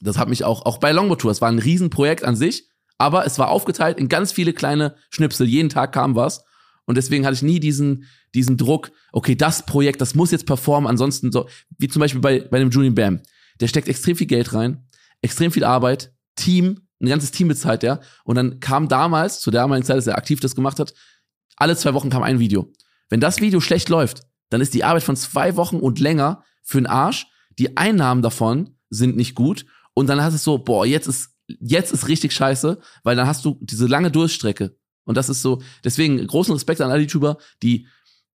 das 0.00 0.18
hat 0.18 0.28
mich 0.28 0.44
auch, 0.44 0.64
auch 0.66 0.78
bei 0.78 0.92
Longboard 0.92 1.20
Tour, 1.20 1.30
es 1.30 1.40
war 1.40 1.48
ein 1.48 1.58
Riesenprojekt 1.58 2.24
an 2.24 2.36
sich, 2.36 2.68
aber 2.98 3.26
es 3.26 3.38
war 3.38 3.48
aufgeteilt 3.48 3.98
in 3.98 4.08
ganz 4.08 4.32
viele 4.32 4.52
kleine 4.52 4.94
Schnipsel. 5.10 5.46
Jeden 5.46 5.70
Tag 5.70 5.92
kam 5.92 6.14
was. 6.14 6.44
Und 6.84 6.96
deswegen 6.96 7.24
hatte 7.24 7.34
ich 7.34 7.42
nie 7.42 7.60
diesen, 7.60 8.04
diesen 8.34 8.56
Druck, 8.56 8.90
okay, 9.12 9.34
das 9.34 9.64
Projekt, 9.64 10.00
das 10.00 10.14
muss 10.14 10.32
jetzt 10.32 10.46
performen, 10.46 10.88
ansonsten 10.88 11.30
so, 11.30 11.48
wie 11.78 11.88
zum 11.88 12.00
Beispiel 12.00 12.20
bei, 12.20 12.40
bei 12.40 12.58
dem 12.58 12.70
Julian 12.70 12.94
Bam. 12.94 13.20
Der 13.60 13.68
steckt 13.68 13.88
extrem 13.88 14.16
viel 14.16 14.26
Geld 14.26 14.52
rein, 14.52 14.88
extrem 15.22 15.52
viel 15.52 15.64
Arbeit, 15.64 16.12
Team, 16.36 16.80
ein 17.00 17.08
ganzes 17.08 17.30
Team 17.30 17.48
bezahlt 17.48 17.82
der. 17.82 18.00
Und 18.24 18.36
dann 18.36 18.60
kam 18.60 18.88
damals, 18.88 19.40
zu 19.40 19.50
der 19.50 19.62
damaligen 19.62 19.86
Zeit, 19.86 19.96
dass 19.96 20.06
er 20.06 20.18
aktiv 20.18 20.40
das 20.40 20.54
gemacht 20.54 20.78
hat, 20.78 20.94
alle 21.56 21.76
zwei 21.76 21.94
Wochen 21.94 22.10
kam 22.10 22.22
ein 22.22 22.38
Video. 22.38 22.72
Wenn 23.08 23.20
das 23.20 23.40
Video 23.40 23.60
schlecht 23.60 23.88
läuft, 23.88 24.22
dann 24.48 24.60
ist 24.60 24.74
die 24.74 24.84
Arbeit 24.84 25.02
von 25.02 25.16
zwei 25.16 25.56
Wochen 25.56 25.76
und 25.76 26.00
länger 26.00 26.42
für 26.62 26.78
den 26.78 26.86
Arsch. 26.86 27.26
Die 27.58 27.76
Einnahmen 27.76 28.22
davon 28.22 28.76
sind 28.88 29.16
nicht 29.16 29.34
gut. 29.34 29.64
Und 29.94 30.08
dann 30.08 30.22
hast 30.22 30.34
du 30.34 30.38
so, 30.38 30.58
boah, 30.58 30.86
jetzt 30.86 31.06
ist, 31.06 31.30
jetzt 31.60 31.92
ist 31.92 32.08
richtig 32.08 32.32
scheiße, 32.32 32.78
weil 33.02 33.16
dann 33.16 33.26
hast 33.26 33.44
du 33.44 33.58
diese 33.60 33.86
lange 33.86 34.10
Durststrecke. 34.10 34.76
Und 35.04 35.16
das 35.16 35.28
ist 35.28 35.42
so, 35.42 35.60
deswegen 35.84 36.24
großen 36.24 36.52
Respekt 36.52 36.80
an 36.80 36.90
alle 36.90 37.02
YouTuber, 37.02 37.38
die, 37.62 37.86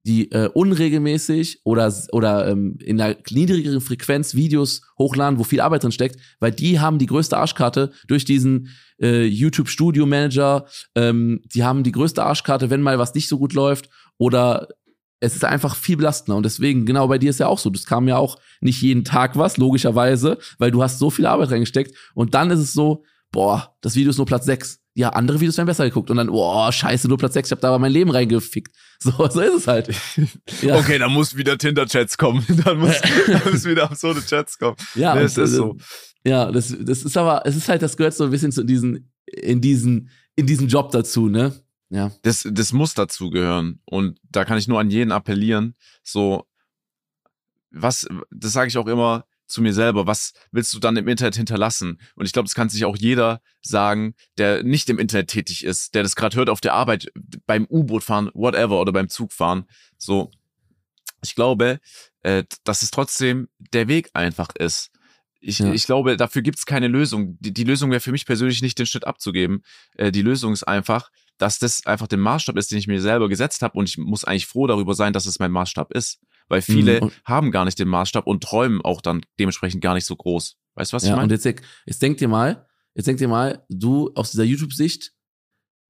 die 0.07 0.31
äh, 0.33 0.49
unregelmäßig 0.53 1.61
oder, 1.65 1.93
oder 2.13 2.49
ähm, 2.49 2.77
in 2.81 3.01
einer 3.01 3.17
niedrigeren 3.31 3.81
Frequenz 3.81 4.35
Videos 4.35 4.83
hochladen, 4.99 5.39
wo 5.39 5.45
viel 5.45 5.61
Arbeit 5.61 5.85
drin 5.85 5.93
steckt, 5.93 6.17
weil 6.41 6.53
die 6.53 6.81
haben 6.81 6.99
die 6.99 7.07
größte 7.07 7.37
Arschkarte 7.37 7.93
durch 8.07 8.25
diesen 8.25 8.69
äh, 9.01 9.25
YouTube 9.25 9.69
Studio 9.69 10.05
Manager, 10.05 10.67
ähm, 10.95 11.41
die 11.47 11.65
haben 11.65 11.85
die 11.85 11.93
größte 11.93 12.23
Arschkarte, 12.23 12.71
wenn 12.71 12.83
mal 12.83 12.99
was 12.99 13.15
nicht 13.15 13.29
so 13.29 13.39
gut 13.39 13.55
läuft 13.55 13.89
oder 14.19 14.69
es 15.25 15.35
ist 15.35 15.45
einfach 15.45 15.77
viel 15.77 15.97
belastender 15.97 16.37
und 16.37 16.45
deswegen, 16.45 16.87
genau 16.87 17.09
bei 17.09 17.19
dir 17.19 17.31
ist 17.31 17.41
ja 17.41 17.47
auch 17.47 17.59
so, 17.59 17.71
das 17.71 17.87
kam 17.87 18.09
ja 18.09 18.17
auch 18.17 18.39
nicht 18.61 18.81
jeden 18.83 19.05
Tag 19.05 19.37
was, 19.37 19.57
logischerweise, 19.57 20.39
weil 20.59 20.71
du 20.71 20.83
hast 20.83 20.99
so 20.99 21.11
viel 21.11 21.27
Arbeit 21.27 21.51
reingesteckt 21.51 21.95
und 22.15 22.35
dann 22.35 22.51
ist 22.51 22.61
es 22.61 22.73
so, 22.73 23.05
boah, 23.33 23.75
das 23.81 23.97
Video 23.97 24.11
ist 24.11 24.19
nur 24.19 24.27
Platz 24.27 24.47
6 24.47 24.81
ja, 24.97 25.09
andere 25.09 25.41
Videos 25.41 25.57
werden 25.57 25.67
besser 25.67 25.85
geguckt 25.85 26.11
und 26.11 26.17
dann, 26.17 26.29
oh, 26.29 26.71
scheiße, 26.71 27.09
nur 27.09 27.19
Platz 27.19 27.35
6, 27.35 27.49
ich 27.49 27.53
hab 27.53 27.61
da 27.61 27.69
aber 27.69 27.81
mein 27.81 27.93
Leben 27.93 28.11
reingefickt. 28.11 28.75
So, 29.01 29.11
so 29.29 29.41
ist 29.41 29.55
es 29.55 29.67
halt. 29.67 29.91
Ja. 30.63 30.79
Okay, 30.79 30.99
dann 30.99 31.13
muss 31.13 31.37
wieder 31.37 31.59
Tinder-Chats 31.59 32.17
kommen. 32.17 32.43
Dann 32.65 32.79
muss, 32.79 33.01
dann 33.27 33.53
muss 33.53 33.65
wieder 33.65 33.85
absurde 33.85 34.25
Chats 34.25 34.57
kommen. 34.57 34.77
Ja, 34.95 35.15
nee, 35.15 35.23
das 35.23 35.37
ist 35.37 35.51
so. 35.51 35.77
Ja, 36.25 36.51
das, 36.51 36.75
das 36.81 37.03
ist 37.03 37.17
aber, 37.17 37.43
es 37.45 37.55
ist 37.55 37.69
halt, 37.69 37.83
das 37.83 37.99
gehört 37.99 38.15
so 38.15 38.25
ein 38.25 38.31
bisschen 38.31 38.53
zu 38.53 38.65
diesen, 38.65 39.13
in 39.27 39.61
diesen, 39.61 40.09
in 40.37 40.47
diesen 40.47 40.69
Job 40.69 40.91
dazu, 40.91 41.29
ne? 41.29 41.53
Ja. 41.91 42.11
Das, 42.23 42.49
das 42.51 42.73
muss 42.73 42.95
dazu 42.95 43.31
gehören. 43.31 43.81
Und 43.85 44.19
da 44.31 44.45
kann 44.45 44.59
ich 44.59 44.69
nur 44.69 44.81
an 44.81 44.91
jeden 44.91 45.13
appellieren, 45.13 45.77
so, 46.03 46.47
was, 47.71 48.07
das 48.31 48.53
sage 48.53 48.69
ich 48.69 48.79
auch 48.79 48.87
immer, 48.87 49.27
zu 49.47 49.63
mir 49.63 49.75
selber, 49.75 50.07
was 50.07 50.33
willst 50.53 50.73
du 50.75 50.79
dann 50.79 50.97
im 50.97 51.07
Internet 51.07 51.37
hinterlassen? 51.37 52.01
Und 52.15 52.25
ich 52.25 52.33
glaube, 52.33 52.47
das 52.47 52.55
kann 52.55 52.69
sich 52.69 52.85
auch 52.85 52.97
jeder 52.97 53.43
sagen, 53.63 54.15
der 54.39 54.63
nicht 54.63 54.89
im 54.89 54.99
Internet 54.99 55.29
tätig 55.29 55.65
ist, 55.65 55.95
der 55.95 56.03
das 56.03 56.17
gerade 56.17 56.37
hört 56.37 56.49
auf 56.49 56.61
der 56.61 56.73
Arbeit, 56.73 57.13
beim 57.47 57.67
U-Boot 57.69 58.03
fahren, 58.03 58.31
whatever, 58.35 58.81
oder 58.81 58.93
beim 58.93 59.09
Zug 59.09 59.33
fahren. 59.33 59.67
So, 59.99 60.31
ich 61.23 61.35
glaube, 61.35 61.81
äh, 62.23 62.45
dass 62.65 62.83
es 62.83 62.91
trotzdem 62.91 63.49
der 63.73 63.89
Weg 63.89 64.11
einfach 64.15 64.49
ist. 64.59 64.91
Ich, 65.41 65.59
ja. 65.59 65.73
ich 65.73 65.85
glaube, 65.85 66.17
dafür 66.17 66.41
gibt 66.41 66.59
es 66.59 66.65
keine 66.65 66.89
Lösung. 66.89 67.37
Die, 67.41 67.53
die 67.53 67.65
Lösung 67.65 67.91
wäre 67.91 68.01
für 68.01 68.13
mich 68.13 68.25
persönlich 68.25 68.63
nicht, 68.63 68.79
den 68.79 68.87
Schritt 68.87 69.07
abzugeben. 69.07 69.63
Äh, 69.97 70.11
die 70.11 70.23
Lösung 70.23 70.55
ist 70.55 70.65
einfach, 70.65 71.11
dass 71.39 71.59
das 71.59 71.85
einfach 71.87 72.07
der 72.07 72.19
Maßstab 72.19 72.57
ist, 72.57 72.71
den 72.71 72.79
ich 72.79 72.87
mir 72.87 73.01
selber 73.01 73.29
gesetzt 73.29 73.63
habe 73.63 73.79
und 73.79 73.89
ich 73.89 73.99
muss 73.99 74.25
eigentlich 74.25 74.47
froh 74.47 74.67
darüber 74.67 74.95
sein, 74.95 75.13
dass 75.13 75.27
es 75.27 75.39
mein 75.39 75.51
Maßstab 75.51 75.93
ist 75.93 76.21
weil 76.49 76.63
viele 76.63 77.01
mhm. 77.01 77.11
haben 77.25 77.51
gar 77.51 77.65
nicht 77.65 77.79
den 77.79 77.89
Maßstab 77.89 78.27
und 78.27 78.43
träumen 78.43 78.81
auch 78.83 79.01
dann 79.01 79.23
dementsprechend 79.39 79.83
gar 79.83 79.95
nicht 79.95 80.07
so 80.07 80.17
groß. 80.17 80.57
Weißt 80.75 80.93
du, 80.93 80.97
was 80.97 81.05
ja, 81.05 81.11
ich 81.11 81.17
meine? 81.17 81.25
Und 81.25 81.31
jetzt, 81.31 81.63
jetzt 81.87 82.03
denk 82.03 82.19
dir 82.19 82.29
mal, 82.29 82.67
jetzt 82.95 83.07
denk 83.07 83.19
dir 83.19 83.29
mal, 83.29 83.65
du 83.69 84.11
aus 84.15 84.33
dieser 84.33 84.45
YouTube-Sicht, 84.45 85.13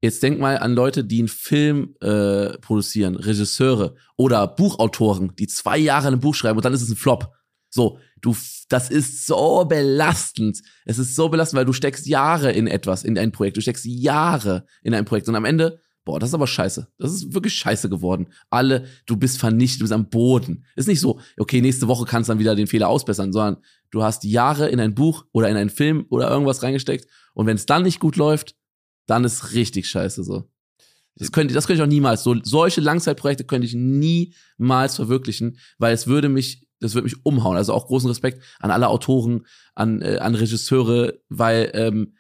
jetzt 0.03 0.23
denk 0.23 0.39
mal 0.39 0.59
an 0.59 0.75
Leute, 0.75 1.05
die 1.05 1.21
einen 1.21 1.29
Film 1.29 1.97
äh, 2.01 2.59
produzieren, 2.59 3.17
Regisseure 3.17 3.97
oder 4.17 4.47
Buchautoren, 4.47 5.35
die 5.37 5.47
zwei 5.47 5.79
Jahre 5.79 6.09
ein 6.09 6.21
Buch 6.21 6.35
schreiben 6.35 6.59
und 6.59 6.65
dann 6.65 6.75
ist 6.75 6.83
es 6.83 6.91
ein 6.91 6.97
Flop. 6.97 7.33
So, 7.71 7.99
du, 8.25 8.37
das 8.69 8.91
ist 8.91 9.27
so 9.27 9.65
belastend. 9.65 10.61
Es 10.85 10.99
ist 10.99 11.15
so 11.15 11.29
belastend, 11.29 11.59
weil 11.59 11.67
du 11.67 11.73
steckst 11.73 12.07
Jahre 12.07 12.53
in 12.53 12.67
etwas, 12.67 13.05
in 13.05 13.19
ein 13.19 13.33
Projekt. 13.33 13.57
Du 13.57 13.61
steckst 13.61 13.85
Jahre 13.85 14.67
in 14.83 14.95
ein 14.95 15.05
Projekt 15.05 15.29
und 15.29 15.37
am 15.37 15.45
Ende 15.45 15.81
boah, 16.05 16.21
das 16.21 16.31
ist 16.31 16.35
aber 16.35 16.47
scheiße. 16.47 16.87
Das 16.99 17.13
ist 17.13 17.35
wirklich 17.35 17.55
scheiße 17.55 17.89
geworden. 17.89 18.29
Alle, 18.51 18.87
du 19.07 19.17
bist 19.17 19.39
vernichtet, 19.39 19.81
du 19.81 19.85
bist 19.85 19.93
am 19.93 20.09
Boden. 20.09 20.65
Ist 20.77 20.89
nicht 20.89 21.01
so, 21.01 21.19
okay, 21.39 21.61
nächste 21.61 21.89
Woche 21.89 22.05
kannst 22.05 22.29
du 22.29 22.33
dann 22.33 22.39
wieder 22.39 22.55
den 22.55 22.67
Fehler 22.67 22.89
ausbessern, 22.89 23.33
sondern 23.33 23.63
du 23.91 24.03
hast 24.03 24.25
Jahre 24.25 24.69
in 24.69 24.81
ein 24.81 24.95
Buch 24.95 25.25
oder 25.33 25.49
in 25.49 25.57
einen 25.57 25.71
Film 25.71 26.07
oder 26.11 26.31
irgendwas 26.31 26.63
reingesteckt 26.63 27.09
und 27.35 27.47
wenn 27.47 27.57
es 27.57 27.67
dann 27.67 27.83
nicht 27.83 28.01
gut 28.01 28.17
läuft, 28.17 28.55
dann 29.07 29.25
ist 29.25 29.53
richtig 29.53 29.89
scheiße 29.89 30.25
so. 30.25 30.49
Das 31.17 31.31
könnte, 31.31 31.55
das 31.55 31.67
könnte 31.67 31.81
ich 31.81 31.87
auch 31.87 31.91
niemals. 31.91 32.25
So, 32.25 32.35
solche 32.43 32.81
Langzeitprojekte 32.81 33.45
könnte 33.45 33.67
ich 33.67 33.75
niemals 33.75 34.97
verwirklichen, 34.97 35.59
weil 35.79 35.95
es 35.95 36.09
würde 36.09 36.29
mich, 36.29 36.64
das 36.81 36.95
würde 36.95 37.05
mich 37.05 37.25
umhauen. 37.25 37.57
Also 37.57 37.73
auch 37.73 37.87
großen 37.87 38.09
Respekt 38.09 38.43
an 38.61 38.71
alle 38.71 38.89
Autoren, 38.89 39.47
an, 39.75 40.03
äh, 40.03 40.19
an 40.19 40.35
Regisseure, 40.35 41.21
weil, 41.29 41.71
ähm, 41.75 42.17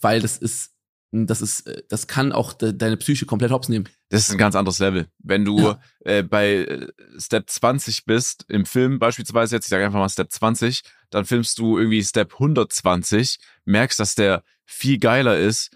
weil 0.00 0.20
das 0.20 0.38
ist, 0.38 0.74
das 1.10 1.40
ist, 1.40 1.66
äh, 1.66 1.82
das 1.88 2.06
kann 2.06 2.32
auch 2.32 2.52
de 2.52 2.72
deine 2.72 2.96
Psyche 2.96 3.26
komplett 3.26 3.50
hops 3.50 3.68
nehmen. 3.68 3.88
Das 4.10 4.22
ist 4.22 4.30
ein 4.30 4.38
ganz 4.38 4.54
anderes 4.54 4.78
Level. 4.78 5.08
Wenn 5.18 5.44
du 5.44 5.58
ja. 5.60 5.80
äh, 6.00 6.22
bei 6.22 6.56
äh, 6.56 6.86
Step 7.18 7.48
20 7.48 8.04
bist, 8.04 8.44
im 8.48 8.66
Film 8.66 8.98
beispielsweise, 8.98 9.56
jetzt 9.56 9.66
ich 9.66 9.70
sage 9.70 9.84
einfach 9.84 9.98
mal 9.98 10.08
Step 10.08 10.32
20, 10.32 10.82
dann 11.10 11.24
filmst 11.24 11.58
du 11.58 11.78
irgendwie 11.78 12.02
Step 12.02 12.34
120, 12.34 13.38
merkst, 13.64 13.98
dass 13.98 14.14
der 14.14 14.42
viel 14.64 14.98
geiler 14.98 15.38
ist 15.38 15.70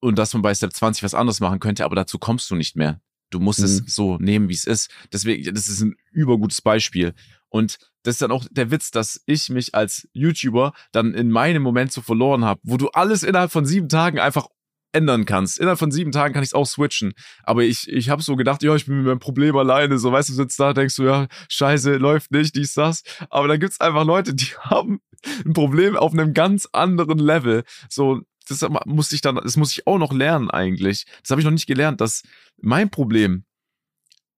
und 0.00 0.18
dass 0.18 0.32
man 0.32 0.42
bei 0.42 0.54
Step 0.54 0.72
20 0.72 1.02
was 1.02 1.14
anderes 1.14 1.40
machen 1.40 1.58
könnte, 1.58 1.84
aber 1.84 1.96
dazu 1.96 2.18
kommst 2.18 2.50
du 2.50 2.54
nicht 2.54 2.76
mehr. 2.76 3.00
Du 3.30 3.40
musst 3.40 3.58
mhm. 3.58 3.64
es 3.64 3.82
so 3.86 4.18
nehmen, 4.18 4.48
wie 4.48 4.54
es 4.54 4.64
ist. 4.64 4.90
Deswegen, 5.12 5.52
das 5.52 5.68
ist 5.68 5.80
ein 5.80 5.96
übergutes 6.12 6.62
Beispiel. 6.62 7.12
Und 7.56 7.78
das 8.02 8.16
ist 8.16 8.22
dann 8.22 8.30
auch 8.30 8.44
der 8.50 8.70
Witz, 8.70 8.90
dass 8.90 9.22
ich 9.24 9.48
mich 9.48 9.74
als 9.74 10.06
YouTuber 10.12 10.74
dann 10.92 11.14
in 11.14 11.30
meinem 11.30 11.62
Moment 11.62 11.90
so 11.90 12.02
verloren 12.02 12.44
habe, 12.44 12.60
wo 12.62 12.76
du 12.76 12.88
alles 12.90 13.22
innerhalb 13.22 13.50
von 13.50 13.64
sieben 13.64 13.88
Tagen 13.88 14.18
einfach 14.18 14.48
ändern 14.92 15.24
kannst. 15.24 15.58
Innerhalb 15.58 15.78
von 15.78 15.90
sieben 15.90 16.12
Tagen 16.12 16.34
kann 16.34 16.42
ich 16.42 16.50
es 16.50 16.54
auch 16.54 16.66
switchen. 16.66 17.14
Aber 17.44 17.62
ich, 17.62 17.88
ich 17.88 18.10
habe 18.10 18.20
so 18.20 18.36
gedacht, 18.36 18.62
ja, 18.62 18.76
ich 18.76 18.84
bin 18.84 18.98
mit 18.98 19.06
meinem 19.06 19.20
Problem 19.20 19.56
alleine. 19.56 19.96
So, 19.98 20.12
weißt 20.12 20.28
du, 20.28 20.34
sitzt 20.34 20.60
da, 20.60 20.74
denkst 20.74 20.96
du, 20.96 21.04
ja, 21.04 21.28
scheiße, 21.48 21.96
läuft 21.96 22.30
nicht, 22.30 22.54
dies, 22.56 22.74
das. 22.74 23.02
Aber 23.30 23.48
dann 23.48 23.58
gibt's 23.58 23.80
einfach 23.80 24.04
Leute, 24.04 24.34
die 24.34 24.44
haben 24.60 25.00
ein 25.46 25.54
Problem 25.54 25.96
auf 25.96 26.12
einem 26.12 26.34
ganz 26.34 26.68
anderen 26.72 27.18
Level. 27.18 27.64
So, 27.88 28.20
das 28.48 28.66
muss 28.84 29.12
ich 29.12 29.22
dann, 29.22 29.36
das 29.36 29.56
muss 29.56 29.72
ich 29.72 29.86
auch 29.86 29.98
noch 29.98 30.12
lernen 30.12 30.50
eigentlich. 30.50 31.06
Das 31.22 31.30
habe 31.30 31.40
ich 31.40 31.46
noch 31.46 31.52
nicht 31.52 31.66
gelernt, 31.66 32.02
dass 32.02 32.22
mein 32.58 32.90
Problem 32.90 33.46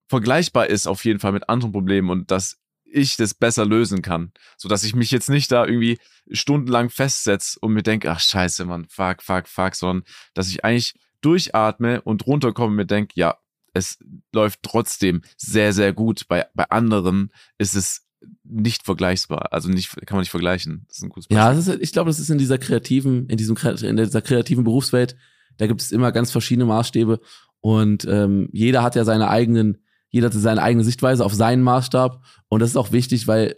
vergleichbar 0.08 0.68
ist 0.68 0.86
auf 0.86 1.04
jeden 1.04 1.18
Fall 1.18 1.32
mit 1.32 1.48
anderen 1.48 1.72
Problemen 1.72 2.10
und 2.10 2.30
dass 2.30 2.58
ich 2.90 3.16
das 3.16 3.34
besser 3.34 3.64
lösen 3.64 4.02
kann. 4.02 4.32
So 4.56 4.68
dass 4.68 4.84
ich 4.84 4.94
mich 4.94 5.10
jetzt 5.10 5.30
nicht 5.30 5.50
da 5.52 5.66
irgendwie 5.66 5.98
stundenlang 6.30 6.90
festsetze 6.90 7.58
und 7.60 7.72
mir 7.72 7.82
denke, 7.82 8.10
ach 8.10 8.20
scheiße, 8.20 8.64
Mann, 8.64 8.86
fuck, 8.88 9.22
fuck, 9.22 9.48
fuck, 9.48 9.74
sondern 9.74 10.04
dass 10.34 10.48
ich 10.48 10.64
eigentlich 10.64 10.94
durchatme 11.20 12.02
und 12.02 12.26
runterkomme 12.26 12.68
und 12.68 12.76
mir 12.76 12.86
denke, 12.86 13.12
ja, 13.16 13.38
es 13.74 13.98
läuft 14.32 14.60
trotzdem 14.62 15.22
sehr, 15.36 15.72
sehr 15.72 15.92
gut. 15.92 16.26
Bei, 16.28 16.46
bei 16.54 16.64
anderen 16.64 17.32
ist 17.58 17.74
es 17.74 18.06
nicht 18.42 18.84
vergleichbar. 18.84 19.52
Also 19.52 19.68
nicht, 19.68 19.94
kann 20.06 20.16
man 20.16 20.20
nicht 20.20 20.30
vergleichen. 20.30 20.84
Das 20.88 20.98
ist 20.98 21.02
ein 21.04 21.08
gutes 21.10 21.28
Beispiel. 21.28 21.36
Ja, 21.36 21.52
ist, 21.52 21.68
ich 21.80 21.92
glaube, 21.92 22.10
das 22.10 22.18
ist 22.18 22.30
in 22.30 22.38
dieser 22.38 22.58
kreativen, 22.58 23.28
in 23.28 23.36
diesem, 23.36 23.56
in 23.56 23.96
dieser 23.96 24.22
kreativen 24.22 24.64
Berufswelt, 24.64 25.16
da 25.56 25.66
gibt 25.66 25.80
es 25.80 25.92
immer 25.92 26.12
ganz 26.12 26.30
verschiedene 26.30 26.66
Maßstäbe 26.66 27.20
und 27.60 28.04
ähm, 28.08 28.48
jeder 28.52 28.82
hat 28.82 28.94
ja 28.94 29.04
seine 29.04 29.28
eigenen 29.28 29.78
jeder 30.10 30.26
hat 30.26 30.34
seine 30.34 30.62
eigene 30.62 30.84
Sichtweise 30.84 31.24
auf 31.24 31.34
seinen 31.34 31.62
Maßstab. 31.62 32.24
Und 32.48 32.60
das 32.60 32.70
ist 32.70 32.76
auch 32.76 32.92
wichtig, 32.92 33.26
weil 33.26 33.56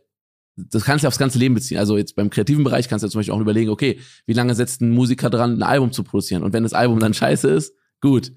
das 0.57 0.85
kannst 0.85 1.05
du 1.05 1.09
aufs 1.09 1.19
ganze 1.19 1.39
Leben 1.39 1.55
beziehen. 1.55 1.79
Also 1.79 1.97
jetzt 1.97 2.17
beim 2.17 2.31
kreativen 2.31 2.65
Bereich 2.65 2.89
kannst 2.89 3.03
du 3.03 3.07
ja 3.07 3.11
zum 3.11 3.21
Beispiel 3.21 3.35
auch 3.35 3.41
überlegen, 3.41 3.71
okay, 3.71 3.99
wie 4.27 4.33
lange 4.33 4.55
setzt 4.55 4.81
ein 4.81 4.91
Musiker 4.91 5.31
dran, 5.31 5.59
ein 5.59 5.63
Album 5.63 5.93
zu 5.93 6.03
produzieren? 6.03 6.43
Und 6.43 6.53
wenn 6.53 6.63
das 6.63 6.75
Album 6.75 6.99
dann 6.99 7.15
scheiße 7.15 7.49
ist, 7.49 7.75
gut, 8.01 8.33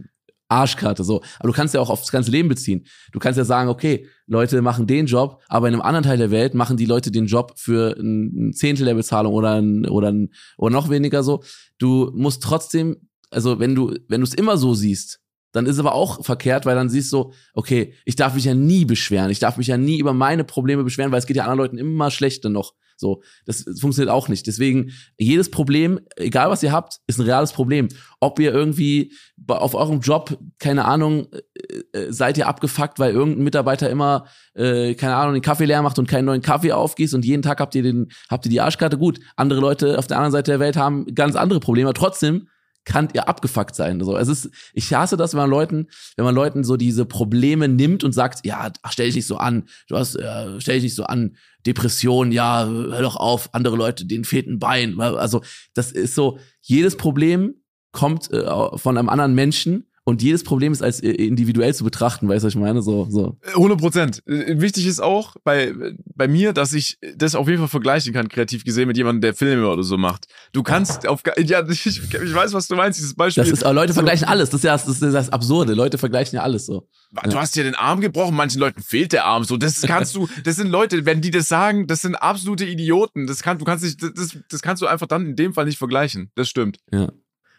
Arschkarte, 0.47 1.03
so. 1.03 1.22
Aber 1.39 1.49
du 1.49 1.53
kannst 1.53 1.74
ja 1.74 1.82
auch 1.82 1.89
aufs 1.89 2.11
ganze 2.11 2.30
Leben 2.30 2.47
beziehen. 2.47 2.86
Du 3.11 3.20
kannst 3.20 3.38
ja 3.38 3.45
sagen, 3.45 3.70
okay, 3.70 4.07
Leute 4.28 4.61
machen 4.61 4.86
den 4.86 5.07
Job, 5.07 5.41
aber 5.47 5.68
in 5.68 5.74
einem 5.74 5.82
anderen 5.82 6.03
Teil 6.03 6.18
der 6.18 6.32
Welt 6.32 6.53
machen 6.53 6.78
die 6.78 6.86
Leute 6.86 7.11
den 7.11 7.26
Job 7.26 7.53
für 7.55 7.97
ein 7.97 8.53
Zehntel 8.53 8.86
der 8.86 8.93
Bezahlung 8.93 9.34
oder 9.34 9.55
ein, 9.55 9.88
oder 9.88 10.11
ein, 10.11 10.30
oder 10.57 10.74
noch 10.74 10.89
weniger 10.89 11.24
so. 11.24 11.43
Du 11.80 12.11
musst 12.14 12.43
trotzdem, 12.43 13.09
also 13.32 13.59
wenn 13.59 13.74
du, 13.74 13.95
wenn 14.07 14.22
du 14.22 14.28
es 14.28 14.34
immer 14.34 14.57
so 14.57 14.76
siehst, 14.76 15.22
dann 15.54 15.66
ist 15.66 15.74
es 15.74 15.80
aber 15.80 15.95
auch 15.95 16.26
verkehrt, 16.26 16.66
weil 16.66 16.76
dann 16.76 16.89
siehst 16.89 17.14
du, 17.14 17.32
okay, 17.54 17.93
ich 18.04 18.18
darf 18.18 18.34
mich 18.34 18.43
ja 18.43 18.54
nie 18.54 18.84
beschweren, 18.84 19.30
ich 19.30 19.39
darf 19.39 19.56
mich 19.56 19.68
ja 19.68 19.78
nie 19.78 19.99
über 19.99 20.14
meine 20.14 20.43
Probleme 20.43 20.84
beschweren, 20.84 21.12
weil 21.12 21.20
es 21.20 21.28
geht 21.28 21.38
ja 21.38 21.43
anderen 21.43 21.60
Leuten 21.60 21.78
immer 21.78 22.12
schlechter 22.12 22.49
noch. 22.49 22.74
So, 22.97 23.22
das, 23.45 23.66
das 23.66 23.80
funktioniert 23.80 24.14
auch 24.14 24.30
nicht. 24.30 24.47
Deswegen, 24.47 24.91
jedes 25.18 25.51
Problem, 25.51 25.99
egal 26.16 26.49
was 26.49 26.64
ihr 26.64 26.72
habt, 26.72 26.99
ist 27.08 27.20
ein 27.20 27.26
reales 27.26 27.51
Problem. 27.51 27.89
Ob 28.20 28.39
ihr 28.39 28.54
irgendwie 28.54 29.14
auf 29.47 29.76
eurem 29.76 29.99
Job, 29.99 30.38
keine 30.60 30.86
Ahnung, 30.86 31.28
äh, 31.34 31.97
äh, 31.99 32.14
seid 32.14 32.38
ihr 32.38 32.47
abgefuckt, 32.47 32.99
weil 32.99 33.14
irgendein 33.14 33.43
Mitarbeiter 33.43 33.89
immer, 33.89 34.26
äh, 34.54 34.93
keine 34.95 35.16
Ahnung, 35.16 35.34
den 35.34 35.41
Kaffee 35.41 35.66
leer 35.66 35.82
macht 35.82 35.99
und 35.99 36.08
keinen 36.08 36.26
neuen 36.26 36.41
Kaffee 36.41 36.72
aufgießt 36.72 37.14
und 37.14 37.26
jeden 37.26 37.41
Tag 37.41 37.60
habt 37.60 37.76
ihr 37.76 37.84
den, 37.84 38.12
habt 38.30 38.45
ihr 38.45 38.51
die 38.51 38.62
Arschkarte. 38.62 38.97
Gut, 38.97 39.20
andere 39.36 39.60
Leute 39.60 39.97
auf 39.97 40.08
der 40.08 40.18
anderen 40.18 40.32
Seite 40.32 40.51
der 40.51 40.60
Welt 40.60 40.78
haben 40.78 41.06
ganz 41.14 41.36
andere 41.36 41.60
Probleme. 41.60 41.93
Trotzdem 41.93 42.47
kann 42.86 43.10
ihr 43.14 43.28
abgefuckt 43.28 43.76
sein. 43.76 44.02
So, 44.02 44.18
es 44.18 44.28
ist, 44.28 44.50
ich 44.74 44.94
hasse 44.94 45.18
das, 45.18 45.34
wenn 45.34 45.42
man 45.42 45.50
Leuten, 45.50 45.88
wenn 46.16 46.26
man 46.26 46.36
Leuten 46.36 46.64
so 46.64 46.78
diese 46.78 47.06
Probleme 47.06 47.68
nimmt 47.68 48.04
und 48.04 48.12
sagt, 48.12 48.46
ja, 48.46 48.72
ach, 48.82 48.92
stell 48.92 49.08
dich 49.08 49.16
nicht 49.16 49.28
so 49.28 49.38
an, 49.38 49.64
du 49.88 49.98
hast, 49.98 50.16
äh, 50.16 50.60
stell 50.60 50.76
dich 50.76 50.84
nicht 50.84 50.96
so 50.96 51.06
an, 51.06 51.36
Depression, 51.66 52.32
ja, 52.32 52.68
hör 52.68 53.02
doch 53.02 53.16
auf, 53.16 53.54
andere 53.54 53.78
Leute, 53.78 54.06
denen 54.06 54.26
fehlt 54.26 54.48
ein 54.48 54.60
Bein. 54.60 55.00
Also, 55.00 55.42
das 55.74 55.92
ist 55.92 56.16
so, 56.16 56.40
jedes 56.62 56.98
Problem 56.98 57.56
kommt 57.92 58.32
äh, 58.32 58.78
von 58.78 58.98
einem 58.98 59.10
anderen 59.10 59.34
Menschen 59.34 59.88
und 60.06 60.22
jedes 60.22 60.43
Problem 60.43 60.74
ist 60.74 60.82
als 60.82 61.01
äh, 61.01 61.12
individuell 61.12 61.74
zu 61.74 61.86
betrachten, 61.86 62.28
weißt 62.28 62.43
du, 62.43 62.47
was 62.47 62.54
ich 62.54 62.60
meine? 62.60 62.82
So, 62.82 63.08
so. 63.10 63.38
100 63.47 63.80
Prozent. 63.80 64.28
Äh, 64.28 64.60
wichtig 64.60 64.86
ist 64.86 65.01
auch 65.01 65.38
bei, 65.45 65.74
bei 66.14 66.28
mir, 66.28 66.51
dass 66.51 66.74
ich 66.74 66.97
das 67.16 67.36
auf 67.36 67.47
jeden 67.47 67.60
Fall 67.60 67.70
vergleichen 67.70 68.14
kann, 68.14 68.28
kreativ 68.28 68.66
gesehen, 68.66 68.88
mit 68.88 68.97
jemandem, 68.97 69.22
der 69.22 69.34
Filme 69.34 69.68
oder 69.68 69.84
so 69.84 69.97
macht. 69.97 70.26
Du 70.51 70.62
kannst 70.62 71.08
auf, 71.08 71.24
ja, 71.38 71.66
ich, 71.70 71.86
ich 71.86 72.34
weiß, 72.36 72.51
was 72.51 72.68
du 72.68 72.76
meinst, 72.76 72.99
dieses 72.99 73.16
Beispiel. 73.16 73.43
Das 73.43 73.54
ist, 73.54 73.64
Leute 73.64 73.93
so. 73.93 73.99
vergleichen 73.99 74.28
alles. 74.28 74.49
Das 74.49 74.60
ist 74.60 74.66
ja 74.66 74.74
das, 74.74 74.88
ist 74.88 75.01
das 75.01 75.30
Absurde. 75.30 75.74
Leute 75.74 75.97
vergleichen 75.97 76.36
ja 76.36 76.43
alles 76.43 76.66
so. 76.66 76.86
Du 77.24 77.30
ja. 77.30 77.39
hast 77.39 77.56
ja 77.56 77.64
den 77.64 77.76
Arm 77.76 78.01
gebrochen, 78.01 78.36
manchen 78.36 78.60
Leuten 78.60 78.82
fehlt 78.82 79.14
der 79.14 79.26
Arm 79.26 79.45
so. 79.45 79.56
Das 79.56 79.82
kannst 79.84 80.16
du, 80.16 80.28
das 80.43 80.58
sind 80.58 80.68
Leute, 80.68 81.06
wenn 81.06 81.22
die 81.22 81.32
das 81.32 81.47
sagen, 81.47 81.88
das 81.88 82.01
sind 82.01 82.16
absolute 82.16 82.66
Idioten. 82.66 83.26
Das 83.26 83.41
kann, 83.41 83.58
du 83.58 83.64
kannst 83.64 83.86
nicht, 83.86 84.04
das, 84.04 84.38
das 84.49 84.62
kannst 84.62 84.82
du 84.82 84.88
einfach 84.88 85.08
dann 85.08 85.28
in 85.28 85.36
dem 85.38 85.54
Fall 85.54 85.66
nicht 85.66 85.78
vergleichen. 85.78 86.30
Das 86.36 86.49
stimmt. 86.49 86.80
Ja. 86.91 87.10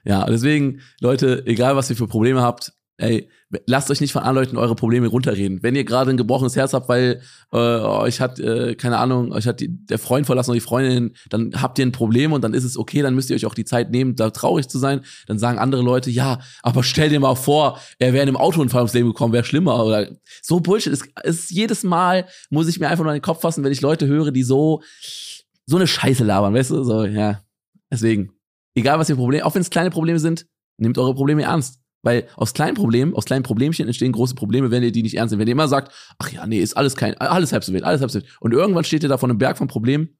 Ja, 0.05 0.27
deswegen, 0.27 0.81
Leute, 1.01 1.43
egal 1.47 1.77
was 1.77 1.91
ihr 1.91 1.97
für 1.97 2.07
Probleme 2.07 2.43
habt, 2.43 2.73
ey, 2.97 3.29
lasst 3.67 3.91
euch 3.91 4.01
nicht 4.01 4.13
von 4.13 4.23
anderen 4.23 4.47
Leuten 4.47 4.57
eure 4.57 4.77
Probleme 4.77 5.09
runterreden. 5.09 5.63
Wenn 5.63 5.75
ihr 5.75 5.85
gerade 5.85 6.11
ein 6.11 6.17
gebrochenes 6.17 6.55
Herz 6.55 6.75
habt, 6.75 6.89
weil 6.89 7.21
äh, 7.53 7.57
euch 7.57 8.21
hat, 8.21 8.39
äh, 8.39 8.75
keine 8.77 8.99
Ahnung, 8.99 9.33
euch 9.33 9.47
hat 9.47 9.61
die, 9.61 9.69
der 9.69 9.99
Freund 9.99 10.27
verlassen 10.27 10.51
oder 10.51 10.59
die 10.59 10.65
Freundin, 10.65 11.15
dann 11.29 11.61
habt 11.61 11.79
ihr 11.79 11.87
ein 11.87 11.93
Problem 11.93 12.33
und 12.33 12.43
dann 12.43 12.55
ist 12.55 12.65
es 12.65 12.77
okay, 12.77 13.03
dann 13.03 13.15
müsst 13.15 13.31
ihr 13.31 13.37
euch 13.37 13.47
auch 13.47 13.55
die 13.55 13.65
Zeit 13.65 13.91
nehmen, 13.91 14.15
da 14.17 14.31
traurig 14.31 14.69
zu 14.69 14.79
sein. 14.79 15.01
Dann 15.27 15.39
sagen 15.39 15.59
andere 15.59 15.83
Leute, 15.83 16.11
ja, 16.11 16.41
aber 16.63 16.85
stell 16.85 17.09
dir 17.09 17.21
mal 17.21 17.35
vor, 17.35 17.81
er 17.99 18.13
wäre 18.13 18.23
in 18.23 18.29
einem 18.29 18.37
Autounfall 18.37 18.83
ums 18.83 18.95
Leben 18.95 19.09
gekommen, 19.09 19.33
wäre 19.33 19.45
schlimmer. 19.45 19.85
Oder 19.85 20.09
so 20.43 20.61
Bullshit. 20.61 20.93
Es 20.93 21.03
ist 21.25 21.51
jedes 21.51 21.83
Mal, 21.83 22.27
muss 22.51 22.69
ich 22.69 22.79
mir 22.79 22.89
einfach 22.89 23.05
nur 23.05 23.13
an 23.13 23.19
den 23.19 23.23
Kopf 23.23 23.41
fassen, 23.41 23.65
wenn 23.65 23.73
ich 23.73 23.81
Leute 23.81 24.07
höre, 24.07 24.31
die 24.31 24.45
so, 24.45 24.83
so 25.67 25.77
eine 25.77 25.87
Scheiße 25.87 26.25
labern, 26.25 26.55
weißt 26.55 26.71
du? 26.71 26.85
So, 26.85 27.05
ja. 27.05 27.41
Deswegen, 27.91 28.31
egal 28.75 28.99
was 28.99 29.09
ihr 29.09 29.17
Probleme, 29.17 29.45
auch 29.45 29.55
wenn 29.55 29.63
es 29.63 29.71
kleine 29.71 29.91
Probleme 29.91 30.19
sind, 30.19 30.47
nehmt 30.77 30.99
eure 30.99 31.15
Probleme 31.15 31.43
ernst. 31.43 31.81
Weil 32.03 32.29
aus 32.37 32.53
kleinen 32.53 32.75
Problemen, 32.75 33.15
aus 33.15 33.25
kleinen 33.25 33.45
Problemchen 33.45 33.87
entstehen 33.87 34.13
große 34.13 34.35
Probleme, 34.35 34.71
wenn 34.71 34.83
ihr 34.83 34.93
die 34.93 35.03
nicht 35.03 35.17
ernst 35.17 35.33
nehmt. 35.33 35.41
Wenn 35.41 35.49
ihr 35.49 35.53
immer 35.53 35.69
sagt, 35.69 35.91
ach 36.19 36.31
ja, 36.31 36.47
nee, 36.47 36.59
ist 36.59 36.77
alles 36.77 36.97
kein, 36.97 37.17
alles 37.17 37.53
halb 37.53 37.65
so 37.65 37.73
wild, 37.73 37.83
alles 37.83 38.03
halb 38.03 38.11
so 38.11 38.21
wild. 38.21 38.31
Und 38.41 38.53
irgendwann 38.53 38.85
steht 38.85 39.03
ihr 39.03 39.09
da 39.09 39.17
vor 39.17 39.29
einem 39.29 39.39
Berg 39.39 39.57
von 39.57 39.69
Problemen 39.69 40.19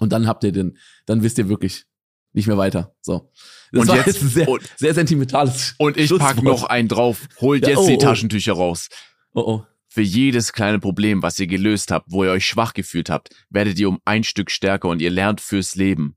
und 0.00 0.12
dann 0.12 0.26
habt 0.26 0.42
ihr 0.42 0.50
den, 0.50 0.78
dann 1.06 1.22
wisst 1.22 1.38
ihr 1.38 1.48
wirklich 1.48 1.84
nicht 2.32 2.48
mehr 2.48 2.58
weiter. 2.58 2.96
So. 3.02 3.30
Das 3.70 3.88
und 3.88 3.94
jetzt, 3.94 4.20
sehr, 4.20 4.48
und, 4.48 4.62
sehr 4.76 4.94
sentimentales. 4.94 5.74
Und 5.78 5.96
ich 5.96 6.10
pack 6.18 6.42
noch 6.42 6.64
einen 6.64 6.88
drauf. 6.88 7.28
Holt 7.40 7.62
ja, 7.62 7.70
jetzt 7.70 7.78
oh, 7.78 7.86
die 7.86 7.94
oh. 7.94 7.98
Taschentücher 7.98 8.52
raus. 8.54 8.88
Oh 9.32 9.40
oh. 9.40 9.66
Für 9.88 10.02
jedes 10.02 10.52
kleine 10.52 10.78
Problem, 10.78 11.22
was 11.22 11.38
ihr 11.38 11.46
gelöst 11.46 11.90
habt, 11.90 12.10
wo 12.10 12.24
ihr 12.24 12.30
euch 12.30 12.46
schwach 12.46 12.74
gefühlt 12.74 13.10
habt, 13.10 13.30
werdet 13.50 13.78
ihr 13.78 13.88
um 13.88 14.00
ein 14.04 14.24
Stück 14.24 14.50
stärker 14.50 14.88
und 14.88 15.02
ihr 15.02 15.10
lernt 15.10 15.40
fürs 15.40 15.74
Leben. 15.74 16.16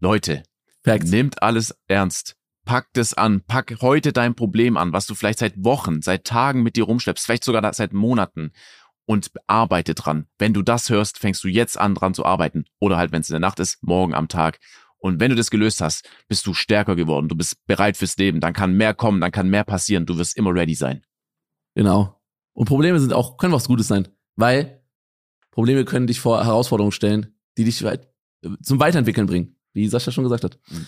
Leute, 0.00 0.42
Facts. 0.86 1.10
nehmt 1.10 1.42
alles 1.42 1.74
ernst. 1.88 2.36
Pack 2.64 2.88
es 2.94 3.14
an, 3.14 3.42
pack 3.42 3.76
heute 3.80 4.12
dein 4.12 4.34
Problem 4.34 4.76
an, 4.76 4.92
was 4.92 5.06
du 5.06 5.14
vielleicht 5.14 5.38
seit 5.38 5.62
Wochen, 5.62 6.02
seit 6.02 6.24
Tagen 6.24 6.62
mit 6.62 6.76
dir 6.76 6.84
rumschleppst, 6.84 7.24
vielleicht 7.24 7.44
sogar 7.44 7.72
seit 7.72 7.92
Monaten 7.92 8.52
und 9.04 9.30
arbeite 9.46 9.94
dran. 9.94 10.26
Wenn 10.38 10.52
du 10.52 10.62
das 10.62 10.90
hörst, 10.90 11.18
fängst 11.18 11.44
du 11.44 11.48
jetzt 11.48 11.78
an 11.78 11.94
dran 11.94 12.14
zu 12.14 12.24
arbeiten. 12.24 12.64
Oder 12.80 12.96
halt, 12.96 13.12
wenn 13.12 13.20
es 13.20 13.30
in 13.30 13.34
der 13.34 13.40
Nacht 13.40 13.60
ist, 13.60 13.82
morgen 13.82 14.14
am 14.14 14.28
Tag. 14.28 14.58
Und 14.98 15.20
wenn 15.20 15.30
du 15.30 15.36
das 15.36 15.50
gelöst 15.50 15.80
hast, 15.80 16.08
bist 16.26 16.46
du 16.46 16.54
stärker 16.54 16.96
geworden, 16.96 17.28
du 17.28 17.36
bist 17.36 17.64
bereit 17.66 17.96
fürs 17.96 18.16
Leben, 18.16 18.40
dann 18.40 18.52
kann 18.52 18.76
mehr 18.76 18.94
kommen, 18.94 19.20
dann 19.20 19.30
kann 19.30 19.48
mehr 19.48 19.64
passieren, 19.64 20.06
du 20.06 20.18
wirst 20.18 20.36
immer 20.36 20.52
ready 20.52 20.74
sein. 20.74 21.04
Genau. 21.74 22.20
Und 22.52 22.66
Probleme 22.66 22.98
sind 22.98 23.12
auch, 23.12 23.36
können 23.36 23.52
was 23.52 23.68
Gutes 23.68 23.86
sein, 23.86 24.08
weil 24.34 24.82
Probleme 25.50 25.84
können 25.84 26.06
dich 26.06 26.20
vor 26.20 26.44
Herausforderungen 26.44 26.92
stellen, 26.92 27.38
die 27.56 27.64
dich 27.64 27.84
weit, 27.84 28.08
zum 28.62 28.80
Weiterentwickeln 28.80 29.26
bringen, 29.26 29.55
wie 29.76 29.86
Sascha 29.86 30.10
schon 30.10 30.24
gesagt 30.24 30.42
hat. 30.42 30.58
Mhm. 30.68 30.86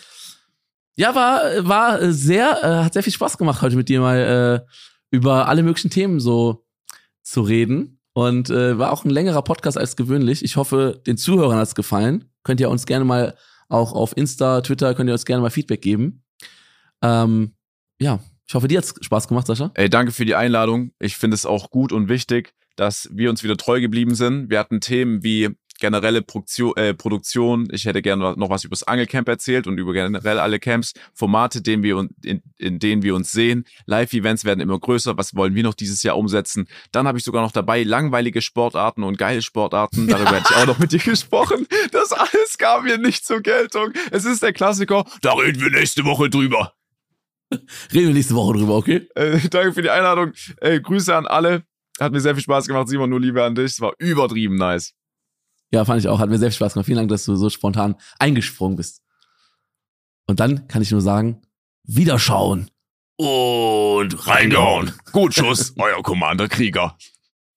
Ja, 0.96 1.14
war, 1.14 1.42
war 1.68 2.12
sehr, 2.12 2.58
äh, 2.64 2.84
hat 2.84 2.94
sehr 2.94 3.04
viel 3.04 3.12
Spaß 3.12 3.38
gemacht, 3.38 3.62
heute 3.62 3.76
mit 3.76 3.88
dir 3.88 4.00
mal 4.00 4.66
äh, 4.66 4.70
über 5.12 5.46
alle 5.46 5.62
möglichen 5.62 5.90
Themen 5.90 6.18
so 6.18 6.66
zu 7.22 7.42
reden. 7.42 8.00
Und 8.14 8.50
äh, 8.50 8.76
war 8.78 8.90
auch 8.90 9.04
ein 9.04 9.10
längerer 9.10 9.42
Podcast 9.42 9.78
als 9.78 9.94
gewöhnlich. 9.94 10.42
Ich 10.42 10.56
hoffe, 10.56 11.00
den 11.06 11.16
Zuhörern 11.16 11.56
hat 11.56 11.68
es 11.68 11.76
gefallen. 11.76 12.32
Könnt 12.42 12.58
ihr 12.58 12.68
uns 12.68 12.84
gerne 12.84 13.04
mal 13.04 13.36
auch 13.68 13.92
auf 13.92 14.16
Insta, 14.16 14.60
Twitter, 14.60 14.94
könnt 14.94 15.08
ihr 15.08 15.12
uns 15.12 15.24
gerne 15.24 15.40
mal 15.40 15.50
Feedback 15.50 15.82
geben. 15.82 16.24
Ähm, 17.00 17.54
ja, 18.00 18.18
ich 18.48 18.54
hoffe, 18.54 18.66
dir 18.66 18.78
hat's 18.78 18.94
Spaß 19.00 19.28
gemacht, 19.28 19.46
Sascha. 19.46 19.70
Ey, 19.74 19.88
danke 19.88 20.10
für 20.10 20.24
die 20.24 20.34
Einladung. 20.34 20.90
Ich 20.98 21.16
finde 21.16 21.36
es 21.36 21.46
auch 21.46 21.70
gut 21.70 21.92
und 21.92 22.08
wichtig, 22.08 22.54
dass 22.74 23.08
wir 23.12 23.30
uns 23.30 23.44
wieder 23.44 23.56
treu 23.56 23.80
geblieben 23.80 24.14
sind. 24.14 24.50
Wir 24.50 24.58
hatten 24.58 24.80
Themen 24.80 25.22
wie 25.22 25.50
generelle 25.78 26.22
Produktion, 26.22 26.76
äh, 26.76 26.94
Produktion. 26.94 27.68
Ich 27.72 27.84
hätte 27.84 28.02
gerne 28.02 28.34
noch 28.36 28.50
was 28.50 28.64
über 28.64 28.72
das 28.72 28.82
Angelcamp 28.82 29.28
erzählt 29.28 29.66
und 29.66 29.78
über 29.78 29.92
generell 29.92 30.38
alle 30.38 30.58
Camps, 30.58 30.92
Formate, 31.14 31.62
denen 31.62 31.82
wir, 31.82 32.08
in, 32.24 32.42
in 32.58 32.78
denen 32.78 33.02
wir 33.02 33.14
uns 33.14 33.32
sehen. 33.32 33.64
Live-Events 33.86 34.44
werden 34.44 34.60
immer 34.60 34.78
größer. 34.78 35.16
Was 35.16 35.34
wollen 35.34 35.54
wir 35.54 35.62
noch 35.62 35.74
dieses 35.74 36.02
Jahr 36.02 36.18
umsetzen? 36.18 36.68
Dann 36.92 37.06
habe 37.06 37.18
ich 37.18 37.24
sogar 37.24 37.42
noch 37.42 37.52
dabei 37.52 37.82
langweilige 37.82 38.42
Sportarten 38.42 39.02
und 39.04 39.18
geile 39.18 39.42
Sportarten. 39.42 40.08
Darüber 40.08 40.32
hätte 40.32 40.48
ich 40.50 40.56
auch 40.56 40.66
noch 40.66 40.78
mit 40.78 40.92
dir 40.92 40.98
gesprochen. 40.98 41.66
Das 41.92 42.12
alles 42.12 42.58
kam 42.58 42.84
mir 42.84 42.98
nicht 42.98 43.24
zur 43.24 43.40
Geltung. 43.40 43.92
Es 44.10 44.24
ist 44.24 44.42
der 44.42 44.52
Klassiker. 44.52 45.04
Da 45.22 45.32
reden 45.34 45.60
wir 45.60 45.70
nächste 45.70 46.04
Woche 46.04 46.28
drüber. 46.28 46.74
Reden 47.92 48.08
wir 48.08 48.14
nächste 48.14 48.34
Woche 48.34 48.58
drüber, 48.58 48.76
okay? 48.76 49.08
Äh, 49.14 49.38
danke 49.48 49.72
für 49.72 49.82
die 49.82 49.90
Einladung. 49.90 50.32
Äh, 50.60 50.80
Grüße 50.80 51.14
an 51.14 51.26
alle. 51.26 51.62
Hat 51.98 52.12
mir 52.12 52.20
sehr 52.20 52.34
viel 52.34 52.42
Spaß 52.42 52.66
gemacht. 52.66 52.88
Simon, 52.88 53.10
nur 53.10 53.20
Liebe 53.20 53.42
an 53.42 53.54
dich. 53.54 53.72
Es 53.72 53.80
war 53.80 53.92
übertrieben 53.98 54.56
nice. 54.56 54.94
Ja, 55.70 55.84
fand 55.84 56.00
ich 56.00 56.08
auch. 56.08 56.18
Hat 56.18 56.30
mir 56.30 56.38
sehr 56.38 56.50
viel 56.50 56.56
Spaß 56.56 56.74
gemacht. 56.74 56.86
Vielen 56.86 56.98
Dank, 56.98 57.10
dass 57.10 57.24
du 57.24 57.36
so 57.36 57.50
spontan 57.50 57.96
eingesprungen 58.18 58.76
bist. 58.76 59.02
Und 60.26 60.40
dann 60.40 60.68
kann 60.68 60.82
ich 60.82 60.90
nur 60.90 61.00
sagen, 61.00 61.42
Wiederschauen. 61.84 62.70
Und 63.16 64.26
reingehauen. 64.26 64.92
Gut 65.12 65.34
Schuss, 65.34 65.74
euer 65.78 66.02
Commander 66.02 66.48
Krieger. 66.48 66.96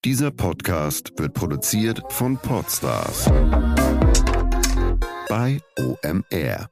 Dieser 0.04 0.32
Podcast 0.32 1.12
wird 1.16 1.34
produziert 1.34 2.02
von 2.08 2.36
Podstars 2.36 3.30
bei 5.28 5.60
OMR. 5.78 6.71